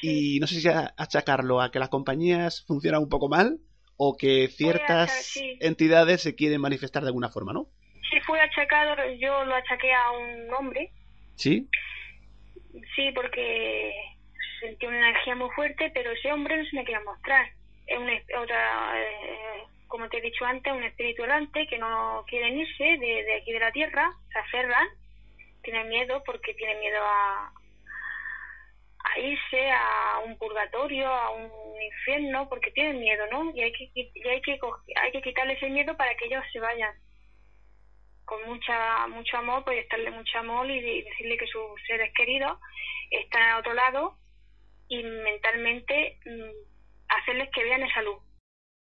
y 0.00 0.38
no 0.40 0.46
sé 0.46 0.60
si 0.60 0.68
achacarlo 0.68 1.60
a 1.60 1.70
que 1.70 1.78
las 1.78 1.90
compañías 1.90 2.64
funcionan 2.66 3.02
un 3.02 3.10
poco 3.10 3.28
mal, 3.28 3.58
o 3.98 4.16
que 4.16 4.48
ciertas 4.48 5.10
achar- 5.10 5.22
sí. 5.22 5.58
entidades 5.60 6.22
se 6.22 6.34
quieren 6.34 6.60
manifestar 6.60 7.02
de 7.02 7.08
alguna 7.08 7.28
forma, 7.28 7.52
¿no? 7.52 7.68
Si 8.10 8.20
fue 8.20 8.40
achacado, 8.40 8.96
yo 9.14 9.44
lo 9.44 9.54
achaqué 9.54 9.92
a 9.92 10.10
un 10.12 10.54
hombre, 10.54 10.90
¿Sí? 11.34 11.68
sí, 12.94 13.10
porque 13.14 13.94
sentí 14.60 14.86
una 14.86 14.98
energía 14.98 15.34
muy 15.34 15.50
fuerte, 15.50 15.90
pero 15.92 16.12
ese 16.12 16.32
hombre 16.32 16.56
no 16.56 16.64
se 16.64 16.76
me 16.76 16.84
quería 16.84 17.00
mostrar. 17.00 17.46
Es 17.86 17.98
una, 17.98 18.12
otra, 18.40 18.92
eh, 19.00 19.62
como 19.88 20.08
te 20.08 20.18
he 20.18 20.22
dicho 20.22 20.44
antes, 20.44 20.72
un 20.72 20.82
espíritu 20.82 21.24
errante 21.24 21.66
que 21.66 21.78
no 21.78 22.24
quieren 22.26 22.58
irse 22.58 22.84
de, 22.84 23.24
de 23.24 23.34
aquí 23.36 23.52
de 23.52 23.60
la 23.60 23.72
tierra, 23.72 24.12
se 24.32 24.38
aferran, 24.38 24.88
tienen 25.62 25.88
miedo 25.88 26.22
porque 26.24 26.54
tienen 26.54 26.80
miedo 26.80 27.02
a, 27.02 27.52
a 29.04 29.18
irse 29.18 29.70
a 29.70 30.20
un 30.24 30.36
purgatorio, 30.38 31.08
a 31.08 31.30
un 31.30 31.50
infierno, 31.82 32.48
porque 32.48 32.70
tienen 32.72 33.00
miedo, 33.00 33.24
¿no? 33.30 33.52
Y 33.54 33.62
hay 33.62 33.72
que, 33.72 33.90
y 33.94 34.28
hay 34.28 34.40
que, 34.40 34.58
hay 34.96 35.12
que 35.12 35.22
quitarle 35.22 35.54
ese 35.54 35.68
miedo 35.68 35.96
para 35.96 36.14
que 36.16 36.26
ellos 36.26 36.44
se 36.52 36.60
vayan 36.60 36.92
con 38.26 38.44
mucha 38.46 39.06
mucho 39.06 39.38
amor, 39.38 39.64
proyectarle 39.64 40.10
mucho 40.10 40.38
amor 40.38 40.70
y 40.70 40.80
de- 40.80 41.02
decirle 41.04 41.38
que 41.38 41.46
sus 41.46 41.62
seres 41.86 42.12
queridos 42.14 42.58
están 43.10 43.42
a 43.50 43.58
otro 43.58 43.72
lado 43.72 44.18
y 44.88 45.02
mentalmente 45.02 46.18
mm, 46.26 46.50
hacerles 47.08 47.48
que 47.54 47.64
vean 47.64 47.82
esa 47.82 48.02
luz. 48.02 48.22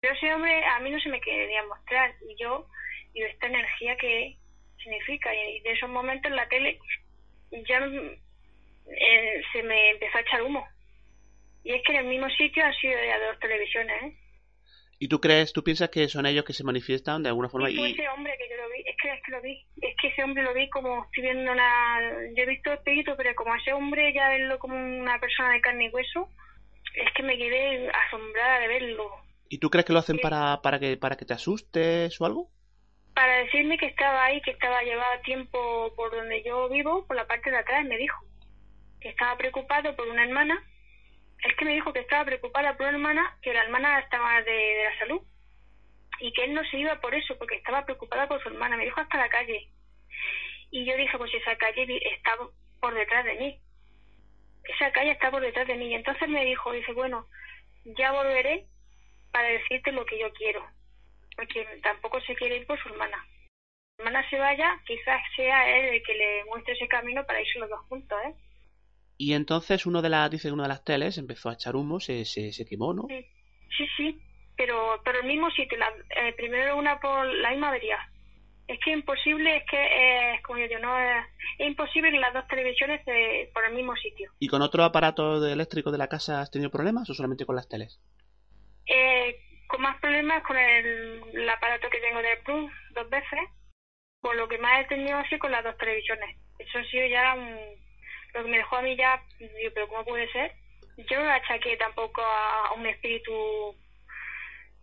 Pero 0.02 0.16
ese 0.16 0.34
hombre 0.34 0.66
a 0.66 0.80
mí 0.80 0.90
no 0.90 1.00
se 1.00 1.10
me 1.10 1.22
quería 1.22 1.64
mostrar 1.66 2.16
y 2.28 2.36
yo 2.42 2.68
y 3.14 3.22
esta 3.24 3.48
energía 3.48 3.96
que 3.98 4.38
significa 4.82 5.34
y 5.36 5.60
de 5.62 5.72
esos 5.72 5.90
momentos 5.90 6.30
en 6.32 6.36
la 6.36 6.48
tele 6.50 6.80
ya 7.68 7.80
mm, 7.82 8.12
eh, 8.88 9.42
se 9.54 9.64
me 9.64 9.92
empezó 9.92 10.18
a 10.18 10.22
echar 10.22 10.42
humo. 10.42 10.68
Y 11.64 11.74
es 11.74 11.82
que 11.84 11.94
en 11.94 12.00
el 12.00 12.06
mismo 12.06 12.30
sitio 12.32 12.66
han 12.66 12.74
sido 12.76 12.98
de 12.98 13.26
dos 13.28 13.40
televisiones, 13.40 14.04
¿eh? 14.04 14.18
¿Y 15.00 15.08
tú 15.08 15.20
crees, 15.20 15.54
tú 15.54 15.64
piensas 15.64 15.90
que 15.90 16.08
son 16.08 16.26
ellos 16.26 16.46
que 16.46 16.54
se 16.54 16.64
manifiestan 16.64 17.24
de 17.24 17.30
alguna 17.30 17.50
forma? 17.50 17.70
Y 17.70 17.92
ese 17.92 18.08
hombre 18.10 18.36
que 18.38 18.50
yo 18.50 18.62
lo 18.62 18.70
vi, 18.70 18.80
es 18.86 18.96
que, 19.02 19.12
es 19.12 19.24
que 19.24 19.32
lo 19.32 19.42
vi, 19.42 19.66
es 19.82 19.96
que 20.02 20.08
ese 20.08 20.24
hombre 20.24 20.44
lo 20.44 20.54
vi 20.54 20.70
como 20.70 21.04
estoy 21.06 21.24
viendo 21.24 21.52
una, 21.52 22.00
yo 22.36 22.44
he 22.44 22.46
visto 22.46 22.72
espíritu, 22.72 23.14
pero 23.18 23.36
como 23.36 23.56
ese 23.56 23.74
hombre 23.74 24.14
ya 24.14 24.30
verlo 24.30 24.60
como 24.60 24.76
una 24.76 25.20
persona 25.20 25.54
de 25.54 25.62
carne 25.62 25.86
y 25.86 25.90
hueso, 25.90 26.30
es 26.96 27.12
que 27.14 27.24
me 27.24 27.38
quedé 27.38 27.90
asombrada 27.90 28.60
de 28.60 28.68
verlo. 28.68 29.24
¿y 29.54 29.60
tú 29.60 29.70
crees 29.70 29.86
que 29.86 29.94
lo 29.94 30.00
hacen 30.00 30.18
para, 30.18 30.62
para, 30.64 30.80
que, 30.80 30.98
para 30.98 31.16
que 31.16 31.26
te 31.26 31.34
asustes 31.36 32.20
o 32.20 32.26
algo? 32.26 32.50
Para 33.14 33.38
decirme 33.44 33.78
que 33.78 33.86
estaba 33.86 34.26
ahí, 34.26 34.42
que 34.42 34.50
estaba 34.50 34.82
llevado 34.82 35.22
tiempo 35.24 35.94
por 35.96 36.10
donde 36.10 36.42
yo 36.42 36.68
vivo, 36.70 37.06
por 37.06 37.16
la 37.16 37.28
parte 37.28 37.52
de 37.52 37.58
atrás, 37.58 37.86
me 37.86 37.96
dijo 38.00 38.18
que 39.00 39.10
estaba 39.10 39.38
preocupado 39.38 39.96
por 39.96 40.08
una 40.08 40.24
hermana. 40.24 40.60
Es 41.44 41.56
que 41.56 41.66
me 41.66 41.74
dijo 41.74 41.92
que 41.92 42.00
estaba 42.00 42.26
preocupada 42.26 42.78
por 42.78 42.88
una 42.88 42.98
hermana, 42.98 43.38
que 43.42 43.54
la 43.54 43.64
hermana 43.64 44.00
estaba 44.00 44.42
de, 44.42 44.84
la 44.86 45.00
salud. 45.00 45.22
Y 46.20 46.32
que 46.32 46.46
él 46.46 46.54
no 46.54 46.64
se 46.66 46.78
iba 46.78 47.02
por 47.02 47.14
eso, 47.14 47.38
porque 47.38 47.56
estaba 47.56 47.84
preocupada 47.84 48.28
por 48.28 48.42
su 48.42 48.50
hermana. 48.50 48.78
Me 48.78 48.86
dijo 48.86 49.02
hasta 49.02 49.18
la 49.18 49.30
calle. 49.30 49.68
Y 50.72 50.86
yo 50.86 50.96
dije, 50.96 51.18
pues 51.18 51.34
esa 51.34 51.56
calle 51.58 51.86
está 52.16 52.38
por 52.80 52.94
detrás 52.94 53.26
de 53.26 53.36
mí. 53.36 53.60
Esa 54.64 54.92
calle 54.92 55.12
está 55.12 55.32
por 55.32 55.42
detrás 55.42 55.68
de 55.68 55.76
mí. 55.76 55.88
Y 55.90 55.96
entonces 55.96 56.30
me 56.30 56.46
dijo, 56.46 56.72
dice, 56.72 56.94
bueno, 56.94 57.28
ya 57.84 58.14
volveré 58.14 58.66
para 59.32 59.50
decirte 59.50 59.92
lo 59.92 60.06
que 60.06 60.20
yo 60.20 60.32
quiero. 60.34 60.66
Porque 61.36 61.66
tampoco 61.82 62.22
se 62.22 62.36
quiere 62.36 62.58
ir 62.58 62.68
por 62.68 62.82
su 62.82 62.88
hermana. 62.90 63.18
La 63.98 64.06
hermana 64.06 64.30
se 64.30 64.40
vaya, 64.40 64.80
quizás 64.86 65.22
sea 65.36 65.78
él 65.78 65.96
el 65.96 66.04
que 66.04 66.16
le 66.16 66.46
muestre 66.46 66.74
ese 66.74 66.88
camino 66.88 67.26
para 67.26 67.42
irse 67.42 67.60
los 67.60 67.70
dos 67.70 67.82
juntos, 67.88 68.18
¿eh? 68.26 68.34
Y 69.24 69.34
entonces 69.36 69.86
uno 69.86 70.02
de 70.02 70.10
las, 70.10 70.30
dice 70.30 70.50
que 70.50 70.54
una 70.54 70.64
de 70.64 70.70
las 70.76 70.84
teles 70.84 71.18
empezó 71.18 71.50
a 71.50 71.54
echar 71.54 71.78
humo, 71.78 72.02
se, 72.02 72.26
se, 72.26 72.52
se 72.52 72.66
quemó, 72.66 72.94
¿no? 72.94 73.04
Sí, 73.08 73.26
sí, 73.78 73.88
sí. 73.96 74.22
Pero, 74.58 75.00
pero 75.06 75.22
el 75.22 75.28
mismo 75.28 75.50
sitio, 75.52 75.78
la, 75.78 75.88
eh, 76.10 76.34
primero 76.36 76.76
una 76.76 77.00
por 77.00 77.26
la 77.26 77.52
misma 77.52 77.70
avería. 77.70 78.00
Es 78.68 78.78
que 78.84 78.92
imposible, 78.92 79.56
es 79.56 79.64
que, 79.72 79.78
eh, 79.78 80.42
como 80.44 80.60
yo 80.60 80.68
digo, 80.68 80.82
no, 80.82 81.00
es, 81.00 81.26
es 81.58 81.68
imposible 81.68 82.12
que 82.12 82.20
las 82.20 82.34
dos 82.34 82.46
televisiones 82.50 83.00
eh, 83.08 83.50
por 83.54 83.64
el 83.64 83.74
mismo 83.74 83.96
sitio. 83.96 84.30
¿Y 84.40 84.50
con 84.50 84.62
otro 84.62 84.84
aparato 84.84 85.40
de 85.40 85.54
eléctrico 85.54 85.90
de 85.90 86.00
la 86.00 86.10
casa 86.10 86.42
has 86.42 86.52
tenido 86.52 86.70
problemas 86.70 87.10
o 87.10 87.14
solamente 87.14 87.46
con 87.46 87.56
las 87.56 87.70
teles? 87.70 88.02
Eh, 88.88 89.40
con 89.68 89.82
más 89.84 90.02
problemas 90.02 90.44
con 90.44 90.58
el, 90.58 91.24
el 91.34 91.50
aparato 91.50 91.88
que 91.90 92.02
tengo 92.02 92.22
de 92.22 92.38
Plus 92.44 92.72
dos 92.94 93.10
veces, 93.10 93.40
por 94.20 94.36
lo 94.36 94.50
que 94.50 94.58
más 94.58 94.82
he 94.82 94.90
tenido 94.90 95.18
así 95.18 95.38
con 95.40 95.52
las 95.52 95.64
dos 95.64 95.78
televisiones. 95.78 96.38
Eso 96.60 96.78
ha 96.78 96.84
sido 96.84 97.08
ya 97.08 97.36
un, 97.36 97.58
lo 98.34 98.44
que 98.44 98.50
me 98.50 98.58
dejó 98.58 98.78
a 98.78 98.82
mí 98.82 98.96
ya, 98.96 99.22
digo, 99.40 99.72
pero 99.74 99.88
¿cómo 99.88 100.06
puede 100.06 100.32
ser? 100.32 100.52
Yo 100.98 101.20
no 101.20 101.26
la 101.26 101.36
achaqué 101.36 101.78
tampoco 101.78 102.22
a, 102.22 102.74
un 102.74 102.86
espíritu 102.86 103.76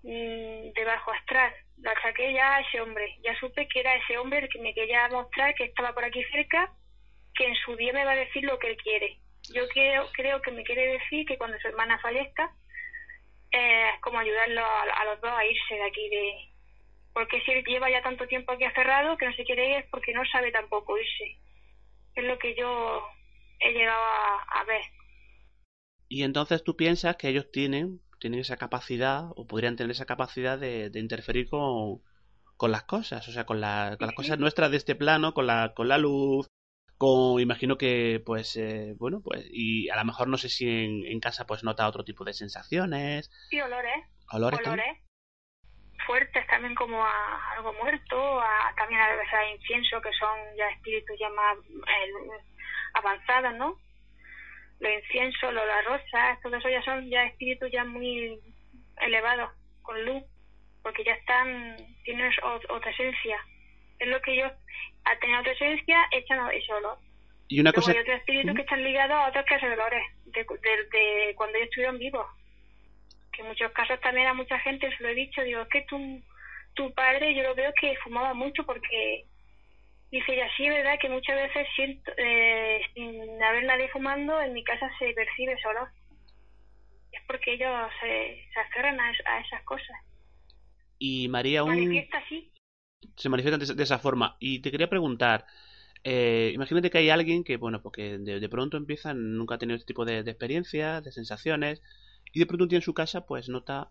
mm, 0.02 0.72
de 0.72 0.84
bajo 0.84 1.12
astral, 1.12 1.52
la 1.78 1.92
achaqué 1.92 2.32
ya 2.32 2.56
a 2.56 2.60
ese 2.60 2.80
hombre. 2.80 3.16
Ya 3.22 3.38
supe 3.38 3.68
que 3.68 3.80
era 3.80 3.94
ese 3.94 4.18
hombre 4.18 4.40
el 4.40 4.48
que 4.48 4.60
me 4.60 4.74
quería 4.74 5.08
mostrar 5.08 5.54
que 5.54 5.64
estaba 5.64 5.92
por 5.92 6.04
aquí 6.04 6.22
cerca, 6.24 6.72
que 7.34 7.46
en 7.46 7.54
su 7.56 7.76
día 7.76 7.92
me 7.92 8.04
va 8.04 8.12
a 8.12 8.16
decir 8.16 8.44
lo 8.44 8.58
que 8.58 8.70
él 8.70 8.76
quiere. 8.76 9.18
Yo 9.54 9.66
creo, 9.68 10.08
creo 10.12 10.42
que 10.42 10.50
me 10.50 10.64
quiere 10.64 10.98
decir 10.98 11.26
que 11.26 11.38
cuando 11.38 11.58
su 11.58 11.68
hermana 11.68 11.98
fallezca, 12.00 12.54
eh, 13.52 13.90
es 13.94 14.00
como 14.00 14.18
ayudarlo 14.18 14.64
a, 14.64 14.82
a 14.82 15.04
los 15.06 15.20
dos 15.20 15.32
a 15.32 15.44
irse 15.44 15.74
de 15.74 15.84
aquí 15.84 16.08
de 16.08 16.50
porque 17.12 17.40
si 17.40 17.50
él 17.50 17.64
lleva 17.64 17.90
ya 17.90 18.00
tanto 18.02 18.28
tiempo 18.28 18.52
aquí 18.52 18.62
aferrado 18.62 19.16
que 19.16 19.26
no 19.26 19.32
se 19.34 19.44
quiere 19.44 19.68
ir 19.70 19.76
es 19.78 19.86
porque 19.90 20.12
no 20.12 20.24
sabe 20.26 20.52
tampoco 20.52 20.96
irse 20.96 21.36
es 22.14 22.24
lo 22.24 22.38
que 22.38 22.54
yo 22.54 23.04
he 23.60 23.72
llegado 23.72 24.02
a, 24.02 24.60
a 24.60 24.64
ver. 24.64 24.82
Y 26.08 26.22
entonces 26.24 26.64
tú 26.64 26.76
piensas 26.76 27.16
que 27.16 27.28
ellos 27.28 27.50
tienen, 27.52 28.00
tienen 28.18 28.40
esa 28.40 28.56
capacidad, 28.56 29.26
o 29.36 29.46
podrían 29.46 29.76
tener 29.76 29.92
esa 29.92 30.06
capacidad 30.06 30.58
de, 30.58 30.90
de 30.90 31.00
interferir 31.00 31.48
con, 31.48 32.02
con 32.56 32.72
las 32.72 32.82
cosas, 32.84 33.26
o 33.28 33.32
sea, 33.32 33.44
con, 33.46 33.60
la- 33.60 33.96
con 33.98 34.06
las 34.08 34.16
cosas 34.16 34.38
nuestras 34.38 34.70
de 34.70 34.76
este 34.78 34.94
plano, 34.96 35.32
con 35.34 35.46
la, 35.46 35.72
con 35.74 35.88
la 35.88 35.98
luz, 35.98 36.48
con, 36.98 37.40
imagino 37.40 37.78
que, 37.78 38.20
pues, 38.26 38.56
eh, 38.56 38.94
bueno, 38.98 39.20
pues, 39.22 39.46
y 39.50 39.88
a 39.88 39.96
lo 39.96 40.04
mejor 40.04 40.28
no 40.28 40.36
sé 40.36 40.48
si 40.48 40.68
en, 40.68 41.06
en 41.06 41.20
casa 41.20 41.46
pues 41.46 41.62
nota 41.64 41.88
otro 41.88 42.04
tipo 42.04 42.24
de 42.24 42.34
sensaciones, 42.34 43.30
sí 43.48 43.60
olores. 43.60 44.04
Olores 44.32 44.60
también. 44.62 44.88
olores 44.88 45.04
fuertes 46.06 46.46
también 46.48 46.74
como 46.74 47.04
a 47.04 47.52
algo 47.56 47.72
muerto 47.74 48.40
a, 48.40 48.74
también 48.76 49.00
a 49.00 49.14
veces 49.14 49.32
a 49.32 49.50
incienso 49.52 50.00
que 50.00 50.10
son 50.18 50.38
ya 50.56 50.68
espíritus 50.70 51.16
ya 51.20 51.28
más 51.30 51.56
eh, 51.58 52.44
avanzados 52.94 53.54
no 53.54 53.76
los 54.80 54.92
inciensos 54.92 55.52
los 55.52 55.66
las 55.66 55.84
rosas 55.84 56.40
todo 56.42 56.56
eso 56.56 56.68
ya 56.68 56.82
son 56.82 57.08
ya 57.10 57.24
espíritus 57.26 57.70
ya 57.70 57.84
muy 57.84 58.38
elevados 59.00 59.50
con 59.82 60.02
luz 60.04 60.22
porque 60.82 61.04
ya 61.04 61.12
están 61.14 61.76
tienen 62.04 62.30
otra 62.70 62.90
esencia. 62.90 63.38
Es 63.98 64.08
lo 64.08 64.18
que 64.22 64.32
ellos 64.32 64.50
al 65.04 65.18
tener 65.18 65.38
otra 65.40 65.52
esencia 65.52 65.98
echan 66.10 66.40
ese 66.52 66.72
olor 66.72 66.96
Y 67.48 67.60
una 67.60 67.70
Luego 67.70 67.82
cosa, 67.82 67.92
hay 67.92 67.98
otros 67.98 68.16
espíritus 68.18 68.54
que 68.54 68.62
están 68.62 68.82
ligados 68.82 69.12
a 69.16 69.28
otros 69.28 69.44
clases 69.44 69.68
de 69.68 69.76
dolores 69.76 70.02
de, 70.24 70.40
de- 70.42 71.34
cuando 71.34 71.56
ellos 71.58 71.68
estuvieron 71.68 71.98
vivos. 71.98 72.26
Que 73.32 73.42
en 73.42 73.48
muchos 73.48 73.70
casos 73.72 74.00
también 74.00 74.28
a 74.28 74.34
mucha 74.34 74.58
gente 74.60 74.88
se 74.96 75.02
lo 75.02 75.10
he 75.10 75.14
dicho 75.14 75.42
digo 75.42 75.60
es 75.62 75.68
que 75.68 75.82
tu, 75.82 76.22
tu 76.74 76.92
padre 76.94 77.34
yo 77.34 77.42
lo 77.42 77.54
veo 77.54 77.72
que 77.78 77.94
fumaba 77.98 78.32
mucho 78.32 78.64
porque 78.64 79.26
dice 80.10 80.34
y 80.34 80.40
así 80.40 80.66
es 80.66 80.74
verdad 80.74 80.98
que 81.00 81.08
muchas 81.08 81.36
veces 81.36 81.66
siento 81.76 82.12
eh, 82.16 82.80
sin 82.94 83.42
haber 83.42 83.64
nadie 83.64 83.88
fumando 83.88 84.40
en 84.40 84.52
mi 84.52 84.64
casa 84.64 84.90
se 84.98 85.12
percibe 85.12 85.52
ese 85.52 85.68
olor 85.68 85.88
es 87.12 87.20
porque 87.26 87.54
ellos 87.54 87.70
se, 88.00 88.48
se 88.52 88.60
aferran 88.60 88.98
a, 89.00 89.08
a 89.08 89.40
esas 89.40 89.62
cosas. 89.64 89.96
Y 90.98 91.28
María, 91.28 91.64
un, 91.64 91.70
manifiesta 91.70 92.18
así 92.18 92.52
se 93.16 93.28
manifiestan 93.28 93.60
de, 93.60 93.74
de 93.74 93.82
esa 93.82 93.98
forma. 93.98 94.36
Y 94.40 94.60
te 94.60 94.70
quería 94.70 94.88
preguntar, 94.88 95.46
eh, 96.04 96.52
imagínate 96.54 96.90
que 96.90 96.98
hay 96.98 97.10
alguien 97.10 97.44
que, 97.44 97.56
bueno, 97.56 97.82
porque 97.82 98.18
de, 98.18 98.40
de 98.40 98.48
pronto 98.48 98.76
empieza, 98.76 99.14
nunca 99.14 99.54
ha 99.54 99.58
tenido 99.58 99.76
este 99.76 99.86
tipo 99.86 100.04
de, 100.04 100.22
de 100.22 100.30
experiencias, 100.30 101.02
de 101.04 101.12
sensaciones, 101.12 101.82
y 102.32 102.40
de 102.40 102.46
pronto 102.46 102.64
un 102.64 102.68
día 102.68 102.78
en 102.78 102.82
su 102.82 102.94
casa, 102.94 103.26
pues 103.26 103.48
nota 103.48 103.90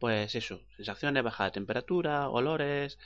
pues 0.00 0.34
eso, 0.34 0.60
sensaciones, 0.76 1.22
baja 1.22 1.44
de 1.44 1.52
temperatura, 1.52 2.28
olores, 2.28 2.98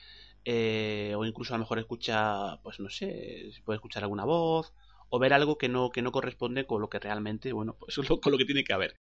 eh, 0.51 1.13
o 1.15 1.27
incluso 1.27 1.53
a 1.53 1.59
lo 1.59 1.65
mejor 1.65 1.79
escucha, 1.79 2.57
pues 2.63 2.81
no 2.81 2.89
sé, 2.89 3.53
si 3.53 3.61
puede 3.61 3.77
escuchar 3.77 4.03
alguna 4.03 4.25
voz, 4.25 4.73
o 5.11 5.19
ver 5.19 5.35
algo 5.35 5.59
que 5.59 5.69
no, 5.69 5.91
que 5.91 6.01
no 6.01 6.11
corresponde 6.11 6.65
con 6.65 6.81
lo 6.81 6.89
que 6.89 6.99
realmente, 6.99 7.53
bueno, 7.53 7.77
pues 7.79 7.97
con 8.23 8.33
lo 8.33 8.39
que 8.39 8.47
tiene 8.47 8.65
que 8.65 8.73
haber. 8.73 8.97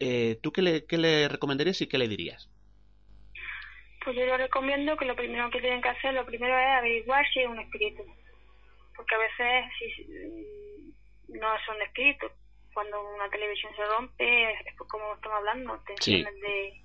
Eh, 0.00 0.38
¿Tú 0.42 0.52
qué 0.52 0.60
le, 0.60 0.84
qué 0.84 0.98
le 0.98 1.28
recomendarías 1.28 1.80
y 1.80 1.86
qué 1.86 1.96
le 1.96 2.08
dirías? 2.08 2.50
Pues 4.04 4.16
yo 4.16 4.26
le 4.26 4.36
recomiendo 4.36 4.94
que 4.98 5.06
lo 5.06 5.16
primero 5.16 5.48
que 5.50 5.62
tienen 5.62 5.80
que 5.80 5.88
hacer, 5.88 6.12
lo 6.12 6.26
primero 6.26 6.58
es 6.58 6.66
averiguar 6.76 7.24
si 7.32 7.40
es 7.40 7.48
un 7.48 7.60
espíritu. 7.60 8.02
Porque 8.94 9.14
a 9.14 9.18
veces 9.18 9.72
si, 9.96 10.06
no 11.28 11.46
son 11.64 11.80
espíritus. 11.80 12.32
Cuando 12.74 13.02
una 13.14 13.30
televisión 13.30 13.74
se 13.76 13.86
rompe, 13.86 14.52
es 14.52 14.76
como 14.76 15.14
estamos 15.14 15.38
hablando, 15.38 15.82
tensiones 15.86 16.34
de, 16.34 16.82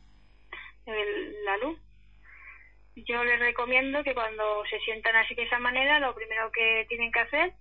de 0.86 1.34
la 1.44 1.58
luz. 1.58 1.78
Yo 3.06 3.24
les 3.24 3.40
recomiendo 3.40 4.04
que 4.04 4.14
cuando 4.14 4.64
se 4.70 4.80
sientan 4.80 5.16
así 5.16 5.36
de 5.36 5.44
esa 5.44 5.60
manera, 5.60 6.00
lo 6.00 6.16
primero 6.16 6.52
que 6.52 6.86
tienen 6.90 7.12
que 7.12 7.20
hacer 7.20 7.54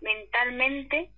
mentalmente 0.00 1.10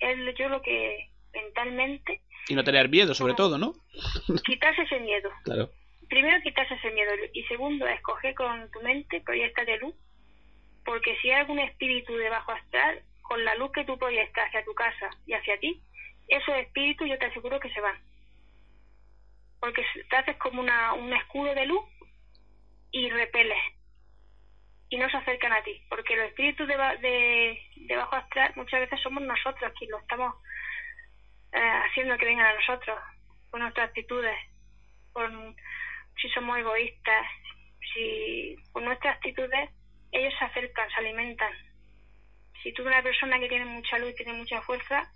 es 0.00 0.16
yo 0.36 0.48
lo 0.48 0.62
que 0.62 1.08
mentalmente 1.32 2.20
y 2.48 2.54
no 2.54 2.64
tener 2.64 2.88
miedo 2.88 3.14
sobre 3.14 3.34
todo 3.34 3.58
no 3.58 3.74
quitarse 4.44 4.82
ese 4.82 5.00
miedo. 5.00 5.30
Claro. 5.44 5.70
Primero 6.08 6.40
quitarse 6.42 6.74
ese 6.74 6.90
miedo. 6.92 7.10
Y 7.34 7.42
segundo 7.44 7.86
escoger 7.86 8.34
con 8.34 8.70
tu 8.70 8.80
mente 8.80 9.20
proyecta 9.20 9.64
de 9.64 9.76
luz. 9.78 9.94
Porque 10.84 11.16
si 11.20 11.28
hay 11.28 11.40
algún 11.40 11.58
espíritu 11.58 12.16
de 12.16 12.30
bajo 12.30 12.52
astral 12.52 13.02
con 13.20 13.44
la 13.44 13.54
luz 13.56 13.70
que 13.72 13.84
tú 13.84 13.98
proyectas 13.98 14.48
hacia 14.48 14.64
tu 14.64 14.74
casa 14.74 15.10
y 15.26 15.34
hacia 15.34 15.58
ti 15.58 15.82
esos 16.28 16.54
espíritus 16.56 17.08
yo 17.08 17.18
te 17.18 17.26
aseguro 17.26 17.60
que 17.60 17.70
se 17.70 17.80
van. 17.80 17.96
Porque 19.60 19.84
te 20.08 20.16
haces 20.16 20.36
como 20.36 20.62
una, 20.62 20.94
un 20.94 21.12
escudo 21.12 21.54
de 21.54 21.66
luz 21.66 21.84
y 22.90 23.10
repeles 23.10 23.58
y 24.90 24.96
no 24.96 25.08
se 25.10 25.18
acercan 25.18 25.52
a 25.52 25.62
ti, 25.62 25.82
porque 25.88 26.16
los 26.16 26.28
espíritus 26.28 26.66
de, 26.66 27.60
de, 27.76 27.96
bajo 27.96 28.16
astral 28.16 28.52
muchas 28.56 28.80
veces 28.80 29.00
somos 29.02 29.22
nosotros 29.22 29.72
quienes 29.78 29.92
lo 29.92 29.98
estamos 29.98 30.34
eh, 31.52 31.80
haciendo 31.86 32.16
que 32.16 32.24
vengan 32.24 32.46
a 32.46 32.54
nosotros, 32.54 32.98
con 33.50 33.60
nuestras 33.60 33.88
actitudes, 33.88 34.36
con 35.12 35.54
si 36.20 36.28
somos 36.30 36.58
egoístas, 36.58 37.26
si 37.92 38.56
con 38.72 38.84
nuestras 38.84 39.16
actitudes 39.16 39.70
ellos 40.10 40.32
se 40.38 40.44
acercan, 40.44 40.88
se 40.90 40.96
alimentan. 40.96 41.52
Si 42.62 42.72
tú 42.72 42.82
eres 42.82 42.94
una 42.94 43.02
persona 43.02 43.38
que 43.38 43.48
tiene 43.48 43.66
mucha 43.66 43.98
luz 43.98 44.14
tiene 44.14 44.32
mucha 44.32 44.62
fuerza, 44.62 45.10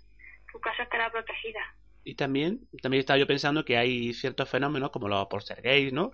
tu 0.51 0.59
casa 0.59 0.83
estará 0.83 1.11
protegida. 1.11 1.75
Y 2.05 2.15
también, 2.15 2.59
también 2.81 2.99
estaba 2.99 3.17
yo 3.17 3.27
pensando 3.27 3.65
que 3.65 3.77
hay 3.77 4.13
ciertos 4.13 4.49
fenómenos 4.49 4.91
como 4.91 5.07
los 5.07 5.27
gays 5.63 5.93
¿no? 5.93 6.11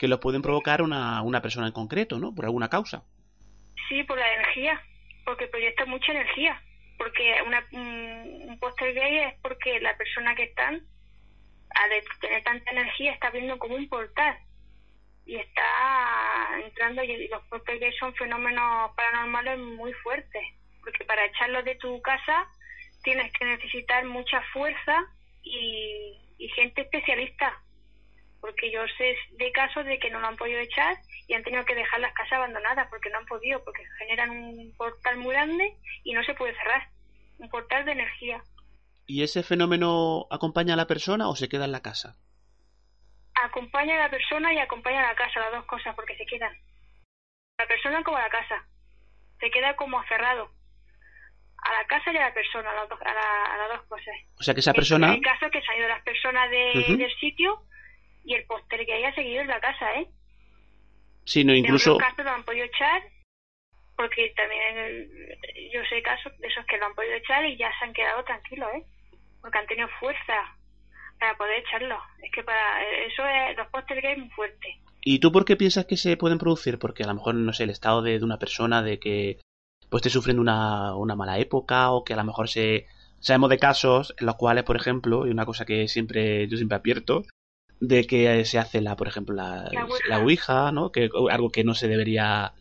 Que 0.00 0.08
lo 0.08 0.18
pueden 0.18 0.40
provocar 0.40 0.80
una, 0.80 1.20
una 1.20 1.42
persona 1.42 1.66
en 1.66 1.74
concreto, 1.74 2.18
¿no? 2.18 2.34
Por 2.34 2.46
alguna 2.46 2.70
causa. 2.70 3.04
Sí, 3.86 4.02
por 4.04 4.18
la 4.18 4.32
energía, 4.32 4.82
porque 5.26 5.46
proyecta 5.46 5.84
mucha 5.84 6.12
energía. 6.12 6.58
Porque 6.96 7.34
una, 7.46 7.62
un, 7.72 8.56
póster 8.58 8.94
gay 8.94 9.18
es 9.18 9.34
porque 9.42 9.78
la 9.80 9.94
persona 9.98 10.34
que 10.34 10.44
están, 10.44 10.82
al 11.74 11.90
tener 12.18 12.42
tanta 12.44 12.70
energía, 12.70 13.12
está 13.12 13.28
viendo 13.28 13.58
como 13.58 13.74
un 13.74 13.90
portal 13.90 14.38
y 15.26 15.36
está 15.36 15.68
entrando 16.64 17.04
y 17.04 17.28
los 17.28 17.42
póster 17.48 17.78
gays 17.78 17.94
son 17.98 18.14
fenómenos 18.14 18.92
paranormales 18.96 19.58
muy 19.58 19.92
fuertes 20.02 20.42
porque 20.82 21.04
para 21.04 21.26
echarlos 21.26 21.64
de 21.66 21.74
tu 21.74 22.00
casa 22.00 22.48
tienes 23.04 23.30
que 23.34 23.44
necesitar 23.44 24.06
mucha 24.06 24.40
fuerza 24.54 25.04
y 25.42 26.48
gente 26.56 26.80
especialista 26.80 27.54
porque 28.40 28.70
yo 28.70 28.80
sé 28.96 29.16
de 29.32 29.52
casos 29.52 29.84
de 29.84 29.98
que 29.98 30.10
no 30.10 30.20
lo 30.20 30.26
han 30.26 30.36
podido 30.36 30.60
echar 30.60 30.96
y 31.28 31.34
han 31.34 31.42
tenido 31.42 31.64
que 31.64 31.74
dejar 31.74 32.00
las 32.00 32.14
casas 32.14 32.34
abandonadas 32.34 32.88
porque 32.88 33.10
no 33.10 33.18
han 33.18 33.26
podido, 33.26 33.62
porque 33.64 33.84
generan 33.98 34.30
un 34.30 34.74
portal 34.76 35.18
muy 35.18 35.34
grande 35.34 35.76
y 36.04 36.12
no 36.12 36.24
se 36.24 36.34
puede 36.34 36.54
cerrar, 36.56 36.88
un 37.38 37.48
portal 37.48 37.84
de 37.84 37.92
energía. 37.92 38.42
¿Y 39.06 39.22
ese 39.22 39.42
fenómeno 39.42 40.26
acompaña 40.30 40.74
a 40.74 40.76
la 40.76 40.86
persona 40.86 41.28
o 41.28 41.36
se 41.36 41.48
queda 41.48 41.64
en 41.64 41.72
la 41.72 41.82
casa? 41.82 42.16
Acompaña 43.42 43.96
a 43.96 44.06
la 44.06 44.10
persona 44.10 44.52
y 44.52 44.58
acompaña 44.58 45.00
a 45.00 45.08
la 45.08 45.14
casa, 45.14 45.40
las 45.40 45.52
dos 45.52 45.64
cosas, 45.66 45.94
porque 45.94 46.16
se 46.16 46.26
quedan. 46.26 46.52
La 47.58 47.66
persona 47.66 48.02
como 48.02 48.18
a 48.18 48.22
la 48.22 48.30
casa. 48.30 48.64
Se 49.40 49.50
queda 49.50 49.74
como 49.76 50.02
cerrado. 50.04 50.50
A 51.58 51.72
la 51.72 51.86
casa 51.88 52.12
y 52.12 52.16
a 52.16 52.28
la 52.28 52.34
persona, 52.34 52.70
a, 52.70 52.74
las 52.74 52.88
dos, 52.88 52.98
a, 53.02 53.58
las 53.58 53.78
dos 53.78 53.86
cosas. 53.88 54.14
O 54.38 54.42
sea 54.42 54.54
que 54.54 54.60
esa 54.60 54.72
persona... 54.72 55.10
Hay 55.10 55.20
casos 55.20 55.50
que 55.50 55.60
se 55.60 55.72
han 55.72 55.78
ido 55.78 55.88
las 55.88 56.02
personas 56.02 56.50
de, 56.50 56.96
del 56.96 57.14
sitio 57.18 57.62
y 58.24 58.34
el 58.34 58.44
póster 58.44 58.84
que 58.84 58.92
haya 58.92 59.14
seguido 59.14 59.42
en 59.42 59.48
la 59.48 59.60
casa, 59.60 59.94
¿eh? 59.94 60.06
Sí, 61.24 61.44
no, 61.44 61.54
incluso... 61.54 61.94
En 61.94 61.98
casos 61.98 62.24
lo 62.24 62.30
han 62.30 62.44
podido 62.44 62.64
echar, 62.64 63.02
porque 63.96 64.32
también 64.36 65.10
yo 65.72 65.80
sé 65.88 66.02
casos 66.02 66.36
de 66.38 66.48
esos 66.48 66.64
que 66.66 66.78
lo 66.78 66.86
han 66.86 66.94
podido 66.94 67.14
echar 67.14 67.44
y 67.46 67.56
ya 67.56 67.70
se 67.78 67.84
han 67.84 67.92
quedado 67.92 68.24
tranquilos, 68.24 68.68
¿eh? 68.74 68.84
Porque 69.40 69.58
han 69.58 69.66
tenido 69.66 69.88
fuerza 70.00 70.56
para 71.18 71.36
poder 71.36 71.58
echarlo. 71.58 71.98
Es 72.22 72.32
que 72.32 72.42
para 72.42 72.82
eso 73.06 73.22
es, 73.26 73.56
los 73.56 73.68
póster 73.68 74.04
es 74.04 74.18
muy 74.18 74.30
fuerte. 74.30 74.80
¿Y 75.02 75.18
tú 75.18 75.32
por 75.32 75.44
qué 75.44 75.56
piensas 75.56 75.86
que 75.86 75.96
se 75.96 76.16
pueden 76.16 76.38
producir? 76.38 76.78
Porque 76.78 77.04
a 77.04 77.06
lo 77.06 77.14
mejor, 77.14 77.34
no 77.34 77.52
sé, 77.52 77.64
el 77.64 77.70
estado 77.70 78.02
de, 78.02 78.18
de 78.18 78.24
una 78.24 78.38
persona 78.38 78.82
de 78.82 78.98
que 78.98 79.38
pues 79.88 80.00
esté 80.00 80.10
sufriendo 80.10 80.40
una, 80.40 80.94
una 80.94 81.16
mala 81.16 81.38
época 81.38 81.90
o 81.90 82.04
que 82.04 82.14
a 82.14 82.16
lo 82.16 82.24
mejor 82.24 82.48
se... 82.48 82.86
Sabemos 83.18 83.50
de 83.50 83.58
casos 83.58 84.14
en 84.18 84.24
los 84.24 84.36
cuales, 84.36 84.64
por 84.64 84.76
ejemplo, 84.76 85.26
y 85.26 85.30
una 85.30 85.44
cosa 85.44 85.66
que 85.66 85.88
siempre 85.88 86.48
yo 86.48 86.56
siempre 86.56 86.76
advierto, 86.76 87.24
de 87.80 88.06
que 88.06 88.44
se 88.44 88.58
hace 88.58 88.80
la, 88.80 88.94
por 88.96 89.08
ejemplo, 89.08 89.34
la, 89.34 89.68
la, 90.08 90.18
ouija. 90.18 90.70
¿no? 90.72 90.92
Que 90.92 91.08
algo 91.30 91.50
que 91.50 91.64
no 91.64 91.74
se 91.74 91.88
debería 91.88 92.52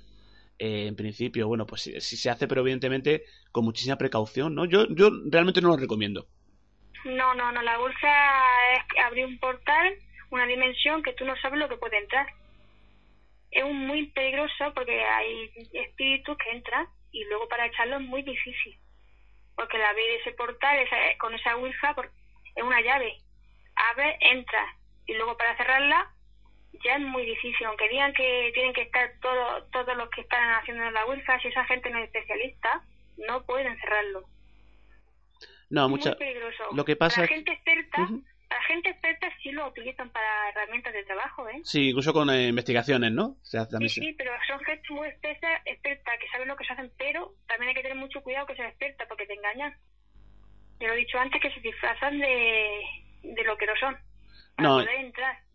eh, 0.60 0.88
en 0.88 0.96
principio, 0.98 1.48
bueno, 1.48 1.66
pues 1.66 1.84
sí, 1.84 2.02
se 2.02 2.30
hace, 2.30 2.46
pero 2.46 2.62
evidentemente 2.62 3.24
con 3.54 3.64
muchísima 3.64 3.98
precaución, 3.98 4.56
¿no? 4.56 4.66
Yo, 4.66 4.88
yo 4.90 5.10
realmente 5.32 5.62
no 5.62 5.70
lo 5.70 5.78
recomiendo. 5.78 6.28
No, 7.06 7.34
no, 7.34 7.54
no, 7.54 7.62
la 7.62 7.80
ouija 7.80 8.12
es 8.74 9.06
abrir 9.06 9.26
un 9.26 9.40
portal, 9.40 9.96
una 10.32 10.46
dimensión 10.46 11.02
que 11.02 11.14
tú 11.14 11.24
no 11.24 11.34
sabes 11.38 11.60
lo 11.60 11.70
que 11.70 11.78
puede 11.78 11.98
entrar. 11.98 12.28
Es 13.52 13.64
muy 13.66 14.08
peligroso 14.08 14.74
porque 14.76 15.02
hay 15.02 15.50
espíritus 15.72 16.38
que 16.38 16.52
entran 16.52 16.88
y 17.12 17.24
luego 17.24 17.48
para 17.48 17.66
echarlo 17.66 17.96
es 17.96 18.02
muy 18.02 18.22
difícil. 18.22 18.78
Porque 19.56 19.78
la 19.78 19.90
abrir 19.90 20.10
ese 20.20 20.32
portal 20.34 20.78
con 21.20 21.34
esa 21.34 21.56
ouija 21.56 21.96
es 22.56 22.64
una 22.64 22.82
llave. 22.82 23.18
Abre, 23.76 24.18
entra, 24.20 24.76
y 25.10 25.14
luego 25.16 25.36
para 25.38 25.58
cerrarla 25.58 26.08
ya 26.84 26.96
es 26.96 27.02
muy 27.02 27.26
difícil, 27.26 27.66
aunque 27.66 27.90
digan 27.90 28.14
que 28.14 28.52
tienen 28.54 28.74
que 28.74 28.84
estar 28.84 29.12
todo, 29.22 29.64
todos 29.72 29.98
los 29.98 30.10
que 30.12 30.22
están 30.22 30.54
haciendo 30.54 30.90
la 30.92 31.06
Wi-Fi, 31.08 31.40
si 31.42 31.48
esa 31.48 31.66
gente 31.66 31.90
no 31.90 31.98
es 31.98 32.06
especialista, 32.06 32.84
no 33.18 33.44
pueden 33.44 33.78
cerrarlo. 33.80 34.24
No, 35.70 35.90
mucha... 35.90 36.12
Muy 36.12 36.20
peligroso. 36.20 36.64
Lo 36.74 36.86
que 36.86 36.96
pasa 36.96 37.22
la 37.22 37.28
gente 37.28 37.52
experta, 37.52 38.08
la 38.50 38.62
gente 38.68 38.90
experta 38.90 39.30
sí 39.42 39.52
lo 39.52 39.68
utilizan 39.68 40.10
para 40.12 40.50
herramientas 40.50 40.94
de 40.94 41.04
trabajo, 41.04 41.50
¿eh? 41.50 41.60
Sí, 41.64 41.90
incluso 41.90 42.14
con 42.14 42.30
eh, 42.30 42.48
investigaciones, 42.48 43.12
¿no? 43.12 43.36
sí, 43.42 43.58
sí, 43.90 44.16
pero 44.18 44.32
son 44.48 44.60
gente 44.60 44.88
muy 44.92 45.08
experta, 45.08 45.62
experta, 45.66 46.12
que 46.20 46.30
saben 46.30 46.48
lo 46.48 46.56
que 46.56 46.66
se 46.66 46.74
hacen, 46.74 46.92
pero 46.98 47.34
también 47.48 47.70
hay 47.70 47.76
que 47.76 47.82
tener 47.82 47.98
mucho 47.98 48.22
cuidado 48.22 48.46
que 48.46 48.56
sean 48.56 48.70
experta 48.70 49.06
porque 49.08 49.26
te 49.26 49.34
engañan. 49.34 49.76
Ya 50.80 50.88
lo 50.88 50.94
he 50.94 50.98
dicho 50.98 51.18
antes, 51.18 51.42
que 51.42 51.52
se 51.52 51.60
disfrazan 51.60 52.20
de, 52.20 52.84
de 53.24 53.44
lo 53.44 53.58
que 53.58 53.66
no 53.66 53.76
son 53.76 53.98
no, 54.60 54.84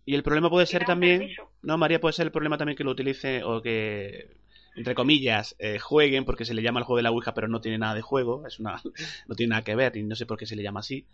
Y 0.04 0.14
el 0.14 0.22
problema 0.22 0.50
puede 0.50 0.66
ser 0.66 0.84
también, 0.84 1.30
no 1.62 1.78
María, 1.78 2.00
puede 2.00 2.12
ser 2.12 2.26
el 2.26 2.32
problema 2.32 2.58
también 2.58 2.76
que 2.76 2.84
lo 2.84 2.90
utilice 2.90 3.42
o 3.44 3.62
que 3.62 4.28
entre 4.76 4.94
comillas, 4.94 5.54
eh, 5.58 5.78
jueguen, 5.78 6.24
porque 6.24 6.44
se 6.44 6.54
le 6.54 6.62
llama 6.62 6.80
el 6.80 6.84
juego 6.84 6.96
de 6.96 7.04
la 7.04 7.10
Ouija, 7.10 7.32
pero 7.32 7.48
no 7.48 7.60
tiene 7.60 7.78
nada 7.78 7.94
de 7.94 8.02
juego, 8.02 8.46
es 8.46 8.58
una, 8.58 8.80
no 9.28 9.34
tiene 9.34 9.50
nada 9.50 9.62
que 9.62 9.74
ver, 9.74 9.96
y 9.96 10.02
no 10.02 10.16
sé 10.16 10.26
por 10.26 10.38
qué 10.38 10.46
se 10.46 10.56
le 10.56 10.62
llama 10.62 10.80
así. 10.80 11.06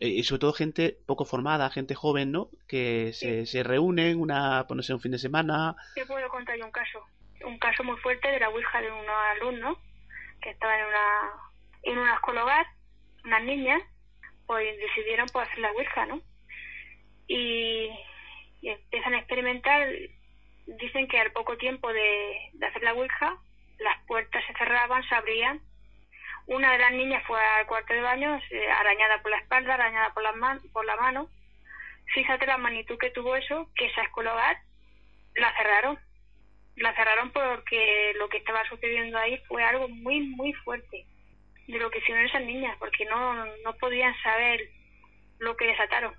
Eh, 0.00 0.08
y 0.08 0.22
sobre 0.22 0.40
todo 0.40 0.52
gente 0.52 0.96
poco 1.06 1.24
formada, 1.24 1.70
gente 1.70 1.94
joven, 1.94 2.30
¿no? 2.30 2.50
Que 2.68 3.12
se, 3.12 3.46
se 3.46 3.64
reúnen, 3.64 4.20
una, 4.20 4.64
pues 4.68 4.76
no 4.76 4.82
sé, 4.82 4.94
un 4.94 5.00
fin 5.00 5.12
de 5.12 5.18
semana. 5.18 5.74
Yo 5.96 6.06
puedo 6.06 6.28
contar 6.28 6.56
un 6.62 6.70
caso, 6.70 7.04
un 7.44 7.58
caso 7.58 7.82
muy 7.82 7.96
fuerte 7.96 8.28
de 8.28 8.38
la 8.38 8.48
Ouija 8.50 8.80
de 8.80 8.92
unos 8.92 9.16
alumnos 9.36 9.78
que 10.40 10.50
estaban 10.50 10.78
en 10.78 10.86
una, 10.86 11.08
en 11.82 11.98
una 11.98 12.14
escuela 12.14 12.44
hogar, 12.44 12.66
unas 13.24 13.42
niñas, 13.42 13.82
pues 14.46 14.78
decidieron 14.78 15.26
pues 15.32 15.48
hacer 15.48 15.58
la 15.58 15.72
Ouija, 15.72 16.06
¿no? 16.06 16.22
Y, 17.28 17.90
empiezan 18.62 19.14
a 19.14 19.18
experimentar. 19.18 19.88
Dicen 20.66 21.08
que 21.08 21.18
al 21.18 21.32
poco 21.32 21.56
tiempo 21.56 21.92
de, 21.92 22.50
hacer 22.66 22.82
la 22.82 22.94
Ouija, 22.94 23.38
las 23.78 24.04
puertas 24.06 24.44
se 24.46 24.54
cerraban, 24.54 25.06
se 25.08 25.14
abrían. 25.14 25.60
Una 26.46 26.72
de 26.72 26.78
las 26.78 26.92
niñas 26.92 27.22
fue 27.26 27.38
al 27.40 27.66
cuarto 27.66 27.92
de 27.92 28.00
baño, 28.00 28.40
arañada 28.78 29.22
por 29.22 29.30
la 29.30 29.38
espalda, 29.38 29.74
arañada 29.74 30.12
por 30.14 30.22
la, 30.22 30.32
man 30.32 30.60
por 30.72 30.84
la 30.84 30.96
mano. 30.96 31.28
Fíjate 32.14 32.46
la 32.46 32.56
magnitud 32.56 32.98
que 32.98 33.10
tuvo 33.10 33.36
eso, 33.36 33.70
que 33.76 33.86
esa 33.86 34.02
escuela 34.02 34.32
hogar 34.32 34.56
la 35.34 35.54
cerraron. 35.56 35.98
La 36.76 36.94
cerraron 36.94 37.30
porque 37.32 38.12
lo 38.16 38.28
que 38.28 38.38
estaba 38.38 38.66
sucediendo 38.68 39.18
ahí 39.18 39.36
fue 39.48 39.62
algo 39.62 39.88
muy, 39.88 40.20
muy 40.20 40.52
fuerte 40.52 41.06
de 41.66 41.78
lo 41.78 41.90
que 41.90 41.98
hicieron 41.98 42.24
esas 42.24 42.42
niñas, 42.42 42.76
porque 42.78 43.04
no, 43.04 43.44
no 43.62 43.74
podían 43.74 44.14
saber 44.22 44.70
lo 45.38 45.56
que 45.56 45.66
desataron. 45.66 46.14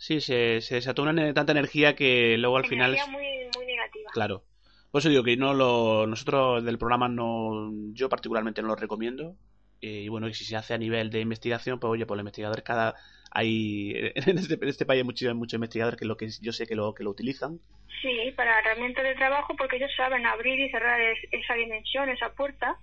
Sí, 0.00 0.22
se, 0.22 0.62
se 0.62 0.76
desató 0.76 1.02
una, 1.02 1.34
tanta 1.34 1.52
energía 1.52 1.94
que 1.94 2.38
luego 2.38 2.56
al 2.56 2.64
final... 2.64 2.94
Energía 2.94 3.12
muy, 3.12 3.26
muy 3.54 3.66
negativa. 3.66 4.10
Claro. 4.14 4.44
Por 4.90 5.00
eso 5.00 5.10
digo 5.10 5.22
que 5.22 5.36
no 5.36 5.52
lo, 5.52 6.06
nosotros 6.06 6.64
del 6.64 6.78
programa 6.78 7.06
no, 7.10 7.70
yo 7.92 8.08
particularmente 8.08 8.62
no 8.62 8.68
lo 8.68 8.76
recomiendo. 8.76 9.36
Eh, 9.82 10.04
y 10.04 10.08
bueno, 10.08 10.26
y 10.26 10.32
si 10.32 10.46
se 10.46 10.56
hace 10.56 10.72
a 10.72 10.78
nivel 10.78 11.10
de 11.10 11.20
investigación, 11.20 11.78
pues 11.78 11.90
oye, 11.90 12.06
pues 12.06 12.16
los 12.16 12.22
investigadores 12.22 12.64
cada, 12.64 12.94
hay, 13.30 13.92
en 14.14 14.38
este, 14.38 14.54
en 14.54 14.68
este 14.68 14.86
país 14.86 15.00
hay 15.00 15.04
muchos, 15.04 15.34
muchos 15.34 15.58
investigadores 15.58 15.98
que 16.00 16.06
lo 16.06 16.16
que 16.16 16.28
yo 16.40 16.52
sé 16.52 16.66
que 16.66 16.74
lo, 16.76 16.94
que 16.94 17.04
lo 17.04 17.10
utilizan. 17.10 17.60
Sí, 18.00 18.32
para 18.34 18.58
herramientas 18.60 19.04
de 19.04 19.14
trabajo 19.16 19.54
porque 19.54 19.76
ellos 19.76 19.90
saben 19.98 20.24
abrir 20.24 20.58
y 20.60 20.70
cerrar 20.70 20.98
es- 20.98 21.28
esa 21.30 21.52
dimensión, 21.54 22.08
esa 22.08 22.30
puerta, 22.32 22.74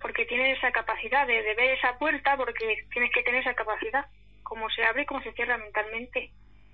porque 0.00 0.26
tienen 0.26 0.52
esa 0.56 0.70
capacidad 0.70 1.26
de, 1.26 1.42
de 1.42 1.54
ver 1.56 1.76
esa 1.76 1.98
puerta 1.98 2.36
porque 2.36 2.86
tienes 2.92 3.10
que 3.12 3.24
tener 3.24 3.40
esa 3.40 3.54
capacidad, 3.54 4.06
cómo 4.44 4.70
se 4.70 4.84
abre 4.84 5.02
y 5.02 5.06
cómo 5.06 5.20
se 5.22 5.32
cierra 5.32 5.58
mentalmente, 5.58 6.30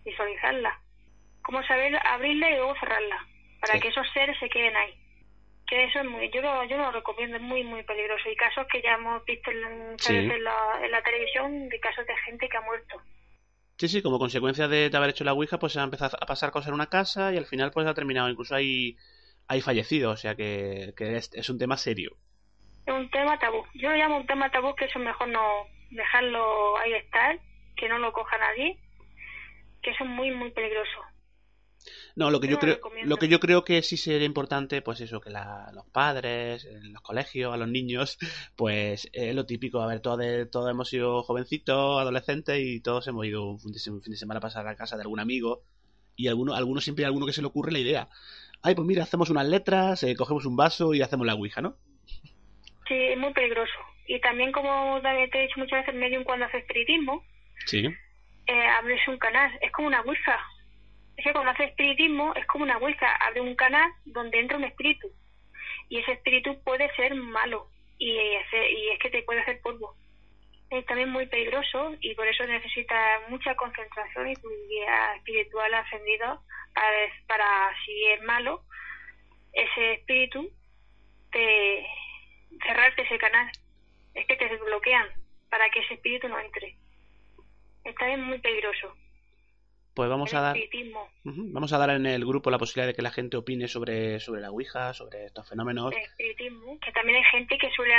visualizarla, 0.09 0.81
cómo 1.43 1.63
saber 1.65 1.99
abrirla 2.07 2.51
y 2.51 2.57
luego 2.57 2.75
cerrarla, 2.81 3.27
para 3.61 3.75
Sí. 3.75 3.81
que 3.81 3.89
esos 3.89 4.07
seres 4.13 4.37
se 4.39 4.49
queden 4.49 4.77
ahí. 4.77 4.95
Que 5.67 5.85
eso 5.85 5.99
es 6.01 6.07
muy, 6.07 6.31
yo 6.31 6.41
lo, 6.41 6.65
yo 6.65 6.79
lo 6.79 6.91
recomiendo, 6.93 7.37
es 7.37 7.43
muy, 7.43 7.63
muy 7.63 7.83
peligroso. 7.83 8.31
Y 8.31 8.37
casos 8.37 8.67
que 8.73 8.81
ya 8.81 8.95
hemos 8.95 9.23
visto 9.27 9.51
en, 9.51 9.99
Sí. 9.99 10.17
en 10.17 10.43
la, 10.43 10.81
en 10.83 10.91
la 10.91 11.03
televisión 11.03 11.69
de 11.69 11.79
casos 11.81 12.07
de 12.07 12.17
gente 12.25 12.49
que 12.49 12.57
ha 12.57 12.63
muerto. 12.63 13.03
Sí, 13.77 13.87
sí, 13.89 14.03
como 14.03 14.19
consecuencia 14.19 14.67
de, 14.67 14.89
de 14.91 14.97
haber 14.97 15.11
hecho 15.11 15.25
la 15.25 15.35
Ouija, 15.35 15.59
pues 15.59 15.73
se 15.75 15.79
han 15.79 15.85
empezado 15.85 16.17
a 16.21 16.27
pasar 16.27 16.51
cosas 16.51 16.69
en 16.69 16.75
una 16.75 16.89
casa 16.89 17.33
y 17.33 17.37
al 17.37 17.47
final 17.47 17.71
pues 17.71 17.87
ha 17.87 17.95
terminado, 17.95 18.29
incluso 18.31 18.55
hay, 18.55 18.97
hay 19.47 19.61
fallecidos, 19.61 20.15
o 20.15 20.17
sea 20.17 20.35
que, 20.35 20.95
que 20.97 21.17
es, 21.17 21.31
es 21.35 21.49
un 21.51 21.59
tema 21.59 21.77
serio. 21.77 22.17
Es 22.87 22.95
un 22.95 23.09
tema 23.11 23.39
tabú. 23.39 23.65
Yo 23.75 23.91
lo 23.91 23.97
llamo 23.97 24.17
un 24.17 24.27
tema 24.27 24.51
tabú 24.51 24.75
que 24.75 24.87
eso 24.87 24.99
es 24.99 25.05
mejor 25.05 25.29
no 25.29 25.67
dejarlo 25.91 26.77
ahí 26.79 26.95
estar, 26.95 27.39
que 27.77 27.89
no 27.89 27.99
lo 27.99 28.13
coja 28.13 28.37
nadie, 28.39 28.79
que 29.83 29.91
eso 29.91 30.05
es 30.05 30.11
muy, 30.11 30.31
muy 30.31 30.51
peligroso. 30.51 31.01
No, 32.17 32.31
lo 32.31 32.41
que 32.41 32.49
Yo 32.49 32.59
creo, 32.59 32.75
recomiendo. 32.75 33.09
lo 33.09 33.17
que 33.19 33.29
yo 33.29 33.39
creo 33.39 33.65
que 33.65 33.83
sí 33.83 33.97
sería 33.97 34.27
importante, 34.27 34.83
pues 34.83 35.01
eso, 35.01 35.21
que 35.21 35.31
la- 35.31 35.71
los 35.73 35.87
padres, 35.87 36.65
en 36.65 36.93
los 36.93 37.01
colegios, 37.03 37.55
a 37.55 37.57
los 37.57 37.69
niños, 37.69 38.19
pues 38.57 39.09
es 39.13 39.35
lo 39.35 39.47
típico. 39.47 39.81
A 39.81 39.87
ver, 39.87 40.01
todos, 40.01 40.19
de- 40.19 40.47
todos 40.47 40.69
hemos 40.71 40.89
sido 40.89 41.23
jovencitos, 41.23 42.01
adolescentes 42.01 42.59
y 42.61 42.81
todos 42.81 43.07
hemos 43.07 43.25
ido 43.25 43.45
un 43.49 43.61
fin 43.61 43.73
de, 43.73 43.79
se- 43.79 43.91
un 43.91 44.03
fin 44.03 44.11
de 44.13 44.17
semana 44.19 44.39
a 44.39 44.41
pasar 44.43 44.67
a 44.67 44.75
casa 44.77 44.97
de 44.97 45.03
algún 45.03 45.21
amigo 45.21 45.63
y 46.17 46.27
alguno, 46.27 46.55
alguno 46.55 46.81
siempre 46.81 47.05
hay 47.05 47.07
alguno 47.07 47.27
que 47.27 47.33
se 47.33 47.41
le 47.41 47.47
ocurre 47.47 47.71
la 47.73 47.79
idea. 47.79 48.09
Ay, 48.63 48.75
pues 48.75 48.87
mira, 48.87 49.05
hacemos 49.05 49.31
unas 49.31 49.47
letras, 49.47 50.03
eh, 50.03 50.17
cogemos 50.17 50.45
un 50.45 50.57
vaso 50.57 50.93
y 50.95 51.01
hacemos 51.03 51.25
la 51.27 51.35
ouija, 51.37 51.63
¿no? 51.63 51.77
Sí, 52.89 52.95
es 52.95 53.19
muy 53.19 53.33
peligroso. 53.33 53.73
Y 54.09 54.21
también, 54.21 54.51
como 54.51 55.01
te 55.01 55.09
he 55.39 55.43
dicho 55.43 55.55
muchas 55.59 55.81
veces, 55.81 55.95
el 55.95 56.01
medium 56.01 56.25
cuando 56.25 56.47
hace 56.47 56.59
espiritismo, 56.59 57.23
Sí. 57.67 57.85
Eh, 58.49 58.69
un 59.09 59.19
canal, 59.19 59.57
es 59.61 59.71
como 59.73 59.89
una 59.89 60.01
ouija. 60.01 60.39
Es 61.17 61.25
que 61.25 61.33
cuando 61.33 61.51
hace 61.51 61.65
espiritismo 61.65 62.35
es 62.35 62.47
como 62.47 62.65
una 62.65 62.79
ouija, 62.79 63.15
abre 63.17 63.41
un 63.41 63.55
canal 63.55 63.91
donde 64.05 64.39
entra 64.39 64.57
un 64.57 64.65
espíritu. 64.65 65.09
Y 65.89 65.99
ese 65.99 66.13
espíritu 66.13 66.63
puede 66.65 66.95
ser 66.97 67.15
malo 67.15 67.69
y, 67.99 68.13
y 68.13 68.89
es 68.93 68.99
que 69.01 69.11
te 69.11 69.23
puede 69.23 69.41
hacer 69.41 69.61
polvo. 69.61 69.95
Es 70.71 70.85
también 70.87 71.11
muy 71.11 71.27
peligroso 71.27 71.95
y 72.01 72.15
por 72.15 72.27
eso 72.27 72.45
necesita 72.47 73.21
mucha 73.29 73.55
concentración 73.55 74.29
y 74.29 74.35
tu 74.37 74.49
guía 74.69 75.15
espiritual 75.17 75.73
ascendido 75.75 76.43
para, 76.75 76.97
para 77.27 77.75
si 77.85 78.07
es 78.07 78.23
malo, 78.23 78.63
ese 79.53 79.95
espíritu, 79.95 80.51
te 81.33 81.87
cerrarte 82.67 83.03
ese 83.03 83.19
canal. 83.19 83.51
Es 84.15 84.27
que 84.27 84.37
te 84.37 84.49
desbloquean 84.49 85.09
para 85.51 85.69
que 85.71 85.81
ese 85.81 85.95
espíritu 85.95 86.29
no 86.29 86.39
entre. 86.39 86.77
Está 87.85 88.07
bien 88.07 88.23
muy 88.23 88.39
peligroso. 88.39 88.95
Pues 89.95 90.09
vamos 90.09 90.31
el 90.33 90.39
a 90.39 90.43
dar, 90.43 90.57
vamos 91.25 91.73
a 91.73 91.79
dar 91.79 91.91
en 91.91 92.07
el 92.07 92.25
grupo 92.25 92.51
la 92.51 92.59
posibilidad 92.59 92.87
de 92.87 92.95
que 92.95 93.03
la 93.03 93.11
gente 93.11 93.37
opine 93.37 93.67
sobre, 93.67 94.21
sobre 94.21 94.41
la 94.41 94.51
ouija, 94.53 94.95
sobre 94.95 95.25
estos 95.27 95.49
fenómenos. 95.49 95.93
el 95.93 95.99
espiritismo, 96.03 96.79
que 96.79 96.93
también 96.93 97.19
hay 97.19 97.25
gente 97.33 97.59
que 97.59 97.69
suele 97.73 97.95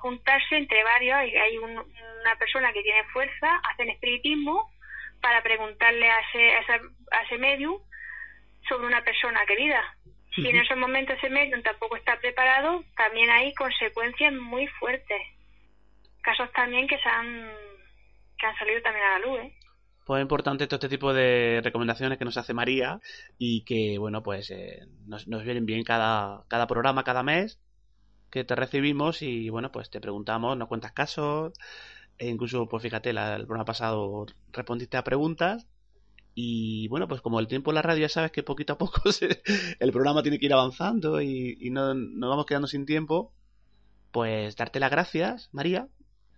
juntarse 0.00 0.56
entre 0.56 0.82
varios 0.82 1.16
hay 1.18 1.56
un- 1.58 1.78
una 1.78 2.36
persona 2.38 2.72
que 2.72 2.82
tiene 2.82 3.04
fuerza, 3.12 3.60
hacen 3.70 3.90
espiritismo 3.90 4.72
para 5.20 5.40
preguntarle 5.42 6.10
a 6.10 6.18
ese, 6.20 6.50
a 6.56 6.60
esa- 6.62 6.80
a 7.12 7.22
ese 7.22 7.38
medium 7.38 7.80
sobre 8.68 8.88
una 8.88 9.04
persona 9.04 9.40
querida. 9.46 9.82
Si 10.34 10.48
en 10.48 10.56
esos 10.56 10.76
momentos 10.76 11.16
ese 11.16 11.30
medium 11.30 11.62
tampoco 11.62 11.96
está 11.96 12.18
preparado, 12.18 12.82
también 12.96 13.30
hay 13.30 13.54
consecuencias 13.54 14.32
muy 14.32 14.66
fuertes. 14.66 15.22
Casos 16.22 16.52
también 16.52 16.88
que 16.88 16.98
se 16.98 17.08
han, 17.08 17.52
que 18.38 18.46
han 18.46 18.56
salido 18.56 18.82
también 18.82 19.04
a 19.06 19.18
la 19.18 19.26
luz, 19.26 19.38
¿eh? 19.40 19.54
Pues 20.04 20.20
es 20.20 20.22
importante 20.22 20.66
todo 20.68 20.76
este 20.76 20.88
tipo 20.88 21.12
de 21.12 21.60
recomendaciones 21.64 22.16
que 22.18 22.24
nos 22.24 22.36
hace 22.36 22.54
María 22.54 23.00
y 23.38 23.62
que, 23.64 23.98
bueno, 23.98 24.22
pues 24.22 24.50
eh, 24.50 24.86
nos, 25.06 25.26
nos 25.26 25.42
vienen 25.42 25.66
bien 25.66 25.82
cada, 25.82 26.44
cada 26.48 26.66
programa, 26.68 27.02
cada 27.02 27.24
mes 27.24 27.58
que 28.30 28.44
te 28.44 28.54
recibimos 28.56 29.22
y, 29.22 29.48
bueno, 29.50 29.72
pues 29.72 29.90
te 29.90 30.00
preguntamos, 30.00 30.56
nos 30.56 30.68
cuentas 30.68 30.92
casos 30.92 31.54
e 32.18 32.28
incluso, 32.28 32.68
pues 32.68 32.82
fíjate, 32.82 33.12
la- 33.12 33.36
el 33.36 33.46
programa 33.46 33.64
pasado 33.66 34.26
respondiste 34.52 34.96
a 34.96 35.04
preguntas 35.04 35.66
y, 36.34 36.88
bueno, 36.88 37.08
pues 37.08 37.20
como 37.22 37.40
el 37.40 37.48
tiempo 37.48 37.70
en 37.72 37.76
la 37.76 37.82
radio 37.82 38.02
ya 38.02 38.08
sabes 38.10 38.32
que 38.32 38.42
poquito 38.44 38.74
a 38.74 38.78
poco 38.78 39.12
se- 39.12 39.42
el 39.80 39.92
programa 39.92 40.22
tiene 40.22 40.38
que 40.38 40.46
ir 40.46 40.52
avanzando 40.54 41.20
y, 41.22 41.56
y 41.60 41.70
no, 41.70 41.94
nos 41.94 42.30
vamos 42.30 42.46
quedando 42.46 42.68
sin 42.68 42.86
tiempo, 42.86 43.32
pues 44.12 44.56
darte 44.56 44.80
las 44.80 44.90
gracias, 44.90 45.48
María, 45.52 45.88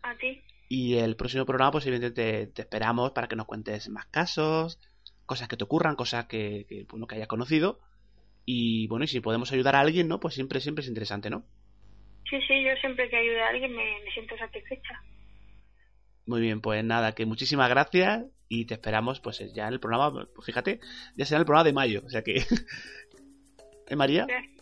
A 0.02 0.14
ti. 0.16 0.42
Y 0.68 0.96
el 0.96 1.16
próximo 1.16 1.46
programa, 1.46 1.72
pues 1.72 1.86
evidentemente 1.86 2.46
te, 2.46 2.52
te 2.52 2.62
esperamos 2.62 3.12
para 3.12 3.26
que 3.26 3.36
nos 3.36 3.46
cuentes 3.46 3.88
más 3.88 4.06
casos, 4.06 4.78
cosas 5.24 5.48
que 5.48 5.56
te 5.56 5.64
ocurran, 5.64 5.96
cosas 5.96 6.26
que, 6.26 6.66
que, 6.68 6.86
bueno, 6.90 7.06
que 7.06 7.16
hayas 7.16 7.28
conocido. 7.28 7.80
Y 8.44 8.86
bueno, 8.88 9.04
y 9.04 9.08
si 9.08 9.20
podemos 9.20 9.52
ayudar 9.52 9.76
a 9.76 9.80
alguien, 9.80 10.08
¿no? 10.08 10.20
Pues 10.20 10.34
siempre, 10.34 10.60
siempre 10.60 10.82
es 10.82 10.88
interesante, 10.88 11.30
¿no? 11.30 11.44
Sí, 12.28 12.36
sí, 12.46 12.62
yo 12.62 12.74
siempre 12.80 13.08
que 13.08 13.16
ayude 13.16 13.40
a 13.40 13.48
alguien 13.48 13.72
me, 13.72 13.84
me 14.04 14.10
siento 14.12 14.36
satisfecha. 14.36 15.02
Muy 16.26 16.42
bien, 16.42 16.60
pues 16.60 16.84
nada, 16.84 17.14
que 17.14 17.24
muchísimas 17.24 17.70
gracias 17.70 18.26
y 18.48 18.66
te 18.66 18.74
esperamos 18.74 19.20
pues 19.20 19.38
ya 19.54 19.66
en 19.66 19.74
el 19.74 19.80
programa, 19.80 20.28
pues 20.34 20.44
fíjate, 20.44 20.80
ya 21.16 21.24
será 21.24 21.40
el 21.40 21.46
programa 21.46 21.64
de 21.64 21.72
mayo, 21.72 22.02
o 22.04 22.10
sea 22.10 22.22
que... 22.22 22.36
¿Eh, 23.88 23.96
María? 23.96 24.26
Gracias, 24.26 24.54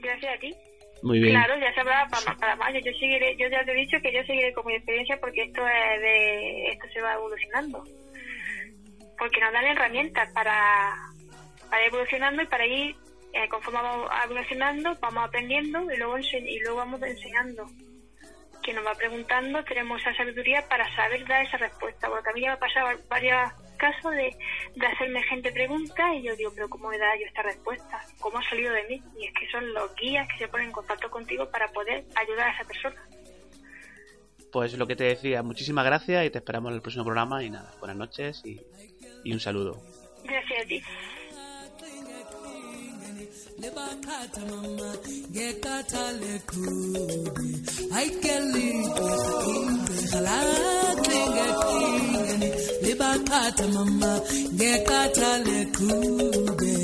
gracias 0.00 0.36
a 0.36 0.40
ti. 0.40 0.69
Claro, 1.02 1.58
ya 1.58 1.72
se 1.72 1.80
habrá 1.80 2.06
para, 2.08 2.36
para 2.36 2.56
mayo. 2.56 2.78
Yo 2.80 2.92
seguiré, 2.92 3.36
yo 3.36 3.48
ya 3.48 3.64
te 3.64 3.72
he 3.72 3.74
dicho 3.74 3.98
que 4.02 4.12
yo 4.12 4.22
seguiré 4.24 4.52
con 4.52 4.66
mi 4.66 4.74
experiencia 4.74 5.18
porque 5.20 5.44
esto 5.44 5.66
es 5.66 6.00
de, 6.00 6.66
esto 6.68 6.86
se 6.92 7.00
va 7.00 7.14
evolucionando. 7.14 7.84
Porque 9.18 9.40
nos 9.40 9.52
dan 9.52 9.64
herramientas 9.64 10.30
para, 10.32 10.94
para 11.70 11.86
evolucionando 11.86 12.42
y 12.42 12.46
para 12.46 12.66
ir, 12.66 12.96
eh, 13.32 13.48
conforme 13.48 13.80
vamos 13.82 14.10
evolucionando, 14.24 14.96
vamos 15.00 15.24
aprendiendo 15.24 15.90
y 15.90 15.96
luego 15.96 16.18
y 16.18 16.60
luego 16.60 16.76
vamos 16.76 17.02
enseñando. 17.02 17.66
Quien 18.62 18.76
nos 18.76 18.86
va 18.86 18.94
preguntando, 18.94 19.64
tenemos 19.64 20.00
esa 20.02 20.14
sabiduría 20.14 20.68
para 20.68 20.84
saber 20.94 21.26
dar 21.26 21.46
esa 21.46 21.56
respuesta. 21.56 22.08
Porque 22.08 22.28
a 22.28 22.32
mí 22.34 22.42
ya 22.42 22.48
me 22.48 22.54
ha 22.54 22.58
pasado 22.58 22.88
varios 23.08 23.52
casos 23.80 24.12
de, 24.12 24.36
de 24.76 24.86
hacerme 24.86 25.22
gente 25.22 25.50
preguntas 25.50 26.06
y 26.14 26.22
yo 26.22 26.36
digo, 26.36 26.52
pero 26.54 26.68
¿cómo 26.68 26.92
he 26.92 26.98
dado 26.98 27.18
yo 27.18 27.26
esta 27.26 27.42
respuesta? 27.42 28.00
¿Cómo 28.20 28.38
ha 28.38 28.48
salido 28.48 28.72
de 28.74 28.84
mí? 28.84 29.02
Y 29.18 29.26
es 29.26 29.32
que 29.34 29.50
son 29.50 29.72
los 29.72 29.94
guías 29.96 30.28
que 30.28 30.44
se 30.44 30.48
ponen 30.48 30.66
en 30.66 30.72
contacto 30.72 31.10
contigo 31.10 31.50
para 31.50 31.68
poder 31.68 32.04
ayudar 32.14 32.48
a 32.48 32.52
esa 32.52 32.64
persona. 32.64 33.02
Pues 34.52 34.76
lo 34.76 34.86
que 34.86 34.96
te 34.96 35.04
decía, 35.04 35.42
muchísimas 35.42 35.84
gracias 35.84 36.26
y 36.26 36.30
te 36.30 36.38
esperamos 36.38 36.70
en 36.70 36.76
el 36.76 36.82
próximo 36.82 37.04
programa 37.04 37.42
y 37.42 37.50
nada, 37.50 37.72
buenas 37.78 37.96
noches 37.96 38.42
y, 38.44 38.60
y 39.24 39.32
un 39.32 39.40
saludo. 39.40 39.80
Gracias 40.24 40.64
a 40.64 40.66
ti. 40.66 40.82
Lebakhatha 43.62 44.42
mama. 44.50 44.88
Ngekhatha 45.32 46.04
lekhudi 46.20 47.50
ayikeligqirha 47.96 50.18
lacingekingeni 50.26 52.48
lebakhatha 52.84 53.64
mama. 53.74 54.12
Ngekhatha 54.56 55.30
lekhube 55.46 56.74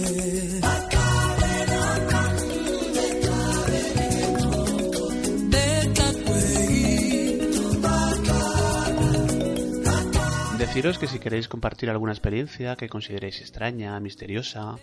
Deciros 10.58 10.98
que 10.98 11.06
si 11.06 11.18
queréis 11.18 11.48
compartir 11.48 11.88
alguna 11.88 12.12
experiencia 12.12 12.76
que 12.76 12.88
consideréis 12.88 13.40
extraña, 13.40 13.98
misteriosa, 14.00 14.76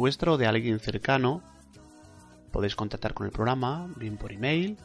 vuestra 0.00 0.32
o 0.32 0.38
de 0.38 0.46
alguien 0.46 0.80
cercano, 0.80 1.42
podéis 2.52 2.74
contactar 2.74 3.12
con 3.12 3.26
el 3.26 3.32
programa, 3.32 3.86
bien 3.96 4.16
por 4.16 4.32
email, 4.32 4.78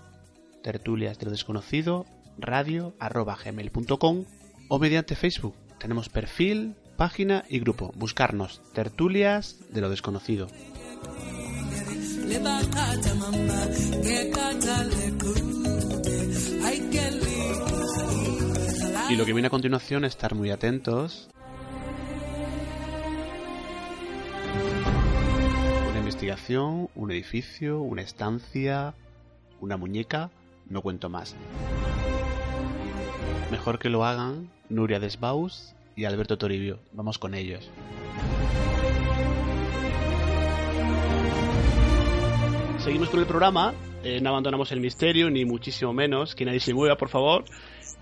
tertulias 0.61 1.17
de 1.17 1.25
lo 1.25 1.31
desconocido, 1.31 2.05
radio 2.37 2.93
arroba 2.99 3.37
gmail.com 3.41 4.25
o 4.67 4.77
mediante 4.77 5.15
Facebook. 5.15 5.55
Tenemos 5.79 6.09
perfil, 6.09 6.75
página 6.97 7.45
y 7.47 7.59
grupo. 7.59 7.93
Buscarnos 7.95 8.61
tertulias 8.73 9.55
de 9.71 9.79
lo 9.79 9.89
desconocido. 9.89 10.49
Y 19.09 19.15
lo 19.15 19.25
que 19.25 19.31
viene 19.31 19.47
a 19.47 19.49
continuación, 19.49 20.03
estar 20.03 20.35
muy 20.35 20.51
atentos. 20.51 21.29
Investigación, 26.25 26.89
un 26.95 27.11
edificio, 27.11 27.81
una 27.81 28.01
estancia, 28.01 28.95
una 29.61 29.77
muñeca, 29.77 30.31
no 30.67 30.81
cuento 30.81 31.07
más. 31.07 31.35
Mejor 33.51 33.77
que 33.77 33.89
lo 33.89 34.03
hagan 34.05 34.49
Nuria 34.67 34.99
Desbaus 34.99 35.75
y 35.95 36.05
Alberto 36.05 36.39
Toribio. 36.39 36.79
Vamos 36.93 37.19
con 37.19 37.35
ellos. 37.35 37.69
Seguimos 42.79 43.09
con 43.09 43.19
el 43.19 43.27
programa, 43.27 43.75
eh, 44.03 44.19
no 44.19 44.29
abandonamos 44.29 44.71
el 44.71 44.79
misterio, 44.79 45.29
ni 45.29 45.45
muchísimo 45.45 45.93
menos, 45.93 46.33
que 46.33 46.45
nadie 46.45 46.59
se 46.59 46.73
mueva, 46.73 46.97
por 46.97 47.09
favor. 47.09 47.45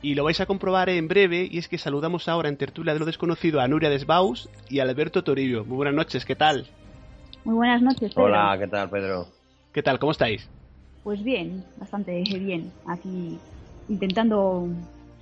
Y 0.02 0.16
lo 0.16 0.24
vais 0.24 0.40
a 0.40 0.46
comprobar 0.46 0.88
en 0.88 1.10
breve, 1.10 1.46
y 1.52 1.58
es 1.58 1.68
que 1.68 1.78
saludamos 1.78 2.30
ahora 2.30 2.48
en 2.48 2.56
tertulia 2.56 2.94
de 2.94 3.00
lo 3.00 3.06
desconocido 3.06 3.60
a 3.60 3.68
Nuria 3.68 3.90
Desbaus 3.90 4.50
y 4.70 4.80
a 4.80 4.84
Alberto 4.84 5.26
Toribio. 5.26 5.66
Muy 5.66 5.76
buenas 5.76 5.94
noches, 5.94 6.24
¿qué 6.24 6.36
tal? 6.36 6.70
Muy 7.46 7.56
buenas 7.56 7.82
noches, 7.82 8.14
Pedro. 8.14 8.26
Hola, 8.26 8.56
¿qué 8.58 8.68
tal, 8.68 8.90
Pedro? 8.90 9.28
¿Qué 9.74 9.84
tal? 9.84 10.00
¿Cómo 10.00 10.12
estáis? 10.12 10.50
Pues 11.04 11.22
bien, 11.24 11.64
bastante 11.78 12.24
bien. 12.24 12.72
Aquí 12.88 13.38
intentando 13.90 14.70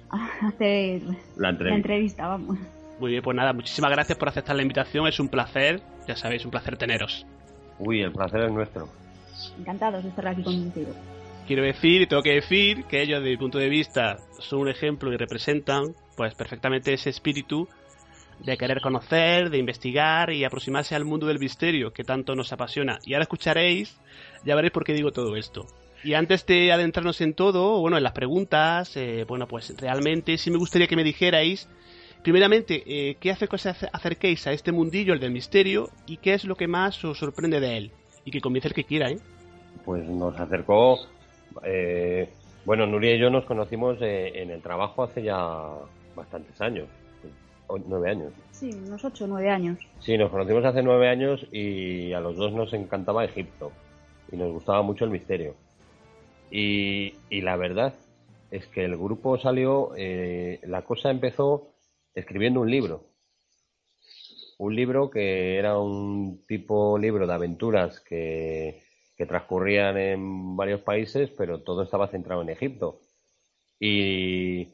hacer 0.09 1.01
la 1.35 1.49
entrevista. 1.49 1.75
entrevista, 1.75 2.27
vamos. 2.27 2.59
Muy 2.99 3.11
bien, 3.11 3.23
pues 3.23 3.35
nada, 3.35 3.53
muchísimas 3.53 3.89
gracias 3.89 4.17
por 4.17 4.29
aceptar 4.29 4.55
la 4.55 4.61
invitación. 4.61 5.07
Es 5.07 5.19
un 5.19 5.29
placer, 5.29 5.81
ya 6.07 6.15
sabéis, 6.15 6.45
un 6.45 6.51
placer 6.51 6.77
teneros. 6.77 7.25
Uy, 7.79 8.01
el 8.01 8.11
placer 8.11 8.41
es 8.41 8.51
nuestro. 8.51 8.87
Encantados 9.59 10.03
de 10.03 10.09
estar 10.09 10.27
aquí 10.27 10.43
contigo. 10.43 10.91
Quiero 11.47 11.63
decir, 11.63 12.03
y 12.03 12.07
tengo 12.07 12.21
que 12.21 12.35
decir, 12.35 12.83
que 12.85 13.01
ellos, 13.01 13.19
desde 13.19 13.31
mi 13.31 13.37
punto 13.37 13.57
de 13.57 13.69
vista, 13.69 14.17
son 14.37 14.59
un 14.59 14.69
ejemplo 14.69 15.11
y 15.11 15.17
representan, 15.17 15.95
pues, 16.15 16.35
perfectamente 16.35 16.93
ese 16.93 17.09
espíritu 17.09 17.67
de 18.43 18.57
querer 18.57 18.81
conocer, 18.81 19.49
de 19.49 19.57
investigar 19.57 20.31
y 20.31 20.43
aproximarse 20.43 20.95
al 20.95 21.05
mundo 21.05 21.27
del 21.27 21.39
misterio 21.39 21.93
que 21.93 22.03
tanto 22.03 22.35
nos 22.35 22.51
apasiona. 22.51 22.99
Y 23.05 23.13
ahora 23.13 23.23
escucharéis, 23.23 23.99
ya 24.43 24.55
veréis 24.55 24.73
por 24.73 24.83
qué 24.83 24.93
digo 24.93 25.11
todo 25.11 25.35
esto. 25.35 25.67
Y 26.03 26.15
antes 26.15 26.45
de 26.47 26.71
adentrarnos 26.71 27.21
en 27.21 27.35
todo, 27.35 27.79
bueno, 27.79 27.97
en 27.97 28.03
las 28.03 28.13
preguntas, 28.13 28.97
eh, 28.97 29.23
bueno, 29.27 29.47
pues 29.47 29.75
realmente 29.79 30.37
sí 30.37 30.49
me 30.49 30.57
gustaría 30.57 30.87
que 30.87 30.95
me 30.95 31.03
dijerais, 31.03 31.69
primeramente, 32.23 32.83
eh, 32.87 33.17
¿qué 33.19 33.29
hace 33.29 33.47
que 33.47 33.55
os 33.55 33.65
acerquéis 33.67 34.47
a 34.47 34.51
este 34.51 34.71
mundillo, 34.71 35.13
el 35.13 35.19
del 35.19 35.31
misterio, 35.31 35.89
y 36.07 36.17
qué 36.17 36.33
es 36.33 36.45
lo 36.45 36.55
que 36.55 36.67
más 36.67 37.03
os 37.05 37.19
sorprende 37.19 37.59
de 37.59 37.77
él? 37.77 37.91
Y 38.25 38.31
que 38.31 38.41
comience 38.41 38.67
el 38.67 38.73
que 38.73 38.83
quiera, 38.83 39.09
¿eh? 39.09 39.19
Pues 39.85 40.03
nos 40.07 40.39
acercó, 40.39 40.97
eh, 41.63 42.29
bueno, 42.65 42.87
Nuria 42.87 43.15
y 43.15 43.19
yo 43.19 43.29
nos 43.29 43.45
conocimos 43.45 43.97
en 44.01 44.49
el 44.49 44.61
trabajo 44.61 45.03
hace 45.03 45.21
ya 45.23 45.67
bastantes 46.15 46.59
años, 46.61 46.87
nueve 47.85 48.09
años. 48.09 48.33
Sí, 48.51 48.69
unos 48.85 49.03
ocho, 49.03 49.27
nueve 49.27 49.49
años. 49.49 49.79
Sí, 49.99 50.17
nos 50.17 50.31
conocimos 50.31 50.65
hace 50.65 50.83
nueve 50.83 51.09
años 51.09 51.45
y 51.51 52.13
a 52.13 52.19
los 52.19 52.35
dos 52.35 52.53
nos 52.53 52.73
encantaba 52.73 53.25
Egipto 53.25 53.71
y 54.31 54.37
nos 54.37 54.51
gustaba 54.51 54.81
mucho 54.81 55.05
el 55.05 55.11
misterio. 55.11 55.55
Y, 56.49 57.13
la 57.41 57.55
verdad 57.55 57.93
es 58.51 58.67
que 58.67 58.83
el 58.83 58.97
grupo 58.97 59.37
salió, 59.37 59.91
eh, 59.95 60.59
la 60.63 60.83
cosa 60.83 61.09
empezó 61.09 61.69
escribiendo 62.13 62.59
un 62.61 62.69
libro. 62.69 63.05
Un 64.57 64.75
libro 64.75 65.09
que 65.09 65.57
era 65.57 65.79
un 65.79 66.45
tipo 66.45 66.97
libro 66.97 67.25
de 67.25 67.33
aventuras 67.33 67.99
que, 68.01 68.83
que 69.15 69.25
transcurrían 69.25 69.97
en 69.97 70.55
varios 70.55 70.81
países, 70.81 71.31
pero 71.37 71.61
todo 71.61 71.83
estaba 71.83 72.07
centrado 72.07 72.41
en 72.41 72.49
Egipto. 72.49 72.99
Y, 73.79 74.67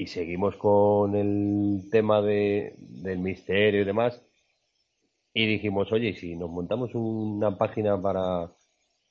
y 0.00 0.06
seguimos 0.06 0.56
con 0.56 1.14
el 1.14 1.90
tema 1.90 2.22
de, 2.22 2.74
del 2.78 3.18
misterio 3.18 3.82
y 3.82 3.84
demás. 3.84 4.18
Y 5.34 5.46
dijimos, 5.46 5.92
oye, 5.92 6.14
si 6.14 6.36
nos 6.36 6.48
montamos 6.48 6.94
una 6.94 7.58
página 7.58 8.00
para, 8.00 8.50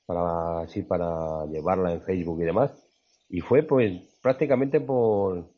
para 0.04 0.62
así 0.62 0.82
para 0.82 1.46
llevarla 1.46 1.92
en 1.92 2.02
Facebook 2.02 2.42
y 2.42 2.44
demás. 2.44 2.72
Y 3.28 3.40
fue 3.40 3.62
pues 3.62 4.02
prácticamente 4.20 4.80
por 4.80 5.48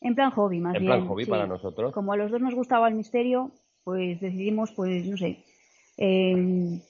en 0.00 0.16
plan 0.16 0.32
hobby 0.32 0.58
más 0.58 0.74
en 0.74 0.82
bien. 0.82 0.92
En 0.92 0.98
plan 0.98 1.08
hobby 1.08 1.24
para 1.24 1.46
nosotros. 1.46 1.94
Como 1.94 2.12
a 2.12 2.16
los 2.16 2.32
dos 2.32 2.40
nos 2.40 2.56
gustaba 2.56 2.88
el 2.88 2.96
misterio, 2.96 3.52
pues 3.84 4.20
decidimos 4.20 4.72
pues 4.72 5.06
no 5.06 5.16
sé 5.16 5.44
eh, 5.98 6.80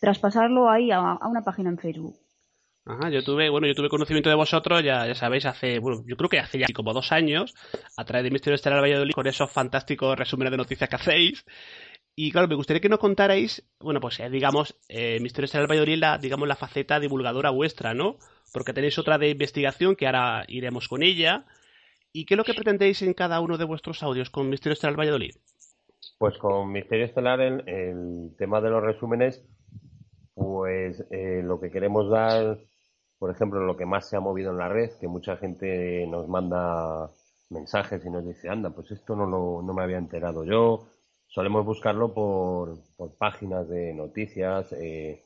traspasarlo 0.00 0.68
ahí 0.68 0.90
a, 0.90 0.98
a, 0.98 1.28
una 1.28 1.44
página 1.44 1.70
en 1.70 1.78
Facebook. 1.78 2.16
Ajá, 2.86 3.08
yo 3.08 3.24
tuve, 3.24 3.48
bueno, 3.48 3.66
yo 3.66 3.74
tuve 3.74 3.88
conocimiento 3.88 4.28
de 4.28 4.36
vosotros, 4.36 4.82
ya, 4.82 5.06
ya 5.06 5.14
sabéis, 5.14 5.46
hace, 5.46 5.78
bueno, 5.78 6.02
yo 6.06 6.16
creo 6.16 6.28
que 6.28 6.38
hace 6.38 6.58
ya 6.58 6.66
como 6.74 6.92
dos 6.92 7.12
años, 7.12 7.54
a 7.96 8.04
través 8.04 8.24
de 8.24 8.30
Misterio 8.30 8.56
Estelar 8.56 8.82
Valladolid, 8.82 9.14
con 9.14 9.26
esos 9.26 9.50
fantásticos 9.50 10.18
resúmenes 10.18 10.50
de 10.50 10.58
noticias 10.58 10.90
que 10.90 10.96
hacéis. 10.96 11.46
Y 12.14 12.30
claro, 12.30 12.46
me 12.46 12.54
gustaría 12.54 12.80
que 12.80 12.90
nos 12.90 12.98
contarais, 12.98 13.66
bueno, 13.80 14.00
pues 14.00 14.20
eh, 14.20 14.28
digamos, 14.28 14.78
eh, 14.88 15.18
Misterio 15.20 15.46
Estelar 15.46 15.68
Valladolid, 15.68 15.98
la, 15.98 16.18
digamos, 16.18 16.46
la 16.46 16.56
faceta 16.56 17.00
divulgadora 17.00 17.50
vuestra, 17.50 17.94
¿no? 17.94 18.18
Porque 18.52 18.74
tenéis 18.74 18.98
otra 18.98 19.16
de 19.16 19.30
investigación 19.30 19.96
que 19.96 20.06
ahora 20.06 20.44
iremos 20.46 20.86
con 20.86 21.02
ella. 21.02 21.46
¿Y 22.12 22.26
qué 22.26 22.34
es 22.34 22.38
lo 22.38 22.44
que 22.44 22.54
pretendéis 22.54 23.00
en 23.02 23.14
cada 23.14 23.40
uno 23.40 23.56
de 23.56 23.64
vuestros 23.64 24.02
audios 24.02 24.30
con 24.30 24.48
Misterio 24.48 24.74
Estelar 24.74 24.96
Valladolid? 24.96 25.34
Pues 26.18 26.36
con 26.38 26.70
Misterio 26.70 27.06
Estelar, 27.06 27.40
el, 27.40 27.68
el 27.68 28.36
tema 28.38 28.60
de 28.60 28.70
los 28.70 28.82
resúmenes, 28.82 29.42
pues 30.34 31.04
eh, 31.10 31.42
lo 31.42 31.58
que 31.60 31.70
queremos 31.70 32.10
dar, 32.10 32.58
por 33.24 33.30
ejemplo, 33.30 33.64
lo 33.64 33.74
que 33.74 33.86
más 33.86 34.06
se 34.06 34.18
ha 34.18 34.20
movido 34.20 34.50
en 34.50 34.58
la 34.58 34.68
red, 34.68 34.90
que 35.00 35.08
mucha 35.08 35.38
gente 35.38 36.06
nos 36.06 36.28
manda 36.28 37.10
mensajes 37.48 38.04
y 38.04 38.10
nos 38.10 38.22
dice, 38.26 38.50
anda, 38.50 38.68
pues 38.68 38.90
esto 38.90 39.16
no, 39.16 39.24
lo, 39.24 39.62
no 39.62 39.72
me 39.72 39.82
había 39.82 39.96
enterado 39.96 40.44
yo, 40.44 40.88
solemos 41.26 41.64
buscarlo 41.64 42.12
por, 42.12 42.80
por 42.98 43.16
páginas 43.16 43.66
de 43.66 43.94
noticias, 43.94 44.74
eh, 44.74 45.22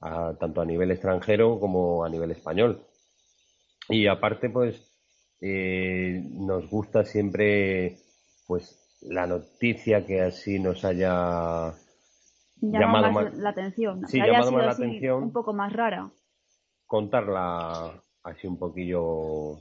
a, 0.00 0.32
tanto 0.38 0.60
a 0.60 0.64
nivel 0.64 0.92
extranjero 0.92 1.58
como 1.58 2.04
a 2.04 2.08
nivel 2.08 2.30
español. 2.30 2.86
Y 3.88 4.06
aparte, 4.06 4.48
pues, 4.48 4.80
eh, 5.40 6.22
nos 6.30 6.70
gusta 6.70 7.02
siempre, 7.02 7.96
pues, 8.46 8.78
la 9.02 9.26
noticia 9.26 10.06
que 10.06 10.20
así 10.20 10.60
nos 10.60 10.84
haya 10.84 11.74
llamado, 12.60 12.80
llamado 12.80 13.10
más, 13.10 13.34
la 13.34 13.50
atención. 13.50 14.06
Sí, 14.06 14.20
que 14.20 14.28
llamado 14.28 14.50
haya 14.50 14.56
más 14.56 14.66
la 14.66 14.72
atención. 14.86 15.24
Un 15.24 15.32
poco 15.32 15.52
más 15.52 15.72
rara. 15.72 16.12
Contarla 16.90 18.02
así 18.24 18.48
un 18.48 18.58
poquillo 18.58 19.58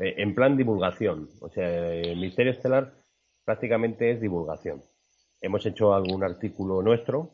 eh, 0.00 0.14
en 0.16 0.34
plan 0.34 0.56
divulgación. 0.56 1.28
O 1.42 1.50
sea, 1.50 1.92
el 1.92 2.18
Misterio 2.18 2.52
Estelar 2.52 2.94
prácticamente 3.44 4.10
es 4.10 4.22
divulgación. 4.22 4.82
Hemos 5.42 5.66
hecho 5.66 5.92
algún 5.92 6.24
artículo 6.24 6.80
nuestro, 6.80 7.32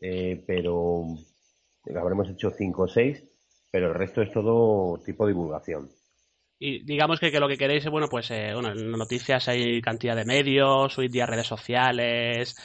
eh, 0.00 0.42
pero 0.46 1.04
habremos 1.94 2.30
hecho 2.30 2.50
cinco 2.52 2.84
o 2.84 2.88
seis, 2.88 3.22
pero 3.70 3.88
el 3.88 3.94
resto 3.94 4.22
es 4.22 4.32
todo 4.32 4.98
tipo 5.04 5.26
divulgación. 5.26 5.90
Y 6.58 6.86
digamos 6.86 7.20
que, 7.20 7.30
que 7.30 7.38
lo 7.38 7.48
que 7.48 7.58
queréis 7.58 7.84
es, 7.84 7.90
bueno, 7.90 8.08
pues, 8.08 8.30
eh, 8.30 8.52
bueno, 8.54 8.72
en 8.72 8.92
noticias 8.92 9.46
hay 9.48 9.82
cantidad 9.82 10.16
de 10.16 10.24
medios, 10.24 10.96
hoy 10.96 11.08
día 11.08 11.26
redes 11.26 11.46
sociales, 11.46 12.56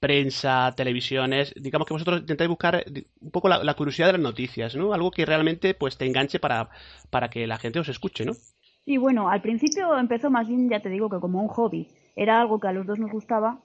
prensa, 0.00 0.72
televisiones. 0.74 1.54
Digamos 1.54 1.86
que 1.86 1.94
vosotros 1.94 2.20
intentáis 2.20 2.48
buscar 2.48 2.84
un 3.20 3.30
poco 3.30 3.48
la, 3.48 3.74
curiosidad 3.74 4.08
de 4.08 4.14
las 4.14 4.22
noticias, 4.22 4.74
¿no? 4.74 4.92
Algo 4.92 5.10
que 5.10 5.26
realmente, 5.26 5.74
pues, 5.74 5.96
te 5.96 6.06
enganche 6.06 6.40
para, 6.40 6.70
para 7.10 7.28
que 7.28 7.46
la 7.46 7.58
gente 7.58 7.78
os 7.78 7.88
escuche, 7.88 8.24
¿no? 8.24 8.32
Y 8.84 8.96
bueno, 8.96 9.28
al 9.28 9.42
principio 9.42 9.96
empezó 9.96 10.30
más 10.30 10.48
bien, 10.48 10.68
ya 10.68 10.80
te 10.80 10.88
digo, 10.88 11.10
que 11.10 11.20
como 11.20 11.42
un 11.42 11.48
hobby. 11.48 11.88
Era 12.16 12.40
algo 12.40 12.58
que 12.58 12.68
a 12.68 12.72
los 12.72 12.86
dos 12.86 12.98
nos 12.98 13.12
gustaba 13.12 13.60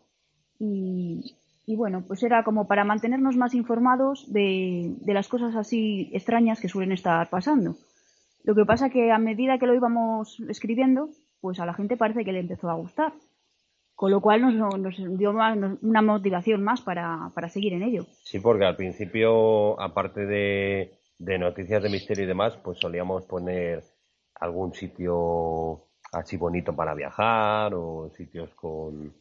y, 0.60 1.36
y 1.66 1.76
bueno, 1.76 2.04
pues 2.06 2.22
era 2.22 2.44
como 2.44 2.68
para 2.68 2.84
mantenernos 2.84 3.36
más 3.38 3.56
informados 3.56 4.32
de, 4.32 4.94
de 5.00 5.14
las 5.14 5.28
cosas 5.28 5.56
así 5.56 6.12
extrañas 6.14 6.60
que 6.60 6.70
suelen 6.70 6.92
estar 6.92 7.30
pasando. 7.30 7.76
Lo 8.44 8.54
que 8.54 8.66
pasa 8.66 8.90
que 8.90 9.12
a 9.12 9.18
medida 9.18 9.58
que 9.58 9.66
lo 9.66 9.74
íbamos 9.74 10.40
escribiendo, 10.48 11.10
pues 11.42 11.60
a 11.60 11.66
la 11.66 11.74
gente 11.74 11.98
parece 11.98 12.24
que 12.24 12.32
le 12.32 12.42
empezó 12.42 12.70
a 12.70 12.76
gustar. 12.76 13.14
Con 13.96 14.12
lo 14.12 14.20
cual 14.20 14.42
nos, 14.42 14.78
nos 14.78 15.18
dio 15.18 15.32
más, 15.32 15.58
una 15.82 16.02
motivación 16.02 16.62
más 16.62 16.82
para, 16.82 17.32
para, 17.34 17.48
seguir 17.48 17.74
en 17.74 17.84
ello. 17.84 18.06
Sí, 18.24 18.40
porque 18.40 18.66
al 18.66 18.76
principio, 18.76 19.80
aparte 19.80 20.26
de, 20.26 20.92
de, 21.18 21.38
noticias 21.38 21.82
de 21.82 21.90
misterio 21.90 22.26
y 22.26 22.28
demás, 22.28 22.58
pues 22.62 22.78
solíamos 22.80 23.26
poner 23.26 23.84
algún 24.36 24.74
sitio 24.74 25.86
así 26.12 26.36
bonito 26.36 26.76
para 26.76 26.94
viajar 26.94 27.74
o 27.74 28.10
sitios 28.16 28.54
con... 28.56 29.14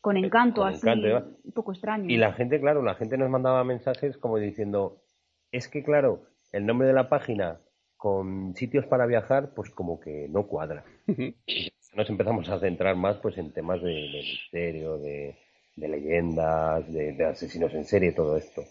Con 0.00 0.16
encanto, 0.16 0.62
con 0.62 0.70
así, 0.72 0.88
encanto, 0.88 1.38
un 1.44 1.52
poco 1.52 1.72
extraño. 1.72 2.08
Y 2.08 2.16
la 2.16 2.32
gente, 2.32 2.60
claro, 2.60 2.82
la 2.82 2.94
gente 2.94 3.18
nos 3.18 3.30
mandaba 3.30 3.64
mensajes 3.64 4.18
como 4.18 4.38
diciendo, 4.38 5.02
es 5.50 5.68
que 5.68 5.82
claro, 5.82 6.22
el 6.52 6.66
nombre 6.66 6.86
de 6.86 6.94
la 6.94 7.08
página 7.08 7.60
con 7.96 8.54
sitios 8.56 8.86
para 8.86 9.06
viajar, 9.06 9.50
pues 9.54 9.70
como 9.70 10.00
que 10.00 10.28
no 10.28 10.46
cuadra. 10.46 10.84
Nos 11.94 12.08
empezamos 12.08 12.48
a 12.48 12.58
centrar 12.58 12.96
más 12.96 13.16
pues 13.18 13.36
en 13.38 13.52
temas 13.52 13.82
de, 13.82 13.92
de 13.92 14.22
misterio, 14.22 14.98
de, 14.98 15.36
de 15.76 15.88
leyendas, 15.88 16.90
de, 16.92 17.12
de, 17.12 17.24
asesinos 17.24 17.72
en 17.74 17.84
serie, 17.84 18.12
todo 18.12 18.36
esto. 18.36 18.62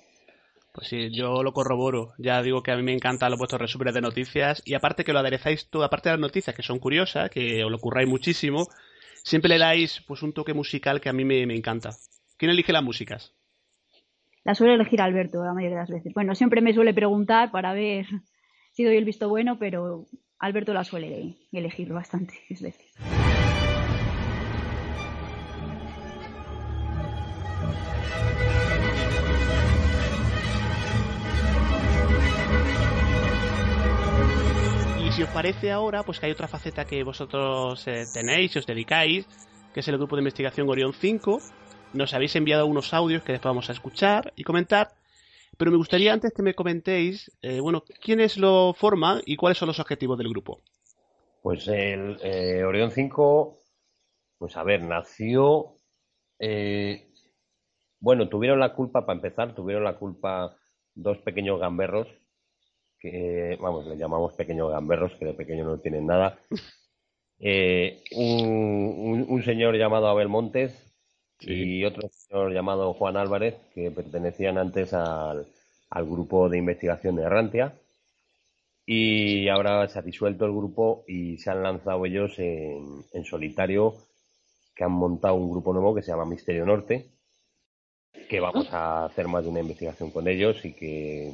Pues 0.74 0.88
sí, 0.88 1.12
yo 1.12 1.44
lo 1.44 1.54
corroboro. 1.54 2.14
Ya 2.18 2.42
digo 2.42 2.64
que 2.64 2.72
a 2.72 2.78
mí 2.78 2.84
me 2.84 2.94
encantan 2.94 3.30
los 3.30 3.38
vuestros 3.38 3.62
resúmenes 3.62 3.94
de 3.94 4.02
noticias 4.02 4.62
y 4.66 4.74
aparte 4.74 5.04
que 5.04 5.14
lo 5.14 5.20
aderezáis 5.20 5.70
todo, 5.70 5.84
aparte 5.84 6.10
de 6.10 6.16
las 6.16 6.22
noticias 6.22 6.56
que 6.56 6.64
son 6.64 6.80
curiosas, 6.80 7.30
que 7.30 7.64
os 7.64 7.72
lo 7.72 7.80
curráis 7.80 8.08
muchísimo, 8.08 8.68
siempre 9.24 9.50
le 9.50 9.60
dais 9.60 10.02
pues 10.08 10.24
un 10.24 10.34
toque 10.34 10.54
musical 10.54 11.02
que 11.02 11.10
a 11.10 11.14
mí 11.14 11.26
me, 11.26 11.46
me 11.46 11.56
encanta. 11.56 11.92
¿Quién 12.38 12.52
elige 12.52 12.74
las 12.74 12.84
músicas? 12.84 13.36
la 14.44 14.56
suele 14.56 14.76
elegir 14.76 15.02
Alberto 15.02 15.44
la 15.44 15.54
mayoría 15.54 15.78
de 15.78 15.82
las 15.84 15.90
veces. 15.90 16.14
Bueno, 16.14 16.36
siempre 16.36 16.62
me 16.62 16.74
suele 16.74 16.94
preguntar 16.94 17.52
para 17.52 17.74
ver 17.74 18.06
si 18.72 18.84
doy 18.84 18.98
el 18.98 19.06
visto 19.06 19.30
bueno, 19.30 19.58
pero 19.60 20.08
Alberto 20.42 20.74
la 20.74 20.84
suele 20.84 21.36
elegir 21.52 21.94
bastante 21.94 22.34
veces. 22.50 22.96
Y 35.00 35.12
si 35.12 35.22
os 35.22 35.30
parece 35.30 35.72
ahora, 35.72 36.02
pues 36.02 36.20
que 36.20 36.26
hay 36.26 36.32
otra 36.32 36.48
faceta 36.48 36.86
que 36.86 37.04
vosotros 37.04 37.88
eh, 37.88 38.06
tenéis 38.12 38.56
y 38.56 38.60
os 38.60 38.66
dedicáis, 38.66 39.28
que 39.72 39.82
es 39.82 39.88
el 39.90 39.98
grupo 39.98 40.16
de 40.16 40.22
investigación 40.22 40.68
Orión 40.68 40.94
5. 40.94 41.40
Nos 41.94 42.16
habéis 42.16 42.36
enviado 42.36 42.66
unos 42.66 42.96
audios 42.96 43.22
que 43.22 43.34
después 43.34 43.52
vamos 43.52 43.70
a 43.70 43.74
escuchar 43.74 44.34
y 44.36 44.44
comentar. 44.44 45.01
Pero 45.62 45.70
me 45.70 45.78
gustaría 45.78 46.12
antes 46.12 46.34
que 46.34 46.42
me 46.42 46.56
comentéis, 46.56 47.32
eh, 47.44 47.60
bueno, 47.60 47.84
quiénes 48.02 48.36
lo 48.36 48.74
forman 48.74 49.22
y 49.28 49.36
cuáles 49.36 49.60
son 49.60 49.68
los 49.68 49.80
objetivos 49.80 50.18
del 50.18 50.30
grupo. 50.30 50.60
Pues 51.44 51.68
el 51.68 52.18
eh, 52.24 52.64
Orión 52.64 52.90
5, 52.90 53.60
pues 54.40 54.58
a 54.58 54.64
ver, 54.64 54.82
nació. 54.82 55.76
eh, 56.40 57.08
bueno, 58.00 58.28
tuvieron 58.28 58.60
la 58.60 58.74
culpa, 58.74 59.06
para 59.06 59.18
empezar, 59.18 59.54
tuvieron 59.54 59.84
la 59.84 60.00
culpa 60.00 60.58
dos 60.96 61.20
pequeños 61.20 61.60
gamberros, 61.60 62.08
que, 63.00 63.56
vamos, 63.62 63.86
le 63.86 63.98
llamamos 63.98 64.34
pequeños 64.34 64.72
gamberros, 64.72 65.14
que 65.20 65.26
de 65.26 65.36
pequeño 65.36 65.64
no 65.66 65.78
tienen 65.80 66.08
nada. 66.08 66.40
Eh, 67.44 68.04
un, 68.16 68.46
un- 68.98 69.26
un 69.28 69.44
señor 69.44 69.76
llamado 69.76 70.08
Abel 70.08 70.28
Montes 70.28 70.91
y 71.42 71.84
otro 71.86 72.10
señor 72.10 72.54
llamado 72.54 72.94
Juan 72.94 73.18
Álvarez, 73.18 73.56
que 73.74 73.92
pertenecían 73.92 74.58
antes 74.58 74.94
al, 74.94 75.48
al 75.90 76.06
grupo 76.06 76.50
de 76.50 76.58
investigación 76.58 77.16
de 77.16 77.26
Arrantia. 77.26 77.74
Y 78.86 79.48
ahora 79.48 79.88
se 79.88 80.00
ha 80.00 80.02
disuelto 80.02 80.46
el 80.46 80.52
grupo 80.52 81.04
y 81.08 81.38
se 81.38 81.52
han 81.52 81.64
lanzado 81.64 82.06
ellos 82.06 82.38
en, 82.40 83.04
en 83.14 83.26
solitario, 83.26 83.96
que 84.76 84.84
han 84.84 84.92
montado 84.92 85.36
un 85.36 85.52
grupo 85.52 85.74
nuevo 85.74 85.94
que 85.96 86.02
se 86.02 86.12
llama 86.12 86.26
Misterio 86.26 86.66
Norte, 86.66 87.08
que 88.30 88.40
vamos 88.40 88.72
a 88.72 89.06
hacer 89.06 89.28
más 89.28 89.44
de 89.44 89.50
una 89.50 89.60
investigación 89.60 90.12
con 90.12 90.28
ellos 90.28 90.64
y 90.66 90.74
que 90.74 91.32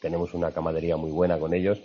tenemos 0.00 0.34
una 0.34 0.52
camadería 0.52 0.96
muy 0.96 1.10
buena 1.10 1.38
con 1.38 1.54
ellos. 1.54 1.80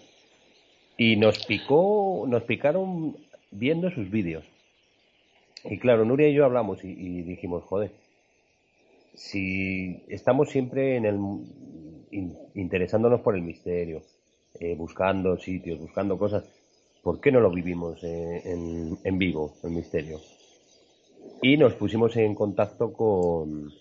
Y 0.98 1.16
nos 1.16 1.46
picó, 1.46 2.26
nos 2.28 2.44
picaron 2.44 3.18
viendo 3.52 3.90
sus 3.92 4.10
vídeos. 4.10 4.46
Y 5.66 5.80
claro, 5.80 6.06
Nuria 6.06 6.28
y 6.30 6.34
yo 6.34 6.46
hablamos 6.46 6.84
y, 6.84 7.22
dijimos, 7.24 7.64
joder, 7.64 7.92
si 9.16 10.04
estamos 10.10 10.50
siempre 10.50 10.98
en 10.98 11.06
el 11.06 11.16
in- 12.12 12.38
interesándonos 12.56 13.22
por 13.22 13.36
el 13.36 13.42
misterio, 13.42 14.02
eh, 14.60 14.76
buscando 14.76 15.38
sitios, 15.38 15.80
buscando 15.80 16.18
cosas, 16.18 16.44
¿por 17.02 17.20
qué 17.22 17.32
no 17.32 17.40
lo 17.40 17.52
vivimos 17.52 18.04
eh, 18.04 18.42
en, 18.46 18.98
en 19.04 19.18
vivo, 19.18 19.54
el 19.64 19.72
misterio? 19.72 20.20
Y 21.42 21.58
nos 21.58 21.74
pusimos 21.76 22.16
en 22.18 22.36
contacto 22.36 22.94
con, 22.94 23.72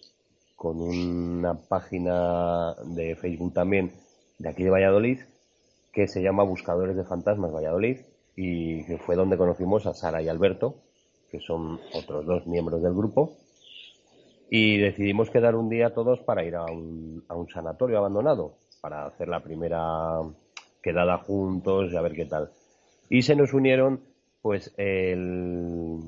con 0.57 0.81
una 0.81 1.55
página 1.55 2.75
de 2.87 3.17
Facebook 3.17 3.53
también 3.55 3.93
de 4.39 4.49
aquí 4.49 4.63
de 4.63 4.71
Valladolid 4.71 5.19
que 5.93 6.09
se 6.09 6.23
llama 6.23 6.43
Buscadores 6.43 6.97
de 6.97 7.05
Fantasmas 7.05 7.53
Valladolid 7.53 7.99
y 8.35 8.85
que 8.85 8.97
fue 8.99 9.15
donde 9.15 9.37
conocimos 9.37 9.87
a 9.87 9.93
Sara 9.93 10.23
y 10.23 10.29
Alberto, 10.29 10.77
que 11.33 11.41
son 11.41 11.81
otros 11.95 12.27
dos 12.27 12.47
miembros 12.47 12.83
del 12.83 12.93
grupo. 12.93 13.39
Y 14.51 14.77
decidimos 14.77 15.31
quedar 15.31 15.57
un 15.57 15.71
día 15.71 15.95
todos 15.95 16.21
para 16.21 16.45
ir 16.45 16.55
a 16.57 16.67
un, 16.67 17.25
a 17.27 17.35
un 17.35 17.49
sanatorio 17.49 17.97
abandonado, 17.97 18.59
para 18.83 19.07
hacer 19.07 19.29
la 19.29 19.41
primera 19.41 20.21
quedada 20.83 21.17
juntos 21.17 21.91
y 21.91 21.97
a 21.97 22.03
ver 22.03 22.13
qué 22.13 22.27
tal. 22.27 22.51
Y 23.09 23.23
se 23.23 23.35
nos 23.35 23.55
unieron, 23.55 24.01
pues, 24.43 24.75
el, 24.77 26.01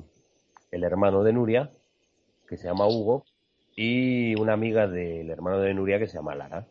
el 0.71 0.83
hermano 0.83 1.23
de 1.23 1.33
Nuria, 1.33 1.71
que 2.47 2.57
se 2.57 2.67
llama 2.67 2.87
Hugo, 2.87 3.25
y 3.75 4.39
una 4.39 4.53
amiga 4.53 4.87
del 4.87 5.31
hermano 5.31 5.59
de 5.59 5.73
Nuria 5.73 5.97
que 5.97 6.07
se 6.07 6.17
llama 6.17 6.35
Lara. 6.35 6.67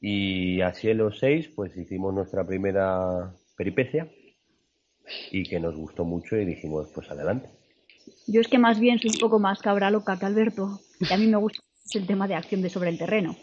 Y 0.00 0.60
así 0.60 0.88
en 0.88 0.98
los 0.98 1.18
seis, 1.18 1.48
pues 1.48 1.76
hicimos 1.76 2.14
nuestra 2.14 2.44
primera 2.46 3.32
peripecia 3.56 4.08
y 5.30 5.44
que 5.44 5.60
nos 5.60 5.76
gustó 5.76 6.04
mucho 6.04 6.36
y 6.36 6.44
dijimos, 6.44 6.88
pues 6.94 7.10
adelante. 7.10 7.48
Yo 8.26 8.40
es 8.40 8.48
que 8.48 8.58
más 8.58 8.78
bien 8.78 8.98
soy 8.98 9.10
un 9.10 9.20
poco 9.20 9.38
más 9.38 9.60
cabra 9.60 9.90
loca 9.90 10.18
que 10.18 10.26
Alberto, 10.26 10.80
y 11.00 11.12
a 11.12 11.16
mí 11.16 11.26
me 11.26 11.36
gusta 11.36 11.62
mucho 11.84 11.98
el 11.98 12.06
tema 12.06 12.28
de 12.28 12.34
acción 12.34 12.62
de 12.62 12.70
sobre 12.70 12.90
el 12.90 12.98
terreno. 12.98 13.36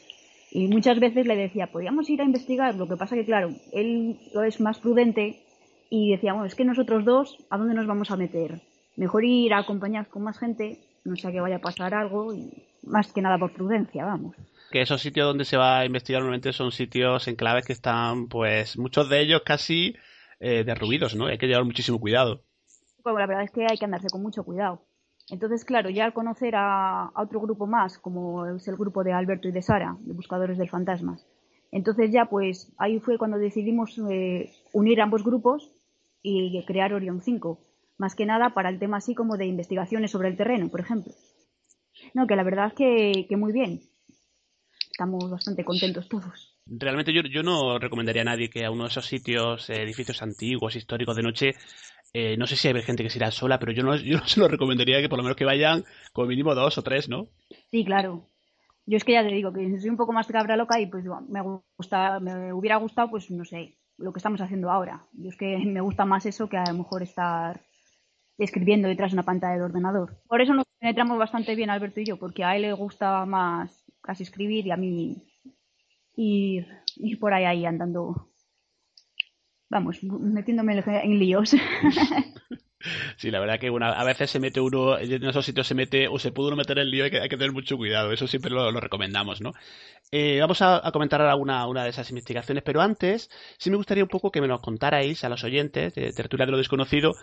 Y 0.51 0.67
muchas 0.67 0.99
veces 0.99 1.25
le 1.25 1.35
decía, 1.35 1.67
podríamos 1.67 2.09
ir 2.09 2.21
a 2.21 2.25
investigar, 2.25 2.75
lo 2.75 2.87
que 2.87 2.95
pasa 2.95 3.15
que, 3.15 3.25
claro, 3.25 3.49
él 3.73 4.17
es 4.45 4.61
más 4.61 4.79
prudente 4.79 5.43
y 5.89 6.11
decíamos, 6.11 6.47
es 6.47 6.55
que 6.55 6.65
nosotros 6.65 7.03
dos, 7.03 7.37
¿a 7.49 7.57
dónde 7.57 7.73
nos 7.73 7.87
vamos 7.87 8.09
a 8.11 8.15
meter? 8.15 8.61
Mejor 8.95 9.25
ir 9.25 9.53
a 9.53 9.59
acompañar 9.59 10.07
con 10.07 10.23
más 10.23 10.39
gente, 10.39 10.79
no 11.03 11.15
sea 11.15 11.31
que 11.31 11.41
vaya 11.41 11.57
a 11.57 11.61
pasar 11.61 11.93
algo, 11.93 12.33
y 12.33 12.63
más 12.83 13.11
que 13.11 13.21
nada 13.21 13.37
por 13.37 13.53
prudencia, 13.53 14.05
vamos. 14.05 14.35
Que 14.71 14.81
esos 14.81 15.01
sitios 15.01 15.27
donde 15.27 15.45
se 15.45 15.57
va 15.57 15.79
a 15.79 15.85
investigar 15.85 16.21
normalmente 16.21 16.53
son 16.53 16.71
sitios 16.71 17.27
enclaves 17.27 17.65
que 17.65 17.73
están, 17.73 18.27
pues, 18.27 18.77
muchos 18.77 19.09
de 19.09 19.21
ellos 19.21 19.41
casi 19.45 19.95
eh, 20.47 20.63
derruidos, 20.63 21.15
¿no? 21.15 21.25
Hay 21.25 21.39
que 21.39 21.47
llevar 21.47 21.65
muchísimo 21.65 21.99
cuidado. 21.99 22.43
La 23.03 23.13
verdad 23.13 23.41
es 23.41 23.49
que 23.49 23.65
hay 23.67 23.79
que 23.79 23.85
andarse 23.85 24.09
con 24.11 24.21
mucho 24.21 24.43
cuidado. 24.43 24.85
Entonces, 25.31 25.65
claro, 25.65 25.89
ya 25.89 26.05
al 26.05 26.13
conocer 26.13 26.53
a, 26.55 27.11
otro 27.15 27.41
grupo 27.41 27.65
más, 27.65 27.97
como 27.97 28.45
es 28.45 28.67
el 28.67 28.75
grupo 28.75 29.03
de 29.03 29.11
Alberto 29.11 29.47
y 29.47 29.51
de 29.51 29.63
Sara, 29.63 29.97
de 30.01 30.13
Buscadores 30.13 30.59
del 30.59 30.69
Fantasmas, 30.69 31.25
entonces 31.71 32.11
ya 32.11 32.25
pues 32.25 32.71
ahí 32.77 32.99
fue 32.99 33.17
cuando 33.17 33.39
decidimos 33.39 33.97
eh, 34.11 34.51
unir 34.71 35.01
ambos 35.01 35.23
grupos 35.23 35.71
y 36.21 36.63
crear 36.65 36.93
Orion 36.93 37.23
5, 37.23 37.59
más 37.97 38.13
que 38.13 38.27
nada 38.27 38.53
para 38.53 38.69
el 38.69 38.77
tema 38.77 38.97
así 38.97 39.15
como 39.15 39.37
de 39.37 39.47
investigaciones 39.47 40.11
sobre 40.11 40.29
el 40.29 40.37
terreno, 40.37 40.69
por 40.69 40.79
ejemplo. 40.79 41.11
No, 42.13 42.27
que 42.27 42.35
la 42.35 42.43
verdad 42.43 42.67
es 42.67 42.73
que, 42.73 43.25
que 43.27 43.35
muy 43.35 43.51
bien. 43.51 43.81
Estamos 44.91 45.27
bastante 45.27 45.65
contentos 45.65 46.07
todos. 46.07 46.54
Realmente 46.67 47.13
yo, 47.13 47.21
yo 47.21 47.43
no 47.43 47.77
recomendaría 47.77 48.23
a 48.23 48.25
nadie 48.25 48.49
que 48.49 48.65
a 48.65 48.71
uno 48.71 48.83
de 48.83 48.89
esos 48.89 49.05
sitios, 49.05 49.69
eh, 49.69 49.83
edificios 49.83 50.21
antiguos, 50.21 50.75
históricos 50.75 51.15
de 51.15 51.23
noche, 51.23 51.55
eh, 52.13 52.37
no 52.37 52.47
sé 52.47 52.55
si 52.55 52.67
hay 52.67 52.81
gente 52.81 53.03
que 53.03 53.09
se 53.09 53.19
irá 53.19 53.29
sola, 53.29 53.59
pero 53.59 53.71
yo 53.71 53.83
no, 53.83 53.95
yo 53.97 54.17
no 54.17 54.25
se 54.25 54.39
lo 54.39 54.47
recomendaría 54.47 55.01
que 55.01 55.09
por 55.09 55.17
lo 55.17 55.23
menos 55.23 55.35
que 55.35 55.45
vayan 55.45 55.83
como 56.13 56.27
mínimo 56.27 56.55
dos 56.55 56.77
o 56.77 56.81
tres, 56.81 57.09
¿no? 57.09 57.27
Sí, 57.69 57.83
claro. 57.83 58.29
Yo 58.85 58.97
es 58.97 59.03
que 59.03 59.13
ya 59.13 59.23
te 59.23 59.33
digo 59.33 59.51
que 59.51 59.79
soy 59.79 59.89
un 59.89 59.97
poco 59.97 60.13
más 60.13 60.27
cabra 60.27 60.55
loca 60.55 60.79
y 60.79 60.85
pues 60.85 61.03
me 61.27 61.41
gusta, 61.77 62.19
me 62.19 62.53
hubiera 62.53 62.77
gustado, 62.77 63.09
pues 63.09 63.29
no 63.31 63.43
sé, 63.43 63.77
lo 63.97 64.13
que 64.13 64.19
estamos 64.19 64.41
haciendo 64.41 64.71
ahora. 64.71 65.05
Yo 65.13 65.29
es 65.29 65.37
que 65.37 65.57
me 65.65 65.81
gusta 65.81 66.05
más 66.05 66.25
eso 66.25 66.47
que 66.47 66.57
a 66.57 66.65
lo 66.67 66.77
mejor 66.77 67.03
estar 67.03 67.61
escribiendo 68.37 68.87
detrás 68.87 69.11
de 69.11 69.15
una 69.15 69.23
pantalla 69.23 69.53
del 69.53 69.63
ordenador. 69.63 70.21
Por 70.27 70.41
eso 70.41 70.53
nos 70.53 70.65
penetramos 70.79 71.17
bastante 71.17 71.55
bien 71.55 71.69
Alberto 71.69 71.99
y 71.99 72.05
yo, 72.05 72.17
porque 72.17 72.43
a 72.43 72.55
él 72.55 72.63
le 72.63 72.73
gusta 72.73 73.25
más 73.25 73.85
casi 74.01 74.23
escribir 74.23 74.67
y 74.67 74.71
a 74.71 74.77
mí 74.77 75.17
ir 76.15 77.19
por 77.19 77.33
ahí, 77.33 77.45
ahí 77.45 77.65
andando, 77.65 78.29
vamos, 79.69 80.03
metiéndome 80.03 80.83
en 80.87 81.19
líos. 81.19 81.55
Sí, 83.17 83.31
la 83.31 83.39
verdad 83.39 83.59
que 83.59 83.71
una, 83.71 83.93
a 83.93 84.03
veces 84.03 84.29
se 84.29 84.39
mete 84.39 84.59
uno, 84.59 84.99
en 84.99 85.23
esos 85.23 85.45
sitios 85.45 85.65
se 85.65 85.73
mete, 85.73 86.07
o 86.07 86.19
se 86.19 86.31
puede 86.31 86.49
uno 86.49 86.57
meter 86.57 86.77
en 86.77 86.89
lío, 86.89 87.05
hay 87.05 87.09
que, 87.09 87.19
hay 87.19 87.29
que 87.29 87.37
tener 87.37 87.51
mucho 87.51 87.77
cuidado, 87.77 88.11
eso 88.11 88.27
siempre 88.27 88.51
lo, 88.51 88.71
lo 88.71 88.79
recomendamos, 88.79 89.41
¿no? 89.41 89.53
Eh, 90.11 90.39
vamos 90.39 90.61
a, 90.61 90.81
comentar 90.93 91.19
ahora 91.19 91.35
una, 91.35 91.65
una 91.67 91.83
de 91.83 91.89
esas 91.89 92.09
investigaciones, 92.09 92.63
pero 92.63 92.81
antes 92.81 93.29
sí 93.57 93.71
me 93.71 93.77
gustaría 93.77 94.03
un 94.03 94.09
poco 94.09 94.31
que 94.31 94.39
me 94.41 94.47
nos 94.47 94.61
contarais 94.61 95.23
a 95.23 95.29
los 95.29 95.43
oyentes 95.43 95.95
de 95.95 96.13
Tertulia 96.13 96.45
de 96.45 96.51
lo 96.51 96.57
Desconocido 96.57 97.15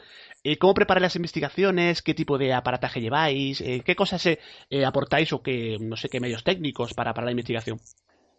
eh, 0.44 0.58
cómo 0.58 0.74
preparáis 0.74 1.02
las 1.02 1.16
investigaciones, 1.16 2.02
qué 2.02 2.14
tipo 2.14 2.36
de 2.38 2.52
aparataje 2.52 3.00
lleváis, 3.00 3.60
eh, 3.60 3.82
qué 3.84 3.94
cosas 3.94 4.26
eh, 4.26 4.84
aportáis 4.84 5.32
o 5.32 5.42
qué, 5.42 5.76
no 5.80 5.96
sé, 5.96 6.08
qué 6.08 6.18
medios 6.20 6.42
técnicos 6.42 6.94
para, 6.94 7.14
para 7.14 7.26
la 7.26 7.30
investigación. 7.30 7.78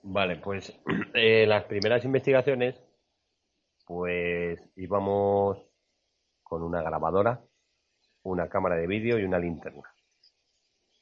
Vale, 0.04 0.36
pues 0.38 0.72
eh, 1.14 1.46
las 1.48 1.64
primeras 1.64 2.04
investigaciones, 2.04 2.76
pues 3.86 4.60
íbamos 4.76 5.58
con 6.44 6.62
una 6.62 6.82
grabadora, 6.82 7.42
una 8.24 8.50
cámara 8.50 8.76
de 8.76 8.86
vídeo 8.86 9.18
y 9.18 9.24
una 9.24 9.40
linterna, 9.40 9.84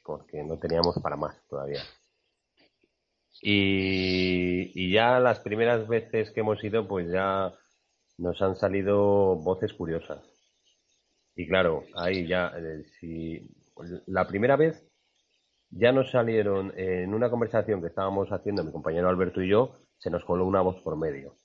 porque 0.04 0.44
no 0.44 0.60
teníamos 0.60 1.00
para 1.02 1.16
más 1.16 1.36
todavía. 1.48 1.82
Y, 3.42 4.72
y, 4.76 4.92
ya 4.92 5.20
las 5.20 5.40
primeras 5.40 5.88
veces 5.88 6.30
que 6.32 6.42
hemos 6.42 6.64
ido, 6.64 6.88
pues 6.88 7.12
ya 7.12 7.52
nos 8.20 8.40
han 8.42 8.56
salido 8.56 9.36
voces 9.36 9.74
curiosas. 9.74 10.24
Y 11.36 11.48
claro, 11.48 11.86
ahí 11.96 12.28
ya, 12.28 12.52
eh, 12.56 12.84
si 13.00 13.50
la 14.06 14.28
primera 14.28 14.58
vez 14.58 14.91
ya 15.72 15.92
nos 15.92 16.12
salieron 16.12 16.74
en 16.78 17.14
una 17.14 17.30
conversación 17.30 17.82
que 17.82 17.88
estábamos 17.88 18.30
haciendo 18.32 18.64
mi 18.64 18.72
compañero 18.72 19.10
Alberto 19.10 19.42
y 19.42 19.50
yo, 19.50 19.76
se 19.98 20.10
nos 20.10 20.24
coló 20.26 20.46
una 20.46 20.62
voz 20.62 20.82
por 20.82 20.98
medio. 20.98 21.36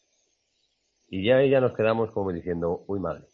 Y 1.08 1.24
ya 1.24 1.42
ya 1.44 1.60
nos 1.60 1.74
quedamos 1.74 2.10
como 2.10 2.32
diciendo, 2.32 2.84
uy 2.88 2.98
madre. 2.98 3.24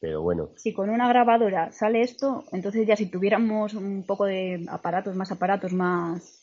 Pero 0.00 0.22
bueno. 0.22 0.50
Si 0.56 0.72
con 0.72 0.90
una 0.90 1.08
grabadora 1.08 1.70
sale 1.72 2.00
esto, 2.00 2.44
entonces 2.52 2.86
ya 2.86 2.96
si 2.96 3.10
tuviéramos 3.10 3.74
un 3.74 4.04
poco 4.06 4.24
de 4.24 4.66
aparatos, 4.68 5.14
más 5.14 5.30
aparatos, 5.30 5.72
más 5.72 6.38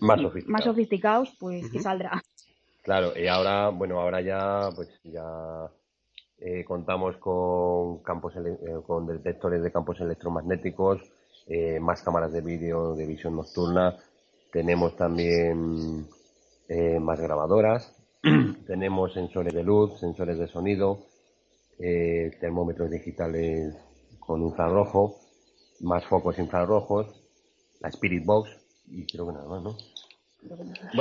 Más 0.00 0.64
sofisticados, 0.64 1.34
pues 1.38 1.70
que 1.70 1.78
saldrá. 1.78 2.20
Claro, 2.82 3.12
y 3.16 3.28
ahora, 3.28 3.68
bueno, 3.68 4.00
ahora 4.00 4.20
ya, 4.20 4.70
pues 4.74 4.88
ya 5.04 5.70
eh, 6.38 6.64
contamos 6.64 7.16
con 7.18 8.02
campos, 8.02 8.34
eh, 8.36 8.80
con 8.84 9.06
detectores 9.06 9.62
de 9.62 9.70
campos 9.70 10.00
electromagnéticos, 10.00 11.00
eh, 11.52 11.78
más 11.80 12.02
cámaras 12.02 12.32
de 12.32 12.40
vídeo 12.40 12.94
de 12.94 13.06
visión 13.06 13.36
nocturna, 13.36 13.96
tenemos 14.52 14.96
también 14.96 16.06
eh, 16.68 16.98
más 17.00 17.20
grabadoras, 17.20 17.94
tenemos 18.66 19.12
sensores 19.12 19.52
de 19.52 19.62
luz, 19.62 19.98
sensores 20.00 20.38
de 20.38 20.48
sonido, 20.48 21.00
eh, 21.78 22.30
termómetros 22.40 22.90
digitales 22.90 23.74
con 24.20 24.42
infrarrojo, 24.42 25.18
más 25.80 26.04
focos 26.06 26.38
infrarrojos, 26.38 27.06
la 27.80 27.88
Spirit 27.88 28.24
Box 28.24 28.50
y 28.88 29.04
creo 29.06 29.26
que 29.26 29.32
nada 29.32 29.48
más, 29.48 29.62
¿no? 29.62 29.76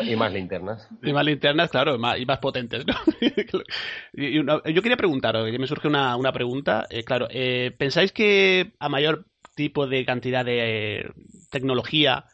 Y 0.03 0.15
más 0.15 0.31
linternas. 0.33 0.87
Y 1.03 1.11
más 1.13 1.25
linternas, 1.25 1.69
claro, 1.71 1.97
más- 1.97 2.19
y 2.19 2.25
más 2.25 2.39
potentes, 2.39 2.85
¿no? 2.85 2.93
Y 4.13 4.37
una- 4.39 4.61
yo 4.63 4.81
quería 4.81 4.97
preguntaros, 4.97 5.49
me 5.51 5.67
surge 5.67 5.87
una, 5.87 6.15
una 6.15 6.31
pregunta. 6.31 6.85
eh, 6.89 7.03
claro, 7.03 7.27
eh, 7.31 7.71
¿pensáis 7.77 8.11
que 8.11 8.73
a 8.79 8.89
mayor 8.89 9.25
tipo 9.55 9.87
de 9.87 10.05
cantidad 10.05 10.45
de 10.45 10.99
eh, 11.01 11.11
tecnología 11.49 12.25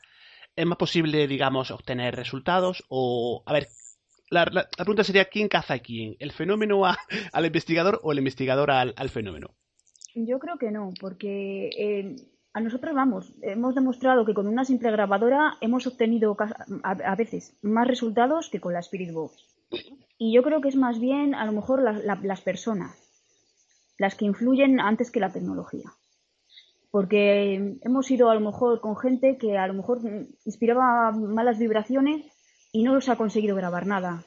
es 0.55 0.65
más 0.65 0.77
posible, 0.77 1.27
digamos, 1.27 1.71
obtener 1.71 2.15
resultados? 2.15 2.83
O, 2.89 3.43
a 3.45 3.53
ver, 3.53 3.67
la, 4.29 4.45
la- 4.51 4.67
pregunta 4.69 5.03
sería, 5.03 5.25
¿quién 5.25 5.47
caza 5.47 5.75
a 5.75 5.79
quién? 5.79 6.15
¿El 6.19 6.31
fenómeno 6.31 6.85
a- 6.85 6.97
al 7.31 7.45
investigador 7.45 7.99
o 8.03 8.11
el 8.11 8.17
investigador 8.19 8.71
al, 8.71 8.93
al 8.97 9.09
fenómeno? 9.09 9.55
Yo 10.15 10.39
creo 10.39 10.57
que 10.57 10.71
no, 10.71 10.93
porque 10.99 11.69
eh, 11.77 12.15
a 12.53 12.59
nosotros, 12.59 12.95
vamos, 12.95 13.33
hemos 13.43 13.75
demostrado 13.75 14.25
que 14.25 14.33
con 14.33 14.47
una 14.47 14.65
simple 14.65 14.89
grabadora 14.91 15.57
hemos 15.61 15.85
obtenido 15.85 16.35
a, 16.83 17.15
veces 17.15 17.55
más 17.61 17.87
resultados 17.87 18.49
que 18.49 18.59
con 18.59 18.73
la 18.73 18.79
Spirit 18.79 19.11
Box. 19.13 19.45
Y 20.17 20.33
yo 20.33 20.41
creo 20.41 20.59
que 20.61 20.69
es 20.69 20.75
más 20.75 20.99
bien, 20.99 21.35
a 21.35 21.45
lo 21.45 21.51
mejor, 21.51 21.83
la- 21.83 22.19
las 22.23 22.41
personas 22.41 22.95
las 23.99 24.15
que 24.15 24.25
influyen 24.25 24.79
antes 24.79 25.09
que 25.11 25.19
la 25.19 25.31
tecnología. 25.31 25.91
Porque 26.91 27.77
hemos 27.81 28.09
ido 28.11 28.29
a 28.29 28.35
lo 28.35 28.41
mejor 28.41 28.79
con 28.79 28.97
gente 28.97 29.37
que 29.37 29.57
a 29.57 29.67
lo 29.67 29.73
mejor 29.73 29.99
inspiraba 30.45 31.11
malas 31.11 31.59
vibraciones 31.59 32.25
y 32.71 32.83
no 32.83 32.95
los 32.95 33.09
ha 33.09 33.17
conseguido 33.17 33.55
grabar 33.55 33.85
nada. 33.85 34.23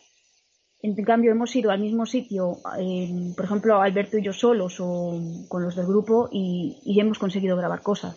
En 0.83 0.95
cambio, 1.05 1.33
hemos 1.33 1.55
ido 1.57 1.71
al 1.71 1.81
mismo 1.81 2.07
sitio, 2.07 2.57
por 3.37 3.45
ejemplo, 3.45 3.81
Alberto 3.81 4.19
y 4.19 4.23
yo 4.23 4.33
solos 4.33 4.79
o 4.81 5.21
con 5.49 5.63
los 5.63 5.77
del 5.77 5.87
grupo 5.87 6.29
y, 6.33 6.79
y 6.85 7.01
hemos 7.01 7.19
conseguido 7.19 7.57
grabar 7.57 7.83
cosas. 7.83 8.17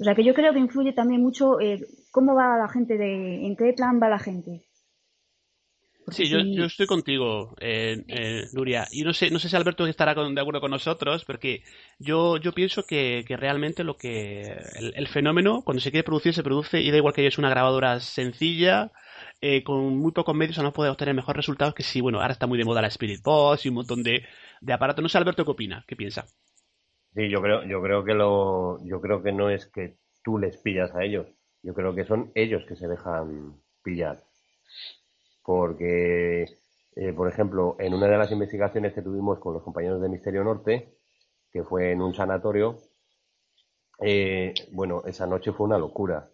O 0.00 0.04
sea 0.04 0.14
que 0.14 0.24
yo 0.24 0.32
creo 0.32 0.52
que 0.52 0.60
influye 0.60 0.92
también 0.92 1.22
mucho 1.22 1.60
eh, 1.60 1.86
cómo 2.10 2.34
va 2.34 2.56
la 2.56 2.68
gente, 2.68 2.96
de, 2.96 3.46
en 3.46 3.56
qué 3.56 3.72
plan 3.72 4.00
va 4.00 4.08
la 4.08 4.18
gente. 4.18 4.67
Sí, 6.10 6.26
yo, 6.30 6.40
yo 6.50 6.64
estoy 6.64 6.86
contigo, 6.86 7.54
eh, 7.60 8.02
eh, 8.08 8.48
Nuria. 8.52 8.88
Y 8.90 9.02
no 9.04 9.12
sé, 9.12 9.30
no 9.30 9.38
sé 9.38 9.48
si 9.50 9.56
Alberto 9.56 9.86
estará 9.86 10.14
con- 10.14 10.34
de 10.34 10.40
acuerdo 10.40 10.60
con 10.62 10.70
nosotros, 10.70 11.24
porque 11.26 11.62
yo, 11.98 12.38
yo 12.38 12.54
pienso 12.54 12.86
que, 12.86 13.24
que 13.26 13.36
realmente 13.36 13.84
lo 13.84 13.98
que 13.98 14.52
el, 14.74 14.94
el 14.96 15.06
fenómeno, 15.08 15.62
cuando 15.64 15.82
se 15.82 15.90
quiere 15.90 16.04
producir, 16.04 16.32
se 16.32 16.42
produce 16.42 16.80
y 16.80 16.90
da 16.90 16.96
igual 16.96 17.12
que 17.12 17.26
es 17.26 17.36
una 17.36 17.50
grabadora 17.50 18.00
sencilla, 18.00 18.90
eh, 19.42 19.62
con 19.62 19.98
muy 19.98 20.12
pocos 20.12 20.34
medios, 20.34 20.58
a 20.58 20.62
no 20.62 20.72
poder 20.72 20.92
obtener 20.92 21.14
mejores 21.14 21.36
resultados 21.36 21.74
que 21.74 21.82
si, 21.82 22.00
bueno, 22.00 22.20
ahora 22.20 22.32
está 22.32 22.46
muy 22.46 22.56
de 22.58 22.64
moda 22.64 22.80
la 22.82 22.88
Spirit 22.88 23.22
Box 23.22 23.66
y 23.66 23.68
un 23.68 23.74
montón 23.76 24.02
de, 24.02 24.24
de 24.62 24.72
aparatos. 24.72 25.02
No 25.02 25.08
sé, 25.10 25.18
Alberto, 25.18 25.44
¿qué 25.44 25.50
opina? 25.50 25.84
¿Qué 25.86 25.94
piensa? 25.94 26.30
Sí, 27.14 27.28
yo 27.30 27.42
creo, 27.42 27.64
yo 27.66 27.82
creo 27.82 28.04
que 28.04 28.14
lo, 28.14 28.82
yo 28.84 29.00
creo 29.00 29.22
que 29.22 29.32
no 29.32 29.50
es 29.50 29.66
que 29.66 29.98
tú 30.24 30.38
les 30.38 30.56
pillas 30.58 30.94
a 30.94 31.04
ellos, 31.04 31.26
yo 31.62 31.74
creo 31.74 31.94
que 31.94 32.04
son 32.04 32.30
ellos 32.34 32.64
que 32.66 32.76
se 32.76 32.88
dejan 32.88 33.60
pillar. 33.82 34.24
Porque, 35.48 36.44
eh, 36.94 37.12
por 37.14 37.26
ejemplo, 37.26 37.76
en 37.78 37.94
una 37.94 38.06
de 38.06 38.18
las 38.18 38.30
investigaciones 38.30 38.92
que 38.92 39.00
tuvimos 39.00 39.38
con 39.38 39.54
los 39.54 39.62
compañeros 39.62 39.98
de 40.02 40.10
Misterio 40.10 40.44
Norte, 40.44 40.98
que 41.50 41.64
fue 41.64 41.92
en 41.92 42.02
un 42.02 42.12
sanatorio, 42.12 42.76
eh, 43.98 44.52
bueno, 44.72 45.02
esa 45.06 45.26
noche 45.26 45.52
fue 45.52 45.64
una 45.64 45.78
locura, 45.78 46.28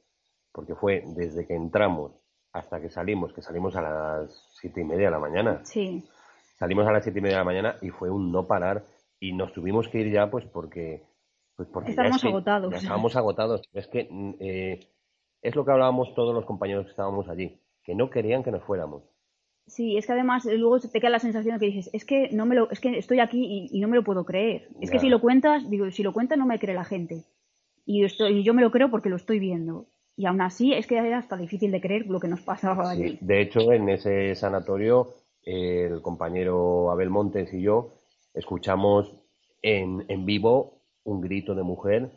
porque 0.51 0.75
fue 0.75 1.05
desde 1.15 1.47
que 1.47 1.55
entramos 1.55 2.11
hasta 2.53 2.81
que 2.81 2.91
salimos, 2.91 3.33
que 3.33 3.41
salimos 3.41 3.77
a 3.77 3.83
las 3.83 4.33
siete 4.61 4.81
y 4.81 4.85
media 4.85 5.05
de 5.05 5.13
la 5.13 5.21
mañana. 5.21 5.61
Sí. 5.65 6.05
Salimos 6.59 6.85
a 6.89 6.91
las 6.91 7.05
siete 7.05 7.21
y 7.21 7.23
media 7.23 7.37
de 7.37 7.43
la 7.43 7.45
mañana 7.45 7.77
y 7.83 7.91
fue 7.91 8.11
un 8.11 8.33
no 8.33 8.49
parar 8.49 8.85
y 9.21 9.33
nos 9.33 9.53
tuvimos 9.53 9.87
que 9.87 10.01
ir 10.01 10.13
ya 10.13 10.29
pues 10.29 10.45
porque 10.47 11.05
pues 11.55 11.69
porque 11.69 11.91
ya 11.95 12.03
Estábamos 12.03 12.17
es 12.17 12.23
que 12.23 12.29
agotados. 12.31 12.71
ya 12.73 12.79
estábamos 12.79 13.15
agotados 13.15 13.63
es 13.73 13.87
que 13.87 14.09
mm, 14.11 14.35
eh, 14.41 14.81
es 15.41 15.55
lo 15.55 15.65
que 15.65 15.71
hablábamos 15.71 16.13
todos 16.17 16.35
los 16.35 16.45
compañeros 16.45 16.87
que 16.87 16.91
estábamos 16.91 17.29
allí 17.29 17.61
que 17.85 17.95
no 17.95 18.11
querían 18.11 18.43
que 18.43 18.51
nos 18.51 18.65
fuéramos 18.65 19.03
Sí, 19.67 19.97
es 19.97 20.07
que 20.07 20.13
además 20.13 20.45
eh, 20.45 20.59
luego 20.59 20.79
te 20.79 21.01
queda 21.01 21.09
la 21.09 21.19
sensación 21.19 21.55
de 21.55 21.61
que 21.61 21.73
dices, 21.73 21.89
es 21.95 22.05
que 22.05 22.29
no 22.33 22.45
me 22.45 22.55
lo, 22.55 22.71
es 22.71 22.81
que 22.81 22.99
estoy 22.99 23.21
aquí 23.21 23.43
y, 23.45 23.69
y 23.73 23.81
no 23.81 23.89
me 23.89 23.97
lo 23.97 24.05
puedo 24.05 24.27
creer. 24.27 24.69
Es 24.83 24.91
que 24.91 24.99
si 24.99 25.09
lo 25.09 25.23
cuentas, 25.23 25.71
digo, 25.71 25.91
si 25.91 26.03
lo 26.03 26.13
cuentas 26.13 26.37
no 26.37 26.45
me 26.45 26.59
cree 26.59 26.75
la 26.75 26.85
gente. 26.85 27.25
Y, 27.87 28.05
esto- 28.05 28.29
y 28.29 28.43
yo 28.43 28.53
me 28.53 28.61
lo 28.61 28.71
creo 28.71 28.91
porque 28.91 29.09
lo 29.09 29.17
estoy 29.17 29.39
viendo. 29.39 29.87
Y 30.17 30.27
aún 30.27 30.43
así 30.43 30.75
es 30.75 30.87
que 30.87 30.99
era 30.99 31.17
hasta 31.17 31.39
difícil 31.39 31.71
de 31.73 31.81
creer 31.81 32.07
lo 32.09 32.21
que 32.21 32.29
nos 32.29 32.43
pasaba 32.43 32.91
allí. 32.91 33.13
Sí, 33.13 33.19
de 33.23 33.41
hecho 33.41 33.73
en 33.73 33.89
ese 33.89 34.35
sanatorio 34.35 35.15
eh, 35.43 35.89
el 35.91 36.03
compañero 36.03 36.91
Abel 36.91 37.09
Montes 37.09 37.53
y 37.55 37.63
yo 37.63 37.95
escuchamos 38.35 39.15
en, 39.63 40.05
en 40.09 40.27
vivo 40.27 40.75
un 41.05 41.23
grito 41.23 41.55
de 41.55 41.63
mujer 41.63 42.11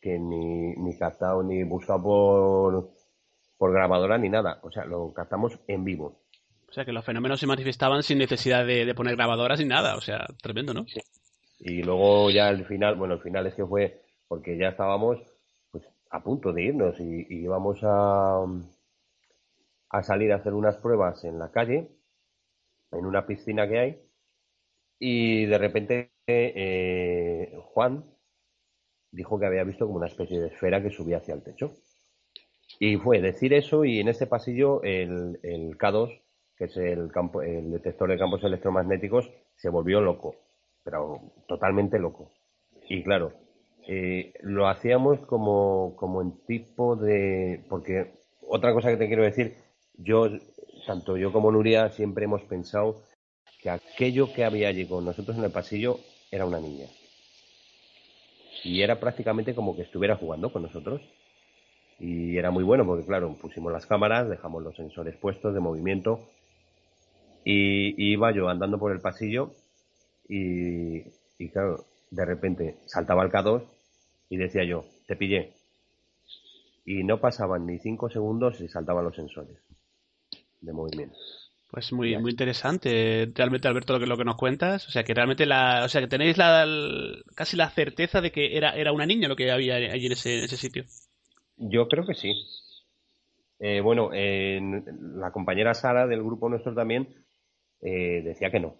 que 0.00 0.20
ni, 0.20 0.74
ni 0.76 0.96
captado 0.96 1.42
ni 1.42 1.64
buscado 1.64 2.02
por, 2.02 2.90
por 3.58 3.72
grabadora 3.72 4.18
ni 4.18 4.28
nada 4.28 4.60
o 4.62 4.70
sea 4.70 4.84
lo 4.84 5.12
captamos 5.12 5.58
en 5.66 5.84
vivo 5.84 6.22
O 6.68 6.72
sea, 6.72 6.84
que 6.84 6.92
los 6.92 7.04
fenómenos 7.04 7.40
se 7.40 7.46
manifestaban 7.46 8.02
sin 8.02 8.18
necesidad 8.18 8.66
de, 8.66 8.84
de 8.84 8.94
poner 8.94 9.16
grabadoras 9.16 9.58
ni 9.60 9.66
nada. 9.66 9.96
O 9.96 10.00
sea, 10.00 10.26
tremendo, 10.42 10.74
¿no? 10.74 10.84
Y 11.58 11.82
luego 11.82 12.30
ya 12.30 12.48
al 12.48 12.64
final, 12.66 12.96
bueno, 12.96 13.14
el 13.14 13.20
final 13.20 13.46
es 13.46 13.54
que 13.54 13.66
fue 13.66 14.02
porque 14.28 14.56
ya 14.58 14.68
estábamos 14.68 15.18
pues 15.70 15.84
a 16.10 16.22
punto 16.22 16.52
de 16.52 16.62
irnos 16.64 16.98
y, 17.00 17.26
y 17.28 17.44
íbamos 17.44 17.78
a, 17.82 18.44
a 19.90 20.02
salir 20.02 20.32
a 20.32 20.36
hacer 20.36 20.54
unas 20.54 20.76
pruebas 20.76 21.24
en 21.24 21.38
la 21.38 21.50
calle, 21.50 21.90
en 22.92 23.06
una 23.06 23.26
piscina 23.26 23.68
que 23.68 23.78
hay, 23.78 24.02
y 24.98 25.46
de 25.46 25.58
repente 25.58 26.12
eh, 26.26 27.54
Juan 27.72 28.04
dijo 29.10 29.38
que 29.38 29.46
había 29.46 29.64
visto 29.64 29.84
como 29.86 29.98
una 29.98 30.06
especie 30.06 30.40
de 30.40 30.46
esfera 30.46 30.80
que 30.80 30.90
subía 30.90 31.16
hacia 31.18 31.34
el 31.34 31.42
techo. 31.42 31.72
Y 32.78 32.96
fue 32.96 33.20
decir 33.20 33.54
eso 33.54 33.84
y 33.84 34.00
en 34.00 34.08
este 34.08 34.26
pasillo 34.26 34.82
el, 34.82 35.38
el 35.42 35.78
K2, 35.78 36.20
que 36.56 36.64
es 36.64 36.76
el, 36.76 37.10
campo, 37.10 37.42
el 37.42 37.70
detector 37.70 38.10
de 38.10 38.18
campos 38.18 38.44
electromagnéticos, 38.44 39.30
se 39.56 39.68
volvió 39.68 40.00
loco, 40.00 40.36
pero 40.82 41.20
totalmente 41.46 41.98
loco. 41.98 42.30
Y 42.88 43.02
claro, 43.02 43.32
eh, 43.88 44.32
lo 44.42 44.68
hacíamos 44.68 45.20
como, 45.20 45.94
como 45.96 46.20
en 46.22 46.44
tipo 46.46 46.96
de... 46.96 47.64
Porque 47.68 48.14
otra 48.42 48.72
cosa 48.72 48.90
que 48.90 48.96
te 48.96 49.06
quiero 49.06 49.22
decir, 49.22 49.56
yo, 49.94 50.28
tanto 50.86 51.16
yo 51.16 51.32
como 51.32 51.50
Nuria, 51.50 51.90
siempre 51.90 52.24
hemos 52.24 52.42
pensado 52.42 53.02
que 53.62 53.70
aquello 53.70 54.32
que 54.32 54.44
había 54.44 54.68
allí 54.68 54.86
con 54.86 55.04
nosotros 55.04 55.36
en 55.36 55.44
el 55.44 55.50
pasillo 55.50 55.98
era 56.30 56.44
una 56.44 56.60
niña. 56.60 56.86
Y 58.64 58.82
era 58.82 58.98
prácticamente 58.98 59.54
como 59.54 59.76
que 59.76 59.82
estuviera 59.82 60.16
jugando 60.16 60.52
con 60.52 60.62
nosotros. 60.62 61.00
Y 61.98 62.36
era 62.36 62.50
muy 62.50 62.64
bueno 62.64 62.84
porque, 62.84 63.06
claro, 63.06 63.34
pusimos 63.40 63.72
las 63.72 63.86
cámaras, 63.86 64.28
dejamos 64.28 64.62
los 64.62 64.76
sensores 64.76 65.16
puestos 65.16 65.54
de 65.54 65.60
movimiento 65.60 66.28
y, 67.44 67.88
y 67.96 68.12
iba 68.12 68.32
yo 68.32 68.48
andando 68.48 68.78
por 68.78 68.92
el 68.92 69.00
pasillo 69.00 69.52
y, 70.28 71.04
y, 71.38 71.48
claro, 71.50 71.84
de 72.10 72.24
repente 72.24 72.76
saltaba 72.86 73.22
el 73.22 73.30
K2 73.30 73.62
y 74.28 74.36
decía 74.36 74.64
yo, 74.64 74.84
te 75.06 75.16
pillé. 75.16 75.52
Y 76.84 77.02
no 77.02 77.18
pasaban 77.18 77.66
ni 77.66 77.78
cinco 77.78 78.10
segundos 78.10 78.60
y 78.60 78.68
saltaban 78.68 79.04
los 79.04 79.16
sensores 79.16 79.56
de 80.60 80.72
movimiento. 80.72 81.16
Pues 81.70 81.92
muy, 81.92 82.16
muy 82.18 82.30
interesante, 82.30 83.30
realmente, 83.34 83.66
Alberto, 83.66 83.92
lo 83.94 84.00
que, 84.00 84.06
lo 84.06 84.16
que 84.16 84.24
nos 84.24 84.36
cuentas. 84.36 84.86
O 84.86 84.90
sea, 84.90 85.02
que 85.02 85.14
realmente 85.14 85.46
la, 85.46 85.84
o 85.84 85.88
sea, 85.88 86.00
que 86.00 86.06
tenéis 86.06 86.38
la, 86.38 86.64
casi 87.34 87.56
la 87.56 87.70
certeza 87.70 88.20
de 88.20 88.30
que 88.30 88.56
era, 88.56 88.70
era 88.70 88.92
una 88.92 89.06
niña 89.06 89.28
lo 89.28 89.36
que 89.36 89.50
había 89.50 89.74
allí 89.74 90.06
en 90.06 90.12
ese, 90.12 90.38
en 90.38 90.44
ese 90.44 90.56
sitio. 90.56 90.84
Yo 91.56 91.88
creo 91.88 92.04
que 92.06 92.14
sí. 92.14 92.32
Eh, 93.58 93.80
bueno, 93.80 94.10
eh, 94.12 94.60
la 95.14 95.30
compañera 95.32 95.72
Sara 95.74 96.06
del 96.06 96.22
grupo 96.22 96.48
nuestro 96.48 96.74
también 96.74 97.08
eh, 97.80 98.20
decía 98.22 98.50
que 98.50 98.60
no, 98.60 98.74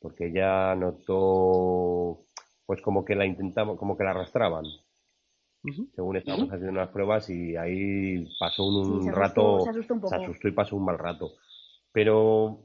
porque 0.00 0.26
ella 0.26 0.74
notó, 0.74 2.26
pues 2.66 2.82
como 2.82 3.04
que 3.04 3.14
la 3.14 3.24
intentaban, 3.24 3.76
como 3.76 3.96
que 3.96 4.04
la 4.04 4.10
arrastraban, 4.10 4.64
según 5.94 6.16
estábamos 6.16 6.48
haciendo 6.50 6.72
unas 6.72 6.90
pruebas 6.90 7.28
y 7.30 7.56
ahí 7.56 8.28
pasó 8.38 8.64
un, 8.66 8.84
Sí, 9.00 9.04
se 9.04 9.10
asustó- 9.10 9.18
rato, 9.18 9.60
se 9.64 9.70
asustó 9.70 9.94
un 9.94 10.00
poco. 10.00 10.14
se 10.14 10.22
asustó 10.22 10.48
y 10.48 10.52
pasó 10.52 10.76
un 10.76 10.84
mal 10.84 10.98
rato. 10.98 11.32
Pero 11.92 12.58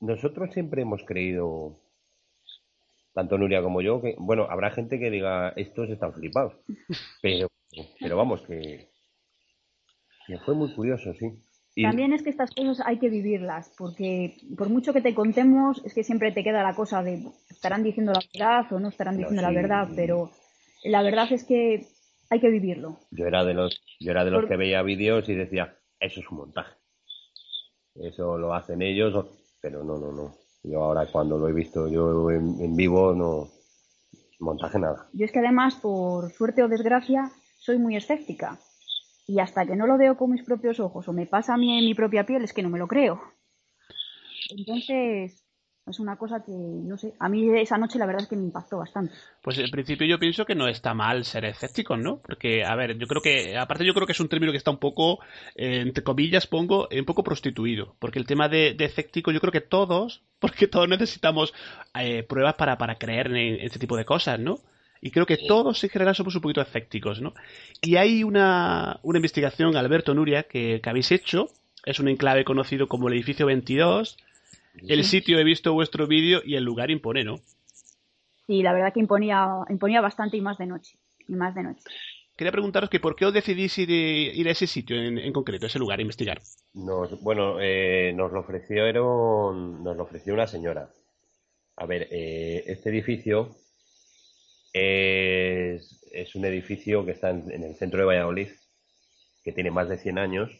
nosotros 0.00 0.52
siempre 0.52 0.82
hemos 0.82 1.02
creído, 1.04 1.76
tanto 3.12 3.36
Nuria 3.38 3.60
como 3.62 3.82
yo, 3.82 4.00
que, 4.00 4.14
bueno, 4.18 4.46
habrá 4.48 4.70
gente 4.70 5.00
que 5.00 5.10
diga, 5.10 5.48
estos 5.56 5.90
están 5.90 6.12
flipados, 6.14 6.54
pero, 7.20 7.48
pero 8.00 8.16
vamos, 8.16 8.42
que, 8.42 8.88
fue 10.44 10.54
muy 10.54 10.72
curioso, 10.74 11.12
sí. 11.14 11.42
Y 11.74 11.84
También 11.84 12.12
es 12.12 12.22
que 12.22 12.30
estas 12.30 12.50
cosas 12.50 12.84
hay 12.84 12.98
que 12.98 13.08
vivirlas, 13.08 13.72
porque 13.78 14.36
por 14.56 14.68
mucho 14.68 14.92
que 14.92 15.00
te 15.00 15.14
contemos, 15.14 15.80
es 15.84 15.94
que 15.94 16.02
siempre 16.02 16.32
te 16.32 16.42
queda 16.42 16.62
la 16.62 16.74
cosa 16.74 17.02
de 17.02 17.24
estarán 17.48 17.84
diciendo 17.84 18.12
la 18.12 18.20
verdad 18.34 18.72
o 18.72 18.80
no 18.80 18.88
estarán 18.88 19.14
No, 19.14 19.20
diciendo 19.20 19.42
la 19.42 19.52
verdad, 19.52 19.88
pero 19.94 20.30
la 20.84 21.02
verdad 21.02 21.32
es 21.32 21.44
que 21.44 21.86
hay 22.28 22.40
que 22.40 22.50
vivirlo. 22.50 22.98
yo 23.12 23.26
era 23.26 23.44
de 23.44 23.54
los, 23.54 23.80
yo 24.00 24.10
era 24.10 24.24
de 24.24 24.32
los 24.32 24.46
que 24.46 24.56
veía 24.56 24.82
vídeos 24.82 25.28
y 25.28 25.34
decía, 25.34 25.76
eso 26.00 26.20
es 26.20 26.30
un 26.30 26.38
montaje. 26.38 26.74
Eso 27.94 28.36
lo 28.36 28.52
hacen 28.54 28.82
ellos, 28.82 29.26
pero 29.60 29.84
no, 29.84 29.98
no, 29.98 30.12
no. 30.12 30.34
Yo 30.62 30.82
ahora 30.82 31.06
cuando 31.06 31.38
lo 31.38 31.48
he 31.48 31.52
visto 31.52 31.88
yo 31.88 32.30
en, 32.30 32.60
en 32.60 32.76
vivo, 32.76 33.14
no, 33.14 33.48
montaje 34.40 34.78
nada. 34.78 35.08
Yo 35.12 35.24
es 35.24 35.32
que 35.32 35.38
además, 35.38 35.76
por 35.76 36.32
suerte 36.32 36.62
o 36.62 36.68
desgracia, 36.68 37.30
soy 37.60 37.78
muy 37.78 37.96
escéptica. 37.96 38.58
Y 39.26 39.38
hasta 39.38 39.64
que 39.64 39.76
no 39.76 39.86
lo 39.86 39.96
veo 39.96 40.16
con 40.16 40.32
mis 40.32 40.42
propios 40.42 40.80
ojos 40.80 41.06
o 41.06 41.12
me 41.12 41.26
pasa 41.26 41.54
a 41.54 41.56
mí 41.56 41.78
en 41.78 41.84
mi 41.84 41.94
propia 41.94 42.26
piel, 42.26 42.42
es 42.42 42.52
que 42.52 42.62
no 42.62 42.70
me 42.70 42.80
lo 42.80 42.88
creo. 42.88 43.22
Entonces, 44.50 45.44
es 45.86 46.00
una 46.00 46.16
cosa 46.16 46.42
que, 46.44 46.52
no 46.52 46.96
sé, 46.96 47.14
a 47.18 47.28
mí 47.28 47.48
esa 47.58 47.78
noche 47.78 47.98
la 47.98 48.06
verdad 48.06 48.22
es 48.22 48.28
que 48.28 48.36
me 48.36 48.44
impactó 48.44 48.78
bastante. 48.78 49.14
Pues 49.42 49.58
en 49.58 49.70
principio 49.70 50.06
yo 50.06 50.18
pienso 50.18 50.44
que 50.44 50.54
no 50.54 50.66
está 50.66 50.94
mal 50.94 51.24
ser 51.24 51.44
escéptico, 51.44 51.96
¿no? 51.96 52.20
Porque, 52.20 52.64
a 52.64 52.74
ver, 52.74 52.98
yo 52.98 53.06
creo 53.06 53.22
que, 53.22 53.56
aparte 53.56 53.84
yo 53.84 53.94
creo 53.94 54.06
que 54.06 54.12
es 54.12 54.20
un 54.20 54.28
término 54.28 54.52
que 54.52 54.58
está 54.58 54.70
un 54.70 54.78
poco, 54.78 55.20
eh, 55.54 55.80
entre 55.80 56.02
comillas 56.02 56.46
pongo, 56.46 56.88
un 56.90 57.04
poco 57.04 57.22
prostituido. 57.22 57.94
Porque 57.98 58.18
el 58.18 58.26
tema 58.26 58.48
de, 58.48 58.74
de 58.74 58.84
escéptico 58.86 59.30
yo 59.30 59.40
creo 59.40 59.52
que 59.52 59.60
todos, 59.60 60.22
porque 60.40 60.66
todos 60.66 60.88
necesitamos 60.88 61.54
eh, 61.94 62.24
pruebas 62.24 62.54
para, 62.54 62.78
para 62.78 62.96
creer 62.96 63.28
en 63.28 63.60
este 63.60 63.78
tipo 63.78 63.96
de 63.96 64.04
cosas, 64.04 64.40
¿no? 64.40 64.60
Y 65.00 65.10
creo 65.10 65.26
que 65.26 65.38
todos 65.38 65.82
en 65.82 65.90
general 65.90 66.14
somos 66.14 66.34
un 66.34 66.42
poquito 66.42 66.60
escépticos, 66.60 67.20
¿no? 67.20 67.32
Y 67.80 67.96
hay 67.96 68.22
una, 68.22 69.00
una 69.02 69.18
investigación, 69.18 69.76
Alberto 69.76 70.12
Nuria, 70.12 70.42
que, 70.42 70.80
que 70.82 70.90
habéis 70.90 71.10
hecho. 71.10 71.48
Es 71.86 71.98
un 72.00 72.08
enclave 72.08 72.44
conocido 72.44 72.86
como 72.86 73.08
el 73.08 73.14
edificio 73.14 73.46
22. 73.46 74.18
El 74.86 75.04
sitio 75.04 75.38
he 75.38 75.44
visto 75.44 75.72
vuestro 75.72 76.06
vídeo 76.06 76.42
y 76.44 76.56
el 76.56 76.64
lugar 76.64 76.90
impone, 76.90 77.24
¿no? 77.24 77.40
Sí, 78.46 78.62
la 78.62 78.72
verdad 78.72 78.92
que 78.92 79.00
imponía, 79.00 79.48
imponía 79.68 80.00
bastante 80.00 80.36
y 80.36 80.40
más 80.40 80.58
de 80.58 80.66
noche. 80.66 80.98
Y 81.28 81.34
más 81.34 81.54
de 81.54 81.62
noche. 81.62 81.82
Quería 82.36 82.52
preguntaros 82.52 82.90
que 82.90 83.00
por 83.00 83.16
qué 83.16 83.26
os 83.26 83.32
decidís 83.32 83.76
ir, 83.78 83.90
ir 83.90 84.48
a 84.48 84.52
ese 84.52 84.66
sitio 84.66 84.96
en, 84.96 85.18
en 85.18 85.32
concreto, 85.32 85.66
a 85.66 85.68
ese 85.68 85.78
lugar, 85.78 85.98
a 85.98 86.02
investigar. 86.02 86.40
Nos, 86.74 87.20
bueno, 87.22 87.60
eh, 87.60 88.12
nos 88.14 88.32
lo 88.32 88.40
ofrecieron, 88.40 89.84
nos 89.84 89.96
lo 89.96 90.02
ofreció 90.02 90.34
una 90.34 90.46
señora. 90.46 90.90
A 91.76 91.86
ver, 91.86 92.08
eh, 92.10 92.64
este 92.66 92.90
edificio 92.90 93.56
es, 94.72 96.00
es 96.12 96.34
un 96.34 96.44
edificio 96.44 97.04
que 97.04 97.12
está 97.12 97.30
en, 97.30 97.50
en 97.50 97.64
el 97.64 97.74
centro 97.76 97.98
de 98.00 98.06
Valladolid, 98.06 98.48
que 99.44 99.52
tiene 99.52 99.70
más 99.70 99.88
de 99.88 99.98
100 99.98 100.18
años. 100.18 100.50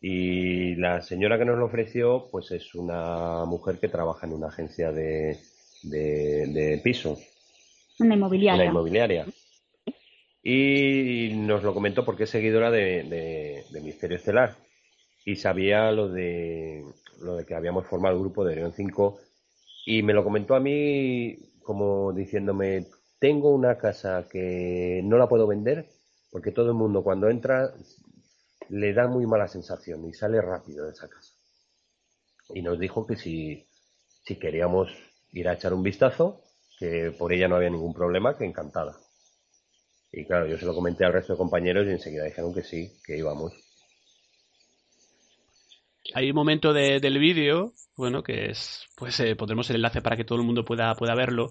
Y 0.00 0.76
la 0.76 1.02
señora 1.02 1.38
que 1.38 1.44
nos 1.44 1.58
lo 1.58 1.66
ofreció, 1.66 2.28
pues 2.30 2.50
es 2.52 2.74
una 2.74 3.44
mujer 3.46 3.78
que 3.80 3.88
trabaja 3.88 4.26
en 4.26 4.32
una 4.34 4.46
agencia 4.48 4.92
de, 4.92 5.38
de, 5.82 6.46
de 6.46 6.80
pisos, 6.84 7.18
Una 7.98 8.14
inmobiliaria. 8.14 8.62
una 8.62 8.70
inmobiliaria. 8.70 9.26
Y 10.42 11.30
nos 11.34 11.62
lo 11.62 11.74
comentó 11.74 12.04
porque 12.04 12.24
es 12.24 12.30
seguidora 12.30 12.70
de, 12.70 13.02
de- 13.04 13.64
de 13.70 13.80
Misterio 13.80 14.16
Estelar. 14.16 14.54
Y 15.24 15.36
sabía 15.36 15.90
lo 15.92 16.08
de, 16.08 16.84
lo 17.20 17.36
de 17.36 17.44
que 17.44 17.54
habíamos 17.54 17.86
formado 17.86 18.14
el 18.16 18.20
grupo 18.22 18.44
de 18.44 18.52
Orión 18.52 18.72
5. 18.72 19.18
Y 19.86 20.02
me 20.02 20.12
lo 20.14 20.22
comentó 20.24 20.54
a 20.54 20.60
mí 20.60 21.36
como 21.62 22.12
diciéndome, 22.12 22.86
tengo 23.18 23.50
una 23.50 23.78
casa 23.78 24.26
que 24.30 25.00
no 25.04 25.18
la 25.18 25.28
puedo 25.28 25.46
vender 25.46 25.88
porque 26.30 26.52
todo 26.52 26.68
el 26.68 26.74
mundo 26.74 27.02
cuando 27.02 27.28
entra 27.28 27.72
le 28.68 28.92
da 28.92 29.06
muy 29.08 29.26
mala 29.26 29.48
sensación 29.48 30.06
y 30.06 30.12
sale 30.12 30.40
rápido 30.40 30.84
de 30.86 30.92
esa 30.92 31.08
casa. 31.08 31.32
Y 32.54 32.62
nos 32.62 32.78
dijo 32.78 33.06
que 33.06 33.16
si, 33.16 33.66
si 34.24 34.36
queríamos 34.38 34.90
ir 35.32 35.48
a 35.48 35.54
echar 35.54 35.74
un 35.74 35.82
vistazo, 35.82 36.42
que 36.78 37.12
por 37.18 37.32
ella 37.32 37.48
no 37.48 37.56
había 37.56 37.70
ningún 37.70 37.94
problema, 37.94 38.36
que 38.36 38.44
encantada. 38.44 38.96
Y 40.12 40.24
claro, 40.24 40.46
yo 40.46 40.56
se 40.58 40.64
lo 40.66 40.74
comenté 40.74 41.04
al 41.04 41.12
resto 41.12 41.32
de 41.34 41.38
compañeros 41.38 41.86
y 41.86 41.90
enseguida 41.90 42.24
dijeron 42.24 42.54
que 42.54 42.62
sí, 42.62 42.90
que 43.04 43.16
íbamos. 43.18 43.52
Hay 46.14 46.30
un 46.30 46.36
momento 46.36 46.72
de- 46.72 47.00
del 47.00 47.18
vídeo, 47.18 47.72
bueno, 47.96 48.22
que 48.22 48.50
es, 48.50 48.86
pues 48.96 49.18
eh, 49.20 49.36
pondremos 49.36 49.68
el 49.70 49.76
enlace 49.76 50.00
para 50.02 50.16
que 50.16 50.24
todo 50.24 50.38
el 50.38 50.44
mundo 50.44 50.64
pueda, 50.64 50.94
pueda 50.94 51.14
verlo. 51.14 51.50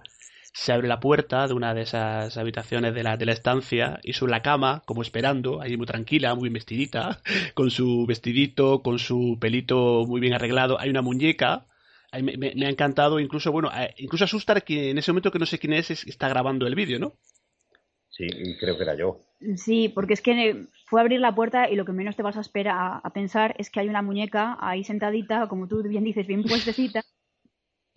Se 0.61 0.73
abre 0.73 0.87
la 0.87 0.99
puerta 0.99 1.47
de 1.47 1.53
una 1.53 1.73
de 1.73 1.83
esas 1.83 2.35
habitaciones 2.37 2.93
de 2.95 3.03
la, 3.03 3.15
de 3.15 3.25
la 3.25 3.31
estancia 3.33 3.99
y 4.03 4.13
sobre 4.13 4.31
la 4.31 4.41
cama, 4.41 4.81
como 4.85 5.01
esperando, 5.01 5.61
ahí 5.61 5.77
muy 5.77 5.85
tranquila, 5.85 6.35
muy 6.35 6.49
vestidita, 6.49 7.21
con 7.53 7.69
su 7.71 8.05
vestidito, 8.07 8.81
con 8.81 8.97
su 8.99 9.37
pelito 9.39 10.05
muy 10.07 10.19
bien 10.19 10.33
arreglado. 10.33 10.79
Hay 10.79 10.89
una 10.89 11.01
muñeca. 11.03 11.67
Ahí 12.11 12.23
me, 12.23 12.37
me- 12.37 12.53
me 12.55 12.65
ha 12.65 12.69
encantado, 12.69 13.19
incluso, 13.19 13.51
bueno, 13.51 13.69
eh, 13.75 13.93
incluso 13.97 14.25
asusta 14.25 14.59
que 14.61 14.89
en 14.91 14.97
ese 14.97 15.11
momento 15.11 15.31
que 15.31 15.39
no 15.39 15.45
sé 15.45 15.59
quién 15.59 15.73
es, 15.73 15.91
es- 15.91 16.07
está 16.07 16.27
grabando 16.29 16.65
el 16.67 16.75
vídeo, 16.75 16.99
¿no? 16.99 17.13
Sí, 18.09 18.25
y 18.27 18.57
creo 18.57 18.75
que 18.77 18.83
era 18.83 18.95
yo. 18.95 19.21
Sí, 19.55 19.89
porque 19.89 20.13
es 20.13 20.21
que 20.21 20.67
fue 20.87 20.99
a 20.99 21.03
abrir 21.03 21.19
la 21.19 21.33
puerta 21.35 21.69
y 21.69 21.75
lo 21.75 21.85
que 21.85 21.91
menos 21.91 22.15
te 22.15 22.23
vas 22.23 22.37
a 22.37 22.41
esperar 22.41 22.75
a, 22.77 22.97
a 22.97 23.13
pensar 23.13 23.55
es 23.59 23.69
que 23.69 23.79
hay 23.79 23.89
una 23.89 24.01
muñeca 24.01 24.57
ahí 24.59 24.83
sentadita, 24.83 25.47
como 25.47 25.67
tú 25.67 25.81
bien 25.83 26.03
dices, 26.03 26.25
bien 26.27 26.43
puestecita. 26.43 27.03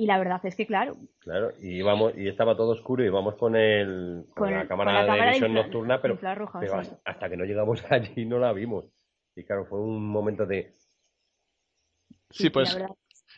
Y 0.00 0.06
la 0.06 0.16
verdad 0.16 0.40
es 0.44 0.56
que, 0.56 0.66
claro, 0.66 0.96
Claro, 1.18 1.52
y 1.60 1.76
íbamos, 1.76 2.16
y 2.16 2.26
estaba 2.26 2.56
todo 2.56 2.70
oscuro 2.70 3.04
y 3.04 3.08
íbamos 3.08 3.34
con 3.34 3.54
el, 3.54 4.24
con 4.34 4.46
Con 4.46 4.54
la 4.54 4.66
cámara 4.66 4.92
con 4.92 4.94
la 4.94 5.02
de 5.02 5.06
cámara 5.08 5.30
visión 5.32 5.52
nocturna, 5.52 6.00
pero, 6.00 6.14
infrarroja, 6.14 6.58
pero 6.58 6.82
sí. 6.82 6.90
hasta, 7.04 7.28
que 7.28 7.36
no 7.36 7.44
llegamos 7.44 7.84
allí 7.90 8.24
no 8.24 8.38
la 8.38 8.54
vimos. 8.54 8.86
Y 9.36 9.44
claro, 9.44 9.66
fue 9.66 9.78
un 9.78 10.02
momento 10.08 10.46
de... 10.46 10.74
Sí, 12.30 12.48
pues 12.48 12.78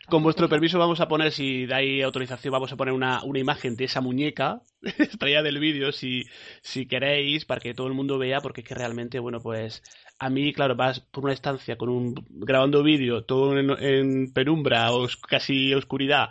con 0.08 0.22
vuestro 0.22 0.48
permiso 0.48 0.78
vamos 0.78 1.00
a 1.00 1.08
poner, 1.08 1.32
si 1.32 1.66
dais 1.66 2.04
autorización, 2.04 2.52
vamos 2.52 2.72
a 2.72 2.76
poner 2.76 2.94
una, 2.94 3.24
una 3.24 3.40
imagen 3.40 3.74
de 3.74 3.84
esa 3.86 4.00
muñeca 4.00 4.62
extraída 4.82 5.42
del 5.42 5.58
vídeo, 5.58 5.90
si, 5.90 6.22
si 6.62 6.86
queréis, 6.86 7.44
para 7.44 7.60
que 7.60 7.74
todo 7.74 7.88
el 7.88 7.94
mundo 7.94 8.18
vea, 8.18 8.40
porque 8.40 8.60
es 8.60 8.68
que 8.68 8.76
realmente, 8.76 9.18
bueno, 9.18 9.40
pues 9.40 9.82
a 10.20 10.30
mí, 10.30 10.52
claro, 10.52 10.76
vas 10.76 11.00
por 11.00 11.24
una 11.24 11.32
estancia 11.32 11.76
con 11.76 11.88
un 11.88 12.14
grabando 12.30 12.84
vídeo, 12.84 13.24
todo 13.24 13.58
en, 13.58 13.70
en 13.82 14.32
penumbra, 14.32 14.92
o 14.92 15.08
casi 15.28 15.74
oscuridad, 15.74 16.30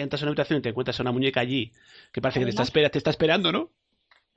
entras 0.00 0.22
a 0.22 0.24
una 0.24 0.30
habitación 0.30 0.58
y 0.58 0.62
te 0.62 0.68
encuentras 0.70 0.98
a 0.98 1.02
una 1.02 1.12
muñeca 1.12 1.40
allí, 1.40 1.72
que 2.12 2.20
parece 2.20 2.40
que 2.40 2.46
te 2.46 2.50
está, 2.50 2.62
espera, 2.62 2.90
te 2.90 2.98
está 2.98 3.10
esperando, 3.10 3.52
¿no? 3.52 3.70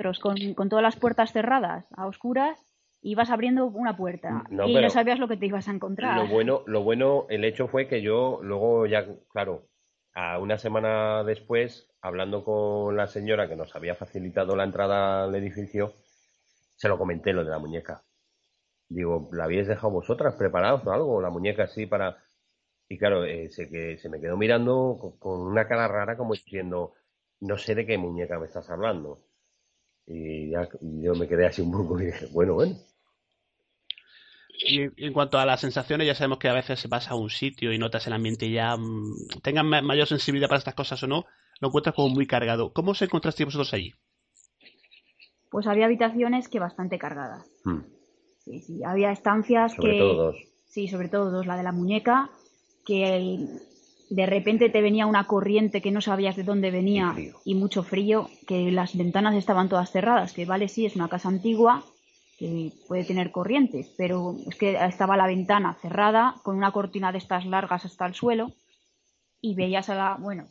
pero 0.02 0.10
es 0.10 0.20
con, 0.20 0.36
con 0.56 0.68
todas 0.68 0.82
las 0.82 0.96
puertas 0.96 1.32
cerradas, 1.32 1.86
a 1.96 2.08
oscuras, 2.08 2.58
ibas 3.04 3.30
abriendo 3.30 3.68
una 3.68 3.96
puerta 3.96 4.46
No, 4.50 4.68
y 4.68 4.74
no 4.74 4.90
sabías 4.90 5.20
lo 5.20 5.28
que 5.28 5.38
te 5.38 5.46
ibas 5.46 5.68
a 5.68 5.72
encontrar. 5.72 6.18
Lo 6.18 6.28
bueno, 6.28 6.64
lo 6.66 6.82
bueno, 6.82 7.28
el 7.30 7.46
hecho 7.46 7.68
fue 7.68 7.88
que 7.88 8.02
yo 8.02 8.40
luego 8.42 8.88
ya, 8.88 9.06
claro, 9.30 9.68
a 10.16 10.40
una 10.40 10.58
semana 10.58 11.24
después, 11.24 11.88
hablando 12.02 12.44
con 12.44 12.98
la 12.98 13.06
señora 13.06 13.48
que 13.48 13.56
nos 13.56 13.76
había 13.76 13.94
facilitado 13.94 14.56
la 14.56 14.64
entrada 14.64 15.26
al 15.26 15.36
edificio, 15.36 15.94
se 16.76 16.88
lo 16.88 16.98
comenté 16.98 17.32
lo 17.32 17.44
de 17.44 17.52
la 17.52 17.60
muñeca. 17.60 18.02
Digo, 18.90 19.30
¿la 19.32 19.44
habéis 19.44 19.68
dejado 19.68 19.94
vosotras 19.94 20.34
preparados 20.34 20.82
o 20.84 20.92
algo? 20.92 21.22
La 21.22 21.30
muñeca 21.30 21.66
así 21.66 21.86
para... 21.86 22.18
Y 22.92 22.98
claro, 22.98 23.24
eh, 23.24 23.50
se, 23.50 23.70
que, 23.70 23.98
se 23.98 24.10
me 24.10 24.20
quedó 24.20 24.36
mirando 24.36 24.98
con, 25.00 25.18
con 25.18 25.40
una 25.48 25.66
cara 25.66 25.88
rara 25.88 26.18
como 26.18 26.34
diciendo, 26.34 26.92
no 27.40 27.58
sé 27.58 27.74
de 27.74 27.86
qué 27.86 27.98
muñeca 27.98 28.38
me 28.38 28.48
estás 28.48 28.70
hablando. 28.70 29.22
Y 30.06 30.50
ya 30.52 30.68
y 30.82 31.04
yo 31.04 31.16
me 31.16 31.28
quedé 31.28 31.46
así 31.48 31.62
un 31.62 31.72
poco 31.72 32.02
y 32.02 32.08
dije, 32.08 32.28
bueno, 32.34 32.56
bueno. 32.56 32.76
Y 34.68 34.82
en- 35.06 35.14
cuanto 35.14 35.40
a 35.40 35.46
las 35.46 35.62
sensaciones, 35.62 36.06
ya 36.06 36.16
sabemos 36.16 36.40
que 36.40 36.50
a 36.50 36.54
veces 36.54 36.88
vas 36.90 37.10
a 37.10 37.16
un 37.16 37.30
sitio 37.30 37.72
y 37.72 37.78
notas 37.78 38.06
el 38.08 38.14
ambiente 38.14 38.52
ya, 38.52 38.76
mm, 38.76 39.40
tengan 39.42 39.68
ma- 39.68 39.82
mayor 39.82 40.08
sensibilidad 40.08 40.50
para 40.50 40.60
estas 40.60 40.76
cosas 40.76 41.02
o 41.04 41.08
no, 41.08 41.26
lo 41.62 41.70
encuentras 41.70 41.96
como 41.96 42.10
muy 42.10 42.28
cargado. 42.28 42.74
¿Cómo 42.74 42.92
os 42.92 43.02
encontrasteis 43.02 43.46
vosotros 43.48 43.74
allí? 43.74 43.94
Pues 45.50 45.66
había 45.68 45.86
habitaciones 45.86 46.50
que 46.50 46.60
bastante 46.60 47.00
cargadas. 47.00 47.48
Hmm. 47.64 47.80
Sí, 48.40 48.60
sí, 48.60 48.84
había 48.84 49.12
estancias 49.12 49.76
Sobre 49.76 49.94
que... 49.94 50.00
todo 50.00 50.16
dos. 50.16 50.36
Sí, 50.66 50.88
sobre 50.88 51.10
todo 51.10 51.32
dos. 51.32 51.46
La 51.46 51.58
de 51.58 51.64
la 51.64 51.74
muñeca, 51.74 52.30
que 52.86 53.16
el- 53.16 53.62
de 54.10 54.26
repente 54.26 54.70
te 54.70 54.82
venía 54.82 55.06
una 55.06 55.26
corriente 55.26 55.82
que 55.82 55.92
no 55.92 56.02
sabías 56.02 56.36
de 56.36 56.44
dónde 56.44 56.70
venía 56.72 57.16
y, 57.46 57.56
mucho 57.56 57.84
frío, 57.84 58.30
que 58.48 58.72
las 58.72 58.98
ventanas 58.98 59.36
estaban 59.36 59.70
todas 59.70 59.92
cerradas, 59.92 60.34
que 60.34 60.46
vale, 60.46 60.68
sí, 60.68 60.86
es 60.86 60.96
una 60.96 61.08
casa 61.08 61.30
antigua 61.30 61.84
que 62.38 62.74
puede 62.88 63.06
tener 63.06 63.32
corrientes, 63.32 63.94
pero 63.98 64.36
es 64.48 64.56
que 64.56 64.74
estaba 64.84 65.16
la 65.16 65.28
ventana 65.28 65.78
cerrada 65.82 66.36
con 66.44 66.58
una 66.58 66.72
cortina 66.72 67.12
de 67.12 67.20
estas 67.20 67.46
largas 67.46 67.86
hasta 67.86 68.06
el 68.06 68.16
suelo 68.16 68.52
y 69.40 69.56
veías 69.56 69.90
a 69.90 69.96
la, 69.96 70.16
bueno, 70.20 70.48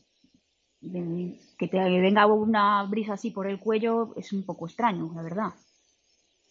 de- 0.81 1.39
que 1.59 1.69
te 1.69 1.79
venga 1.79 2.27
una 2.27 2.83
brisa 2.85 3.15
así 3.15 3.31
por 3.31 3.47
el 3.47 3.59
cuello 3.59 4.15
es 4.17 4.33
un 4.33 4.45
poco 4.45 4.67
extraño, 4.67 5.13
la 5.15 5.23
verdad. 5.23 5.53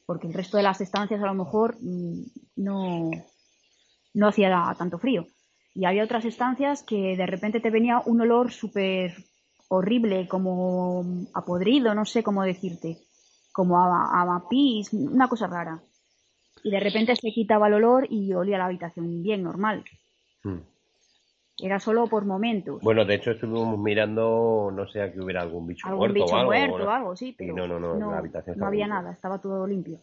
Porque 0.06 0.28
el 0.28 0.34
resto 0.34 0.58
de 0.58 0.64
las 0.64 0.82
estancias 0.82 1.22
a 1.24 1.26
lo 1.26 1.34
mejor 1.34 1.78
mm, 1.82 2.22
no, 2.58 3.10
no 4.14 4.28
hacía 4.28 4.76
tanto 4.78 5.00
frío. 5.00 5.26
Y 5.80 5.86
había 5.86 6.04
otras 6.04 6.26
estancias 6.26 6.84
que 6.84 7.16
de 7.16 7.26
repente 7.26 7.62
te 7.62 7.70
venía 7.70 8.02
un 8.06 8.20
olor 8.20 8.52
súper 8.52 9.14
horrible, 9.70 10.28
como 10.28 11.06
a 11.34 11.46
podrido, 11.46 11.96
no 11.96 12.04
sé 12.04 12.22
cómo 12.22 12.44
decirte, 12.44 12.98
como 13.54 13.80
a, 13.80 13.88
a, 14.12 14.36
a 14.36 14.50
pis, 14.50 14.92
una 14.92 15.30
cosa 15.30 15.48
rara. 15.48 15.80
Y 16.66 16.72
de 16.72 16.82
repente 16.82 17.16
se 17.16 17.32
quitaba 17.32 17.68
el 17.68 17.76
olor 17.76 18.08
y 18.10 18.34
olía 18.34 18.58
la 18.58 18.66
habitación 18.66 19.24
bien, 19.24 19.42
normal. 19.42 19.86
Hmm. 20.44 20.58
Era 21.62 21.80
solo 21.80 22.08
por 22.08 22.26
momentos. 22.26 22.82
Bueno, 22.82 23.06
de 23.06 23.16
hecho 23.16 23.32
estuvimos 23.32 23.80
mirando, 23.80 24.72
no 24.76 24.86
sé, 24.90 25.02
a 25.02 25.14
que 25.14 25.22
hubiera 25.22 25.44
algún 25.44 25.66
bicho 25.66 25.88
Algún 25.88 26.12
muerto 26.12 26.14
bicho 26.26 26.36
o 26.36 26.40
algo. 26.40 26.52
muerto 26.52 26.78
¿no? 26.80 26.86
o 26.88 26.90
algo, 26.90 27.16
sí, 27.16 27.30
Y 27.30 27.34
pero 27.34 27.54
no, 27.54 27.68
no, 27.68 27.80
no, 27.80 27.96
no, 27.96 28.12
la 28.12 28.18
habitación 28.18 28.58
no 28.58 28.66
estaba 28.66 28.68
había 28.68 28.86
limpia. 28.86 29.02
nada, 29.02 29.12
estaba 29.14 29.40
todo 29.40 29.66
limpio. 29.66 30.02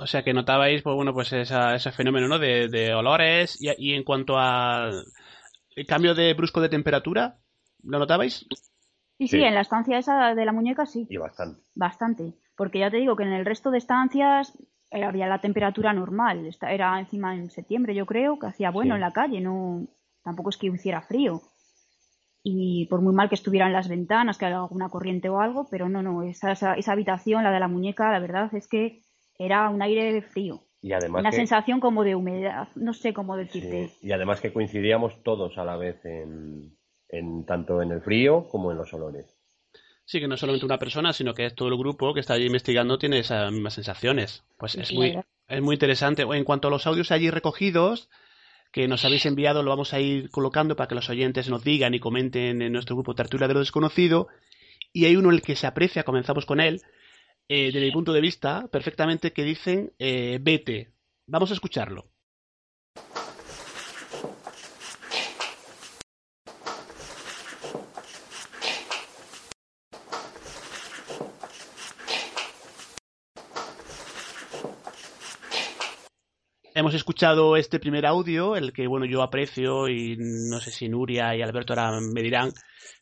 O 0.00 0.06
sea 0.06 0.22
que 0.22 0.32
notabais, 0.32 0.82
pues 0.82 0.94
bueno, 0.94 1.12
pues 1.12 1.32
esa- 1.32 1.74
ese 1.74 1.90
fenómeno, 1.92 2.28
¿no? 2.28 2.38
De, 2.38 2.68
de 2.68 2.94
olores 2.94 3.56
y, 3.60 3.68
y 3.78 3.94
en 3.94 4.04
cuanto 4.04 4.38
al 4.38 5.04
el 5.76 5.86
cambio 5.86 6.14
de 6.14 6.34
brusco 6.34 6.60
de 6.60 6.68
temperatura, 6.68 7.38
¿lo 7.84 7.98
notabais? 7.98 8.46
Y 9.18 9.28
sí, 9.28 9.38
Sí. 9.38 9.42
en 9.44 9.54
la 9.54 9.60
estancia 9.62 9.98
esa 9.98 10.34
de 10.34 10.44
la 10.44 10.52
muñeca 10.52 10.86
sí, 10.86 11.06
Y 11.10 11.16
bastante. 11.16 11.60
bastante. 11.74 12.34
Porque 12.56 12.78
ya 12.80 12.90
te 12.90 12.96
digo 12.98 13.16
que 13.16 13.22
en 13.24 13.32
el 13.32 13.44
resto 13.44 13.70
de 13.70 13.78
estancias 13.78 14.52
eh, 14.90 15.04
había 15.04 15.26
la 15.26 15.40
temperatura 15.40 15.92
normal. 15.92 16.48
Era 16.62 16.98
encima 16.98 17.34
en 17.34 17.50
septiembre, 17.50 17.94
yo 17.94 18.06
creo, 18.06 18.38
que 18.38 18.46
hacía 18.46 18.70
bueno 18.70 18.94
Sí. 18.94 18.96
en 18.96 19.00
la 19.00 19.12
calle, 19.12 19.40
no 19.40 19.86
tampoco 20.22 20.50
es 20.50 20.56
que 20.56 20.66
hiciera 20.68 21.02
frío. 21.02 21.42
Y 22.42 22.86
por 22.86 23.00
muy 23.02 23.14
mal 23.14 23.28
que 23.28 23.34
estuvieran 23.34 23.72
las 23.72 23.88
ventanas, 23.88 24.38
que 24.38 24.46
haya 24.46 24.58
alguna 24.58 24.88
corriente 24.88 25.28
o 25.28 25.40
algo, 25.40 25.68
pero 25.70 25.88
no, 25.88 26.02
no, 26.02 26.22
esa, 26.22 26.52
esa, 26.52 26.74
esa 26.74 26.92
habitación, 26.92 27.42
la 27.44 27.50
de 27.50 27.60
la 27.60 27.68
muñeca, 27.68 28.10
la 28.12 28.20
verdad 28.20 28.52
es 28.54 28.68
que 28.68 29.02
era 29.38 29.68
un 29.70 29.80
aire 29.82 30.20
frío. 30.22 30.62
Y 30.80 30.92
además 30.92 31.20
Una 31.20 31.30
que- 31.30 31.36
sensación 31.36 31.80
como 31.80 32.04
de 32.04 32.14
humedad, 32.14 32.68
no 32.76 32.92
sé 32.92 33.12
cómo 33.12 33.36
decirte. 33.36 33.88
Sí, 33.88 34.06
Y 34.08 34.12
además 34.12 34.40
que 34.40 34.52
coincidíamos 34.52 35.22
todos 35.24 35.58
a 35.58 35.64
la 35.64 35.76
vez 35.76 36.04
en, 36.04 36.76
en 37.08 37.44
tanto 37.46 37.82
en 37.82 37.90
el 37.92 38.00
frío 38.00 38.48
como 38.48 38.70
en 38.70 38.78
los 38.78 38.92
olores. 38.94 39.36
Sí, 40.04 40.20
que 40.20 40.28
no 40.28 40.36
solamente 40.36 40.64
una 40.64 40.78
persona, 40.78 41.12
sino 41.12 41.34
que 41.34 41.46
es 41.46 41.54
todo 41.54 41.68
el 41.68 41.76
grupo 41.76 42.14
que 42.14 42.20
está 42.20 42.34
allí 42.34 42.46
investigando 42.46 42.96
tiene 42.98 43.18
esas 43.18 43.52
mismas 43.52 43.74
sensaciones. 43.74 44.44
Pues 44.56 44.74
es 44.76 44.92
muy, 44.94 45.18
es 45.48 45.60
muy 45.62 45.74
interesante. 45.74 46.22
En 46.22 46.44
cuanto 46.44 46.68
a 46.68 46.70
los 46.70 46.86
audios 46.86 47.10
allí 47.10 47.28
recogidos, 47.30 48.08
que 48.72 48.88
nos 48.88 49.04
habéis 49.04 49.26
enviado, 49.26 49.62
lo 49.62 49.70
vamos 49.70 49.92
a 49.92 50.00
ir 50.00 50.30
colocando 50.30 50.76
para 50.76 50.88
que 50.88 50.94
los 50.94 51.10
oyentes 51.10 51.50
nos 51.50 51.62
digan 51.64 51.92
y 51.92 52.00
comenten 52.00 52.62
en 52.62 52.72
nuestro 52.72 52.96
grupo 52.96 53.14
Tertulia 53.14 53.48
de 53.48 53.54
lo 53.54 53.60
Desconocido. 53.60 54.28
Y 54.94 55.04
hay 55.04 55.16
uno 55.16 55.28
en 55.28 55.34
el 55.34 55.42
que 55.42 55.56
se 55.56 55.66
aprecia, 55.66 56.04
comenzamos 56.04 56.46
con 56.46 56.60
él, 56.60 56.80
eh, 57.48 57.66
desde 57.72 57.80
mi 57.80 57.90
punto 57.92 58.12
de 58.12 58.20
vista, 58.20 58.68
perfectamente, 58.68 59.32
que 59.32 59.42
dicen, 59.42 59.92
eh, 59.98 60.38
vete. 60.40 60.92
Vamos 61.26 61.50
a 61.50 61.54
escucharlo. 61.54 62.10
Hemos 76.74 76.94
escuchado 76.94 77.56
este 77.56 77.80
primer 77.80 78.06
audio, 78.06 78.54
el 78.54 78.72
que 78.72 78.86
bueno 78.86 79.04
yo 79.04 79.22
aprecio 79.22 79.88
y 79.88 80.16
no 80.18 80.60
sé 80.60 80.70
si 80.70 80.88
Nuria 80.88 81.34
y 81.34 81.42
Alberto 81.42 81.72
ahora 81.72 81.98
me 82.00 82.22
dirán, 82.22 82.52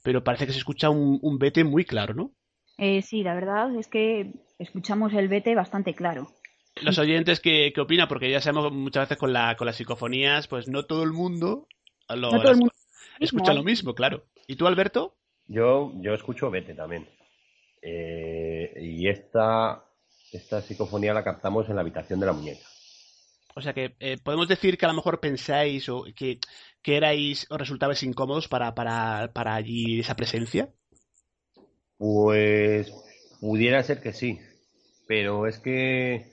pero 0.02 0.24
parece 0.24 0.47
que 0.47 0.52
se 0.52 0.59
escucha 0.59 0.89
un, 0.89 1.18
un 1.20 1.39
vete 1.39 1.62
muy 1.62 1.85
claro, 1.85 2.14
¿no? 2.14 2.32
Eh, 2.78 3.03
sí, 3.03 3.23
la 3.23 3.35
verdad 3.35 3.74
es 3.77 3.89
que 3.89 4.32
escuchamos 4.59 5.12
el 5.15 5.28
vete 5.28 5.55
bastante 5.55 5.94
claro. 5.94 6.28
Los 6.82 6.98
oyentes, 6.98 7.40
¿qué, 7.40 7.73
qué 7.74 7.81
opinan? 7.81 8.07
Porque 8.07 8.31
ya 8.31 8.40
sabemos 8.40 8.70
muchas 8.73 9.05
veces 9.05 9.16
con, 9.19 9.32
la, 9.32 9.57
con 9.57 9.66
las 9.66 9.77
psicofonías, 9.77 10.47
pues 10.47 10.69
no 10.69 10.85
todo 10.85 11.03
el 11.05 11.12
mundo, 11.12 11.69
lo, 12.09 12.31
No 12.31 12.40
todo 12.40 12.53
el 12.53 12.59
mundo 12.59 12.74
escucha 13.19 13.53
mismo. 13.53 13.55
lo 13.55 13.62
mismo, 13.65 13.94
claro. 13.94 14.24
¿Y 14.47 14.57
tú, 14.57 14.66
Alberto? 14.66 15.16
Yo, 15.48 15.93
yo 16.01 16.12
escucho 16.12 16.51
Vete 16.51 16.74
también. 16.74 17.09
Eh, 17.81 18.74
y 18.81 19.09
esta, 19.09 19.85
esta 20.32 20.61
psicofonía 20.61 21.15
la 21.15 21.24
captamos 21.24 21.69
en 21.69 21.77
la 21.77 21.81
habitación 21.81 22.20
de 22.20 22.27
la 22.27 22.32
muñeca. 22.32 22.66
O 23.55 23.62
sea 23.62 23.73
que 23.73 23.97
eh, 24.01 24.19
podemos 24.23 24.48
decir 24.48 24.77
que 24.77 24.85
a 24.85 24.89
lo 24.89 24.94
mejor 24.94 25.19
pensáis 25.19 25.89
o 25.89 26.05
que, 26.15 26.40
que 26.82 26.97
erais 26.97 27.47
o 27.48 27.57
resultabais 27.57 28.03
incómodos 28.03 28.48
para, 28.48 28.74
para, 28.74 29.32
para 29.32 29.55
allí 29.55 30.01
esa 30.01 30.15
presencia. 30.15 30.69
Pues 31.98 32.93
pudiera 33.40 33.82
ser 33.82 34.01
que 34.02 34.12
sí, 34.12 34.39
pero 35.06 35.47
es 35.47 35.59
que 35.59 36.27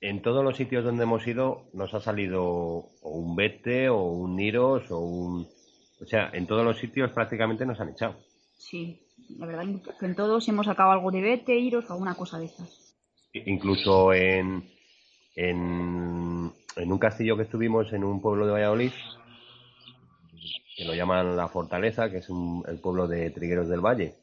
en 0.00 0.22
todos 0.22 0.42
los 0.44 0.56
sitios 0.56 0.84
donde 0.84 1.04
hemos 1.04 1.26
ido 1.26 1.64
nos 1.72 1.94
ha 1.94 2.00
salido 2.00 2.42
o 2.44 2.90
un 3.02 3.36
Vete 3.36 3.88
o 3.88 4.02
un 4.02 4.36
Niros 4.36 4.90
o 4.90 4.98
un... 4.98 5.46
O 6.00 6.06
sea, 6.06 6.30
en 6.32 6.46
todos 6.48 6.64
los 6.64 6.78
sitios 6.78 7.12
prácticamente 7.12 7.64
nos 7.64 7.78
han 7.80 7.90
echado. 7.90 8.16
Sí, 8.58 9.00
la 9.38 9.46
verdad 9.46 9.64
que 10.00 10.06
en 10.06 10.16
todos 10.16 10.48
hemos 10.48 10.66
sacado 10.66 10.90
algo 10.90 11.12
de 11.12 11.20
vete, 11.20 11.56
iros 11.56 11.88
o 11.88 11.92
alguna 11.92 12.16
cosa 12.16 12.40
de 12.40 12.46
esas. 12.46 12.96
Incluso 13.32 14.12
en, 14.12 14.68
en, 15.36 16.52
en 16.76 16.92
un 16.92 16.98
castillo 16.98 17.36
que 17.36 17.44
estuvimos 17.44 17.92
en 17.92 18.02
un 18.02 18.20
pueblo 18.20 18.46
de 18.46 18.52
Valladolid, 18.52 18.90
que 20.76 20.84
lo 20.84 20.94
llaman 20.94 21.36
La 21.36 21.48
Fortaleza, 21.48 22.10
que 22.10 22.18
es 22.18 22.28
un- 22.28 22.64
el 22.66 22.78
pueblo 22.80 23.06
de 23.06 23.30
Trigueros 23.30 23.68
del 23.68 23.80
Valle. 23.80 24.14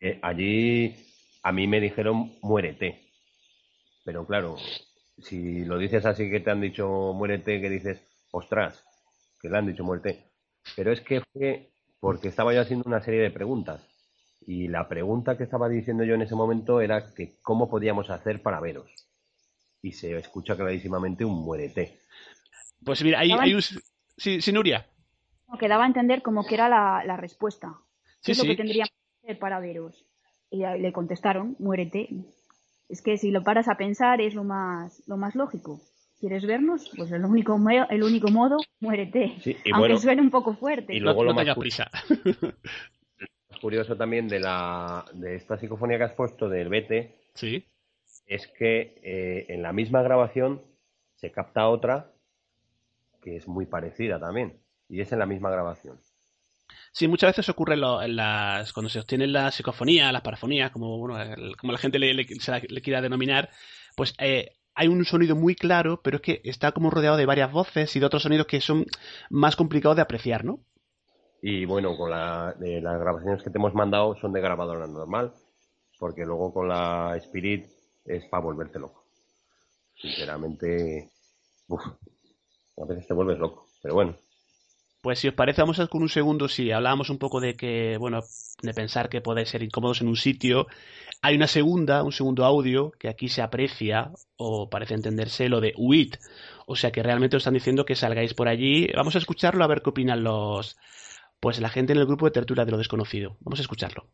Eh, 0.00 0.18
allí 0.22 0.94
a 1.42 1.52
mí 1.52 1.66
me 1.66 1.80
dijeron 1.80 2.32
muérete. 2.42 3.00
Pero 4.04 4.26
claro, 4.26 4.56
si 5.18 5.64
lo 5.64 5.78
dices 5.78 6.06
así 6.06 6.30
que 6.30 6.40
te 6.40 6.50
han 6.50 6.60
dicho 6.60 6.88
muérete, 7.14 7.60
que 7.60 7.68
dices, 7.70 8.00
ostras, 8.30 8.84
que 9.40 9.48
le 9.48 9.58
han 9.58 9.66
dicho 9.66 9.84
muerte. 9.84 10.24
Pero 10.76 10.92
es 10.92 11.00
que 11.00 11.22
fue 11.32 11.70
porque 12.00 12.28
estaba 12.28 12.54
yo 12.54 12.60
haciendo 12.60 12.84
una 12.88 13.02
serie 13.02 13.20
de 13.20 13.30
preguntas. 13.30 13.86
Y 14.46 14.68
la 14.68 14.88
pregunta 14.88 15.36
que 15.36 15.44
estaba 15.44 15.68
diciendo 15.68 16.04
yo 16.04 16.14
en 16.14 16.22
ese 16.22 16.34
momento 16.34 16.80
era 16.80 17.12
que 17.14 17.38
cómo 17.42 17.68
podíamos 17.68 18.08
hacer 18.10 18.42
para 18.42 18.60
veros. 18.60 18.90
Y 19.82 19.92
se 19.92 20.16
escucha 20.16 20.56
clarísimamente 20.56 21.24
un 21.24 21.42
muérete. 21.44 22.00
Pues 22.84 23.02
mira, 23.04 23.20
hay, 23.20 23.28
Estaban- 23.28 23.44
hay 23.44 23.54
un... 23.54 23.62
Sí, 23.62 24.40
sí, 24.40 24.52
Nuria. 24.52 24.86
Que 25.58 25.68
daba 25.68 25.84
a 25.84 25.86
entender 25.86 26.22
como 26.22 26.46
que 26.46 26.54
era 26.54 26.68
la, 26.68 27.02
la 27.04 27.16
respuesta. 27.16 27.78
Sí, 28.20 28.26
¿Qué 28.26 28.32
es 28.32 28.38
lo 28.38 28.44
sí. 28.44 28.50
que 28.50 28.56
tendríamos 28.56 28.90
que 29.28 29.32
hacer 29.32 29.38
para 29.38 29.60
veros? 29.60 30.04
Y 30.50 30.58
le 30.64 30.92
contestaron, 30.92 31.54
muérete. 31.58 32.08
Es 32.88 33.02
que 33.02 33.18
si 33.18 33.30
lo 33.30 33.42
paras 33.42 33.68
a 33.68 33.76
pensar 33.76 34.20
es 34.20 34.34
lo 34.34 34.44
más, 34.44 35.02
lo 35.06 35.16
más 35.18 35.34
lógico. 35.34 35.78
¿Quieres 36.18 36.46
vernos? 36.46 36.90
Pues 36.96 37.12
el 37.12 37.24
único, 37.24 37.56
el 37.90 38.02
único 38.02 38.28
modo, 38.30 38.56
muérete. 38.80 39.36
Sí, 39.40 39.50
y 39.64 39.70
Aunque 39.70 39.78
bueno, 39.90 39.98
suene 39.98 40.22
un 40.22 40.30
poco 40.30 40.54
fuerte. 40.54 40.94
y 40.94 41.00
luego 41.00 41.22
no 41.22 41.32
lo 41.32 41.34
más 41.34 41.56
prisa. 41.56 41.90
más 43.50 43.60
curioso 43.60 43.96
también 43.96 44.26
de 44.26 44.40
la 44.40 45.04
de 45.12 45.36
esta 45.36 45.58
psicofonía 45.58 45.98
que 45.98 46.04
has 46.04 46.12
puesto 46.12 46.48
del 46.48 46.68
Vete 46.70 47.14
Sí. 47.34 47.64
es 48.26 48.48
que 48.48 48.98
eh, 49.02 49.46
en 49.48 49.62
la 49.62 49.72
misma 49.72 50.02
grabación 50.02 50.60
se 51.16 51.30
capta 51.30 51.68
otra 51.68 52.10
que 53.22 53.36
es 53.36 53.46
muy 53.46 53.66
parecida 53.66 54.18
también 54.18 54.58
y 54.88 55.00
es 55.00 55.12
en 55.12 55.18
la 55.20 55.26
misma 55.26 55.50
grabación. 55.50 56.00
Sí, 56.92 57.08
muchas 57.08 57.30
veces 57.30 57.48
ocurre 57.48 57.76
lo- 57.76 58.02
en 58.02 58.16
las, 58.16 58.72
cuando 58.72 58.90
se 58.90 58.98
obtienen 59.00 59.32
las 59.32 59.54
psicofonías, 59.54 60.12
las 60.12 60.22
parafonías, 60.22 60.70
como, 60.70 60.98
bueno, 60.98 61.16
como 61.58 61.72
la 61.72 61.78
gente 61.78 61.98
le, 61.98 62.26
quiera 62.82 63.00
denominar, 63.00 63.50
pues 63.96 64.14
eh, 64.18 64.56
hay 64.74 64.88
un 64.88 65.04
sonido 65.04 65.36
muy 65.36 65.54
claro, 65.54 66.00
pero 66.02 66.16
es 66.16 66.22
que 66.22 66.40
está 66.44 66.72
como 66.72 66.90
rodeado 66.90 67.16
de 67.16 67.26
varias 67.26 67.52
voces 67.52 67.94
y 67.96 68.00
de 68.00 68.06
otros 68.06 68.22
sonidos 68.22 68.46
que 68.46 68.60
son 68.60 68.86
más 69.30 69.56
complicados 69.56 69.96
de 69.96 70.02
apreciar, 70.02 70.44
¿no? 70.44 70.60
Y 71.40 71.64
bueno, 71.64 71.96
con 71.96 72.10
la, 72.10 72.54
de 72.58 72.80
las 72.80 72.98
grabaciones 72.98 73.42
que 73.42 73.50
te 73.50 73.58
hemos 73.58 73.74
mandado 73.74 74.16
son 74.20 74.32
de 74.32 74.40
grabadora 74.40 74.86
normal, 74.86 75.32
porque 75.98 76.24
luego 76.24 76.52
con 76.52 76.68
la 76.68 77.16
Spirit 77.18 77.66
es 78.04 78.24
para 78.26 78.42
volverte 78.42 78.78
loco. 78.78 79.04
Sinceramente, 79.96 81.10
uf, 81.68 81.82
a 82.78 82.84
veces 82.86 83.06
te 83.06 83.14
vuelves 83.14 83.38
loco, 83.38 83.66
pero 83.82 83.94
bueno. 83.94 84.16
Pues 85.00 85.20
si 85.20 85.28
os 85.28 85.34
parece, 85.34 85.62
vamos 85.62 85.78
a 85.78 85.86
con 85.86 86.02
un 86.02 86.08
segundo, 86.08 86.48
si 86.48 86.72
hablábamos 86.72 87.08
un 87.08 87.18
poco 87.18 87.40
de 87.40 87.54
que, 87.54 87.96
bueno, 87.98 88.20
de 88.62 88.74
pensar 88.74 89.08
que 89.08 89.20
podéis 89.20 89.48
ser 89.50 89.62
incómodos 89.62 90.00
en 90.00 90.08
un 90.08 90.16
sitio, 90.16 90.66
hay 91.22 91.36
una 91.36 91.46
segunda, 91.46 92.02
un 92.02 92.12
segundo 92.12 92.44
audio, 92.44 92.90
que 92.98 93.08
aquí 93.08 93.28
se 93.28 93.42
aprecia, 93.42 94.10
o 94.36 94.68
parece 94.68 94.94
entenderse, 94.94 95.48
lo 95.48 95.60
de 95.60 95.72
huid. 95.76 96.14
O 96.66 96.76
sea 96.76 96.90
que 96.90 97.02
realmente 97.02 97.36
os 97.36 97.42
están 97.42 97.54
diciendo 97.54 97.84
que 97.84 97.94
salgáis 97.96 98.34
por 98.34 98.48
allí. 98.48 98.88
Vamos 98.94 99.14
a 99.14 99.18
escucharlo 99.18 99.64
a 99.64 99.68
ver 99.68 99.82
qué 99.82 99.90
opinan 99.90 100.24
los, 100.24 100.76
pues 101.40 101.60
la 101.60 101.70
gente 101.70 101.92
en 101.92 102.00
el 102.00 102.06
grupo 102.06 102.26
de 102.26 102.32
tertulia 102.32 102.64
de 102.64 102.72
lo 102.72 102.78
desconocido. 102.78 103.36
Vamos 103.40 103.60
a 103.60 103.62
escucharlo. 103.62 104.08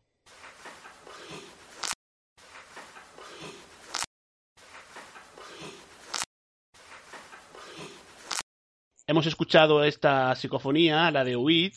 Hemos 9.07 9.27
escuchado 9.27 9.83
esta 9.83 10.33
psicofonía, 10.35 11.11
la 11.11 11.23
de 11.23 11.35
Huid, 11.35 11.73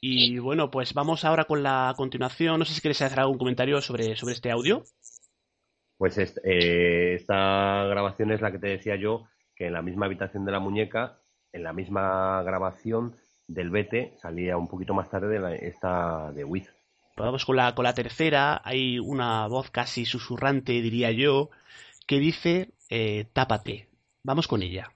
y 0.00 0.38
bueno, 0.38 0.70
pues 0.70 0.94
vamos 0.94 1.24
ahora 1.24 1.44
con 1.44 1.62
la 1.62 1.94
continuación. 1.96 2.58
No 2.58 2.64
sé 2.64 2.74
si 2.74 2.80
queréis 2.80 3.02
hacer 3.02 3.20
algún 3.20 3.38
comentario 3.38 3.80
sobre, 3.80 4.14
sobre 4.16 4.34
este 4.34 4.50
audio. 4.50 4.84
Pues 5.96 6.18
eh, 6.18 7.14
esta 7.14 7.84
grabación 7.86 8.30
es 8.32 8.40
la 8.40 8.52
que 8.52 8.58
te 8.58 8.68
decía 8.68 8.96
yo, 8.96 9.26
que 9.56 9.66
en 9.66 9.72
la 9.72 9.82
misma 9.82 10.06
habitación 10.06 10.44
de 10.44 10.52
la 10.52 10.60
muñeca, 10.60 11.18
en 11.52 11.62
la 11.62 11.72
misma 11.72 12.42
grabación 12.42 13.16
del 13.46 13.70
Vete, 13.70 14.14
salía 14.20 14.56
un 14.56 14.68
poquito 14.68 14.94
más 14.94 15.08
tarde 15.10 15.38
la- 15.38 15.54
esta 15.54 16.32
de 16.32 16.44
Wiz. 16.44 16.68
Pues 17.16 17.26
vamos 17.26 17.44
con 17.44 17.56
la, 17.56 17.74
con 17.74 17.84
la 17.84 17.94
tercera. 17.94 18.60
Hay 18.64 18.98
una 18.98 19.46
voz 19.46 19.70
casi 19.70 20.04
susurrante, 20.04 20.72
diría 20.82 21.10
yo, 21.12 21.50
que 22.06 22.18
dice 22.18 22.70
eh, 22.90 23.26
tápate. 23.32 23.88
Vamos 24.24 24.48
con 24.48 24.62
ella. 24.62 24.90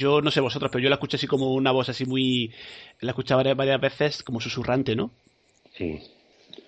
Yo 0.00 0.22
no 0.22 0.30
sé 0.30 0.40
vosotros, 0.40 0.70
pero 0.72 0.82
yo 0.82 0.88
la 0.88 0.94
escuché 0.94 1.18
así 1.18 1.26
como 1.26 1.52
una 1.52 1.72
voz 1.72 1.90
así 1.90 2.06
muy... 2.06 2.50
La 3.00 3.10
escuché 3.10 3.34
varias, 3.34 3.54
varias 3.54 3.78
veces 3.78 4.22
como 4.22 4.40
susurrante, 4.40 4.96
¿no? 4.96 5.10
Sí, 5.76 6.00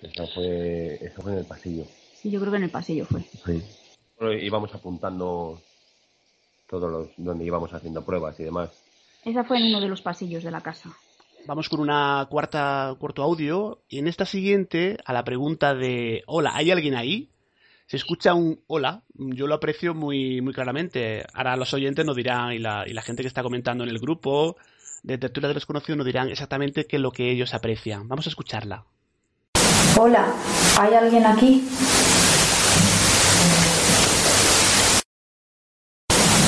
eso 0.03 0.27
fue, 0.27 0.99
eso 1.01 1.19
fue 1.19 1.31
en 1.31 1.39
el 1.39 1.45
pasillo. 1.45 1.83
Sí, 2.13 2.29
yo 2.29 2.39
creo 2.39 2.51
que 2.51 2.57
en 2.57 2.63
el 2.65 2.69
pasillo 2.69 3.05
fue. 3.05 3.21
Sí. 3.21 3.59
Bueno, 4.19 4.33
íbamos 4.33 4.75
apuntando 4.75 5.59
todos 6.69 6.91
los 6.91 7.07
donde 7.17 7.43
íbamos 7.43 7.73
haciendo 7.73 8.05
pruebas 8.05 8.39
y 8.39 8.43
demás. 8.43 8.69
Esa 9.25 9.43
fue 9.43 9.57
en 9.57 9.65
uno 9.65 9.81
de 9.81 9.87
los 9.87 10.03
pasillos 10.03 10.43
de 10.43 10.51
la 10.51 10.61
casa. 10.61 10.95
Vamos 11.47 11.69
con 11.69 11.79
una 11.79 12.27
cuarta 12.29 12.95
cuarto 12.99 13.23
audio 13.23 13.81
y 13.89 13.97
en 13.97 14.07
esta 14.07 14.27
siguiente 14.27 14.97
a 15.05 15.11
la 15.11 15.23
pregunta 15.23 15.73
de 15.73 16.21
hola, 16.27 16.51
¿hay 16.53 16.69
alguien 16.69 16.93
ahí? 16.93 17.29
Se 17.87 17.97
escucha 17.97 18.33
un 18.33 18.61
hola, 18.67 19.03
yo 19.13 19.45
lo 19.45 19.55
aprecio 19.55 19.93
muy 19.93 20.41
muy 20.41 20.53
claramente. 20.53 21.25
Ahora 21.33 21.55
los 21.57 21.73
oyentes 21.73 22.05
nos 22.05 22.15
dirán 22.15 22.53
y 22.53 22.59
la, 22.59 22.85
gente 23.03 23.23
que 23.23 23.27
está 23.27 23.43
comentando 23.43 23.83
en 23.83 23.89
el 23.89 23.99
grupo 23.99 24.55
de 25.03 25.17
Tertulia 25.17 25.49
de 25.49 25.55
Desconocidos 25.55 25.97
nos 25.97 26.05
dirán 26.05 26.29
exactamente 26.29 26.85
qué 26.85 26.95
es 26.95 27.01
lo 27.01 27.11
que 27.11 27.29
ellos 27.29 27.53
aprecian. 27.53 28.07
Vamos 28.07 28.25
a 28.25 28.29
escucharla. 28.29 28.85
Hola, 29.99 30.33
¿hay 30.79 30.93
alguien 30.93 31.25
aquí? 31.25 31.67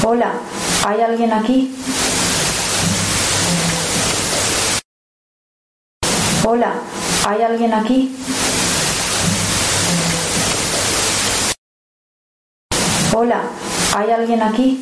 Hola, 0.04 0.34
¿hay 0.86 1.02
alguien 1.02 1.34
aquí? 1.34 1.76
Hola, 6.48 6.74
¿hay 7.28 7.42
alguien 7.42 7.74
aquí? 7.74 8.16
Hola, 13.18 13.50
¿hay 13.96 14.12
alguien 14.12 14.42
aquí? 14.42 14.78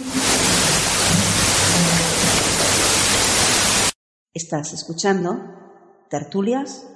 Estás 4.33 4.73
escuchando 4.73 5.37
Tertulias 6.09 6.91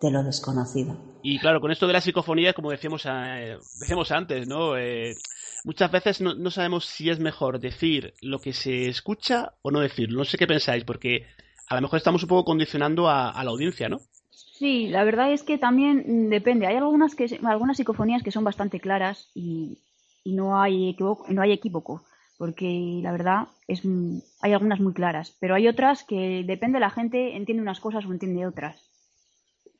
de 0.00 0.10
lo 0.10 0.24
desconocido. 0.24 0.96
Y 1.22 1.38
claro, 1.38 1.60
con 1.60 1.70
esto 1.70 1.86
de 1.86 1.92
la 1.92 2.00
psicofonía, 2.00 2.52
como 2.52 2.72
decíamos, 2.72 3.06
eh, 3.06 3.58
decíamos 3.78 4.10
antes, 4.10 4.48
¿no? 4.48 4.76
Eh, 4.76 5.14
muchas 5.62 5.92
veces 5.92 6.20
no, 6.20 6.34
no, 6.34 6.50
sabemos 6.50 6.84
si 6.84 7.10
es 7.10 7.20
mejor 7.20 7.60
decir 7.60 8.14
lo 8.20 8.40
que 8.40 8.52
se 8.52 8.88
escucha 8.88 9.52
o 9.62 9.70
no 9.70 9.78
decirlo. 9.78 10.18
No 10.18 10.24
sé 10.24 10.36
qué 10.36 10.48
pensáis, 10.48 10.82
porque 10.82 11.26
a 11.68 11.76
lo 11.76 11.82
mejor 11.82 11.98
estamos 11.98 12.24
un 12.24 12.28
poco 12.28 12.44
condicionando 12.44 13.08
a, 13.08 13.30
a 13.30 13.44
la 13.44 13.52
audiencia, 13.52 13.88
¿no? 13.88 14.00
Sí, 14.30 14.88
la 14.88 15.04
verdad 15.04 15.32
es 15.32 15.44
que 15.44 15.58
también 15.58 16.28
depende. 16.28 16.66
Hay 16.66 16.74
algunas 16.74 17.14
que 17.14 17.38
algunas 17.44 17.76
psicofonías 17.76 18.24
que 18.24 18.32
son 18.32 18.42
bastante 18.42 18.80
claras 18.80 19.30
y, 19.32 19.78
y 20.24 20.34
no 20.34 20.60
hay 20.60 20.90
equivoco, 20.90 21.26
no 21.28 21.42
hay 21.42 21.52
equívoco, 21.52 22.04
porque 22.38 23.00
la 23.02 23.12
verdad 23.12 23.48
es 23.68 23.82
hay 24.40 24.52
algunas 24.52 24.80
muy 24.80 24.92
claras, 24.92 25.36
pero 25.40 25.54
hay 25.54 25.68
otras 25.68 26.04
que 26.04 26.44
depende 26.46 26.80
la 26.80 26.90
gente 26.90 27.36
entiende 27.36 27.62
unas 27.62 27.80
cosas 27.80 28.04
o 28.04 28.12
entiende 28.12 28.46
otras. 28.46 28.88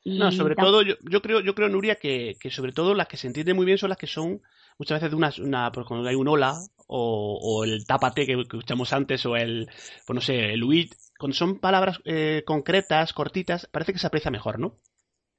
Y 0.05 0.19
no, 0.19 0.31
sobre 0.31 0.55
todo 0.55 0.81
yo, 0.81 0.95
yo, 1.09 1.21
creo, 1.21 1.39
yo 1.39 1.55
creo, 1.55 1.69
Nuria, 1.69 1.95
que, 1.95 2.35
que, 2.39 2.49
sobre 2.49 2.73
todo 2.73 2.93
las 2.93 3.07
que 3.07 3.15
se 3.15 3.27
entienden 3.27 3.55
muy 3.55 3.65
bien 3.65 3.77
son 3.77 3.89
las 3.89 3.97
que 3.97 4.07
son 4.07 4.41
muchas 4.77 4.97
veces 4.97 5.11
de 5.11 5.15
una, 5.15 5.31
una 5.39 5.71
pues 5.71 5.87
cuando 5.87 6.09
hay 6.09 6.15
un 6.15 6.27
hola 6.27 6.55
o, 6.87 7.39
o 7.41 7.63
el 7.63 7.85
tápate 7.85 8.25
que, 8.25 8.35
que, 8.35 8.41
escuchamos 8.41 8.91
antes 8.91 9.25
o 9.25 9.37
el, 9.37 9.69
pues 10.05 10.15
no 10.15 10.19
sé, 10.19 10.53
el 10.53 10.63
huit, 10.63 10.93
cuando 11.17 11.35
son 11.35 11.59
palabras 11.59 12.01
eh, 12.03 12.43
concretas, 12.45 13.13
cortitas, 13.13 13.67
parece 13.67 13.93
que 13.93 13.99
se 13.99 14.07
aprecia 14.07 14.29
mejor, 14.29 14.59
¿no? 14.59 14.75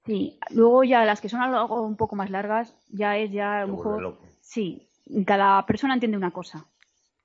Sí, 0.06 0.38
luego 0.50 0.84
ya 0.84 1.04
las 1.04 1.20
que 1.20 1.28
son 1.28 1.42
algo 1.42 1.82
un 1.82 1.96
poco 1.96 2.16
más 2.16 2.30
largas, 2.30 2.74
ya 2.88 3.16
es 3.18 3.30
ya 3.30 3.60
a 3.60 3.66
lo 3.66 3.76
mejor, 3.76 4.18
sí, 4.40 4.88
cada 5.26 5.64
persona 5.66 5.94
entiende 5.94 6.16
una 6.16 6.30
cosa. 6.30 6.66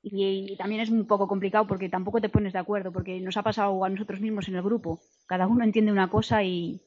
Y, 0.02 0.54
y, 0.54 0.56
también 0.56 0.82
es 0.82 0.90
un 0.90 1.06
poco 1.06 1.28
complicado 1.28 1.68
porque 1.68 1.90
tampoco 1.90 2.22
te 2.22 2.30
pones 2.30 2.54
de 2.54 2.60
acuerdo, 2.60 2.92
porque 2.92 3.20
nos 3.20 3.36
ha 3.36 3.44
pasado 3.44 3.84
a 3.84 3.90
nosotros 3.90 4.22
mismos 4.22 4.48
en 4.48 4.56
el 4.56 4.62
grupo. 4.62 5.02
Cada 5.26 5.46
uno 5.46 5.64
entiende 5.64 5.92
una 5.92 6.10
cosa 6.10 6.42
y, 6.44 6.82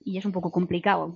y 0.00 0.16
es 0.16 0.24
un 0.24 0.32
poco 0.32 0.50
complicado. 0.50 1.14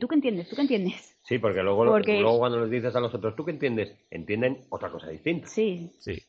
¿Tú 0.00 0.08
qué 0.08 0.14
entiendes? 0.14 0.48
¿Tú 0.48 0.56
qué 0.56 0.62
entiendes? 0.62 1.16
Sí, 1.22 1.38
porque 1.38 1.62
luego, 1.62 1.84
porque... 1.84 2.20
luego 2.20 2.38
cuando 2.38 2.60
les 2.60 2.70
dices 2.70 2.96
a 2.96 3.00
los 3.00 3.14
otros, 3.14 3.36
¿tú 3.36 3.44
qué 3.44 3.50
entiendes? 3.50 3.94
Entienden 4.10 4.64
otra 4.70 4.90
cosa 4.90 5.10
distinta. 5.10 5.48
Sí. 5.48 5.92
Sí. 5.98 6.22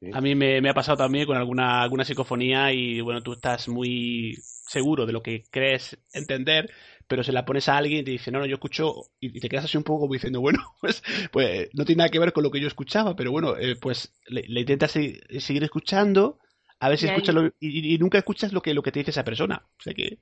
sí. 0.00 0.10
A 0.12 0.20
mí 0.20 0.34
me, 0.34 0.60
me, 0.60 0.68
ha 0.68 0.74
pasado 0.74 0.98
también 0.98 1.24
con 1.24 1.38
alguna, 1.38 1.82
alguna 1.82 2.04
psicofonía 2.04 2.70
y 2.72 3.00
bueno, 3.00 3.22
tú 3.22 3.32
estás 3.32 3.68
muy 3.68 4.36
seguro 4.42 5.06
de 5.06 5.12
lo 5.12 5.22
que 5.22 5.44
crees 5.50 5.98
entender, 6.12 6.70
pero 7.12 7.22
se 7.22 7.32
la 7.32 7.44
pones 7.44 7.68
a 7.68 7.76
alguien 7.76 8.00
y 8.00 8.04
te 8.04 8.10
dice, 8.10 8.30
no, 8.30 8.38
no, 8.38 8.46
yo 8.46 8.54
escucho, 8.54 8.94
y 9.20 9.38
te 9.38 9.50
quedas 9.50 9.66
así 9.66 9.76
un 9.76 9.84
poco 9.84 10.00
como 10.00 10.14
diciendo, 10.14 10.40
bueno, 10.40 10.60
pues, 10.80 11.02
pues 11.30 11.68
no 11.74 11.84
tiene 11.84 11.98
nada 11.98 12.08
que 12.08 12.18
ver 12.18 12.32
con 12.32 12.42
lo 12.42 12.50
que 12.50 12.58
yo 12.58 12.66
escuchaba, 12.66 13.14
pero 13.14 13.30
bueno, 13.30 13.54
eh, 13.58 13.76
pues 13.76 14.14
le, 14.28 14.44
le 14.48 14.60
intentas 14.60 14.92
seguir 14.92 15.62
escuchando, 15.62 16.38
a 16.80 16.88
ver 16.88 16.96
si 16.96 17.04
escuchas 17.08 17.34
lo, 17.34 17.48
y, 17.60 17.94
y, 17.94 17.98
nunca 17.98 18.16
escuchas 18.16 18.54
lo 18.54 18.62
que, 18.62 18.72
lo 18.72 18.82
que 18.82 18.92
te 18.92 19.00
dice 19.00 19.10
esa 19.10 19.24
persona. 19.24 19.62
O 19.78 19.82
sea 19.82 19.92
que... 19.92 20.20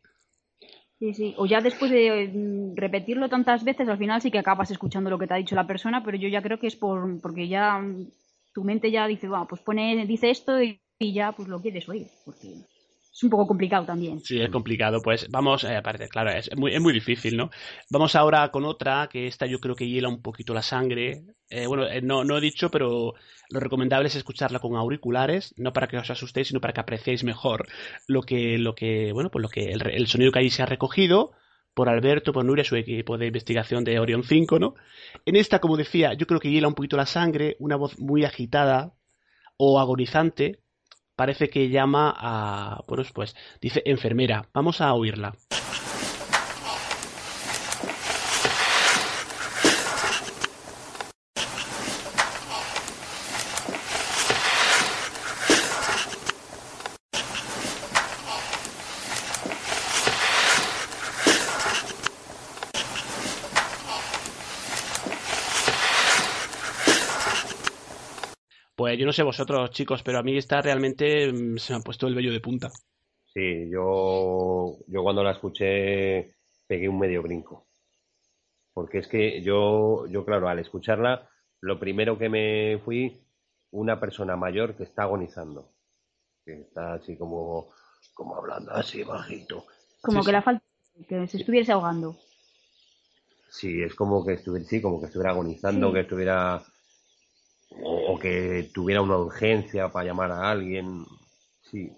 Sí, 0.98 1.14
sí. 1.14 1.34
O 1.36 1.46
ya 1.46 1.60
después 1.60 1.92
de 1.92 2.72
repetirlo 2.74 3.28
tantas 3.28 3.62
veces, 3.62 3.88
al 3.88 3.96
final 3.96 4.20
sí 4.20 4.32
que 4.32 4.40
acabas 4.40 4.72
escuchando 4.72 5.10
lo 5.10 5.18
que 5.20 5.28
te 5.28 5.34
ha 5.34 5.36
dicho 5.36 5.54
la 5.54 5.68
persona, 5.68 6.02
pero 6.02 6.16
yo 6.16 6.28
ya 6.28 6.42
creo 6.42 6.58
que 6.58 6.66
es 6.66 6.74
por 6.74 7.20
porque 7.20 7.46
ya 7.46 7.80
tu 8.52 8.64
mente 8.64 8.90
ya 8.90 9.06
dice, 9.06 9.28
bueno, 9.28 9.46
pues 9.48 9.60
pone, 9.60 10.04
dice 10.06 10.28
esto 10.28 10.60
y, 10.60 10.80
y 10.98 11.12
ya 11.12 11.30
pues 11.30 11.46
lo 11.46 11.62
quieres 11.62 11.88
oír. 11.88 12.08
Porque 12.24 12.48
es 13.20 13.24
un 13.24 13.30
poco 13.30 13.46
complicado 13.46 13.84
también. 13.84 14.18
Sí, 14.20 14.40
es 14.40 14.48
complicado. 14.48 15.02
Pues 15.02 15.28
vamos, 15.28 15.64
eh, 15.64 15.76
aparte, 15.76 16.08
claro, 16.08 16.30
es 16.30 16.50
muy, 16.56 16.74
es 16.74 16.80
muy 16.80 16.94
difícil, 16.94 17.36
¿no? 17.36 17.50
Vamos 17.90 18.16
ahora 18.16 18.50
con 18.50 18.64
otra, 18.64 19.10
que 19.12 19.26
esta 19.26 19.44
yo 19.44 19.60
creo 19.60 19.74
que 19.74 19.86
hiela 19.86 20.08
un 20.08 20.22
poquito 20.22 20.54
la 20.54 20.62
sangre. 20.62 21.24
Eh, 21.50 21.66
bueno, 21.66 21.86
eh, 21.86 22.00
no, 22.00 22.24
no 22.24 22.38
he 22.38 22.40
dicho, 22.40 22.70
pero 22.70 23.12
lo 23.50 23.60
recomendable 23.60 24.08
es 24.08 24.16
escucharla 24.16 24.58
con 24.58 24.74
auriculares, 24.74 25.52
no 25.58 25.74
para 25.74 25.86
que 25.86 25.98
os 25.98 26.08
asustéis, 26.08 26.48
sino 26.48 26.62
para 26.62 26.72
que 26.72 26.80
apreciéis 26.80 27.22
mejor 27.22 27.68
lo 28.06 28.22
que, 28.22 28.56
lo 28.56 28.74
que, 28.74 29.12
bueno, 29.12 29.30
pues 29.30 29.42
lo 29.42 29.50
que, 29.50 29.66
el, 29.66 29.86
el 29.86 30.06
sonido 30.06 30.32
que 30.32 30.38
ahí 30.38 30.48
se 30.48 30.62
ha 30.62 30.66
recogido 30.66 31.32
por 31.74 31.90
Alberto, 31.90 32.32
por 32.32 32.46
Nuria, 32.46 32.64
su 32.64 32.76
equipo 32.76 33.18
de 33.18 33.26
investigación 33.26 33.84
de 33.84 33.98
Orion 33.98 34.22
5, 34.22 34.58
¿no? 34.58 34.76
En 35.26 35.36
esta, 35.36 35.58
como 35.58 35.76
decía, 35.76 36.14
yo 36.14 36.26
creo 36.26 36.40
que 36.40 36.50
hiela 36.50 36.68
un 36.68 36.74
poquito 36.74 36.96
la 36.96 37.04
sangre, 37.04 37.56
una 37.58 37.76
voz 37.76 37.98
muy 37.98 38.24
agitada 38.24 38.94
o 39.58 39.78
agonizante, 39.78 40.60
parece 41.20 41.50
que 41.50 41.68
llama 41.68 42.14
a. 42.16 42.82
Bueno, 42.88 43.04
pues 43.12 43.36
dice 43.60 43.82
enfermera. 43.84 44.46
Vamos 44.54 44.80
a 44.80 44.94
oírla. 44.94 45.34
Pues 68.80 68.89
yo 69.00 69.06
no 69.06 69.14
sé 69.14 69.22
vosotros, 69.22 69.70
chicos, 69.70 70.02
pero 70.02 70.18
a 70.18 70.22
mí 70.22 70.36
está 70.36 70.60
realmente 70.60 71.32
mm, 71.32 71.56
se 71.56 71.72
me 71.72 71.78
ha 71.78 71.82
puesto 71.82 72.06
el 72.06 72.14
vello 72.14 72.32
de 72.32 72.40
punta. 72.40 72.68
Sí, 73.32 73.70
yo, 73.70 74.76
yo 74.88 75.02
cuando 75.02 75.24
la 75.24 75.30
escuché 75.30 76.34
pegué 76.66 76.86
un 76.86 76.98
medio 76.98 77.22
brinco. 77.22 77.66
Porque 78.74 78.98
es 78.98 79.08
que 79.08 79.40
yo, 79.40 80.06
yo, 80.06 80.26
claro, 80.26 80.50
al 80.50 80.58
escucharla, 80.58 81.30
lo 81.62 81.80
primero 81.80 82.18
que 82.18 82.28
me 82.28 82.78
fui, 82.84 83.18
una 83.70 83.98
persona 83.98 84.36
mayor 84.36 84.76
que 84.76 84.82
está 84.82 85.04
agonizando. 85.04 85.72
Que 86.44 86.60
está 86.60 86.92
así 86.92 87.16
como, 87.16 87.70
como 88.12 88.36
hablando 88.36 88.70
así 88.72 89.02
bajito. 89.02 89.64
Como 90.02 90.20
sí, 90.20 90.26
que 90.26 90.32
la 90.32 90.42
falta, 90.42 90.62
que 91.08 91.26
se 91.26 91.38
estuviese 91.38 91.72
ahogando. 91.72 92.18
Sí, 93.48 93.82
es 93.82 93.94
como 93.94 94.26
que 94.26 94.34
estuviera, 94.34 94.68
sí, 94.68 94.82
como 94.82 95.00
que 95.00 95.06
estuviera 95.06 95.30
agonizando, 95.30 95.88
sí. 95.88 95.94
que 95.94 96.00
estuviera 96.00 96.62
o, 97.70 98.12
o, 98.12 98.18
que 98.18 98.70
tuviera 98.74 99.02
una 99.02 99.16
urgencia 99.16 99.88
para 99.88 100.06
llamar 100.06 100.32
a 100.32 100.50
alguien. 100.50 101.04
Sí. 101.62 101.92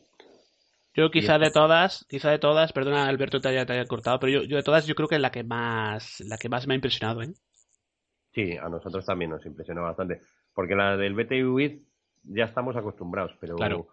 Yo 0.94 1.10
quizá 1.10 1.38
de 1.38 1.50
todas, 1.50 2.04
quizá 2.08 2.30
de 2.30 2.38
todas, 2.38 2.72
perdona 2.72 3.08
Alberto 3.08 3.40
te 3.40 3.48
haya, 3.48 3.64
te 3.64 3.72
haya 3.72 3.86
cortado, 3.86 4.18
pero 4.20 4.32
yo, 4.32 4.42
yo, 4.42 4.56
de 4.56 4.62
todas 4.62 4.86
yo 4.86 4.94
creo 4.94 5.08
que 5.08 5.14
es 5.14 5.20
la 5.20 5.32
que 5.32 5.42
más, 5.42 6.20
la 6.20 6.36
que 6.36 6.50
más 6.50 6.66
me 6.66 6.74
ha 6.74 6.76
impresionado, 6.76 7.22
¿eh? 7.22 7.32
Sí, 8.34 8.56
a 8.56 8.68
nosotros 8.68 9.04
también 9.04 9.30
nos 9.30 9.44
impresionó 9.46 9.82
bastante, 9.82 10.20
porque 10.54 10.74
la 10.74 10.96
del 10.96 11.14
With 11.14 11.80
ya 12.24 12.44
estamos 12.44 12.76
acostumbrados, 12.76 13.32
pero 13.40 13.56
claro. 13.56 13.88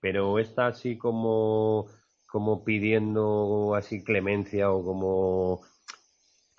pero 0.00 0.38
esta 0.38 0.66
así 0.66 0.96
como 0.96 1.88
como 2.26 2.64
pidiendo 2.64 3.74
así 3.74 4.04
clemencia 4.04 4.70
o 4.70 4.84
como 4.84 5.62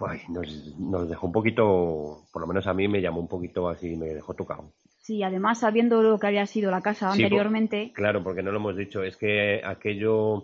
pues 0.01 0.29
nos, 0.29 0.79
nos 0.79 1.09
dejó 1.09 1.27
un 1.27 1.33
poquito, 1.33 2.27
por 2.31 2.41
lo 2.41 2.47
menos 2.47 2.67
a 2.67 2.73
mí 2.73 2.87
me 2.87 3.01
llamó 3.01 3.19
un 3.21 3.27
poquito 3.27 3.69
así, 3.69 3.95
me 3.95 4.07
dejó 4.07 4.33
tocado. 4.33 4.71
Sí, 5.01 5.23
además 5.23 5.59
sabiendo 5.59 6.01
lo 6.03 6.19
que 6.19 6.27
había 6.27 6.45
sido 6.45 6.69
la 6.71 6.81
casa 6.81 7.07
Sí, 7.13 7.23
anteriormente, 7.23 7.87
por- 7.87 7.93
claro, 7.95 8.23
porque 8.23 8.43
no 8.43 8.51
lo 8.51 8.57
hemos 8.57 8.75
dicho, 8.77 9.03
es 9.03 9.17
que 9.17 9.61
aquello, 9.63 10.43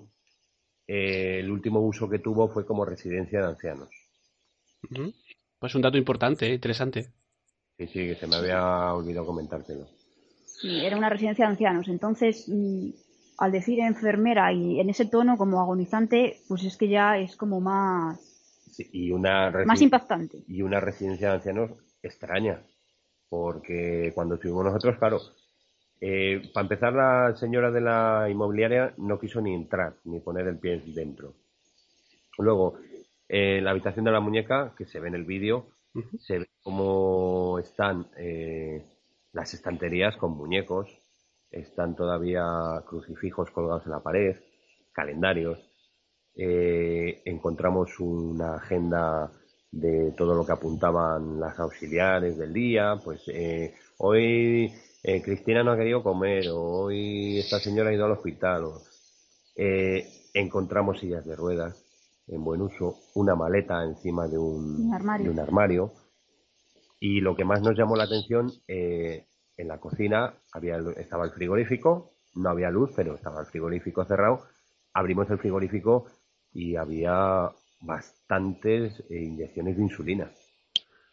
eh, 0.87 1.39
el 1.39 1.51
último 1.51 1.79
uso 1.81 2.09
que 2.09 2.19
tuvo 2.19 2.47
fue 2.47 2.65
como 2.65 2.85
residencia 2.85 3.39
de 3.41 3.47
ancianos. 3.47 3.89
Pues 5.59 5.75
un 5.75 5.81
dato 5.81 5.97
importante, 5.97 6.47
eh, 6.47 6.53
interesante. 6.53 7.09
Sí, 7.77 7.87
sí, 7.87 7.93
que 8.07 8.15
se 8.15 8.27
me 8.27 8.35
había 8.37 8.93
olvidado 8.93 9.25
comentártelo. 9.27 9.87
sí, 10.45 10.85
era 10.85 10.97
una 10.97 11.09
residencia 11.09 11.45
de 11.45 11.51
ancianos. 11.51 11.87
Entonces, 11.87 12.45
mm, 12.47 12.89
al 13.37 13.51
decir 13.51 13.79
enfermera 13.79 14.51
y 14.51 14.79
en 14.79 14.89
ese 14.89 15.05
tono 15.05 15.37
como 15.37 15.59
agonizante, 15.61 16.41
pues 16.47 16.63
es 16.63 16.77
que 16.77 16.87
ya 16.89 17.17
es 17.17 17.35
como 17.35 17.59
más, 17.61 18.19
Sí, 18.77 18.87
y 18.91 19.11
una 19.11 19.49
más 19.65 19.81
impactante. 19.81 20.43
y 20.47 20.61
una 20.61 20.79
residencia 20.79 21.29
de 21.29 21.35
ancianos 21.37 21.71
extraña, 22.03 22.61
porque 23.27 24.11
cuando 24.13 24.35
estuvimos 24.35 24.65
nosotros, 24.65 24.99
claro, 24.99 25.19
eh, 25.99 26.51
para 26.53 26.65
empezar 26.65 26.93
la 26.93 27.35
señora 27.35 27.71
de 27.71 27.81
la 27.81 28.27
inmobiliaria 28.29 28.93
no 28.97 29.19
quiso 29.19 29.41
ni 29.41 29.55
entrar, 29.55 29.95
ni 30.03 30.19
poner 30.19 30.47
el 30.47 30.59
pie 30.59 30.83
dentro. 30.93 31.33
Luego, 32.37 32.77
eh, 33.27 33.61
la 33.61 33.71
habitación 33.71 34.05
de 34.05 34.11
la 34.11 34.19
muñeca, 34.19 34.75
que 34.77 34.85
se 34.85 34.99
ve 34.99 35.07
en 35.07 35.15
el 35.15 35.23
vídeo, 35.23 35.69
se 36.19 36.37
ve 36.37 36.47
cómo 36.61 37.57
están 37.57 38.05
eh, 38.15 38.85
las 39.33 39.55
estanterías 39.55 40.15
con 40.17 40.37
muñecos, 40.37 40.87
están 41.49 41.95
todavía 41.95 42.43
crucifijos 42.85 43.49
colgados 43.49 43.87
en 43.87 43.93
la 43.93 44.03
pared, 44.03 44.37
calendarios, 44.93 45.66
eh, 46.37 47.21
encontramos 47.25 47.99
una 47.99 48.55
agenda 48.55 49.31
de 49.71 50.13
todo 50.17 50.35
lo 50.35 50.45
que 50.45 50.53
apuntaban 50.53 51.39
las 51.39 51.59
auxiliares 51.59 52.37
del 52.37 52.53
día, 52.53 52.95
pues 53.03 53.21
eh, 53.27 53.73
hoy 53.97 54.71
eh, 55.03 55.21
Cristina 55.21 55.63
no 55.63 55.71
ha 55.71 55.77
querido 55.77 56.03
comer, 56.03 56.47
o 56.49 56.61
hoy 56.61 57.39
esta 57.39 57.59
señora 57.59 57.89
ha 57.89 57.93
ido 57.93 58.05
al 58.05 58.11
hospital, 58.11 58.65
o, 58.65 58.81
eh, 59.55 60.05
encontramos 60.33 60.99
sillas 60.99 61.25
de 61.25 61.35
ruedas 61.35 61.83
en 62.27 62.43
buen 62.43 62.61
uso, 62.61 62.95
una 63.15 63.35
maleta 63.35 63.83
encima 63.83 64.27
de 64.27 64.37
un, 64.37 64.87
Un 64.87 64.93
armario. 64.93 65.25
de 65.25 65.31
un 65.31 65.39
armario, 65.39 65.93
y 66.99 67.21
lo 67.21 67.35
que 67.35 67.45
más 67.45 67.61
nos 67.61 67.77
llamó 67.77 67.95
la 67.95 68.05
atención, 68.05 68.51
eh, 68.67 69.25
en 69.57 69.67
la 69.67 69.79
cocina 69.79 70.33
había, 70.53 70.77
estaba 70.97 71.25
el 71.25 71.31
frigorífico, 71.31 72.11
no 72.35 72.49
había 72.49 72.69
luz, 72.69 72.91
pero 72.95 73.15
estaba 73.15 73.41
el 73.41 73.47
frigorífico 73.47 74.05
cerrado. 74.05 74.41
Abrimos 74.93 75.29
el 75.29 75.39
frigorífico 75.39 76.05
y 76.53 76.75
había 76.75 77.49
bastantes 77.81 79.03
eh, 79.09 79.23
inyecciones 79.23 79.77
de 79.77 79.83
insulina. 79.83 80.31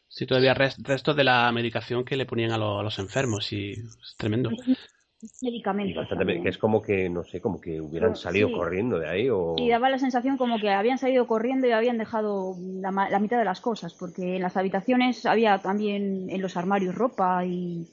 Sí, 0.09 0.27
todavía 0.27 0.55
res- 0.55 0.77
restos 0.83 1.17
de 1.17 1.25
la 1.25 1.51
medicación 1.53 2.05
que 2.05 2.17
le 2.17 2.27
ponían 2.27 2.53
a, 2.53 2.59
lo- 2.59 2.79
a 2.79 2.83
los 2.83 2.99
enfermos 2.99 3.53
y 3.53 3.73
es 3.73 4.15
tremendo. 4.17 4.51
Y 4.53 5.47
Medicamentos. 5.47 6.07
que 6.43 6.49
es 6.51 6.59
como 6.59 6.83
que, 6.83 7.09
no 7.09 7.25
sé, 7.25 7.41
como 7.41 7.59
que 7.59 7.81
hubieran 7.81 8.15
salido 8.15 8.53
corriendo 8.53 8.99
de 8.99 9.09
ahí 9.09 9.29
o... 9.31 9.55
Y 9.57 9.71
daba 9.71 9.89
la 9.89 9.99
sensación 9.99 10.37
como 10.37 10.59
que 10.61 10.69
habían 10.69 10.99
salido 10.99 11.27
corriendo 11.27 11.67
y 11.67 11.73
habían 11.73 11.97
dejado 11.97 12.55
la, 12.61 12.91
ma- 12.91 13.09
la 13.09 13.19
mitad 13.19 13.39
de 13.39 13.47
las 13.47 13.63
cosas, 13.63 13.95
porque 13.95 14.37
en 14.37 14.43
las 14.43 14.57
habitaciones 14.59 15.25
había 15.25 15.63
también 15.63 16.29
en 16.29 16.43
los 16.43 16.59
armarios 16.59 16.95
ropa 16.95 17.45
y, 17.47 17.87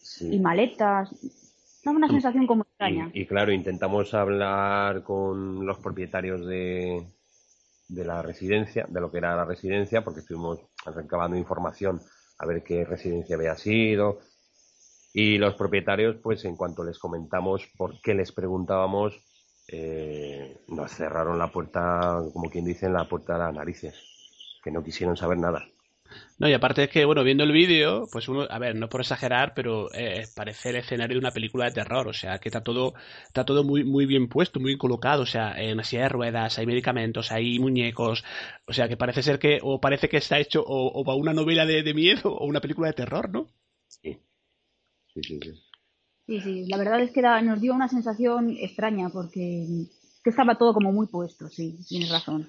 Sí. 0.00 0.34
y 0.34 0.38
maletas. 0.40 1.10
Daba 1.84 1.96
una 1.96 2.08
sensación 2.08 2.46
como 2.46 2.62
extraña. 2.62 3.10
Y, 3.12 3.22
y 3.22 3.26
claro, 3.26 3.52
intentamos 3.52 4.12
hablar 4.14 5.02
con 5.02 5.64
los 5.64 5.78
propietarios 5.78 6.46
de, 6.46 7.06
de 7.88 8.04
la 8.04 8.22
residencia, 8.22 8.86
de 8.88 9.00
lo 9.00 9.10
que 9.10 9.18
era 9.18 9.36
la 9.36 9.44
residencia, 9.44 10.04
porque 10.04 10.20
estuvimos 10.20 10.60
recabando 10.84 11.36
información 11.36 12.00
a 12.38 12.46
ver 12.46 12.62
qué 12.62 12.84
residencia 12.84 13.36
había 13.36 13.56
sido. 13.56 14.20
Y 15.12 15.38
los 15.38 15.54
propietarios, 15.54 16.16
pues 16.22 16.44
en 16.44 16.56
cuanto 16.56 16.84
les 16.84 16.98
comentamos 16.98 17.66
por 17.76 18.00
qué 18.00 18.14
les 18.14 18.30
preguntábamos, 18.32 19.18
eh, 19.68 20.60
nos 20.68 20.92
cerraron 20.92 21.38
la 21.38 21.50
puerta, 21.50 22.22
como 22.32 22.50
quien 22.50 22.64
dice, 22.64 22.86
en 22.86 22.92
la 22.92 23.08
puerta 23.08 23.32
de 23.34 23.38
las 23.40 23.54
narices, 23.54 23.94
que 24.62 24.70
no 24.70 24.84
quisieron 24.84 25.16
saber 25.16 25.38
nada. 25.38 25.64
No, 26.38 26.48
y 26.48 26.52
aparte 26.52 26.84
es 26.84 26.90
que, 26.90 27.04
bueno, 27.04 27.24
viendo 27.24 27.44
el 27.44 27.52
vídeo, 27.52 28.08
pues 28.10 28.28
uno, 28.28 28.46
a 28.48 28.58
ver, 28.58 28.74
no 28.76 28.88
por 28.88 29.00
exagerar, 29.00 29.52
pero 29.54 29.92
eh, 29.92 30.30
parece 30.34 30.70
el 30.70 30.76
escenario 30.76 31.14
de 31.16 31.18
una 31.18 31.32
película 31.32 31.66
de 31.66 31.72
terror, 31.72 32.08
o 32.08 32.12
sea, 32.12 32.38
que 32.38 32.48
está 32.48 32.62
todo, 32.62 32.94
está 33.26 33.44
todo 33.44 33.64
muy, 33.64 33.84
muy 33.84 34.06
bien 34.06 34.28
puesto, 34.28 34.60
muy 34.60 34.76
colocado, 34.78 35.22
o 35.22 35.26
sea, 35.26 35.60
en 35.60 35.74
una 35.74 35.84
silla 35.84 36.02
de 36.04 36.08
ruedas, 36.10 36.58
hay 36.58 36.66
medicamentos, 36.66 37.32
hay 37.32 37.58
muñecos, 37.58 38.24
o 38.66 38.72
sea, 38.72 38.88
que 38.88 38.96
parece 38.96 39.22
ser 39.22 39.38
que, 39.38 39.58
o 39.62 39.80
parece 39.80 40.08
que 40.08 40.18
está 40.18 40.38
hecho 40.38 40.62
o, 40.62 40.86
o 41.00 41.04
para 41.04 41.16
una 41.16 41.34
novela 41.34 41.66
de, 41.66 41.82
de 41.82 41.94
miedo 41.94 42.32
o 42.32 42.46
una 42.46 42.60
película 42.60 42.88
de 42.88 42.94
terror, 42.94 43.30
¿no? 43.30 43.48
Sí, 43.88 44.20
sí, 45.14 45.22
sí. 45.24 45.38
Sí, 46.26 46.40
sí, 46.40 46.66
la 46.68 46.76
verdad 46.76 47.00
es 47.02 47.10
que 47.10 47.22
da- 47.22 47.42
nos 47.42 47.60
dio 47.60 47.74
una 47.74 47.88
sensación 47.88 48.56
extraña 48.60 49.08
porque 49.08 49.66
que 50.22 50.30
estaba 50.30 50.56
todo 50.56 50.72
como 50.74 50.92
muy 50.92 51.06
puesto, 51.08 51.48
sí, 51.48 51.76
tienes 51.88 52.10
razón. 52.10 52.48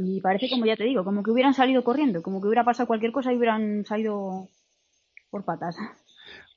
Y 0.00 0.20
parece 0.20 0.48
como 0.48 0.64
ya 0.64 0.76
te 0.76 0.84
digo, 0.84 1.04
como 1.04 1.22
que 1.24 1.32
hubieran 1.32 1.54
salido 1.54 1.82
corriendo, 1.82 2.22
como 2.22 2.40
que 2.40 2.46
hubiera 2.46 2.64
pasado 2.64 2.86
cualquier 2.86 3.10
cosa 3.10 3.32
y 3.32 3.36
hubieran 3.36 3.84
salido 3.84 4.48
por 5.28 5.44
patas. 5.44 5.76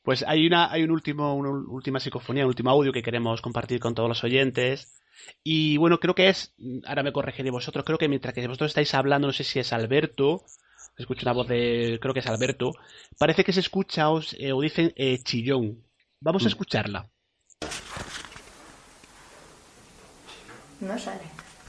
Pues 0.04 0.24
hay 0.28 0.46
una, 0.46 0.72
hay 0.72 0.84
un 0.84 0.92
último, 0.92 1.36
una 1.36 1.50
última 1.50 2.00
psicofonía, 2.00 2.44
un 2.44 2.50
último 2.50 2.70
audio 2.70 2.94
que 2.94 3.02
queremos 3.02 3.42
compartir 3.42 3.80
con 3.80 3.96
todos 3.96 4.10
los 4.10 4.24
oyentes. 4.24 5.02
Y 5.44 5.78
bueno, 5.78 6.00
creo 6.00 6.14
que 6.14 6.30
es, 6.30 6.54
ahora 6.86 7.04
me 7.04 7.12
corregiré 7.12 7.50
vosotros, 7.52 7.84
creo 7.84 7.98
que 7.98 8.08
mientras 8.08 8.34
que 8.34 8.48
vosotros 8.48 8.72
estáis 8.72 8.94
hablando, 8.94 9.28
no 9.28 9.34
sé 9.34 9.44
si 9.44 9.60
es 9.60 9.74
Alberto, 9.74 10.44
escucho 10.98 11.26
una 11.26 11.34
voz 11.34 11.48
de, 11.48 12.00
creo 12.02 12.14
que 12.14 12.22
es 12.22 12.28
Alberto, 12.28 12.74
parece 13.18 13.44
que 13.44 13.54
se 13.54 13.60
escucha 13.60 14.10
o, 14.10 14.22
eh, 14.38 14.52
o 14.52 14.62
dicen 14.62 14.94
eh, 14.96 15.20
chillón. 15.24 15.84
Vamos 16.20 16.46
a 16.46 16.48
escucharla. 16.48 17.10
No 20.80 20.98
sale, 20.98 21.22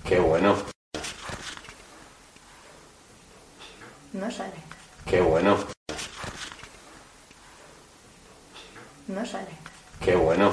Qué 0.09 0.19
bueno, 0.19 0.57
no 4.13 4.31
sale, 4.31 4.57
qué 5.07 5.21
bueno, 5.21 5.57
no 9.09 9.27
sale, 9.27 9.51
qué 10.05 10.15
bueno, 10.15 10.53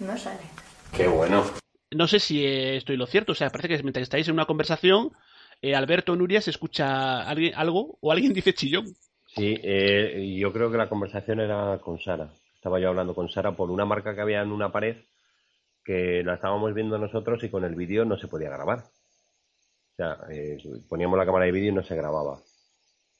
no 0.00 0.16
sale. 0.18 0.42
qué 0.96 1.06
bueno. 1.08 1.44
No 1.90 2.08
sé 2.08 2.18
si 2.18 2.44
eh, 2.44 2.76
estoy 2.76 2.96
lo 2.96 3.06
cierto, 3.06 3.32
o 3.32 3.34
sea, 3.34 3.50
parece 3.50 3.68
que 3.68 3.82
mientras 3.82 4.02
estáis 4.02 4.26
en 4.28 4.34
una 4.34 4.46
conversación, 4.46 5.12
eh, 5.62 5.74
Alberto 5.74 6.12
o 6.12 6.16
Nuria 6.16 6.40
se 6.40 6.50
escucha 6.50 7.22
alguien, 7.22 7.52
algo 7.54 7.98
o 8.00 8.10
alguien 8.10 8.32
dice 8.32 8.52
chillón. 8.52 8.86
Sí, 9.34 9.58
eh, 9.62 10.36
yo 10.38 10.52
creo 10.52 10.70
que 10.70 10.76
la 10.78 10.88
conversación 10.88 11.40
era 11.40 11.78
con 11.78 12.00
Sara. 12.00 12.30
Estaba 12.54 12.80
yo 12.80 12.88
hablando 12.88 13.14
con 13.14 13.28
Sara 13.28 13.52
por 13.52 13.70
una 13.70 13.84
marca 13.84 14.14
que 14.14 14.20
había 14.20 14.42
en 14.42 14.52
una 14.52 14.72
pared 14.72 14.96
que 15.84 16.22
la 16.24 16.34
estábamos 16.34 16.72
viendo 16.74 16.98
nosotros 16.98 17.42
y 17.44 17.50
con 17.50 17.64
el 17.64 17.74
vídeo 17.74 18.04
no 18.04 18.16
se 18.16 18.26
podía 18.26 18.48
grabar. 18.48 18.84
O 19.94 19.96
sea, 19.96 20.18
eh, 20.28 20.58
poníamos 20.88 21.16
la 21.16 21.24
cámara 21.24 21.44
de 21.44 21.52
vídeo 21.52 21.70
y 21.70 21.74
no 21.74 21.82
se 21.84 21.94
grababa. 21.94 22.38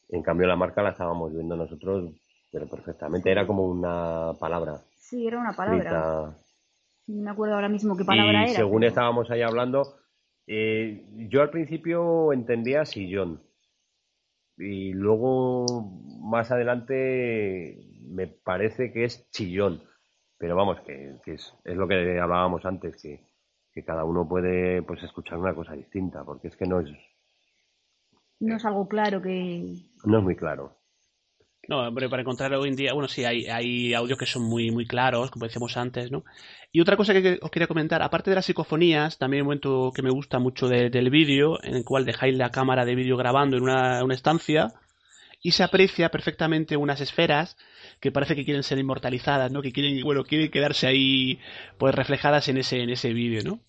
En 0.09 0.23
cambio, 0.23 0.47
la 0.49 0.57
marca 0.57 0.83
la 0.83 0.91
estábamos 0.91 1.33
viendo 1.33 1.57
nosotros, 1.57 2.13
pero 2.51 2.69
perfectamente. 2.69 3.31
Era 3.31 3.47
como 3.47 3.65
una 3.65 4.33
palabra. 4.41 4.81
Sí, 4.97 5.27
era 5.27 5.39
una 5.39 5.53
palabra. 5.53 5.79
escrita. 5.79 6.39
No 7.07 7.23
me 7.23 7.31
acuerdo 7.31 7.55
ahora 7.55 7.69
mismo 7.69 7.97
qué 7.97 8.05
palabra 8.05 8.41
y 8.41 8.51
era. 8.51 8.57
según 8.57 8.81
pero- 8.81 8.89
estábamos 8.89 9.31
ahí 9.31 9.43
hablando, 9.43 9.97
eh, 10.47 11.07
yo 11.29 11.43
al 11.43 11.51
principio 11.51 12.33
entendía 12.33 12.85
sillón. 12.85 13.41
Y 14.57 14.93
luego, 14.93 15.67
más 16.21 16.51
adelante, 16.51 17.87
me 18.03 18.27
parece 18.27 18.93
que 18.93 19.05
es 19.05 19.31
chillón. 19.31 19.83
Pero 20.39 20.57
vamos, 20.57 20.81
que, 20.81 21.17
que 21.25 21.35
es, 21.35 21.55
es 21.65 21.77
lo 21.77 21.87
que 21.87 22.19
hablábamos 22.19 22.65
antes, 22.65 23.01
que, 23.01 23.21
que 23.75 23.85
cada 23.85 24.05
uno 24.05 24.29
puede 24.29 24.83
pues 24.83 25.03
escuchar 25.03 25.39
una 25.39 25.55
cosa 25.55 25.73
distinta, 25.75 26.25
porque 26.25 26.49
es 26.49 26.57
que 26.57 26.67
no 26.67 26.81
es, 26.81 26.89
No 28.39 28.55
es 28.57 28.65
algo 28.65 28.87
claro 28.89 29.21
que... 29.21 29.89
no 30.05 30.19
es 30.19 30.25
muy 30.25 30.37
claro. 30.37 30.79
No, 31.67 31.81
hombre, 31.89 32.11
para 32.11 32.21
encontrar 32.21 32.53
hoy 32.55 32.69
en 32.69 32.77
día, 32.77 32.93
bueno, 32.93 33.09
sí, 33.09 33.25
hay, 33.25 33.47
hay 33.47 33.95
audios 33.95 34.19
que 34.19 34.27
son 34.27 34.43
muy, 34.43 34.71
muy 34.71 34.87
claros, 34.87 35.31
como 35.31 35.47
decíamos 35.47 35.79
antes, 35.79 36.11
¿no? 36.13 36.23
Y 36.71 36.81
otra 36.83 36.97
cosa 36.99 37.15
que 37.15 37.39
os 37.41 37.51
quería 37.51 37.67
comentar, 37.67 38.03
aparte 38.03 38.29
de 38.31 38.37
las 38.37 38.45
psicofonías, 38.45 39.17
también 39.17 39.43
un 39.43 39.47
momento 39.47 39.91
que 39.95 40.03
me 40.03 40.11
gusta 40.11 40.39
mucho 40.39 40.69
de- 40.69 40.91
del 40.91 41.09
vídeo, 41.09 41.59
en 41.65 41.75
el 41.77 41.85
cual 41.85 42.05
dejáis 42.05 42.37
la 42.37 42.51
cámara 42.51 42.85
de 42.85 42.95
vídeo 42.95 43.17
grabando 43.17 43.57
en 43.57 43.63
una, 43.63 44.05
una 44.05 44.15
estancia 44.15 44.75
y 45.45 45.51
se 45.51 45.63
aprecia 45.63 46.09
perfectamente 46.09 46.79
unas 46.79 47.03
esferas 47.03 47.59
que 48.01 48.11
parece 48.11 48.35
que 48.35 48.47
quieren 48.47 48.63
ser 48.63 48.79
inmortalizadas, 48.79 49.53
¿no? 49.53 49.61
Que 49.61 49.73
quieren, 49.73 50.03
bueno, 50.03 50.25
quieren 50.25 50.51
quedarse 50.51 50.87
ahí, 50.87 51.39
pues 51.79 51.95
reflejadas 51.95 52.49
en 52.49 52.57
ese, 52.57 52.81
en 52.81 52.89
ese 52.89 53.13
vídeo, 53.13 53.43
¿no? 53.45 53.61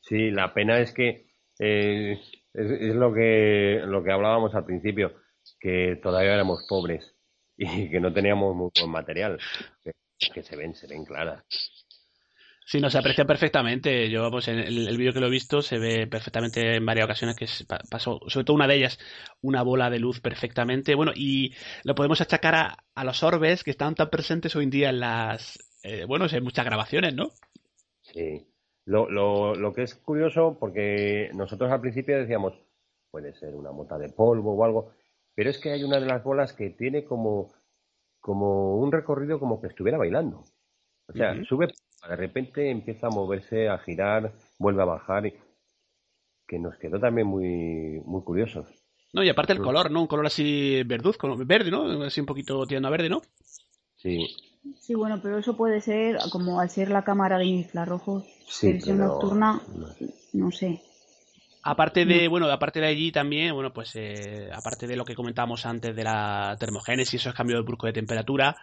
Sí, 0.00 0.30
la 0.30 0.54
pena 0.54 0.78
es 0.80 0.92
que 0.92 1.26
eh, 1.58 2.18
es, 2.54 2.94
lo 2.94 3.12
que 3.12 3.82
lo 3.84 4.02
que 4.02 4.12
hablábamos 4.12 4.54
al 4.54 4.64
principio, 4.64 5.12
que 5.60 6.00
todavía 6.02 6.32
éramos 6.32 6.64
pobres 6.66 7.14
y 7.58 7.90
que 7.90 8.00
no 8.00 8.10
teníamos 8.14 8.56
muy 8.56 8.70
buen 8.80 8.90
material. 8.90 9.38
Que, 9.84 9.92
que 10.32 10.42
se 10.42 10.56
ven, 10.56 10.74
se 10.74 10.86
ven 10.86 11.04
claras. 11.04 11.44
Sí, 12.68 12.80
no, 12.80 12.90
se 12.90 12.98
aprecia 12.98 13.24
perfectamente. 13.24 14.10
Yo, 14.10 14.28
pues, 14.28 14.48
en 14.48 14.58
el, 14.58 14.88
el 14.88 14.98
vídeo 14.98 15.12
que 15.12 15.20
lo 15.20 15.28
he 15.28 15.30
visto 15.30 15.62
se 15.62 15.78
ve 15.78 16.08
perfectamente 16.08 16.74
en 16.74 16.84
varias 16.84 17.04
ocasiones 17.04 17.36
que 17.36 17.46
pasó, 17.88 18.18
sobre 18.26 18.44
todo 18.44 18.56
una 18.56 18.66
de 18.66 18.74
ellas, 18.74 18.98
una 19.40 19.62
bola 19.62 19.88
de 19.88 20.00
luz 20.00 20.20
perfectamente. 20.20 20.96
Bueno, 20.96 21.12
y 21.14 21.54
lo 21.84 21.94
podemos 21.94 22.20
achacar 22.20 22.56
a, 22.56 22.76
a 22.92 23.04
los 23.04 23.22
orbes 23.22 23.62
que 23.62 23.70
están 23.70 23.94
tan 23.94 24.10
presentes 24.10 24.56
hoy 24.56 24.64
en 24.64 24.70
día 24.70 24.90
en 24.90 24.98
las, 24.98 25.60
eh, 25.84 26.06
bueno, 26.08 26.26
en 26.28 26.42
muchas 26.42 26.64
grabaciones, 26.64 27.14
¿no? 27.14 27.30
Sí. 28.02 28.44
Lo, 28.84 29.08
lo, 29.08 29.54
lo 29.54 29.72
que 29.72 29.82
es 29.82 29.94
curioso, 29.94 30.56
porque 30.58 31.30
nosotros 31.34 31.70
al 31.70 31.80
principio 31.80 32.18
decíamos, 32.18 32.54
puede 33.12 33.32
ser 33.34 33.54
una 33.54 33.70
mota 33.70 33.96
de 33.96 34.08
polvo 34.08 34.54
o 34.54 34.64
algo, 34.64 34.90
pero 35.36 35.50
es 35.50 35.58
que 35.58 35.70
hay 35.70 35.84
una 35.84 36.00
de 36.00 36.06
las 36.06 36.24
bolas 36.24 36.52
que 36.52 36.70
tiene 36.70 37.04
como, 37.04 37.52
como 38.18 38.76
un 38.76 38.90
recorrido 38.90 39.38
como 39.38 39.60
que 39.60 39.68
estuviera 39.68 39.98
bailando. 39.98 40.42
O 41.08 41.12
sea, 41.12 41.40
sube, 41.44 41.68
de 42.08 42.16
repente 42.16 42.70
empieza 42.70 43.06
a 43.08 43.10
moverse, 43.10 43.68
a 43.68 43.78
girar, 43.78 44.32
vuelve 44.58 44.82
a 44.82 44.86
bajar, 44.86 45.26
y 45.26 45.34
que 46.46 46.58
nos 46.58 46.76
quedó 46.76 46.98
también 47.00 47.26
muy, 47.26 48.00
muy 48.04 48.22
curiosos. 48.22 48.66
No, 49.12 49.22
y 49.22 49.28
aparte 49.28 49.52
el 49.52 49.60
color, 49.60 49.90
¿no? 49.90 50.02
Un 50.02 50.06
color 50.06 50.26
así 50.26 50.82
verduzco, 50.84 51.36
verde, 51.38 51.70
¿no? 51.70 52.02
Así 52.04 52.20
un 52.20 52.26
poquito 52.26 52.66
tirando 52.66 52.88
a 52.88 52.90
verde, 52.92 53.08
¿no? 53.08 53.22
Sí, 53.96 54.26
Sí, 54.80 54.94
bueno, 54.94 55.20
pero 55.22 55.38
eso 55.38 55.56
puede 55.56 55.80
ser, 55.80 56.18
como 56.32 56.58
al 56.58 56.68
ser 56.70 56.90
la 56.90 57.04
cámara 57.04 57.38
de 57.38 57.44
infrarrojos, 57.44 58.24
Sí, 58.48 58.72
versión 58.72 58.96
pero- 58.98 59.08
nocturna, 59.10 59.60
no 60.32 60.50
sé. 60.50 60.82
Aparte 61.62 62.04
de, 62.04 62.26
bueno, 62.28 62.46
aparte 62.50 62.80
de 62.80 62.86
allí 62.86 63.10
también, 63.12 63.54
bueno, 63.54 63.72
pues 63.72 63.92
eh, 63.94 64.48
aparte 64.52 64.86
de 64.88 64.96
lo 64.96 65.04
que 65.04 65.14
comentábamos 65.14 65.66
antes 65.66 65.94
de 65.94 66.02
la 66.04 66.56
termogénesis, 66.58 67.20
esos 67.20 67.34
cambios 67.34 67.64
bruscos 67.64 67.88
de 67.88 67.92
temperatura, 67.94 68.56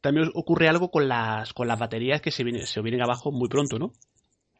también 0.00 0.30
ocurre 0.34 0.68
algo 0.68 0.90
con 0.90 1.08
las 1.08 1.52
con 1.52 1.68
las 1.68 1.78
baterías 1.78 2.20
que 2.20 2.30
se 2.30 2.44
vienen, 2.44 2.66
se 2.66 2.80
vienen 2.80 3.02
abajo 3.02 3.32
muy 3.32 3.48
pronto, 3.48 3.78
¿no? 3.78 3.92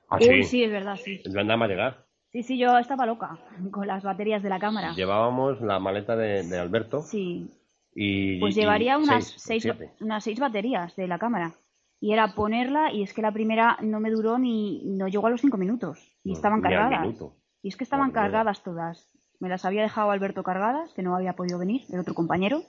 Ah, 0.08 0.18
Uy, 0.20 0.44
sí, 0.44 0.62
es 0.62 0.70
verdad, 0.70 0.96
sí. 0.96 1.20
Más 1.26 1.68
llegar. 1.68 2.06
Sí, 2.32 2.42
sí, 2.42 2.58
yo 2.58 2.78
estaba 2.78 3.06
loca 3.06 3.38
con 3.70 3.86
las 3.86 4.02
baterías 4.02 4.42
de 4.42 4.48
la 4.48 4.58
cámara. 4.58 4.92
Llevábamos 4.94 5.60
la 5.60 5.78
maleta 5.78 6.16
de, 6.16 6.42
de 6.42 6.58
Alberto 6.58 7.02
Sí, 7.02 7.50
y... 7.94 8.38
pues 8.40 8.56
y 8.56 8.60
llevaría 8.60 8.98
unas 8.98 9.34
seis, 9.36 9.66
unas 10.00 10.22
seis 10.22 10.38
baterías 10.38 10.94
de 10.96 11.08
la 11.08 11.18
cámara. 11.18 11.54
Y 11.98 12.12
era 12.12 12.34
ponerla, 12.34 12.92
y 12.92 13.02
es 13.02 13.14
que 13.14 13.22
la 13.22 13.32
primera 13.32 13.78
no 13.80 14.00
me 14.00 14.10
duró 14.10 14.38
ni, 14.38 14.82
no 14.84 15.08
llegó 15.08 15.28
a 15.28 15.30
los 15.30 15.40
cinco 15.40 15.56
minutos. 15.56 16.14
Y 16.22 16.32
estaban 16.32 16.60
cargadas. 16.60 17.16
Y 17.62 17.68
es 17.68 17.76
que 17.76 17.84
estaban 17.84 18.10
cargadas 18.10 18.62
todas. 18.62 19.08
Me 19.40 19.48
las 19.48 19.64
había 19.64 19.82
dejado 19.82 20.10
Alberto 20.10 20.42
cargadas, 20.42 20.92
que 20.92 21.02
no 21.02 21.16
había 21.16 21.32
podido 21.32 21.58
venir, 21.58 21.82
el 21.90 22.00
otro 22.00 22.14
compañero. 22.14 22.62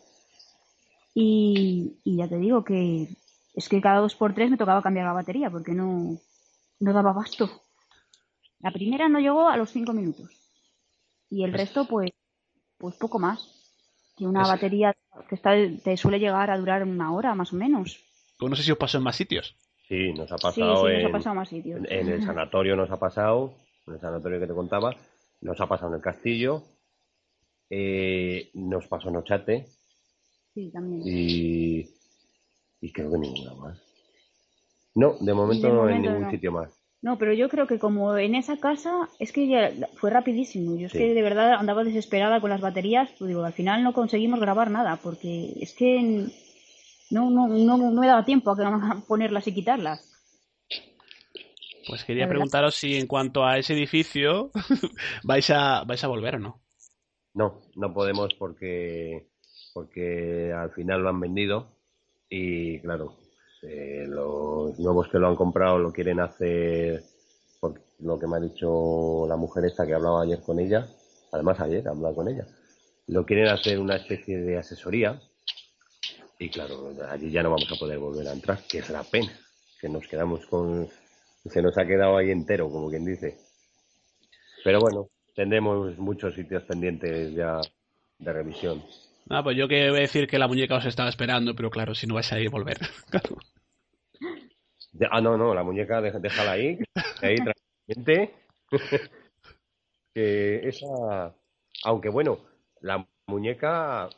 Y, 1.19 1.97
y 2.03 2.17
ya 2.17 2.27
te 2.27 2.37
digo 2.37 2.63
que 2.63 3.07
es 3.55 3.67
que 3.69 3.81
cada 3.81 4.01
dos 4.01 4.13
por 4.13 4.35
tres 4.35 4.51
me 4.51 4.57
tocaba 4.57 4.83
cambiar 4.83 5.07
la 5.07 5.13
batería 5.13 5.49
porque 5.49 5.71
no, 5.71 6.19
no 6.79 6.93
daba 6.93 7.09
abasto. 7.09 7.49
La 8.59 8.69
primera 8.69 9.09
no 9.09 9.19
llegó 9.19 9.49
a 9.49 9.57
los 9.57 9.71
cinco 9.71 9.93
minutos. 9.93 10.29
Y 11.31 11.43
el 11.43 11.53
resto, 11.53 11.87
pues, 11.87 12.11
pues 12.77 12.93
poco 12.97 13.17
más. 13.17 13.39
Que 14.15 14.27
una 14.27 14.43
Es- 14.43 14.47
batería 14.47 14.95
que 15.27 15.33
está, 15.33 15.53
te 15.83 15.97
suele 15.97 16.19
llegar 16.19 16.51
a 16.51 16.57
durar 16.59 16.83
una 16.83 17.11
hora 17.11 17.33
más 17.33 17.51
o 17.51 17.55
menos. 17.55 17.99
Pues 18.37 18.49
no 18.51 18.55
sé 18.55 18.61
si 18.61 18.71
os 18.71 18.77
pasó 18.77 18.99
en 18.99 19.03
más 19.03 19.15
sitios. 19.15 19.55
Sí, 19.87 20.13
nos 20.13 20.31
ha 20.31 20.37
Sí, 20.37 20.43
pasado, 20.43 20.85
sí, 20.85 20.93
nos 20.93 21.03
ha 21.03 21.07
en, 21.07 21.11
pasado 21.11 21.35
más 21.35 21.49
sitios. 21.49 21.79
en- 21.79 21.91
en 21.91 22.09
el 22.09 22.21
sanatorio 22.21 22.75
nos 22.75 22.91
ha 22.91 22.99
pasado, 22.99 23.55
en 23.87 23.95
el 23.95 23.99
sanatorio 23.99 24.39
que 24.39 24.45
te 24.45 24.53
contaba, 24.53 24.95
nos 25.41 25.59
ha 25.59 25.65
pasado 25.67 25.89
en 25.89 25.95
el 25.95 26.01
castillo, 26.03 26.61
eh, 27.71 28.51
nos 28.53 28.85
pasó 28.87 29.09
en 29.09 29.15
Ochate 29.15 29.65
Sí, 30.57 30.71
también. 30.71 31.03
y, 31.05 31.87
y 32.81 32.91
creo 32.91 33.11
que 33.11 33.19
ninguna 33.19 33.53
más. 33.53 33.77
No, 34.95 35.15
de 35.19 35.31
momento 35.35 35.67
De 35.67 35.73
no 35.73 35.79
en 35.81 35.97
momento 35.97 36.09
ningún 36.09 36.23
no. 36.23 36.31
sitio 36.31 36.51
más. 36.51 36.71
No, 37.03 37.19
pero 37.19 37.31
yo 37.31 37.47
creo 37.47 37.67
que 37.67 37.77
como 37.77 38.17
en 38.17 38.33
esa 38.33 38.57
casa 38.57 39.07
es 39.19 39.31
que 39.31 39.47
ya 39.47 39.71
fue 39.97 40.09
rapidísimo. 40.09 40.75
Yo 40.75 40.87
es 40.87 40.93
Sí. 40.93 40.97
que 40.97 41.13
de 41.13 41.21
verdad 41.21 41.53
andaba 41.53 41.83
desesperada 41.83 42.41
con 42.41 42.49
las 42.49 42.59
baterías. 42.59 43.07
Pues 43.19 43.27
digo, 43.27 43.43
al 43.43 43.53
final 43.53 43.83
no 43.83 43.93
conseguimos 43.93 44.39
grabar 44.39 44.71
nada 44.71 44.95
porque 45.03 45.53
es 45.61 45.75
que 45.75 46.25
no, 47.11 47.29
no, 47.29 47.47
no, 47.47 47.77
no 47.77 47.91
me 48.01 48.07
daba 48.07 48.25
tiempo 48.25 48.49
a 48.49 48.57
que- 48.57 48.63
a 48.63 49.03
ponerlas 49.07 49.47
y 49.47 49.53
quitarlas. 49.53 50.11
Pues 51.87 52.03
quería 52.03 52.27
preguntaros 52.27 52.73
si 52.73 52.95
en 52.97 53.05
cuanto 53.05 53.45
a 53.45 53.59
ese 53.59 53.73
edificio 53.73 54.49
vais 55.23 55.47
a 55.51 55.83
vais 55.83 56.03
a 56.03 56.07
volver 56.07 56.37
o 56.37 56.39
no. 56.39 56.61
No, 57.35 57.61
no 57.75 57.93
podemos 57.93 58.33
porque, 58.33 59.27
porque 59.77 60.51
al 60.51 60.71
final 60.71 61.03
lo 61.03 61.09
han 61.09 61.19
vendido 61.19 61.67
y 62.31 62.79
claro, 62.79 63.13
eh, 63.61 64.05
los 64.07 64.79
nuevos 64.79 65.07
que 65.07 65.19
lo 65.19 65.27
han 65.27 65.35
comprado 65.35 65.77
lo 65.77 65.93
quieren 65.93 66.19
hacer 66.19 67.03
por 67.59 67.79
lo 67.99 68.17
que 68.17 68.25
me 68.25 68.37
ha 68.37 68.39
dicho 68.39 69.27
la 69.29 69.35
mujer 69.35 69.65
esta 69.65 69.85
que 69.85 69.93
hablaba 69.93 70.23
ayer 70.23 70.41
con 70.41 70.59
ella, 70.59 70.87
además 71.31 71.59
ayer 71.59 71.87
hablaba 71.87 72.15
con 72.15 72.27
ella, 72.27 72.47
lo 73.05 73.23
quieren 73.23 73.49
hacer 73.49 73.77
una 73.77 73.97
especie 73.97 74.39
de 74.39 74.57
asesoría 74.57 75.21
y 76.39 76.49
claro, 76.49 76.91
allí 77.11 77.29
ya 77.29 77.43
no 77.43 77.51
vamos 77.51 77.71
a 77.71 77.79
poder 77.79 77.99
volver 77.99 78.29
a 78.29 78.33
entrar, 78.33 78.57
que 78.67 78.79
es 78.79 78.89
la 78.89 79.03
pena, 79.03 79.31
que 79.79 79.89
nos 79.89 80.07
quedamos 80.07 80.43
con, 80.47 80.87
se 81.45 81.61
nos 81.61 81.77
ha 81.77 81.85
quedado 81.85 82.17
ahí 82.17 82.31
entero, 82.31 82.67
como 82.71 82.89
quien 82.89 83.05
dice. 83.05 83.37
Pero 84.63 84.79
bueno, 84.79 85.07
tendremos 85.35 85.95
muchos 85.99 86.33
sitios 86.33 86.63
pendientes 86.63 87.35
ya 87.35 87.61
de 88.17 88.33
revisión. 88.33 88.81
Ah, 89.29 89.43
pues 89.43 89.57
yo 89.57 89.67
que 89.67 89.89
voy 89.89 89.99
a 89.99 90.01
decir 90.01 90.27
que 90.27 90.39
la 90.39 90.47
muñeca 90.47 90.75
os 90.75 90.85
estaba 90.85 91.09
esperando, 91.09 91.53
pero 91.55 91.69
claro, 91.69 91.93
si 91.93 92.07
no 92.07 92.15
vais 92.15 92.31
a 92.31 92.39
ir, 92.39 92.49
volver. 92.49 92.77
Ah, 95.11 95.21
no, 95.21 95.37
no, 95.37 95.53
la 95.53 95.61
muñeca 95.61 96.01
déjala 96.01 96.53
ahí, 96.53 96.79
ahí 97.21 97.35
tranquilamente. 97.35 98.33
que 100.15 100.67
esa, 100.67 101.35
aunque 101.83 102.09
bueno, 102.09 102.39
la 102.81 103.07
muñeca 103.27 104.09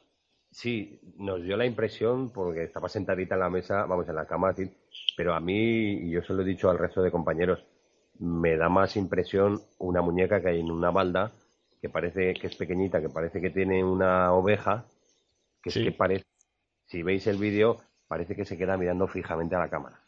sí 0.51 1.01
nos 1.17 1.43
dio 1.43 1.57
la 1.57 1.65
impresión 1.65 2.31
porque 2.31 2.63
estaba 2.63 2.87
sentadita 2.87 3.35
en 3.35 3.41
la 3.41 3.49
mesa, 3.49 3.85
vamos, 3.85 4.07
en 4.07 4.15
la 4.15 4.25
cama, 4.25 4.51
así, 4.51 4.71
pero 5.17 5.33
a 5.33 5.41
mí, 5.41 5.93
y 5.93 6.11
yo 6.11 6.21
se 6.21 6.33
lo 6.33 6.43
he 6.43 6.45
dicho 6.45 6.69
al 6.69 6.77
resto 6.77 7.01
de 7.01 7.11
compañeros, 7.11 7.65
me 8.19 8.55
da 8.55 8.69
más 8.69 8.95
impresión 8.95 9.61
una 9.79 10.01
muñeca 10.01 10.41
que 10.41 10.49
hay 10.49 10.59
en 10.61 10.71
una 10.71 10.91
balda 10.91 11.31
que 11.81 11.89
parece 11.89 12.33
que 12.33 12.47
es 12.47 12.55
pequeñita, 12.55 13.01
que 13.01 13.09
parece 13.09 13.39
que 13.39 13.49
tiene 13.49 13.83
una 13.83 14.33
oveja, 14.33 14.85
que 15.61 15.69
Sí. 15.71 15.79
es 15.79 15.85
que 15.85 15.91
parece, 15.91 16.25
si 16.87 17.03
veis 17.03 17.27
el 17.27 17.37
vídeo, 17.37 17.77
parece 18.07 18.35
que 18.35 18.45
se 18.45 18.57
queda 18.57 18.77
mirando 18.77 19.07
fijamente 19.07 19.55
a 19.55 19.59
la 19.59 19.69
cámara. 19.69 19.99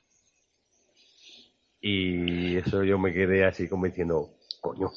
Y 1.80 2.58
eso 2.58 2.84
yo 2.84 3.00
me 3.00 3.14
quedé 3.14 3.44
así 3.46 3.68
como 3.68 3.86
diciendo, 3.86 4.30
coño. 4.62 4.92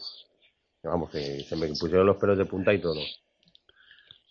Vamos, 0.83 1.11
que 1.11 1.41
se 1.41 1.57
me 1.57 1.69
pusieron 1.69 2.07
los 2.07 2.19
pelos 2.19 2.37
de 2.37 2.45
punta 2.45 2.73
y 2.75 2.79
todo. 2.79 3.01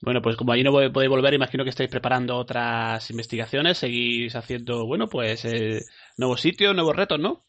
Bueno, 0.02 0.22
pues 0.22 0.36
como 0.36 0.52
allí 0.52 0.64
no 0.64 0.72
podéis 0.72 1.10
volver, 1.10 1.34
imagino 1.34 1.64
que 1.64 1.72
estáis 1.72 1.90
preparando 1.90 2.38
otras 2.38 3.10
investigaciones, 3.10 3.78
seguís 3.78 4.36
haciendo, 4.36 4.86
bueno, 4.86 5.08
pues 5.08 5.46
eh, 5.46 5.84
nuevos 6.18 6.42
sitios, 6.42 6.76
nuevos 6.76 6.96
retos, 6.96 7.20
¿no? 7.20 7.46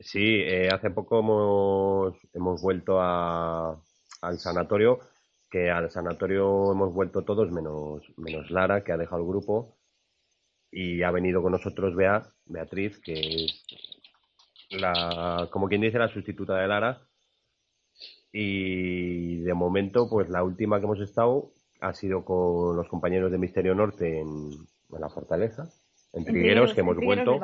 Sí, 0.00 0.24
eh, 0.24 0.68
hace 0.72 0.90
poco 0.90 1.20
hemos, 1.20 2.14
hemos 2.32 2.60
vuelto 2.62 2.98
a, 3.00 3.80
al 4.22 4.38
sanatorio, 4.38 4.98
que 5.52 5.70
al 5.70 5.90
sanatorio 5.90 6.72
hemos 6.72 6.94
vuelto 6.94 7.24
todos 7.24 7.52
menos, 7.52 8.02
menos 8.16 8.50
Lara, 8.50 8.82
que 8.82 8.90
ha 8.90 8.96
dejado 8.96 9.20
el 9.20 9.28
grupo, 9.28 9.76
y 10.70 11.02
ha 11.02 11.10
venido 11.10 11.42
con 11.42 11.52
nosotros 11.52 11.94
Bea, 11.94 12.22
Beatriz, 12.46 12.98
que 12.98 13.44
es 13.44 13.62
la, 14.70 15.50
como 15.52 15.68
quien 15.68 15.82
dice, 15.82 15.98
la 15.98 16.08
sustituta 16.08 16.56
de 16.56 16.68
Lara. 16.68 17.02
Y 18.32 19.40
de 19.40 19.52
momento, 19.52 20.08
pues 20.08 20.30
la 20.30 20.42
última 20.42 20.78
que 20.78 20.86
hemos 20.86 21.00
estado 21.00 21.52
ha 21.82 21.92
sido 21.92 22.24
con 22.24 22.74
los 22.74 22.88
compañeros 22.88 23.30
de 23.30 23.36
Misterio 23.36 23.74
Norte 23.74 24.20
en, 24.20 24.52
en 24.90 25.00
la 25.00 25.10
Fortaleza, 25.10 25.68
en 26.14 26.24
Trigueros, 26.24 26.72
que 26.72 26.80
hemos 26.80 26.96
vuelto. 26.96 27.38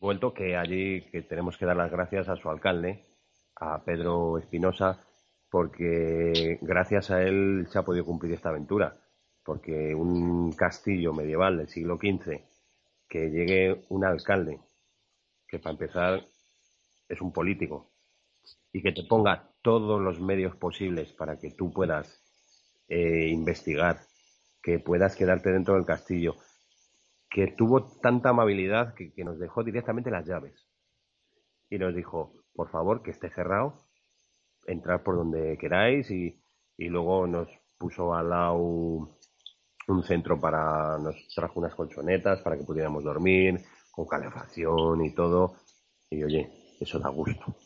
Vuelto 0.00 0.32
que 0.32 0.56
allí 0.56 1.02
que 1.10 1.20
tenemos 1.20 1.58
que 1.58 1.66
dar 1.66 1.76
las 1.76 1.90
gracias 1.90 2.30
a 2.30 2.36
su 2.36 2.48
alcalde, 2.48 3.04
a 3.56 3.84
Pedro 3.84 4.38
Espinosa, 4.38 5.04
porque 5.54 6.58
gracias 6.62 7.12
a 7.12 7.22
él 7.22 7.68
se 7.70 7.78
ha 7.78 7.84
podido 7.84 8.04
cumplir 8.04 8.32
esta 8.32 8.48
aventura. 8.48 8.96
Porque 9.44 9.94
un 9.94 10.50
castillo 10.50 11.12
medieval 11.12 11.58
del 11.58 11.68
siglo 11.68 11.96
XV, 11.96 12.40
que 13.08 13.30
llegue 13.30 13.84
un 13.88 14.04
alcalde, 14.04 14.58
que 15.46 15.60
para 15.60 15.74
empezar 15.74 16.24
es 17.08 17.20
un 17.20 17.32
político, 17.32 17.92
y 18.72 18.82
que 18.82 18.90
te 18.90 19.04
ponga 19.04 19.48
todos 19.62 20.02
los 20.02 20.20
medios 20.20 20.56
posibles 20.56 21.12
para 21.12 21.38
que 21.38 21.52
tú 21.52 21.72
puedas 21.72 22.20
eh, 22.88 23.28
investigar, 23.28 24.00
que 24.60 24.80
puedas 24.80 25.14
quedarte 25.14 25.52
dentro 25.52 25.74
del 25.74 25.86
castillo, 25.86 26.34
que 27.30 27.54
tuvo 27.56 27.96
tanta 28.00 28.30
amabilidad 28.30 28.92
que, 28.94 29.12
que 29.12 29.22
nos 29.22 29.38
dejó 29.38 29.62
directamente 29.62 30.10
las 30.10 30.26
llaves. 30.26 30.66
Y 31.70 31.78
nos 31.78 31.94
dijo, 31.94 32.32
por 32.56 32.70
favor, 32.70 33.04
que 33.04 33.12
esté 33.12 33.30
cerrado, 33.30 33.84
entrar 34.66 35.02
por 35.02 35.16
donde 35.16 35.56
queráis 35.58 36.10
y, 36.10 36.40
y 36.76 36.88
luego 36.88 37.26
nos 37.26 37.48
puso 37.78 38.14
al 38.14 38.30
lado 38.30 38.56
un 38.56 40.02
centro 40.04 40.40
para, 40.40 40.98
nos 40.98 41.16
trajo 41.34 41.60
unas 41.60 41.74
colchonetas 41.74 42.40
para 42.40 42.56
que 42.56 42.64
pudiéramos 42.64 43.04
dormir, 43.04 43.60
con 43.90 44.06
calefacción 44.06 45.04
y 45.04 45.14
todo. 45.14 45.56
Y 46.10 46.22
oye, 46.22 46.50
eso 46.80 46.98
da 46.98 47.08
gusto. 47.08 47.56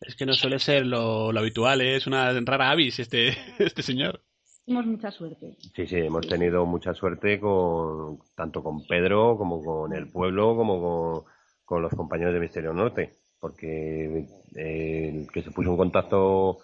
Es 0.00 0.14
que 0.14 0.26
no 0.26 0.34
suele 0.34 0.58
ser 0.58 0.84
lo, 0.84 1.32
lo 1.32 1.40
habitual, 1.40 1.80
¿eh? 1.80 1.96
es 1.96 2.06
una 2.06 2.32
rara 2.40 2.70
avis 2.70 2.98
este, 2.98 3.28
este 3.58 3.82
señor. 3.82 4.20
Tenemos 4.64 4.86
mucha 4.86 5.10
suerte. 5.10 5.56
Sí, 5.74 5.86
sí, 5.86 5.96
hemos 5.96 6.26
tenido 6.26 6.66
mucha 6.66 6.92
suerte 6.92 7.38
con 7.38 8.18
tanto 8.34 8.62
con 8.62 8.84
Pedro 8.86 9.36
como 9.38 9.62
con 9.64 9.94
el 9.94 10.10
pueblo 10.10 10.56
como 10.56 10.80
con, 10.82 11.24
con 11.64 11.82
los 11.82 11.92
compañeros 11.92 12.34
de 12.34 12.40
Misterio 12.40 12.72
Norte, 12.72 13.12
porque 13.46 14.26
eh, 14.56 15.12
el 15.14 15.30
que 15.30 15.40
se 15.40 15.52
puso 15.52 15.70
en 15.70 15.76
contacto 15.76 16.58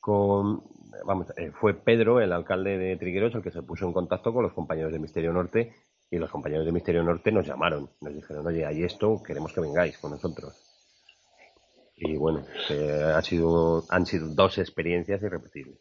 con, 0.00 0.60
vamos, 1.06 1.28
eh, 1.36 1.52
fue 1.52 1.74
Pedro, 1.74 2.20
el 2.20 2.32
alcalde 2.32 2.78
de 2.78 2.96
Trigueros, 2.96 3.32
el 3.36 3.42
que 3.42 3.52
se 3.52 3.62
puso 3.62 3.86
en 3.86 3.92
contacto 3.92 4.32
con 4.34 4.42
los 4.42 4.52
compañeros 4.52 4.92
de 4.92 4.98
Misterio 4.98 5.32
Norte 5.32 5.72
y 6.10 6.18
los 6.18 6.28
compañeros 6.28 6.66
de 6.66 6.72
Misterio 6.72 7.04
Norte 7.04 7.30
nos 7.30 7.46
llamaron, 7.46 7.90
nos 8.00 8.12
dijeron, 8.12 8.44
oye, 8.44 8.66
hay 8.66 8.82
esto, 8.82 9.22
queremos 9.22 9.52
que 9.52 9.60
vengáis 9.60 9.98
con 9.98 10.10
nosotros. 10.10 10.52
Y 11.94 12.16
bueno, 12.16 12.44
eh, 12.70 13.12
ha 13.14 13.22
sido, 13.22 13.84
han 13.88 14.04
sido 14.04 14.34
dos 14.34 14.58
experiencias 14.58 15.22
irrepetibles. 15.22 15.78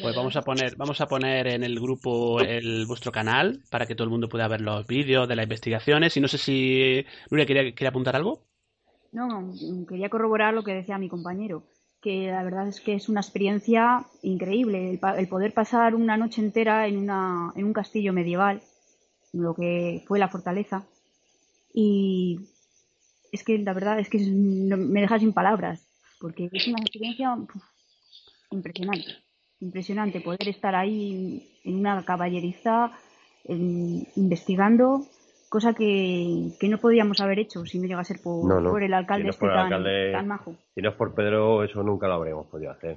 Pues 0.00 0.16
vamos 0.16 0.36
a 0.36 0.42
poner, 0.42 0.76
vamos 0.76 0.98
a 1.02 1.08
poner 1.08 1.46
en 1.46 1.62
el 1.62 1.78
grupo 1.78 2.40
el 2.40 2.86
vuestro 2.86 3.12
canal 3.12 3.62
para 3.70 3.84
que 3.84 3.94
todo 3.94 4.04
el 4.04 4.10
mundo 4.10 4.30
pueda 4.30 4.48
ver 4.48 4.62
los 4.62 4.86
vídeos 4.86 5.28
de 5.28 5.36
las 5.36 5.44
investigaciones. 5.44 6.16
Y 6.16 6.20
no 6.20 6.28
sé 6.28 6.38
si 6.38 7.04
Nuria 7.30 7.44
quería, 7.44 7.74
quería 7.74 7.90
apuntar 7.90 8.16
algo. 8.16 8.46
No, 9.12 9.52
quería 9.86 10.08
corroborar 10.08 10.54
lo 10.54 10.64
que 10.64 10.74
decía 10.74 10.98
mi 10.98 11.10
compañero, 11.10 11.64
que 12.00 12.30
la 12.30 12.42
verdad 12.42 12.66
es 12.66 12.80
que 12.80 12.94
es 12.94 13.10
una 13.10 13.20
experiencia 13.20 14.06
increíble 14.22 14.90
el, 14.90 15.00
el 15.18 15.28
poder 15.28 15.52
pasar 15.52 15.94
una 15.94 16.16
noche 16.16 16.40
entera 16.40 16.86
en, 16.86 16.96
una, 16.96 17.52
en 17.54 17.66
un 17.66 17.74
castillo 17.74 18.14
medieval, 18.14 18.62
lo 19.32 19.54
que 19.54 20.02
fue 20.06 20.18
la 20.18 20.28
fortaleza. 20.28 20.86
Y 21.74 22.40
es 23.32 23.44
que 23.44 23.58
la 23.58 23.74
verdad 23.74 23.98
es 23.98 24.08
que 24.08 24.18
me 24.18 25.02
deja 25.02 25.18
sin 25.18 25.34
palabras, 25.34 25.86
porque 26.18 26.48
es 26.50 26.66
una 26.68 26.80
experiencia 26.80 27.36
impresionante, 28.50 29.08
impresionante 29.60 30.20
poder 30.20 30.48
estar 30.48 30.74
ahí 30.74 31.60
en 31.64 31.76
una 31.76 32.02
caballeriza 32.04 32.92
investigando, 33.44 35.06
cosa 35.52 35.74
que, 35.74 36.48
que 36.58 36.68
no 36.70 36.78
podíamos 36.78 37.20
haber 37.20 37.38
hecho 37.40 37.66
si 37.66 37.78
no 37.78 37.86
llega 37.86 38.00
a 38.00 38.04
ser 38.04 38.20
por, 38.22 38.48
No, 38.48 38.58
no. 38.58 38.70
por 38.70 38.82
el 38.82 38.94
alcalde 38.94 39.24
Si 39.24 39.26
no 39.26 39.30
es 39.30 39.36
este 39.36 39.40
por 39.46 39.50
el 39.50 39.56
tan, 39.56 39.66
alcalde- 39.66 40.12
tan 40.12 40.26
majo. 40.28 40.54
Si 40.74 40.80
no 40.80 40.88
es 40.88 40.96
por 40.96 41.14
Pedro, 41.14 41.62
eso 41.62 41.82
nunca 41.82 42.08
lo 42.08 42.14
habríamos 42.14 42.46
podido 42.46 42.70
hacer. 42.70 42.96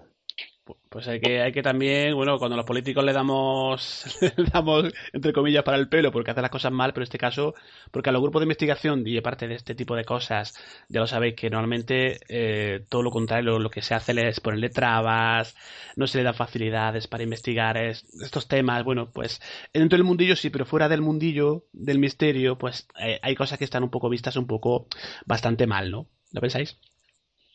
Pues 0.90 1.08
hay 1.08 1.20
que, 1.20 1.42
hay 1.42 1.52
que 1.52 1.62
también, 1.62 2.16
bueno, 2.16 2.40
cuando 2.40 2.56
los 2.58 2.66
políticos 2.66 3.04
le 3.04 3.14
damos, 3.14 4.18
le 4.38 4.46
damos, 4.46 4.86
entre 5.14 5.32
comillas, 5.32 5.64
para 5.64 5.78
el 5.78 5.90
pelo 5.90 6.12
porque 6.12 6.32
hacen 6.32 6.42
las 6.42 6.50
cosas 6.50 6.72
mal, 6.72 6.92
pero 6.92 7.04
en 7.04 7.08
este 7.08 7.20
caso, 7.20 7.54
porque 7.92 8.10
a 8.10 8.14
los 8.14 8.22
grupos 8.22 8.40
de 8.40 8.46
investigación 8.46 9.06
y 9.06 9.16
aparte 9.18 9.48
de 9.48 9.54
este 9.56 9.76
tipo 9.76 9.96
de 9.96 10.06
cosas, 10.06 10.56
ya 10.90 11.02
lo 11.02 11.08
sabéis 11.08 11.36
que 11.36 11.52
normalmente 11.52 12.20
eh, 12.30 12.84
todo 12.90 13.04
lo 13.04 13.12
contrario, 13.12 13.60
lo, 13.60 13.70
que 13.70 13.82
se 13.84 13.94
hace 13.94 14.28
es 14.28 14.40
ponerle 14.40 14.70
trabas, 14.70 15.56
no 15.98 16.08
se 16.08 16.18
le 16.18 16.24
da 16.24 16.34
facilidades 16.34 17.08
para 17.08 17.24
investigar 17.24 17.78
es- 17.78 18.06
estos 18.24 18.48
temas, 18.48 18.84
bueno, 18.84 19.12
pues 19.12 19.42
dentro 19.74 19.98
del 19.98 20.06
mundillo 20.06 20.36
sí, 20.36 20.50
pero 20.50 20.66
fuera 20.66 20.90
del 20.90 21.02
mundillo 21.02 21.66
del 21.74 22.00
misterio, 22.00 22.58
pues 22.58 22.88
eh, 23.00 23.20
hay 23.22 23.36
cosas 23.36 23.60
que 23.60 23.66
están 23.66 23.84
un 23.84 23.92
poco 23.92 24.10
vistas 24.10 24.36
un 24.38 24.48
poco 24.48 24.88
bastante 25.28 25.68
mal, 25.68 25.92
¿no? 25.92 26.08
¿Lo 26.32 26.42
pensáis? 26.42 26.80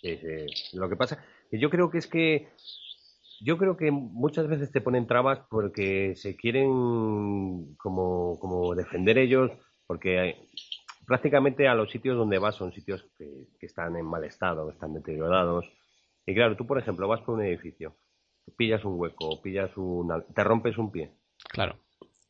Sí, 0.02 0.16
sí. 0.16 0.76
Lo 0.76 0.88
que 0.88 0.96
pasa, 0.96 1.22
yo 1.52 1.68
creo 1.70 1.90
que 1.90 1.98
es 1.98 2.06
que 2.06 2.48
yo 3.40 3.56
creo 3.56 3.76
que 3.76 3.90
muchas 3.90 4.46
veces 4.48 4.70
te 4.70 4.80
ponen 4.80 5.06
trabas 5.06 5.40
porque 5.48 6.14
se 6.14 6.36
quieren 6.36 7.74
como, 7.76 8.38
como 8.38 8.74
defender 8.74 9.18
ellos, 9.18 9.50
porque 9.86 10.36
prácticamente 11.06 11.66
a 11.66 11.74
los 11.74 11.90
sitios 11.90 12.16
donde 12.16 12.38
vas 12.38 12.56
son 12.56 12.72
sitios 12.72 13.06
que, 13.16 13.48
que 13.58 13.66
están 13.66 13.96
en 13.96 14.04
mal 14.04 14.24
estado, 14.24 14.66
que 14.66 14.74
están 14.74 14.92
deteriorados. 14.92 15.64
Y 16.26 16.34
claro, 16.34 16.56
tú 16.56 16.66
por 16.66 16.78
ejemplo 16.78 17.08
vas 17.08 17.22
por 17.22 17.36
un 17.36 17.44
edificio, 17.44 17.96
pillas 18.56 18.84
un 18.84 19.00
hueco, 19.00 19.40
pillas 19.40 19.70
una, 19.76 20.20
te 20.20 20.44
rompes 20.44 20.76
un 20.76 20.92
pie. 20.92 21.10
Claro. 21.48 21.76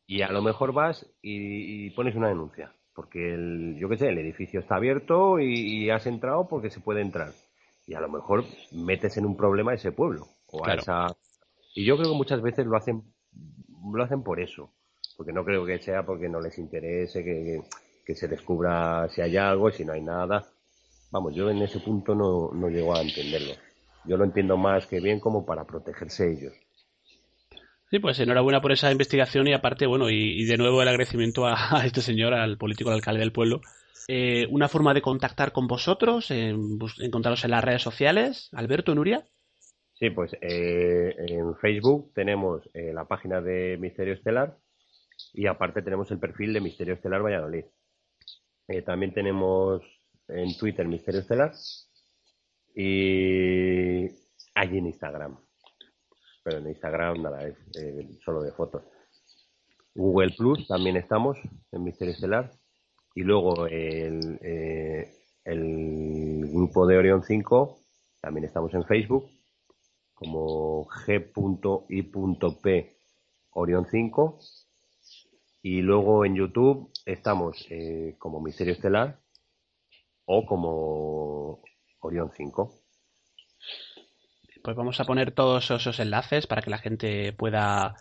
Y 0.07 0.21
a 0.21 0.31
lo 0.31 0.41
mejor 0.41 0.73
vas 0.73 1.05
y, 1.21 1.87
y 1.87 1.89
pones 1.91 2.15
una 2.15 2.29
denuncia, 2.29 2.73
porque 2.93 3.33
el, 3.33 3.77
yo 3.77 3.89
qué 3.89 3.97
sé, 3.97 4.07
el 4.07 4.17
edificio 4.17 4.61
está 4.61 4.75
abierto 4.75 5.39
y, 5.39 5.53
y 5.53 5.89
has 5.89 6.05
entrado 6.07 6.47
porque 6.47 6.69
se 6.69 6.79
puede 6.79 7.01
entrar. 7.01 7.31
Y 7.85 7.95
a 7.95 7.99
lo 7.99 8.09
mejor 8.09 8.45
metes 8.71 9.17
en 9.17 9.25
un 9.25 9.35
problema 9.35 9.73
ese 9.73 9.91
pueblo 9.91 10.27
o 10.51 10.61
a 10.63 10.65
Claro. 10.65 10.81
esa. 10.81 11.07
Y 11.73 11.85
yo 11.85 11.97
creo 11.97 12.11
que 12.11 12.17
muchas 12.17 12.41
veces 12.41 12.65
lo 12.65 12.77
hacen, 12.77 13.01
lo 13.93 14.03
hacen 14.03 14.23
por 14.23 14.39
eso, 14.39 14.71
porque 15.17 15.33
no 15.33 15.43
creo 15.45 15.65
que 15.65 15.79
sea 15.79 16.05
porque 16.05 16.29
no 16.29 16.39
les 16.41 16.57
interese 16.57 17.23
que, 17.23 17.61
que, 18.05 18.15
se 18.15 18.27
descubra 18.27 19.07
si 19.09 19.21
hay 19.21 19.37
algo, 19.37 19.71
si 19.71 19.85
no 19.85 19.93
hay 19.93 20.01
nada. 20.01 20.45
Vamos, 21.11 21.33
yo 21.35 21.49
en 21.49 21.61
ese 21.61 21.79
punto 21.79 22.13
no, 22.15 22.51
no 22.53 22.69
llego 22.69 22.95
a 22.95 23.01
entenderlo. 23.01 23.53
Yo 24.05 24.17
lo 24.17 24.23
entiendo 24.23 24.57
más 24.57 24.87
que 24.87 24.99
bien 24.99 25.19
como 25.19 25.45
para 25.45 25.65
protegerse 25.65 26.31
ellos. 26.31 26.53
Sí, 27.89 27.99
pues 27.99 28.19
enhorabuena 28.19 28.61
por 28.61 28.71
esa 28.71 28.91
investigación 28.91 29.47
y 29.47 29.53
aparte, 29.53 29.85
bueno, 29.85 30.09
y, 30.09 30.41
y 30.41 30.45
de 30.45 30.57
nuevo 30.57 30.81
el 30.81 30.87
agradecimiento 30.87 31.45
a, 31.45 31.55
a 31.81 31.85
este 31.85 32.01
señor, 32.01 32.33
al 32.33 32.57
político, 32.57 32.89
al 32.89 32.95
alcalde 32.95 33.19
del 33.19 33.33
pueblo. 33.33 33.61
Eh, 34.07 34.47
una 34.49 34.67
forma 34.67 34.93
de 34.93 35.01
contactar 35.01 35.51
con 35.51 35.67
vosotros, 35.67 36.31
encontraros 36.31 37.43
en 37.45 37.51
las 37.51 37.63
redes 37.63 37.81
sociales, 37.81 38.49
Alberto, 38.53 38.95
Nuria. 38.95 39.27
Sí, 40.01 40.09
pues 40.09 40.35
eh, 40.41 41.15
en 41.15 41.55
Facebook 41.57 42.11
tenemos 42.15 42.67
eh, 42.73 42.91
la 42.91 43.05
página 43.07 43.39
de 43.39 43.77
Misterio 43.79 44.15
Estelar 44.15 44.57
y 45.31 45.45
aparte 45.45 45.83
tenemos 45.83 46.09
el 46.09 46.17
perfil 46.17 46.53
de 46.53 46.59
Misterio 46.59 46.95
Estelar 46.95 47.23
Valladolid. 47.23 47.65
Eh, 48.67 48.81
también 48.81 49.13
tenemos 49.13 49.83
en 50.27 50.57
Twitter 50.57 50.87
Misterio 50.87 51.19
Estelar 51.19 51.51
y 52.73 54.07
allí 54.55 54.79
en 54.79 54.87
Instagram. 54.87 55.37
Pero 56.43 56.57
en 56.57 56.69
Instagram 56.69 57.21
nada, 57.21 57.47
es 57.47 57.55
solo 58.25 58.41
de 58.41 58.53
fotos. 58.53 58.81
Google 59.93 60.33
Plus 60.35 60.67
también 60.67 60.97
estamos 60.97 61.37
en 61.71 61.83
Misterio 61.83 62.15
Estelar 62.15 62.49
y 63.13 63.21
luego 63.21 63.67
el 63.67 64.39
grupo 66.51 66.87
de 66.87 66.97
Orión 66.97 67.21
5 67.21 67.77
también 68.19 68.45
estamos 68.45 68.73
en 68.73 68.83
Facebook 68.85 69.29
como 70.21 70.85
g.i.p 70.85 71.87
Orión 73.53 73.87
5 73.89 74.39
y 75.63 75.81
luego 75.81 76.25
en 76.25 76.35
YouTube 76.35 76.91
estamos 77.07 77.65
eh, 77.71 78.17
como 78.19 78.39
Misterio 78.39 78.73
Estelar 78.73 79.19
o 80.25 80.45
como 80.45 81.63
Orión 82.01 82.29
5. 82.37 82.71
Pues 84.63 84.75
vamos 84.75 84.99
a 84.99 85.05
poner 85.05 85.31
todos 85.31 85.71
esos 85.71 85.99
enlaces 85.99 86.45
para 86.45 86.61
que 86.61 86.69
la 86.69 86.77
gente 86.77 87.33
pueda, 87.33 87.95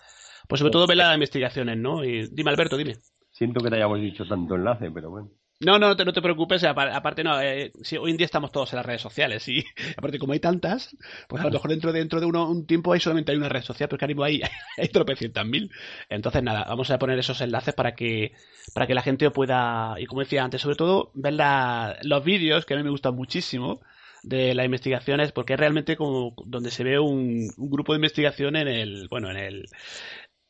pues 0.47 0.59
sobre 0.59 0.73
todo 0.73 0.87
ver 0.87 0.99
las 0.99 1.15
investigaciones, 1.15 1.79
¿no? 1.79 2.05
Y 2.05 2.29
dime, 2.33 2.51
Alberto, 2.51 2.77
dime. 2.77 2.97
Siento 3.31 3.65
que 3.65 3.71
te 3.71 3.77
hayamos 3.77 3.99
dicho 3.99 4.29
tanto 4.29 4.57
enlace, 4.57 4.91
pero 4.91 5.09
bueno. 5.09 5.31
No, 5.63 5.79
no, 5.79 5.95
no 5.95 6.13
te 6.15 6.23
preocupes, 6.23 6.65
apa- 6.65 6.97
aparte 6.97 7.23
no, 7.23 7.39
eh, 7.39 7.71
si 7.83 7.99
hoy 7.99 8.13
en 8.13 8.17
día 8.17 8.25
estamos 8.25 8.51
todos 8.51 8.73
en 8.73 8.79
las 8.79 8.87
redes 8.87 9.03
sociales 9.03 9.47
y 9.47 9.63
aparte 9.99 10.19
como 10.19 10.33
hay 10.33 10.41
tantas, 10.41 10.97
pues 11.29 11.43
a 11.43 11.45
lo 11.45 11.51
mejor 11.53 11.69
dentro, 11.71 11.93
dentro 11.93 12.19
de 12.19 12.25
uno, 12.25 12.49
un 12.49 12.67
tiempo 12.67 12.95
hay 12.95 13.01
solamente 13.01 13.33
hay 13.33 13.37
una 13.39 13.51
red 13.51 13.63
social, 13.63 13.87
pero 13.91 14.07
mismo 14.09 14.25
hay, 14.25 14.41
hay 14.79 14.89
tropecientas 14.89 15.45
mil. 15.45 15.71
Entonces 16.09 16.43
nada, 16.43 16.65
vamos 16.67 16.91
a 16.91 16.99
poner 16.99 17.19
esos 17.19 17.43
enlaces 17.43 17.75
para 17.75 17.95
que, 17.95 18.33
para 18.73 18.87
que 18.87 18.95
la 18.95 19.03
gente 19.03 19.31
pueda, 19.31 19.97
y 19.99 20.07
como 20.07 20.23
decía 20.23 20.43
antes, 20.45 20.63
sobre 20.63 20.77
todo 20.77 21.11
ver 21.15 21.35
la- 21.35 21.99
los 22.05 22.25
vídeos, 22.25 22.65
que 22.65 22.73
a 22.73 22.77
mí 22.79 22.83
me 22.83 22.91
gustan 22.91 23.15
muchísimo, 23.15 23.83
de 24.23 24.55
las 24.55 24.65
investigaciones, 24.67 25.33
porque 25.33 25.55
es 25.55 25.59
realmente 25.61 25.97
como 25.97 26.35
donde 26.47 26.71
se 26.71 26.85
ve 26.85 26.99
un, 26.99 27.53
un 27.57 27.71
grupo 27.71 27.93
de 27.93 27.99
investigación 27.99 28.57
en 28.57 28.69
el, 28.69 29.09
bueno, 29.09 29.31
en 29.31 29.37
el, 29.39 29.69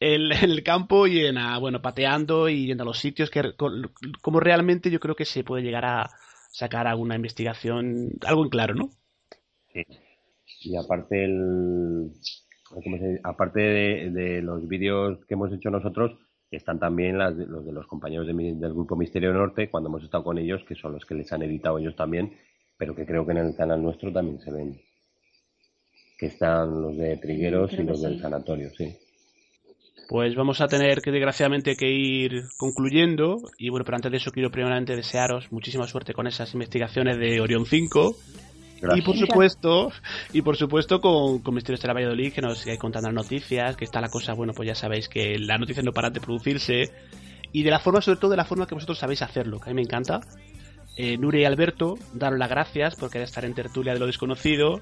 el- 0.00 0.32
en 0.32 0.50
el 0.50 0.62
campo 0.64 1.06
y 1.06 1.24
en 1.26 1.38
a, 1.38 1.58
bueno 1.58 1.80
pateando 1.82 2.48
y 2.48 2.66
yendo 2.66 2.82
a 2.82 2.86
los 2.86 2.98
sitios 2.98 3.30
que 3.30 3.54
con- 3.54 3.92
como 4.22 4.40
realmente 4.40 4.90
yo 4.90 4.98
creo 4.98 5.14
que 5.14 5.24
se 5.26 5.44
puede 5.44 5.62
llegar 5.62 5.84
a 5.84 6.10
sacar 6.50 6.86
alguna 6.86 7.14
investigación 7.16 8.10
algo 8.26 8.42
en 8.44 8.50
claro 8.50 8.74
no 8.74 8.90
Sí. 9.72 9.84
Y 10.62 10.76
aparte 10.76 11.24
el 11.24 12.10
¿cómo 12.68 12.98
se 12.98 13.06
dice? 13.08 13.20
aparte 13.22 13.60
de, 13.60 14.10
de 14.10 14.42
los 14.42 14.66
vídeos 14.66 15.24
que 15.26 15.34
hemos 15.34 15.52
hecho 15.52 15.70
nosotros 15.70 16.18
están 16.50 16.80
también 16.80 17.16
las 17.18 17.36
de- 17.36 17.46
los 17.46 17.64
de 17.64 17.72
los 17.72 17.86
compañeros 17.86 18.26
de 18.26 18.32
mi- 18.32 18.58
del 18.58 18.72
grupo 18.72 18.96
Misterio 18.96 19.32
Norte 19.32 19.70
cuando 19.70 19.88
hemos 19.88 20.02
estado 20.02 20.24
con 20.24 20.38
ellos 20.38 20.62
que 20.66 20.74
son 20.74 20.92
los 20.94 21.04
que 21.04 21.14
les 21.14 21.32
han 21.32 21.42
editado 21.42 21.78
ellos 21.78 21.94
también 21.94 22.32
pero 22.76 22.94
que 22.96 23.06
creo 23.06 23.24
que 23.26 23.32
en 23.32 23.38
el 23.38 23.54
canal 23.54 23.80
nuestro 23.82 24.10
también 24.12 24.40
se 24.40 24.50
ven 24.50 24.80
que 26.18 26.26
están 26.26 26.82
los 26.82 26.96
de 26.96 27.16
Trigueros 27.18 27.72
y 27.74 27.82
los 27.84 28.00
sí. 28.00 28.06
del 28.06 28.20
sanatorio 28.20 28.70
sí 28.76 28.96
pues 30.10 30.34
vamos 30.34 30.60
a 30.60 30.66
tener 30.66 31.00
que 31.02 31.12
desgraciadamente 31.12 31.76
que 31.76 31.88
ir 31.88 32.48
concluyendo 32.56 33.36
y 33.58 33.68
bueno 33.68 33.84
pero 33.84 33.94
antes 33.94 34.10
de 34.10 34.16
eso 34.16 34.32
quiero 34.32 34.50
primeramente 34.50 34.96
desearos 34.96 35.52
muchísima 35.52 35.86
suerte 35.86 36.14
con 36.14 36.26
esas 36.26 36.52
investigaciones 36.52 37.16
de 37.16 37.40
Orión 37.40 37.64
5 37.64 38.16
y 38.16 38.80
Gracias. 38.80 39.04
por 39.04 39.16
supuesto, 39.16 39.92
y 40.32 40.40
por 40.40 40.56
supuesto 40.56 41.00
con, 41.02 41.40
con 41.40 41.54
Misterios 41.54 41.82
de 41.82 41.88
la 41.88 41.92
Valladolid, 41.92 42.32
que 42.32 42.40
nos 42.40 42.60
sigáis 42.60 42.80
contando 42.80 43.10
las 43.10 43.14
noticias, 43.14 43.76
que 43.76 43.84
está 43.84 44.00
la 44.00 44.08
cosa, 44.08 44.32
bueno, 44.32 44.54
pues 44.54 44.66
ya 44.68 44.74
sabéis 44.74 45.06
que 45.06 45.38
las 45.38 45.60
noticias 45.60 45.84
no 45.84 45.92
paran 45.92 46.14
de 46.14 46.20
producirse, 46.20 46.90
y 47.52 47.62
de 47.62 47.70
la 47.70 47.78
forma, 47.78 48.00
sobre 48.00 48.18
todo 48.18 48.30
de 48.30 48.38
la 48.38 48.46
forma 48.46 48.66
que 48.66 48.74
vosotros 48.74 48.98
sabéis 48.98 49.20
hacerlo, 49.20 49.60
que 49.60 49.68
a 49.68 49.74
mí 49.74 49.76
me 49.76 49.82
encanta, 49.82 50.20
eh, 50.96 51.18
Nuria 51.18 51.42
y 51.42 51.44
Alberto, 51.44 51.98
daros 52.14 52.38
las 52.38 52.48
gracias 52.48 52.96
por 52.96 53.10
querer 53.10 53.26
estar 53.26 53.44
en 53.44 53.54
tertulia 53.54 53.92
de 53.92 54.00
lo 54.00 54.06
desconocido. 54.06 54.80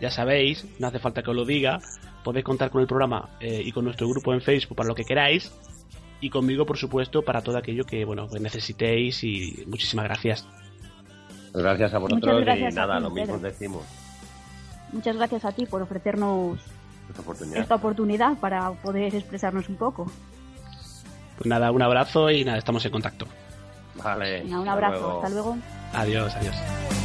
Ya 0.00 0.10
sabéis, 0.10 0.66
no 0.78 0.88
hace 0.88 0.98
falta 0.98 1.22
que 1.22 1.30
os 1.30 1.36
lo 1.36 1.44
diga. 1.44 1.80
Podéis 2.26 2.44
contar 2.44 2.70
con 2.72 2.80
el 2.80 2.88
programa 2.88 3.28
eh, 3.38 3.62
y 3.64 3.70
con 3.70 3.84
nuestro 3.84 4.08
grupo 4.08 4.34
en 4.34 4.40
Facebook 4.40 4.76
para 4.76 4.88
lo 4.88 4.96
que 4.96 5.04
queráis. 5.04 5.52
Y 6.20 6.28
conmigo, 6.28 6.66
por 6.66 6.76
supuesto, 6.76 7.22
para 7.22 7.40
todo 7.40 7.56
aquello 7.56 7.84
que 7.84 8.04
bueno 8.04 8.28
que 8.28 8.40
necesitéis. 8.40 9.22
Y 9.22 9.62
muchísimas 9.68 10.06
gracias. 10.06 10.44
Gracias 11.54 11.94
a 11.94 11.98
vosotros 11.98 12.40
gracias 12.40 12.74
y 12.74 12.78
a 12.78 12.80
nada, 12.80 12.96
ti, 12.96 13.02
lo 13.04 13.10
mismo 13.10 13.36
Pedro. 13.36 13.48
decimos. 13.48 13.84
Muchas 14.92 15.16
gracias 15.16 15.44
a 15.44 15.52
ti 15.52 15.66
por 15.66 15.82
ofrecernos 15.82 16.58
Esta 17.08 17.22
oportunidad. 17.22 17.58
esta 17.60 17.74
oportunidad 17.76 18.38
para 18.38 18.72
poder 18.72 19.14
expresarnos 19.14 19.68
un 19.68 19.76
poco. 19.76 20.10
Pues 21.38 21.46
nada, 21.46 21.70
un 21.70 21.82
abrazo 21.82 22.28
y 22.32 22.44
nada, 22.44 22.58
estamos 22.58 22.84
en 22.86 22.90
contacto. 22.90 23.26
Vale. 24.02 24.42
Venga, 24.42 24.58
un 24.58 24.68
hasta 24.68 24.72
abrazo, 24.72 25.00
luego. 25.00 25.16
hasta 25.22 25.28
luego. 25.30 25.56
Adiós, 25.92 26.34
adiós. 26.34 26.95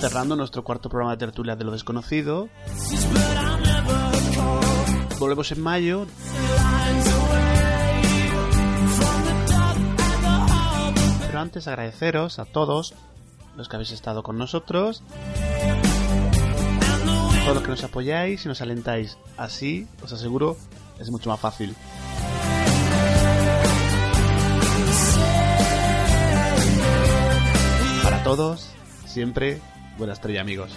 Cerrando 0.00 0.34
nuestro 0.34 0.64
cuarto 0.64 0.88
programa 0.88 1.12
de 1.12 1.18
tertulia 1.18 1.56
de 1.56 1.64
lo 1.64 1.72
desconocido. 1.72 2.48
Volvemos 5.18 5.52
en 5.52 5.60
mayo. 5.60 6.06
Pero 11.26 11.38
antes 11.38 11.68
agradeceros 11.68 12.38
a 12.38 12.46
todos 12.46 12.94
los 13.56 13.68
que 13.68 13.76
habéis 13.76 13.90
estado 13.92 14.22
con 14.22 14.38
nosotros. 14.38 15.02
Todos 17.44 17.54
los 17.54 17.62
que 17.62 17.68
nos 17.68 17.84
apoyáis 17.84 18.42
y 18.46 18.48
nos 18.48 18.62
alentáis. 18.62 19.18
Así, 19.36 19.86
os 20.02 20.12
aseguro, 20.14 20.56
es 20.98 21.10
mucho 21.10 21.28
más 21.28 21.40
fácil. 21.40 21.76
Para 28.02 28.22
todos, 28.22 28.70
siempre, 29.06 29.60
buena 30.00 30.14
estrella 30.14 30.40
amigos. 30.40 30.70